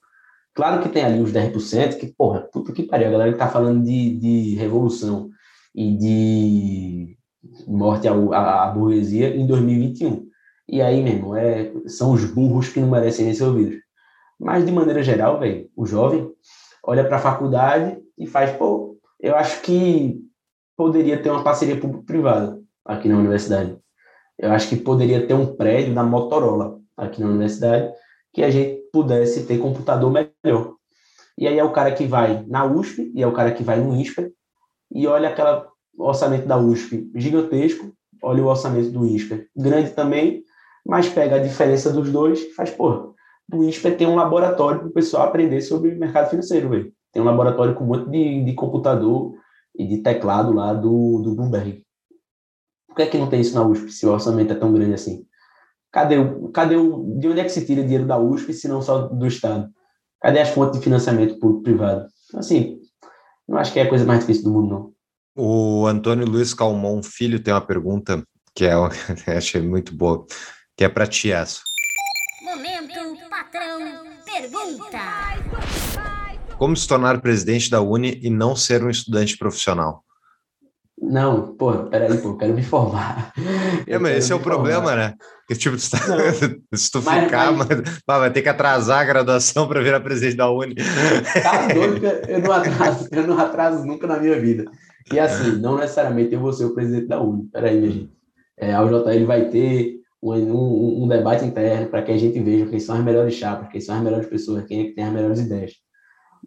Claro 0.54 0.82
que 0.82 0.90
tem 0.90 1.04
ali 1.04 1.20
os 1.20 1.32
10%, 1.32 1.96
que, 1.98 2.08
porra, 2.08 2.40
puta 2.52 2.72
que 2.72 2.82
pariu, 2.82 3.08
a 3.08 3.10
galera 3.10 3.32
que 3.32 3.38
tá 3.38 3.48
falando 3.48 3.82
de, 3.82 4.16
de 4.16 4.54
revolução 4.56 5.30
e 5.74 5.96
de 5.96 7.18
morte 7.66 8.06
à, 8.08 8.12
à, 8.12 8.70
burguesia 8.70 9.34
em 9.34 9.46
2021. 9.46 10.26
E 10.68 10.82
aí, 10.82 11.02
mesmo, 11.02 11.34
é, 11.34 11.72
são 11.86 12.12
os 12.12 12.24
burros 12.26 12.68
que 12.68 12.80
não 12.80 12.90
merecem 12.90 13.32
ser 13.32 13.44
ouvidos. 13.44 13.85
Mas, 14.38 14.64
de 14.64 14.72
maneira 14.72 15.02
geral, 15.02 15.38
velho, 15.38 15.68
o 15.76 15.86
jovem 15.86 16.30
olha 16.84 17.04
para 17.04 17.16
a 17.16 17.20
faculdade 17.20 17.98
e 18.18 18.26
faz, 18.26 18.50
pô, 18.56 18.98
eu 19.20 19.34
acho 19.34 19.62
que 19.62 20.20
poderia 20.76 21.20
ter 21.20 21.30
uma 21.30 21.42
parceria 21.42 21.80
público-privada 21.80 22.60
aqui 22.84 23.08
na 23.08 23.18
universidade. 23.18 23.76
Eu 24.38 24.52
acho 24.52 24.68
que 24.68 24.76
poderia 24.76 25.26
ter 25.26 25.34
um 25.34 25.56
prédio 25.56 25.94
da 25.94 26.02
Motorola 26.02 26.78
aqui 26.96 27.20
na 27.20 27.28
universidade 27.28 27.90
que 28.32 28.42
a 28.42 28.50
gente 28.50 28.82
pudesse 28.92 29.46
ter 29.46 29.58
computador 29.58 30.12
melhor. 30.12 30.74
E 31.38 31.48
aí 31.48 31.58
é 31.58 31.64
o 31.64 31.72
cara 31.72 31.92
que 31.92 32.06
vai 32.06 32.44
na 32.46 32.64
USP 32.64 33.10
e 33.14 33.22
é 33.22 33.26
o 33.26 33.32
cara 33.32 33.52
que 33.52 33.62
vai 33.62 33.80
no 33.80 33.94
INSPER 33.94 34.30
e 34.92 35.06
olha 35.06 35.30
aquele 35.30 35.64
orçamento 35.98 36.46
da 36.46 36.58
USP 36.58 37.10
gigantesco, 37.14 37.92
olha 38.22 38.42
o 38.42 38.46
orçamento 38.46 38.90
do 38.90 39.06
INSPER 39.06 39.48
grande 39.56 39.90
também, 39.90 40.42
mas 40.84 41.08
pega 41.08 41.36
a 41.36 41.42
diferença 41.42 41.92
dos 41.92 42.10
dois 42.10 42.40
e 42.40 42.50
faz, 42.52 42.70
porra, 42.70 43.08
o 43.52 43.64
INSPER 43.64 43.96
tem 43.96 44.06
um 44.06 44.16
laboratório 44.16 44.80
para 44.80 44.88
o 44.88 44.92
pessoal 44.92 45.28
aprender 45.28 45.60
sobre 45.60 45.94
mercado 45.94 46.30
financeiro, 46.30 46.68
velho. 46.68 46.92
Tem 47.12 47.22
um 47.22 47.26
laboratório 47.26 47.74
com 47.74 47.84
um 47.84 47.86
monte 47.86 48.10
de, 48.10 48.44
de 48.44 48.54
computador 48.54 49.34
e 49.74 49.86
de 49.86 49.98
teclado 49.98 50.52
lá 50.52 50.74
do, 50.74 51.20
do 51.22 51.34
Bloomberg. 51.34 51.84
Por 52.88 52.96
que 52.96 53.02
é 53.02 53.06
que 53.06 53.18
não 53.18 53.28
tem 53.28 53.40
isso 53.40 53.54
na 53.54 53.66
USP, 53.66 53.92
se 53.92 54.06
o 54.06 54.12
orçamento 54.12 54.52
é 54.52 54.56
tão 54.56 54.72
grande 54.72 54.94
assim? 54.94 55.24
Cadê 55.92 56.16
cadê 56.52 56.76
o, 56.76 57.18
de 57.18 57.28
onde 57.28 57.40
é 57.40 57.44
que 57.44 57.50
se 57.50 57.64
tira 57.64 57.82
dinheiro 57.82 58.06
da 58.06 58.18
USP, 58.18 58.52
se 58.52 58.68
não 58.68 58.82
só 58.82 59.06
do 59.06 59.26
Estado? 59.26 59.70
Cadê 60.20 60.40
as 60.40 60.48
fontes 60.48 60.78
de 60.78 60.84
financiamento 60.84 61.38
público-privado? 61.38 62.06
Assim, 62.34 62.80
não 63.48 63.58
acho 63.58 63.72
que 63.72 63.78
é 63.78 63.82
a 63.82 63.88
coisa 63.88 64.04
mais 64.04 64.20
difícil 64.20 64.44
do 64.44 64.50
mundo, 64.50 64.68
não. 64.68 64.96
O 65.38 65.86
Antônio 65.86 66.26
Luiz 66.26 66.52
Calmon 66.54 67.02
Filho 67.02 67.38
tem 67.42 67.52
uma 67.52 67.60
pergunta 67.60 68.22
que 68.54 68.64
é, 68.64 68.72
achei 69.36 69.60
muito 69.60 69.94
boa, 69.94 70.26
que 70.76 70.84
é 70.84 70.88
para 70.88 71.06
ti 71.06 71.30
essa. 71.30 71.60
Pergunta. 74.46 74.98
Como 76.56 76.76
se 76.76 76.86
tornar 76.86 77.20
presidente 77.20 77.68
da 77.68 77.80
Uni 77.80 78.20
e 78.22 78.30
não 78.30 78.54
ser 78.54 78.84
um 78.84 78.90
estudante 78.90 79.36
profissional? 79.36 80.04
Não, 80.98 81.54
porra, 81.56 81.84
peraí, 81.86 82.16
pô, 82.18 82.28
eu 82.28 82.36
quero 82.36 82.54
me 82.54 82.62
formar. 82.62 83.32
É, 83.86 83.98
mas 83.98 84.16
esse 84.16 84.32
é 84.32 84.34
o 84.34 84.40
problema, 84.40 84.94
né? 84.96 85.14
Que, 85.46 85.54
tipo, 85.54 85.76
tu 85.76 85.90
tá, 85.90 85.98
se 86.74 86.90
tu 86.90 87.02
mas, 87.02 87.24
ficar, 87.24 87.52
mas... 87.52 87.68
Mas, 88.06 88.18
vai 88.18 88.32
ter 88.32 88.40
que 88.40 88.48
atrasar 88.48 89.00
a 89.00 89.04
graduação 89.04 89.68
para 89.68 89.82
virar 89.82 90.00
presidente 90.00 90.36
da 90.36 90.50
Uni. 90.50 90.74
Tá 91.42 91.66
doido, 91.68 92.06
eu 92.28 92.40
não 92.40 92.52
atraso, 92.52 93.08
eu 93.12 93.26
não 93.26 93.38
atraso 93.38 93.84
nunca 93.84 94.06
na 94.06 94.18
minha 94.18 94.40
vida. 94.40 94.64
E 95.12 95.18
assim, 95.18 95.58
não 95.58 95.76
necessariamente 95.76 96.32
eu 96.32 96.40
vou 96.40 96.52
ser 96.52 96.64
o 96.64 96.74
presidente 96.74 97.08
da 97.08 97.20
Uni. 97.20 97.48
Peraí, 97.52 97.78
minha 97.78 97.92
gente. 97.92 98.16
É, 98.58 98.72
a 98.72 98.82
UJL 98.82 99.26
vai 99.26 99.50
ter 99.50 99.95
um, 100.22 101.04
um, 101.04 101.08
debate 101.08 101.44
interno 101.44 101.88
para 101.88 102.02
que 102.02 102.12
a 102.12 102.16
gente 102.16 102.40
veja 102.40 102.66
quem 102.66 102.80
são 102.80 102.96
as 102.96 103.04
melhores 103.04 103.34
chapas, 103.34 103.68
quem 103.68 103.80
são 103.80 103.96
as 103.96 104.02
melhores 104.02 104.26
pessoas, 104.26 104.64
quem 104.64 104.80
é 104.80 104.84
que 104.84 104.94
tem 104.94 105.04
as 105.04 105.12
melhores 105.12 105.40
ideias. 105.40 105.72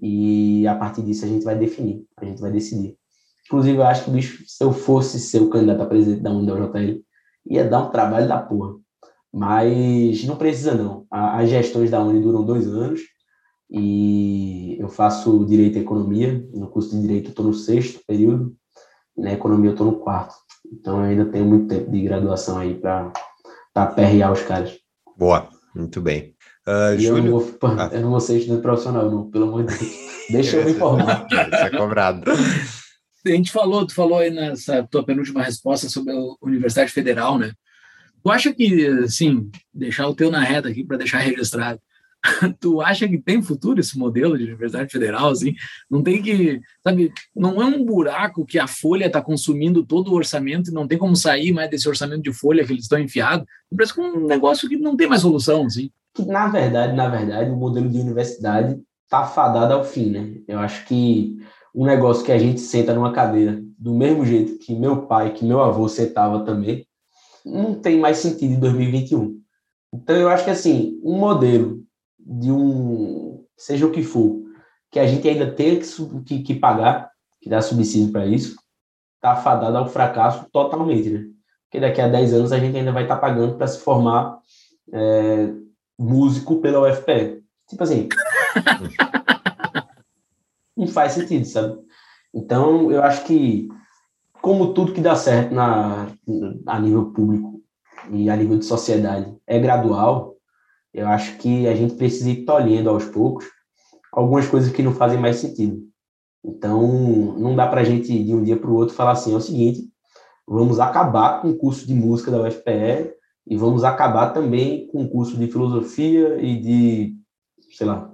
E 0.01 0.67
a 0.67 0.75
partir 0.75 1.01
disso 1.03 1.25
a 1.25 1.27
gente 1.27 1.43
vai 1.43 1.57
definir, 1.57 2.03
a 2.17 2.25
gente 2.25 2.41
vai 2.41 2.51
decidir. 2.51 2.97
Inclusive, 3.45 3.77
eu 3.77 3.83
acho 3.83 4.05
que 4.05 4.11
bicho, 4.11 4.43
se 4.47 4.63
eu 4.63 4.71
fosse 4.71 5.19
ser 5.19 5.41
o 5.41 5.49
candidato 5.49 5.81
a 5.81 5.85
presidente 5.87 6.21
da 6.21 6.31
UNDJL, 6.31 7.03
ia 7.47 7.67
dar 7.67 7.87
um 7.87 7.89
trabalho 7.89 8.27
da 8.27 8.39
porra. 8.39 8.75
Mas 9.33 10.23
não 10.25 10.35
precisa, 10.35 10.75
não. 10.75 11.05
As 11.09 11.49
gestões 11.49 11.89
da 11.89 12.01
Uni 12.01 12.21
duram 12.21 12.45
dois 12.45 12.67
anos 12.67 13.01
e 13.69 14.77
eu 14.79 14.87
faço 14.87 15.45
Direito 15.45 15.77
e 15.77 15.81
Economia. 15.81 16.47
No 16.53 16.67
curso 16.67 16.91
de 16.91 17.01
Direito 17.01 17.25
eu 17.27 17.29
estou 17.29 17.45
no 17.45 17.53
sexto 17.53 18.01
período, 18.07 18.55
na 19.17 19.33
Economia 19.33 19.69
eu 19.69 19.73
estou 19.73 19.87
no 19.87 19.99
quarto. 19.99 20.35
Então 20.71 20.97
eu 20.97 21.09
ainda 21.09 21.25
tenho 21.25 21.45
muito 21.45 21.67
tempo 21.67 21.91
de 21.91 22.01
graduação 22.01 22.57
aí 22.57 22.75
para 22.75 23.11
perrear 23.87 24.31
os 24.31 24.41
caras. 24.43 24.77
Boa, 25.17 25.49
muito 25.75 26.01
bem. 26.01 26.33
Uh, 26.67 27.01
eu, 27.01 27.17
não 27.23 27.39
vou, 27.39 27.57
ah. 27.63 27.89
eu 27.91 28.01
não 28.01 28.11
vou 28.11 28.19
ser 28.19 28.37
estudante 28.37 28.61
profissional, 28.61 29.09
não, 29.09 29.29
pelo 29.29 29.45
amor 29.45 29.65
de 29.65 29.77
Deus. 29.77 29.91
Deixa 30.29 30.57
eu 30.57 30.65
me 30.65 30.71
informar. 30.71 31.27
Isso 31.31 31.55
é 31.65 31.69
cobrado. 31.71 32.31
A 33.25 33.29
gente 33.29 33.51
falou, 33.51 33.85
tu 33.85 33.93
falou 33.93 34.19
aí 34.19 34.29
nessa 34.29 34.83
tua 34.83 35.03
penúltima 35.03 35.43
resposta 35.43 35.89
sobre 35.89 36.13
a 36.13 36.17
Universidade 36.41 36.91
Federal, 36.91 37.37
né? 37.37 37.51
Tu 38.23 38.31
acha 38.31 38.53
que, 38.53 38.87
assim, 39.03 39.49
deixar 39.73 40.07
o 40.07 40.15
teu 40.15 40.29
na 40.29 40.41
reta 40.41 40.69
aqui 40.69 40.83
para 40.83 40.97
deixar 40.97 41.19
registrado, 41.19 41.79
tu 42.59 42.81
acha 42.81 43.07
que 43.07 43.17
tem 43.17 43.41
futuro 43.41 43.79
esse 43.79 43.97
modelo 43.97 44.37
de 44.37 44.43
Universidade 44.43 44.91
Federal, 44.91 45.29
assim? 45.29 45.53
Não 45.89 46.03
tem 46.03 46.21
que, 46.21 46.59
sabe, 46.83 47.11
não 47.35 47.61
é 47.61 47.65
um 47.65 47.83
buraco 47.83 48.45
que 48.45 48.59
a 48.59 48.67
Folha 48.67 49.05
está 49.05 49.21
consumindo 49.21 49.85
todo 49.85 50.11
o 50.11 50.15
orçamento 50.15 50.69
e 50.69 50.73
não 50.73 50.87
tem 50.87 50.97
como 50.97 51.15
sair 51.15 51.51
mais 51.53 51.69
desse 51.69 51.87
orçamento 51.87 52.23
de 52.23 52.33
Folha 52.33 52.65
que 52.65 52.73
eles 52.73 52.83
estão 52.83 52.99
enfiados. 52.99 53.45
Parece 53.75 53.93
que 53.93 54.01
é 54.01 54.03
um 54.03 54.25
negócio 54.25 54.67
que 54.67 54.77
não 54.77 54.97
tem 54.97 55.07
mais 55.07 55.21
solução, 55.21 55.65
assim. 55.65 55.89
Na 56.17 56.47
verdade, 56.47 56.95
na 56.95 57.07
verdade, 57.07 57.49
o 57.49 57.55
modelo 57.55 57.89
de 57.89 57.99
universidade 57.99 58.77
está 59.03 59.25
fadado 59.25 59.73
ao 59.73 59.83
fim, 59.83 60.09
né? 60.09 60.33
Eu 60.47 60.59
acho 60.59 60.85
que 60.85 61.37
um 61.73 61.85
negócio 61.85 62.25
que 62.25 62.31
a 62.31 62.37
gente 62.37 62.59
senta 62.59 62.93
numa 62.93 63.13
cadeira 63.13 63.61
do 63.77 63.93
mesmo 63.93 64.25
jeito 64.25 64.59
que 64.59 64.75
meu 64.75 65.03
pai, 65.03 65.31
que 65.33 65.45
meu 65.45 65.61
avô 65.61 65.87
sentava 65.87 66.43
também, 66.43 66.85
não 67.45 67.73
tem 67.73 67.97
mais 67.97 68.17
sentido 68.17 68.53
em 68.53 68.59
2021. 68.59 69.39
Então, 69.93 70.15
eu 70.15 70.29
acho 70.29 70.43
que, 70.43 70.49
assim, 70.49 70.99
um 71.03 71.17
modelo 71.17 71.83
de 72.29 72.51
um, 72.51 73.43
seja 73.57 73.87
o 73.87 73.91
que 73.91 74.03
for, 74.03 74.43
que 74.91 74.99
a 74.99 75.07
gente 75.07 75.27
ainda 75.27 75.51
tem 75.51 75.79
que, 75.79 76.23
que, 76.23 76.43
que 76.43 76.55
pagar, 76.55 77.09
que 77.41 77.49
dá 77.49 77.59
subsídio 77.59 78.11
para 78.11 78.27
isso, 78.27 78.55
está 79.15 79.35
fadado 79.35 79.77
ao 79.77 79.89
fracasso 79.89 80.45
totalmente, 80.51 81.09
né? 81.09 81.25
Porque 81.63 81.79
daqui 81.79 81.99
a 81.99 82.07
10 82.07 82.33
anos 82.33 82.51
a 82.51 82.59
gente 82.59 82.77
ainda 82.77 82.91
vai 82.91 83.03
estar 83.03 83.15
tá 83.15 83.21
pagando 83.21 83.55
para 83.55 83.67
se 83.67 83.79
formar 83.79 84.39
é, 84.93 85.49
músico 85.97 86.61
pela 86.61 86.87
UFPE. 86.87 87.43
Tipo 87.67 87.83
assim. 87.83 88.09
não 90.77 90.87
faz 90.87 91.13
sentido, 91.13 91.45
sabe? 91.45 91.79
Então, 92.33 92.91
eu 92.91 93.03
acho 93.03 93.23
que, 93.25 93.67
como 94.41 94.73
tudo 94.73 94.93
que 94.93 95.01
dá 95.01 95.15
certo 95.15 95.53
na, 95.53 96.07
a 96.67 96.79
nível 96.79 97.11
público 97.11 97.61
e 98.11 98.29
a 98.29 98.35
nível 98.35 98.57
de 98.57 98.65
sociedade 98.65 99.35
é 99.45 99.59
gradual, 99.59 100.38
eu 100.93 101.07
acho 101.07 101.37
que 101.37 101.67
a 101.67 101.75
gente 101.75 101.95
precisa 101.95 102.29
ir 102.29 102.45
tolhendo 102.45 102.89
aos 102.89 103.05
poucos 103.05 103.45
algumas 104.11 104.47
coisas 104.47 104.71
que 104.71 104.83
não 104.83 104.93
fazem 104.93 105.19
mais 105.19 105.37
sentido. 105.37 105.81
Então, 106.43 106.81
não 107.37 107.55
dá 107.55 107.67
para 107.67 107.81
a 107.81 107.83
gente, 107.83 108.23
de 108.23 108.33
um 108.33 108.43
dia 108.43 108.57
para 108.57 108.69
o 108.69 108.75
outro, 108.75 108.95
falar 108.95 109.11
assim: 109.11 109.33
é 109.33 109.37
o 109.37 109.41
seguinte, 109.41 109.81
vamos 110.47 110.79
acabar 110.79 111.41
com 111.41 111.49
o 111.49 111.57
curso 111.57 111.85
de 111.85 111.93
música 111.93 112.31
da 112.31 112.41
UFPE 112.41 113.13
e 113.47 113.57
vamos 113.57 113.83
acabar 113.83 114.29
também 114.29 114.87
com 114.87 115.03
o 115.03 115.09
curso 115.09 115.37
de 115.37 115.47
filosofia 115.47 116.37
e 116.41 116.59
de, 116.59 117.15
sei 117.75 117.87
lá, 117.87 118.11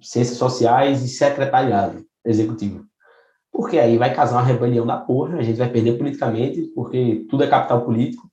ciências 0.00 0.38
sociais 0.38 1.02
e 1.02 1.08
secretariado 1.08 2.04
executivo. 2.24 2.84
Porque 3.52 3.78
aí 3.78 3.96
vai 3.96 4.12
casar 4.14 4.36
uma 4.36 4.42
rebelião 4.42 4.86
da 4.86 4.96
porra, 4.96 5.38
a 5.38 5.42
gente 5.42 5.58
vai 5.58 5.70
perder 5.70 5.98
politicamente, 5.98 6.62
porque 6.74 7.26
tudo 7.28 7.44
é 7.44 7.46
capital 7.46 7.84
político, 7.84 8.28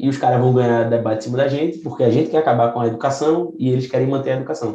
e 0.00 0.08
os 0.08 0.16
caras 0.16 0.40
vão 0.40 0.54
ganhar 0.54 0.88
debate 0.88 1.18
em 1.18 1.22
cima 1.24 1.36
da 1.36 1.46
gente, 1.46 1.78
porque 1.78 2.02
a 2.02 2.10
gente 2.10 2.30
quer 2.30 2.38
acabar 2.38 2.72
com 2.72 2.80
a 2.80 2.86
educação 2.86 3.54
e 3.58 3.68
eles 3.68 3.86
querem 3.86 4.06
manter 4.06 4.32
a 4.32 4.36
educação. 4.36 4.74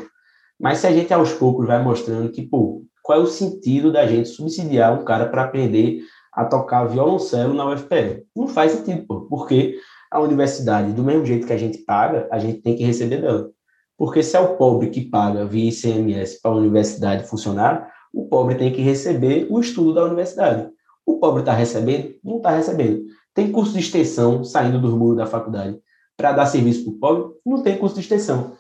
Mas 0.60 0.78
se 0.78 0.88
a 0.88 0.92
gente 0.92 1.12
aos 1.12 1.34
poucos 1.34 1.66
vai 1.66 1.82
mostrando 1.82 2.32
que, 2.32 2.44
pô, 2.44 2.84
qual 3.02 3.20
é 3.20 3.22
o 3.22 3.26
sentido 3.26 3.92
da 3.92 4.06
gente 4.06 4.30
subsidiar 4.30 4.94
um 4.94 5.04
cara 5.04 5.26
para 5.26 5.44
aprender 5.44 6.02
a 6.32 6.46
tocar 6.46 6.86
violoncelo 6.86 7.56
na 7.56 7.68
UFPE? 7.74 8.24
Não 8.36 8.48
faz 8.48 8.74
sentido, 8.74 9.04
pô, 9.08 9.22
porque 9.22 9.76
a 10.12 10.20
universidade, 10.20 10.94
do 10.94 11.04
mesmo 11.04 11.26
jeito 11.26 11.48
que 11.48 11.54
a 11.54 11.58
gente 11.58 11.80
paga, 11.80 12.28
a 12.32 12.38
gente 12.38 12.62
tem 12.62 12.76
que 12.76 12.84
receber 12.84 13.20
dela. 13.20 13.50
Porque 13.98 14.22
se 14.22 14.38
é 14.38 14.40
o 14.40 14.58
pobre 14.58 14.90
que 14.92 15.10
paga 15.10 15.44
via 15.44 15.70
ICMS 15.70 16.40
para 16.40 16.52
a 16.52 16.56
universidade 16.56 17.28
funcionar, 17.28 17.92
o 18.14 18.28
pobre 18.28 18.56
tem 18.56 18.72
que 18.72 18.82
receber 18.82 19.48
o 19.50 19.60
estudo 19.60 19.94
da 19.94 20.04
universidade. 20.04 20.70
O 21.04 21.18
pobre 21.18 21.42
está 21.42 21.54
recebendo? 21.54 22.14
Não 22.24 22.38
está 22.38 22.52
recebendo. 22.52 23.04
Tem 23.36 23.52
curso 23.52 23.74
de 23.74 23.80
extensão 23.80 24.44
saindo 24.44 24.80
dos 24.82 24.94
muros 24.94 25.18
da 25.18 25.28
faculdade 25.28 25.78
para 26.18 26.32
dar 26.32 26.48
serviço 26.48 26.86
para 26.86 26.92
o 26.92 27.00
pobre? 27.00 27.40
Não 27.46 27.62
tem 27.62 27.78
curso 27.78 27.96
de 27.96 28.02
extensão. 28.02 28.58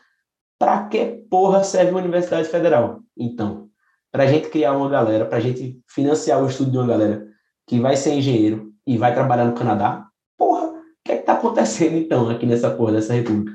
Para 0.60 0.88
que 0.88 1.26
porra 1.30 1.64
serve 1.64 1.92
uma 1.92 2.02
universidade 2.02 2.48
federal? 2.48 3.00
Então, 3.18 3.70
para 4.12 4.24
a 4.24 4.28
gente 4.28 4.50
criar 4.50 4.74
uma 4.74 4.90
galera, 4.90 5.26
para 5.26 5.38
a 5.38 5.42
gente 5.42 5.82
financiar 5.88 6.44
o 6.44 6.48
estudo 6.48 6.72
de 6.72 6.78
uma 6.78 6.86
galera 6.86 7.26
que 7.66 7.80
vai 7.80 7.96
ser 7.96 8.14
engenheiro 8.14 8.72
e 8.86 8.98
vai 8.98 9.14
trabalhar 9.14 9.46
no 9.46 9.56
Canadá, 9.56 10.06
porra, 10.38 10.68
o 10.68 10.82
que 11.04 11.14
é 11.14 11.16
que 11.16 11.22
está 11.22 11.34
acontecendo 11.34 11.96
então 11.96 12.30
aqui 12.30 12.46
nessa 12.46 12.70
porra 12.70 12.94
dessa 12.94 13.14
república? 13.14 13.52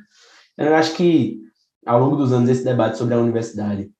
Eu 0.58 0.74
acho 0.74 0.94
que 0.94 1.40
ao 1.86 2.00
longo 2.00 2.16
dos 2.16 2.32
anos, 2.32 2.48
esse 2.48 2.64
debate 2.64 2.98
sobre 2.98 3.14
a 3.14 3.18
universidade 3.18 3.90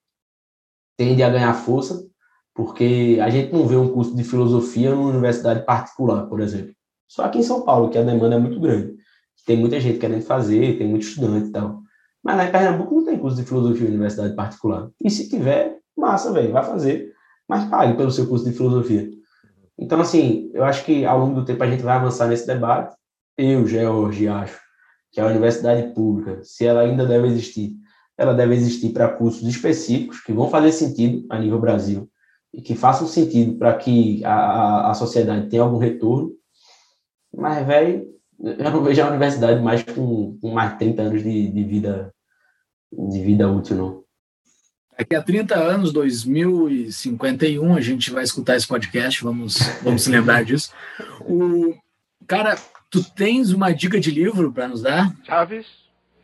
tende 0.97 1.23
a 1.23 1.29
ganhar 1.29 1.53
força, 1.53 2.07
porque 2.53 3.19
a 3.21 3.29
gente 3.29 3.51
não 3.51 3.67
vê 3.67 3.75
um 3.75 3.91
curso 3.91 4.15
de 4.15 4.23
filosofia 4.23 4.91
numa 4.91 5.09
universidade 5.09 5.65
particular, 5.65 6.27
por 6.27 6.41
exemplo. 6.41 6.73
Só 7.11 7.25
aqui 7.25 7.39
em 7.39 7.43
São 7.43 7.63
Paulo, 7.63 7.89
que 7.89 7.97
a 7.97 8.03
demanda 8.03 8.35
é 8.35 8.39
muito 8.39 8.57
grande. 8.57 8.95
Tem 9.45 9.57
muita 9.57 9.81
gente 9.81 9.99
querendo 9.99 10.21
fazer, 10.21 10.77
tem 10.77 10.87
muito 10.87 11.03
estudante 11.03 11.49
e 11.49 11.51
tal. 11.51 11.81
Mas 12.23 12.37
lá 12.37 12.45
em 12.45 12.51
Pernambuco 12.51 12.95
não 12.95 13.03
tem 13.03 13.17
curso 13.17 13.35
de 13.35 13.43
filosofia 13.43 13.85
em 13.85 13.89
universidade 13.89 14.33
particular. 14.33 14.89
E 15.03 15.09
se 15.09 15.27
tiver, 15.27 15.77
massa, 15.97 16.31
velho, 16.31 16.53
vai 16.53 16.63
fazer. 16.63 17.11
Mas 17.49 17.65
pague 17.65 17.97
pelo 17.97 18.11
seu 18.11 18.25
curso 18.27 18.45
de 18.45 18.55
filosofia. 18.55 19.09
Então, 19.77 19.99
assim, 19.99 20.49
eu 20.53 20.63
acho 20.63 20.85
que 20.85 21.03
ao 21.03 21.19
longo 21.19 21.35
do 21.35 21.43
tempo 21.43 21.61
a 21.61 21.69
gente 21.69 21.83
vai 21.83 21.97
avançar 21.97 22.29
nesse 22.29 22.47
debate. 22.47 22.95
Eu, 23.37 23.67
George, 23.67 24.29
acho 24.29 24.57
que 25.11 25.19
a 25.19 25.25
universidade 25.25 25.93
pública, 25.93 26.39
se 26.43 26.65
ela 26.65 26.79
ainda 26.79 27.05
deve 27.05 27.27
existir, 27.27 27.73
ela 28.17 28.33
deve 28.33 28.55
existir 28.55 28.93
para 28.93 29.09
cursos 29.09 29.45
específicos 29.45 30.21
que 30.21 30.31
vão 30.31 30.49
fazer 30.49 30.71
sentido 30.71 31.25
a 31.29 31.37
nível 31.37 31.59
Brasil 31.59 32.09
e 32.53 32.61
que 32.61 32.73
façam 32.73 33.05
sentido 33.05 33.57
para 33.57 33.75
que 33.75 34.23
a, 34.23 34.33
a, 34.33 34.91
a, 34.91 34.93
sociedade 34.93 35.49
tenha 35.49 35.61
algum 35.61 35.77
retorno. 35.77 36.31
Mas, 37.35 37.65
velho, 37.65 38.07
eu 38.43 38.71
não 38.71 38.83
vejo 38.83 39.01
a 39.01 39.09
universidade 39.09 39.61
mais 39.61 39.83
com, 39.83 40.37
com 40.41 40.51
mais 40.51 40.77
30 40.77 41.01
anos 41.01 41.23
de, 41.23 41.51
de, 41.51 41.63
vida 41.63 42.13
de 42.91 43.21
vida 43.21 43.49
útil, 43.49 43.75
não. 43.75 44.01
Daqui 44.97 45.15
a 45.15 45.21
30 45.21 45.55
anos, 45.55 45.93
2051, 45.93 47.75
a 47.75 47.81
gente 47.81 48.11
vai 48.11 48.23
escutar 48.23 48.55
esse 48.55 48.67
podcast, 48.67 49.23
vamos, 49.23 49.57
vamos 49.81 50.03
se 50.03 50.11
lembrar 50.11 50.43
disso. 50.43 50.71
O, 51.21 51.73
cara, 52.27 52.55
Tu 52.91 53.01
tens 53.15 53.53
uma 53.53 53.71
dica 53.71 53.97
de 54.01 54.11
livro 54.11 54.51
para 54.51 54.67
nos 54.67 54.81
dar? 54.81 55.13
Chaves, 55.23 55.65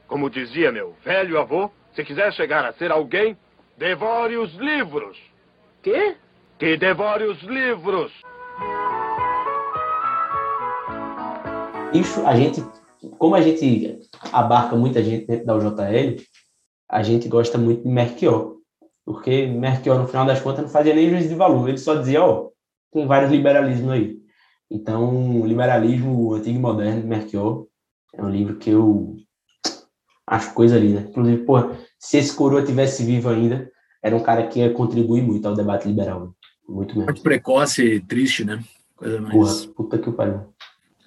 como 0.06 0.30
dizia 0.30 0.70
meu 0.70 0.94
velho 1.02 1.40
avô, 1.40 1.72
se 1.96 2.04
quiser 2.04 2.34
chegar 2.34 2.66
a 2.66 2.74
ser 2.74 2.92
alguém, 2.92 3.38
devore 3.78 4.36
os 4.36 4.54
livros. 4.56 5.18
Quê? 5.82 6.18
Que 6.60 6.76
devore 6.76 7.24
os 7.24 7.42
livros. 7.44 8.12
Isso, 12.00 12.26
a 12.26 12.36
gente, 12.36 12.64
como 13.18 13.36
a 13.36 13.42
gente 13.42 14.00
abarca 14.32 14.76
muita 14.76 15.04
gente 15.04 15.26
dentro 15.26 15.46
da 15.46 15.56
UJL, 15.56 16.22
a 16.90 17.04
gente 17.04 17.28
gosta 17.28 17.58
muito 17.58 17.84
de 17.84 17.90
Merquior. 17.90 18.58
Porque 19.06 19.48
Merquior, 19.48 20.00
no 20.00 20.08
final 20.08 20.26
das 20.26 20.42
contas, 20.42 20.64
não 20.64 20.70
fazia 20.70 20.94
nem 20.94 21.10
juízo 21.10 21.30
de 21.30 21.36
valor. 21.36 21.70
Ele 21.70 21.78
só 21.78 21.96
dizia, 21.96 22.24
ó, 22.24 22.42
oh, 22.42 22.52
tem 22.92 23.08
vários 23.08 23.32
liberalismos 23.32 23.92
aí. 23.92 24.18
Então, 24.70 25.46
Liberalismo 25.46 26.34
Antigo 26.34 26.58
e 26.58 26.62
Moderno, 26.62 27.02
de 27.02 27.68
é 28.14 28.24
um 28.24 28.30
livro 28.30 28.58
que 28.58 28.70
eu 28.70 29.16
acho 30.26 30.54
coisa 30.54 30.78
linda. 30.78 31.02
Inclusive, 31.02 31.44
porra, 31.46 31.78
se 31.98 32.18
esse 32.18 32.36
coroa 32.36 32.64
tivesse 32.64 33.04
vivo 33.04 33.30
ainda, 33.30 33.72
era 34.04 34.16
um 34.16 34.22
cara 34.22 34.46
que 34.48 34.60
ia 34.60 34.74
contribuir 34.74 35.22
muito 35.22 35.48
ao 35.48 35.56
debate 35.56 35.88
liberal. 35.88 36.34
Muito 36.68 36.96
mesmo. 36.96 37.06
Muito 37.06 37.22
precoce 37.22 37.84
e 37.84 38.00
triste, 38.02 38.44
né? 38.44 38.62
Coisa 38.96 39.22
mais... 39.22 39.34
Porra, 39.34 39.74
puta 39.74 39.98
que 39.98 40.12
pariu. 40.12 40.42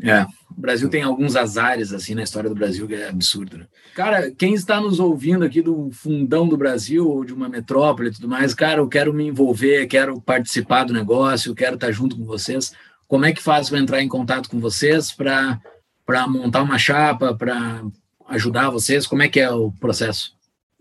É, 0.02 0.22
o 0.56 0.60
Brasil 0.60 0.89
tem 0.89 1.02
alguns 1.02 1.36
azares 1.36 1.93
assim 1.93 2.14
na 2.14 2.22
história 2.22 2.48
do 2.48 2.55
Brasil 2.55 2.86
que 2.86 2.94
é 2.94 3.09
absurdo. 3.09 3.59
Né? 3.59 3.66
Cara, 3.94 4.31
quem 4.31 4.55
está 4.55 4.81
nos 4.81 4.98
ouvindo 4.98 5.44
aqui 5.44 5.60
do 5.60 5.90
fundão 5.93 6.48
do 6.48 6.56
Brasil 6.56 7.09
ou 7.09 7.24
de 7.24 7.35
uma 7.35 7.48
metrópole 7.48 8.09
e 8.09 8.12
tudo 8.12 8.28
mais, 8.28 8.55
cara, 8.55 8.81
eu 8.81 8.89
quero 8.89 9.12
me 9.12 9.27
envolver, 9.27 9.86
quero 9.86 10.20
participar 10.20 10.85
do 10.85 10.93
negócio, 10.93 11.55
quero 11.55 11.74
estar 11.74 11.93
junto 11.93 12.16
com 12.16 12.24
vocês. 12.24 12.72
Como 13.06 13.24
é 13.24 13.32
que 13.32 13.43
faz 13.43 13.68
para 13.68 13.78
entrar 13.78 14.02
em 14.02 14.09
contato 14.09 14.48
com 14.48 14.59
vocês 14.59 15.12
para 15.12 15.60
para 16.06 16.27
montar 16.27 16.62
uma 16.62 16.77
chapa, 16.77 17.35
para 17.35 17.85
ajudar 18.31 18.70
vocês? 18.70 19.06
Como 19.06 19.22
é 19.22 19.28
que 19.28 19.39
é 19.39 19.48
o 19.48 19.70
processo? 19.70 20.32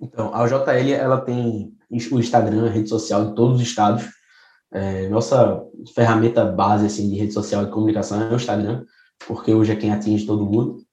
Então, 0.01 0.33
a 0.33 0.47
JL 0.47 0.93
ela 0.93 1.21
tem 1.21 1.71
o 1.91 2.19
Instagram, 2.19 2.65
a 2.65 2.69
rede 2.69 2.89
social 2.89 3.27
de 3.27 3.35
todos 3.35 3.57
os 3.57 3.67
estados. 3.67 4.05
É, 4.71 5.07
nossa 5.09 5.61
ferramenta 5.93 6.45
base 6.45 6.85
assim 6.85 7.09
de 7.09 7.15
rede 7.15 7.33
social 7.33 7.63
e 7.63 7.69
comunicação 7.69 8.21
é 8.21 8.31
o 8.31 8.35
Instagram 8.35 8.85
porque 9.27 9.53
hoje 9.53 9.71
é 9.71 9.75
quem 9.75 9.91
atinge 9.91 10.25
todo 10.25 10.45
mundo. 10.45 10.83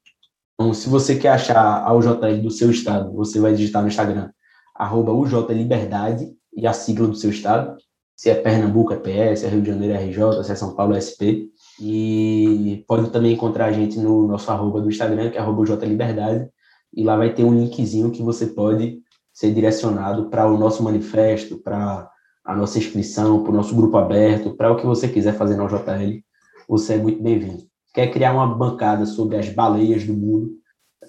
Então, 0.54 0.72
se 0.72 0.88
você 0.88 1.16
quer 1.16 1.30
achar 1.30 1.84
a 1.84 1.92
UJL 1.92 2.42
do 2.42 2.50
seu 2.50 2.70
estado, 2.70 3.12
você 3.12 3.38
vai 3.38 3.52
digitar 3.54 3.82
no 3.82 3.88
Instagram, 3.88 4.30
arroba 4.74 5.12
UJ 5.12 5.52
Liberdade 5.52 6.30
e 6.54 6.66
a 6.66 6.72
sigla 6.72 7.06
do 7.06 7.14
seu 7.14 7.30
estado. 7.30 7.76
Se 8.16 8.30
é 8.30 8.34
Pernambuco, 8.34 8.94
é 8.94 8.96
PS, 8.96 9.40
se 9.40 9.46
é 9.46 9.50
Rio 9.50 9.60
de 9.60 9.68
Janeiro, 9.68 9.94
é 9.94 10.02
RJ, 10.02 10.42
se 10.44 10.52
é 10.52 10.54
São 10.54 10.74
Paulo, 10.74 10.94
é 10.94 11.00
SP. 11.00 11.52
E 11.78 12.82
pode 12.88 13.10
também 13.10 13.34
encontrar 13.34 13.66
a 13.66 13.72
gente 13.72 13.98
no 13.98 14.26
nosso 14.26 14.50
arroba 14.50 14.80
do 14.80 14.88
Instagram, 14.88 15.30
que 15.30 15.36
é 15.36 15.40
arroba 15.40 15.60
UJ 15.60 15.76
Liberdade. 15.86 16.48
E 16.94 17.04
lá 17.04 17.16
vai 17.16 17.34
ter 17.34 17.44
um 17.44 17.54
linkzinho 17.54 18.10
que 18.10 18.22
você 18.22 18.46
pode 18.46 19.00
ser 19.34 19.52
direcionado 19.52 20.30
para 20.30 20.50
o 20.50 20.56
nosso 20.56 20.82
manifesto, 20.82 21.58
para 21.58 22.10
a 22.42 22.56
nossa 22.56 22.78
inscrição, 22.78 23.42
para 23.42 23.52
o 23.52 23.54
nosso 23.54 23.76
grupo 23.76 23.98
aberto, 23.98 24.56
para 24.56 24.72
o 24.72 24.76
que 24.76 24.86
você 24.86 25.06
quiser 25.06 25.34
fazer 25.34 25.56
na 25.56 25.66
UJL. 25.66 26.22
Você 26.66 26.94
é 26.94 26.96
muito 26.96 27.22
bem-vindo 27.22 27.66
quer 27.96 28.08
criar 28.08 28.34
uma 28.34 28.46
bancada 28.54 29.06
sobre 29.06 29.38
as 29.38 29.48
baleias 29.48 30.04
do 30.04 30.12
mundo, 30.12 30.52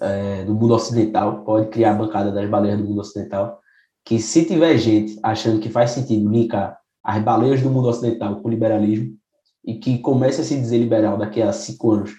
é, 0.00 0.42
do 0.44 0.54
mundo 0.54 0.72
ocidental, 0.72 1.44
pode 1.44 1.68
criar 1.68 1.90
a 1.90 1.94
bancada 1.94 2.32
das 2.32 2.48
baleias 2.48 2.78
do 2.78 2.86
mundo 2.86 3.02
ocidental, 3.02 3.60
que 4.02 4.18
se 4.18 4.46
tiver 4.46 4.74
gente 4.78 5.20
achando 5.22 5.60
que 5.60 5.68
faz 5.68 5.90
sentido 5.90 6.30
linkar 6.30 6.78
as 7.04 7.22
baleias 7.22 7.60
do 7.60 7.68
mundo 7.68 7.88
ocidental 7.88 8.40
com 8.40 8.48
o 8.48 8.50
liberalismo, 8.50 9.14
e 9.62 9.74
que 9.74 9.98
comece 9.98 10.40
a 10.40 10.44
se 10.44 10.58
dizer 10.58 10.78
liberal 10.78 11.18
daqui 11.18 11.42
a 11.42 11.52
cinco 11.52 11.90
anos, 11.90 12.12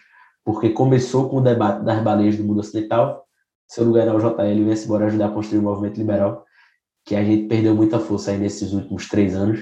porque 0.45 0.69
começou 0.69 1.27
com 1.29 1.37
o 1.37 1.41
debate 1.41 1.83
das 1.83 2.03
baleias 2.03 2.37
do 2.37 2.43
mundo 2.43 2.59
ocidental, 2.59 3.25
seu 3.67 3.83
lugar 3.83 4.07
é 4.07 4.13
o 4.13 4.19
JL, 4.19 4.65
vem-se 4.65 4.85
embora 4.85 5.07
ajudar 5.07 5.29
a 5.29 5.31
construir 5.31 5.57
o 5.57 5.63
movimento 5.63 5.97
liberal, 5.97 6.45
que 7.05 7.15
a 7.15 7.23
gente 7.23 7.47
perdeu 7.47 7.73
muita 7.73 7.99
força 7.99 8.29
aí 8.29 8.37
nesses 8.37 8.71
últimos 8.71 9.09
três 9.09 9.35
anos, 9.35 9.61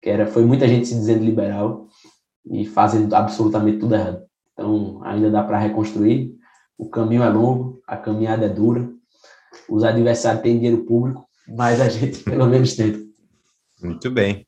que 0.00 0.08
era, 0.08 0.26
foi 0.26 0.46
muita 0.46 0.66
gente 0.66 0.88
se 0.88 0.94
dizendo 0.94 1.22
liberal 1.22 1.88
e 2.46 2.64
fazendo 2.64 3.12
absolutamente 3.12 3.80
tudo 3.80 3.94
errado. 3.94 4.25
Então, 4.56 5.02
ainda 5.04 5.30
dá 5.30 5.42
para 5.42 5.58
reconstruir. 5.58 6.34
O 6.78 6.88
caminho 6.88 7.22
é 7.22 7.28
longo, 7.28 7.80
a 7.86 7.96
caminhada 7.96 8.46
é 8.46 8.48
dura. 8.48 8.88
Os 9.68 9.84
adversários 9.84 10.42
têm 10.42 10.56
dinheiro 10.56 10.84
público, 10.84 11.28
mas 11.46 11.80
a 11.80 11.88
gente 11.88 12.18
pelo 12.24 12.46
menos 12.46 12.74
tenta. 12.74 12.98
Muito 13.82 14.10
bem. 14.10 14.46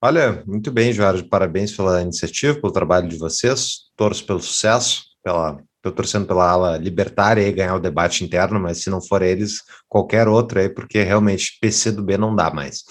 Olha, 0.00 0.42
muito 0.46 0.72
bem, 0.72 0.92
Jorge. 0.92 1.22
Parabéns 1.22 1.76
pela 1.76 2.00
iniciativa, 2.00 2.58
pelo 2.58 2.72
trabalho 2.72 3.08
de 3.08 3.16
vocês. 3.16 3.90
Torço 3.94 4.26
pelo 4.26 4.40
sucesso, 4.40 5.04
pela 5.22 5.62
estou 5.76 5.92
torcendo 5.92 6.26
pela 6.26 6.48
ala 6.48 6.76
libertária 6.78 7.42
e 7.42 7.50
ganhar 7.50 7.74
o 7.74 7.80
debate 7.80 8.24
interno, 8.24 8.60
mas 8.60 8.78
se 8.78 8.88
não 8.88 9.02
for 9.02 9.20
eles, 9.20 9.62
qualquer 9.88 10.28
outro 10.28 10.60
aí, 10.60 10.68
porque 10.68 11.02
realmente 11.02 11.58
PC 11.60 11.90
do 11.90 12.04
B 12.04 12.16
não 12.16 12.36
dá 12.36 12.52
mais. 12.52 12.82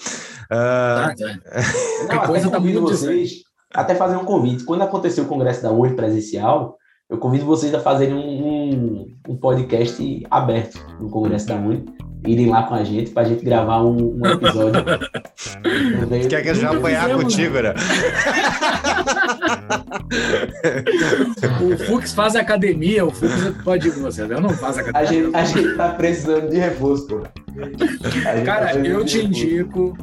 Uh... 0.50 1.08
Ah, 1.08 1.14
é. 1.18 2.04
não, 2.14 2.26
coisa 2.26 2.50
tá 2.50 2.60
muito 2.60 2.82
vocês 2.82 3.42
até 3.74 3.94
fazer 3.94 4.16
um 4.16 4.24
convite. 4.24 4.64
Quando 4.64 4.82
acontecer 4.82 5.20
o 5.20 5.26
congresso 5.26 5.62
da 5.62 5.72
UER 5.72 5.94
presencial, 5.94 6.76
eu 7.08 7.18
convido 7.18 7.44
vocês 7.44 7.74
a 7.74 7.80
fazerem 7.80 8.14
um, 8.14 8.18
um, 8.18 9.16
um 9.28 9.36
podcast 9.36 10.26
aberto 10.30 10.78
no 11.00 11.10
congresso 11.10 11.46
da 11.46 11.56
UER, 11.56 11.84
irem 12.26 12.48
lá 12.48 12.62
com 12.62 12.74
a 12.74 12.84
gente 12.84 13.10
para 13.10 13.22
a 13.22 13.26
gente 13.26 13.44
gravar 13.44 13.82
um, 13.82 14.18
um 14.18 14.26
episódio. 14.26 14.82
Quer 16.28 16.42
que 16.42 16.48
a 16.48 16.54
gente 16.54 16.66
apanhar 16.66 17.10
contigo, 17.10 17.60
né? 17.60 17.74
o 21.60 21.76
Fux 21.86 22.12
faz 22.12 22.36
academia, 22.36 23.04
o 23.04 23.10
Fux 23.10 23.32
pode 23.64 23.88
ir 23.88 23.92
com 23.92 24.00
você, 24.00 24.22
eu 24.22 24.40
não 24.40 24.50
faço 24.50 24.80
academia. 24.80 25.00
A 25.00 25.04
gente, 25.04 25.36
a 25.36 25.44
gente 25.44 25.76
tá 25.76 25.90
precisando 25.90 26.48
de 26.48 26.58
reforço, 26.58 27.08
pô. 27.08 27.20
Cara, 28.44 28.72
tá 28.72 28.78
eu 28.78 29.04
te 29.04 29.24
indico 29.24 29.94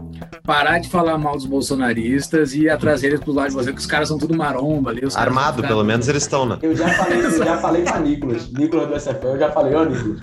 parar 0.43 0.79
de 0.79 0.89
falar 0.89 1.17
mal 1.17 1.35
dos 1.35 1.45
bolsonaristas 1.45 2.53
e 2.53 2.65
trazer 2.77 3.07
eles 3.07 3.19
pro 3.19 3.31
lado 3.31 3.49
de 3.49 3.55
você, 3.55 3.71
que 3.71 3.79
os 3.79 3.85
caras 3.85 4.07
são 4.07 4.17
tudo 4.17 4.35
maromba 4.35 4.91
ali. 4.91 5.01
Armado, 5.15 5.61
pelo 5.61 5.83
menos 5.83 6.07
eles 6.07 6.23
estão, 6.23 6.45
né? 6.45 6.57
Eu 6.61 6.75
já 6.75 6.89
falei, 6.89 7.25
eu 7.25 7.31
já 7.31 7.57
falei 7.57 7.83
pra 7.83 7.99
Nicolas, 7.99 8.51
Nicolas 8.51 8.87
do 8.87 8.99
SFL, 8.99 9.27
eu 9.27 9.39
já 9.39 9.51
falei, 9.51 9.75
ó, 9.75 9.85
Nicolas, 9.85 10.19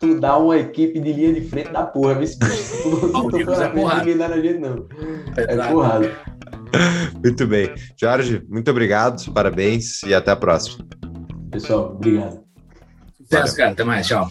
tu 0.00 0.20
dá 0.20 0.36
uma 0.38 0.56
equipe 0.58 0.98
de 0.98 1.12
linha 1.12 1.32
de 1.34 1.42
frente 1.42 1.72
da 1.72 1.82
porra, 1.82 2.14
vê 2.14 2.26
se 2.26 2.38
tu, 2.38 2.46
tu, 2.46 3.30
tu, 3.30 3.44
for 3.44 3.58
na 3.58 3.98
ninguém 3.98 4.16
dá 4.16 4.28
na 4.28 4.40
gente, 4.40 4.58
não. 4.58 4.86
É, 5.36 5.54
é 5.54 5.68
porrada. 5.68 6.10
Muito 7.22 7.46
bem. 7.46 7.74
Jorge, 7.96 8.42
muito 8.48 8.70
obrigado, 8.70 9.32
parabéns 9.32 10.02
e 10.04 10.14
até 10.14 10.30
a 10.30 10.36
próxima. 10.36 10.86
Pessoal, 11.50 11.92
obrigado. 11.94 12.40
Sucesso, 13.16 13.56
cara. 13.56 13.72
Até 13.72 13.84
mais. 13.84 14.06
Tchau. 14.06 14.30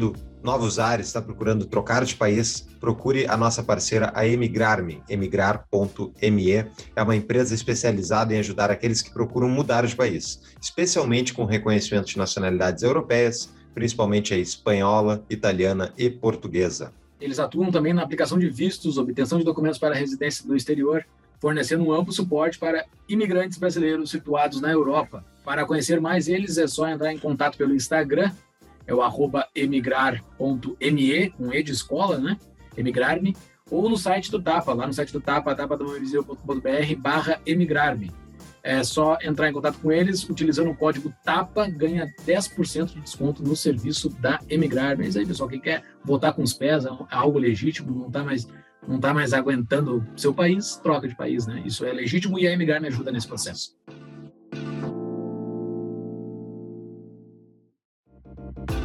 Procurando 0.00 0.14
novos 0.42 0.78
ares, 0.78 1.08
está 1.08 1.20
procurando 1.20 1.66
trocar 1.66 2.02
de 2.02 2.16
país, 2.16 2.66
procure 2.80 3.26
a 3.28 3.36
nossa 3.36 3.62
parceira, 3.62 4.10
a 4.14 4.26
Emigrar-me, 4.26 5.02
emigrar.me. 5.06 6.50
É 6.96 7.02
uma 7.02 7.14
empresa 7.14 7.54
especializada 7.54 8.34
em 8.34 8.38
ajudar 8.38 8.70
aqueles 8.70 9.02
que 9.02 9.12
procuram 9.12 9.50
mudar 9.50 9.86
de 9.86 9.94
país, 9.94 10.40
especialmente 10.60 11.34
com 11.34 11.44
reconhecimento 11.44 12.06
de 12.06 12.16
nacionalidades 12.16 12.82
europeias, 12.82 13.52
principalmente 13.74 14.32
a 14.32 14.38
espanhola, 14.38 15.22
italiana 15.28 15.92
e 15.98 16.08
portuguesa. 16.08 16.92
Eles 17.20 17.38
atuam 17.38 17.70
também 17.70 17.92
na 17.92 18.02
aplicação 18.02 18.38
de 18.38 18.48
vistos, 18.48 18.96
obtenção 18.96 19.38
de 19.38 19.44
documentos 19.44 19.78
para 19.78 19.94
residência 19.94 20.46
no 20.48 20.56
exterior, 20.56 21.04
fornecendo 21.38 21.84
um 21.84 21.92
amplo 21.92 22.12
suporte 22.14 22.58
para 22.58 22.86
imigrantes 23.06 23.58
brasileiros 23.58 24.10
situados 24.10 24.60
na 24.60 24.70
Europa. 24.70 25.22
Para 25.44 25.66
conhecer 25.66 26.00
mais 26.00 26.28
eles, 26.28 26.56
é 26.56 26.66
só 26.66 26.88
entrar 26.88 27.12
em 27.12 27.18
contato 27.18 27.58
pelo 27.58 27.74
Instagram, 27.74 28.30
é 28.90 28.94
o 28.94 29.02
arroba 29.02 29.46
emigrar.me, 29.54 31.30
com 31.30 31.52
E 31.54 31.62
de 31.62 31.70
escola, 31.70 32.18
né? 32.18 32.36
Emigrar-me, 32.76 33.36
ou 33.70 33.88
no 33.88 33.96
site 33.96 34.32
do 34.32 34.42
Tapa, 34.42 34.74
lá 34.74 34.86
no 34.86 34.92
site 34.92 35.12
do 35.12 35.20
Tapa, 35.20 35.54
tapadomaviseu.com.br 35.54 36.96
barra 36.98 37.40
emigrar-me. 37.46 38.10
É 38.62 38.82
só 38.82 39.16
entrar 39.22 39.48
em 39.48 39.52
contato 39.52 39.78
com 39.78 39.90
eles, 39.92 40.28
utilizando 40.28 40.70
o 40.70 40.76
código 40.76 41.14
TAPA, 41.24 41.66
ganha 41.68 42.12
10% 42.26 42.92
de 42.92 43.00
desconto 43.00 43.42
no 43.42 43.56
serviço 43.56 44.10
da 44.20 44.38
Emigrar. 44.50 45.00
É 45.00 45.06
isso 45.06 45.18
aí, 45.18 45.24
pessoal, 45.24 45.48
quem 45.48 45.60
quer 45.60 45.82
votar 46.04 46.34
com 46.34 46.42
os 46.42 46.52
pés, 46.52 46.84
é 46.84 46.90
algo 47.10 47.38
legítimo, 47.38 47.90
não 47.90 48.08
está 48.08 48.22
mais, 48.22 48.46
não 48.86 49.00
tá 49.00 49.14
mais 49.14 49.32
aguentando 49.32 50.06
seu 50.14 50.34
país, 50.34 50.76
troca 50.76 51.08
de 51.08 51.14
país, 51.14 51.46
né? 51.46 51.62
Isso 51.64 51.86
é 51.86 51.92
legítimo 51.92 52.38
e 52.38 52.46
a 52.46 52.52
Emigrar 52.52 52.82
me 52.82 52.88
ajuda 52.88 53.10
nesse 53.10 53.28
processo. 53.28 53.74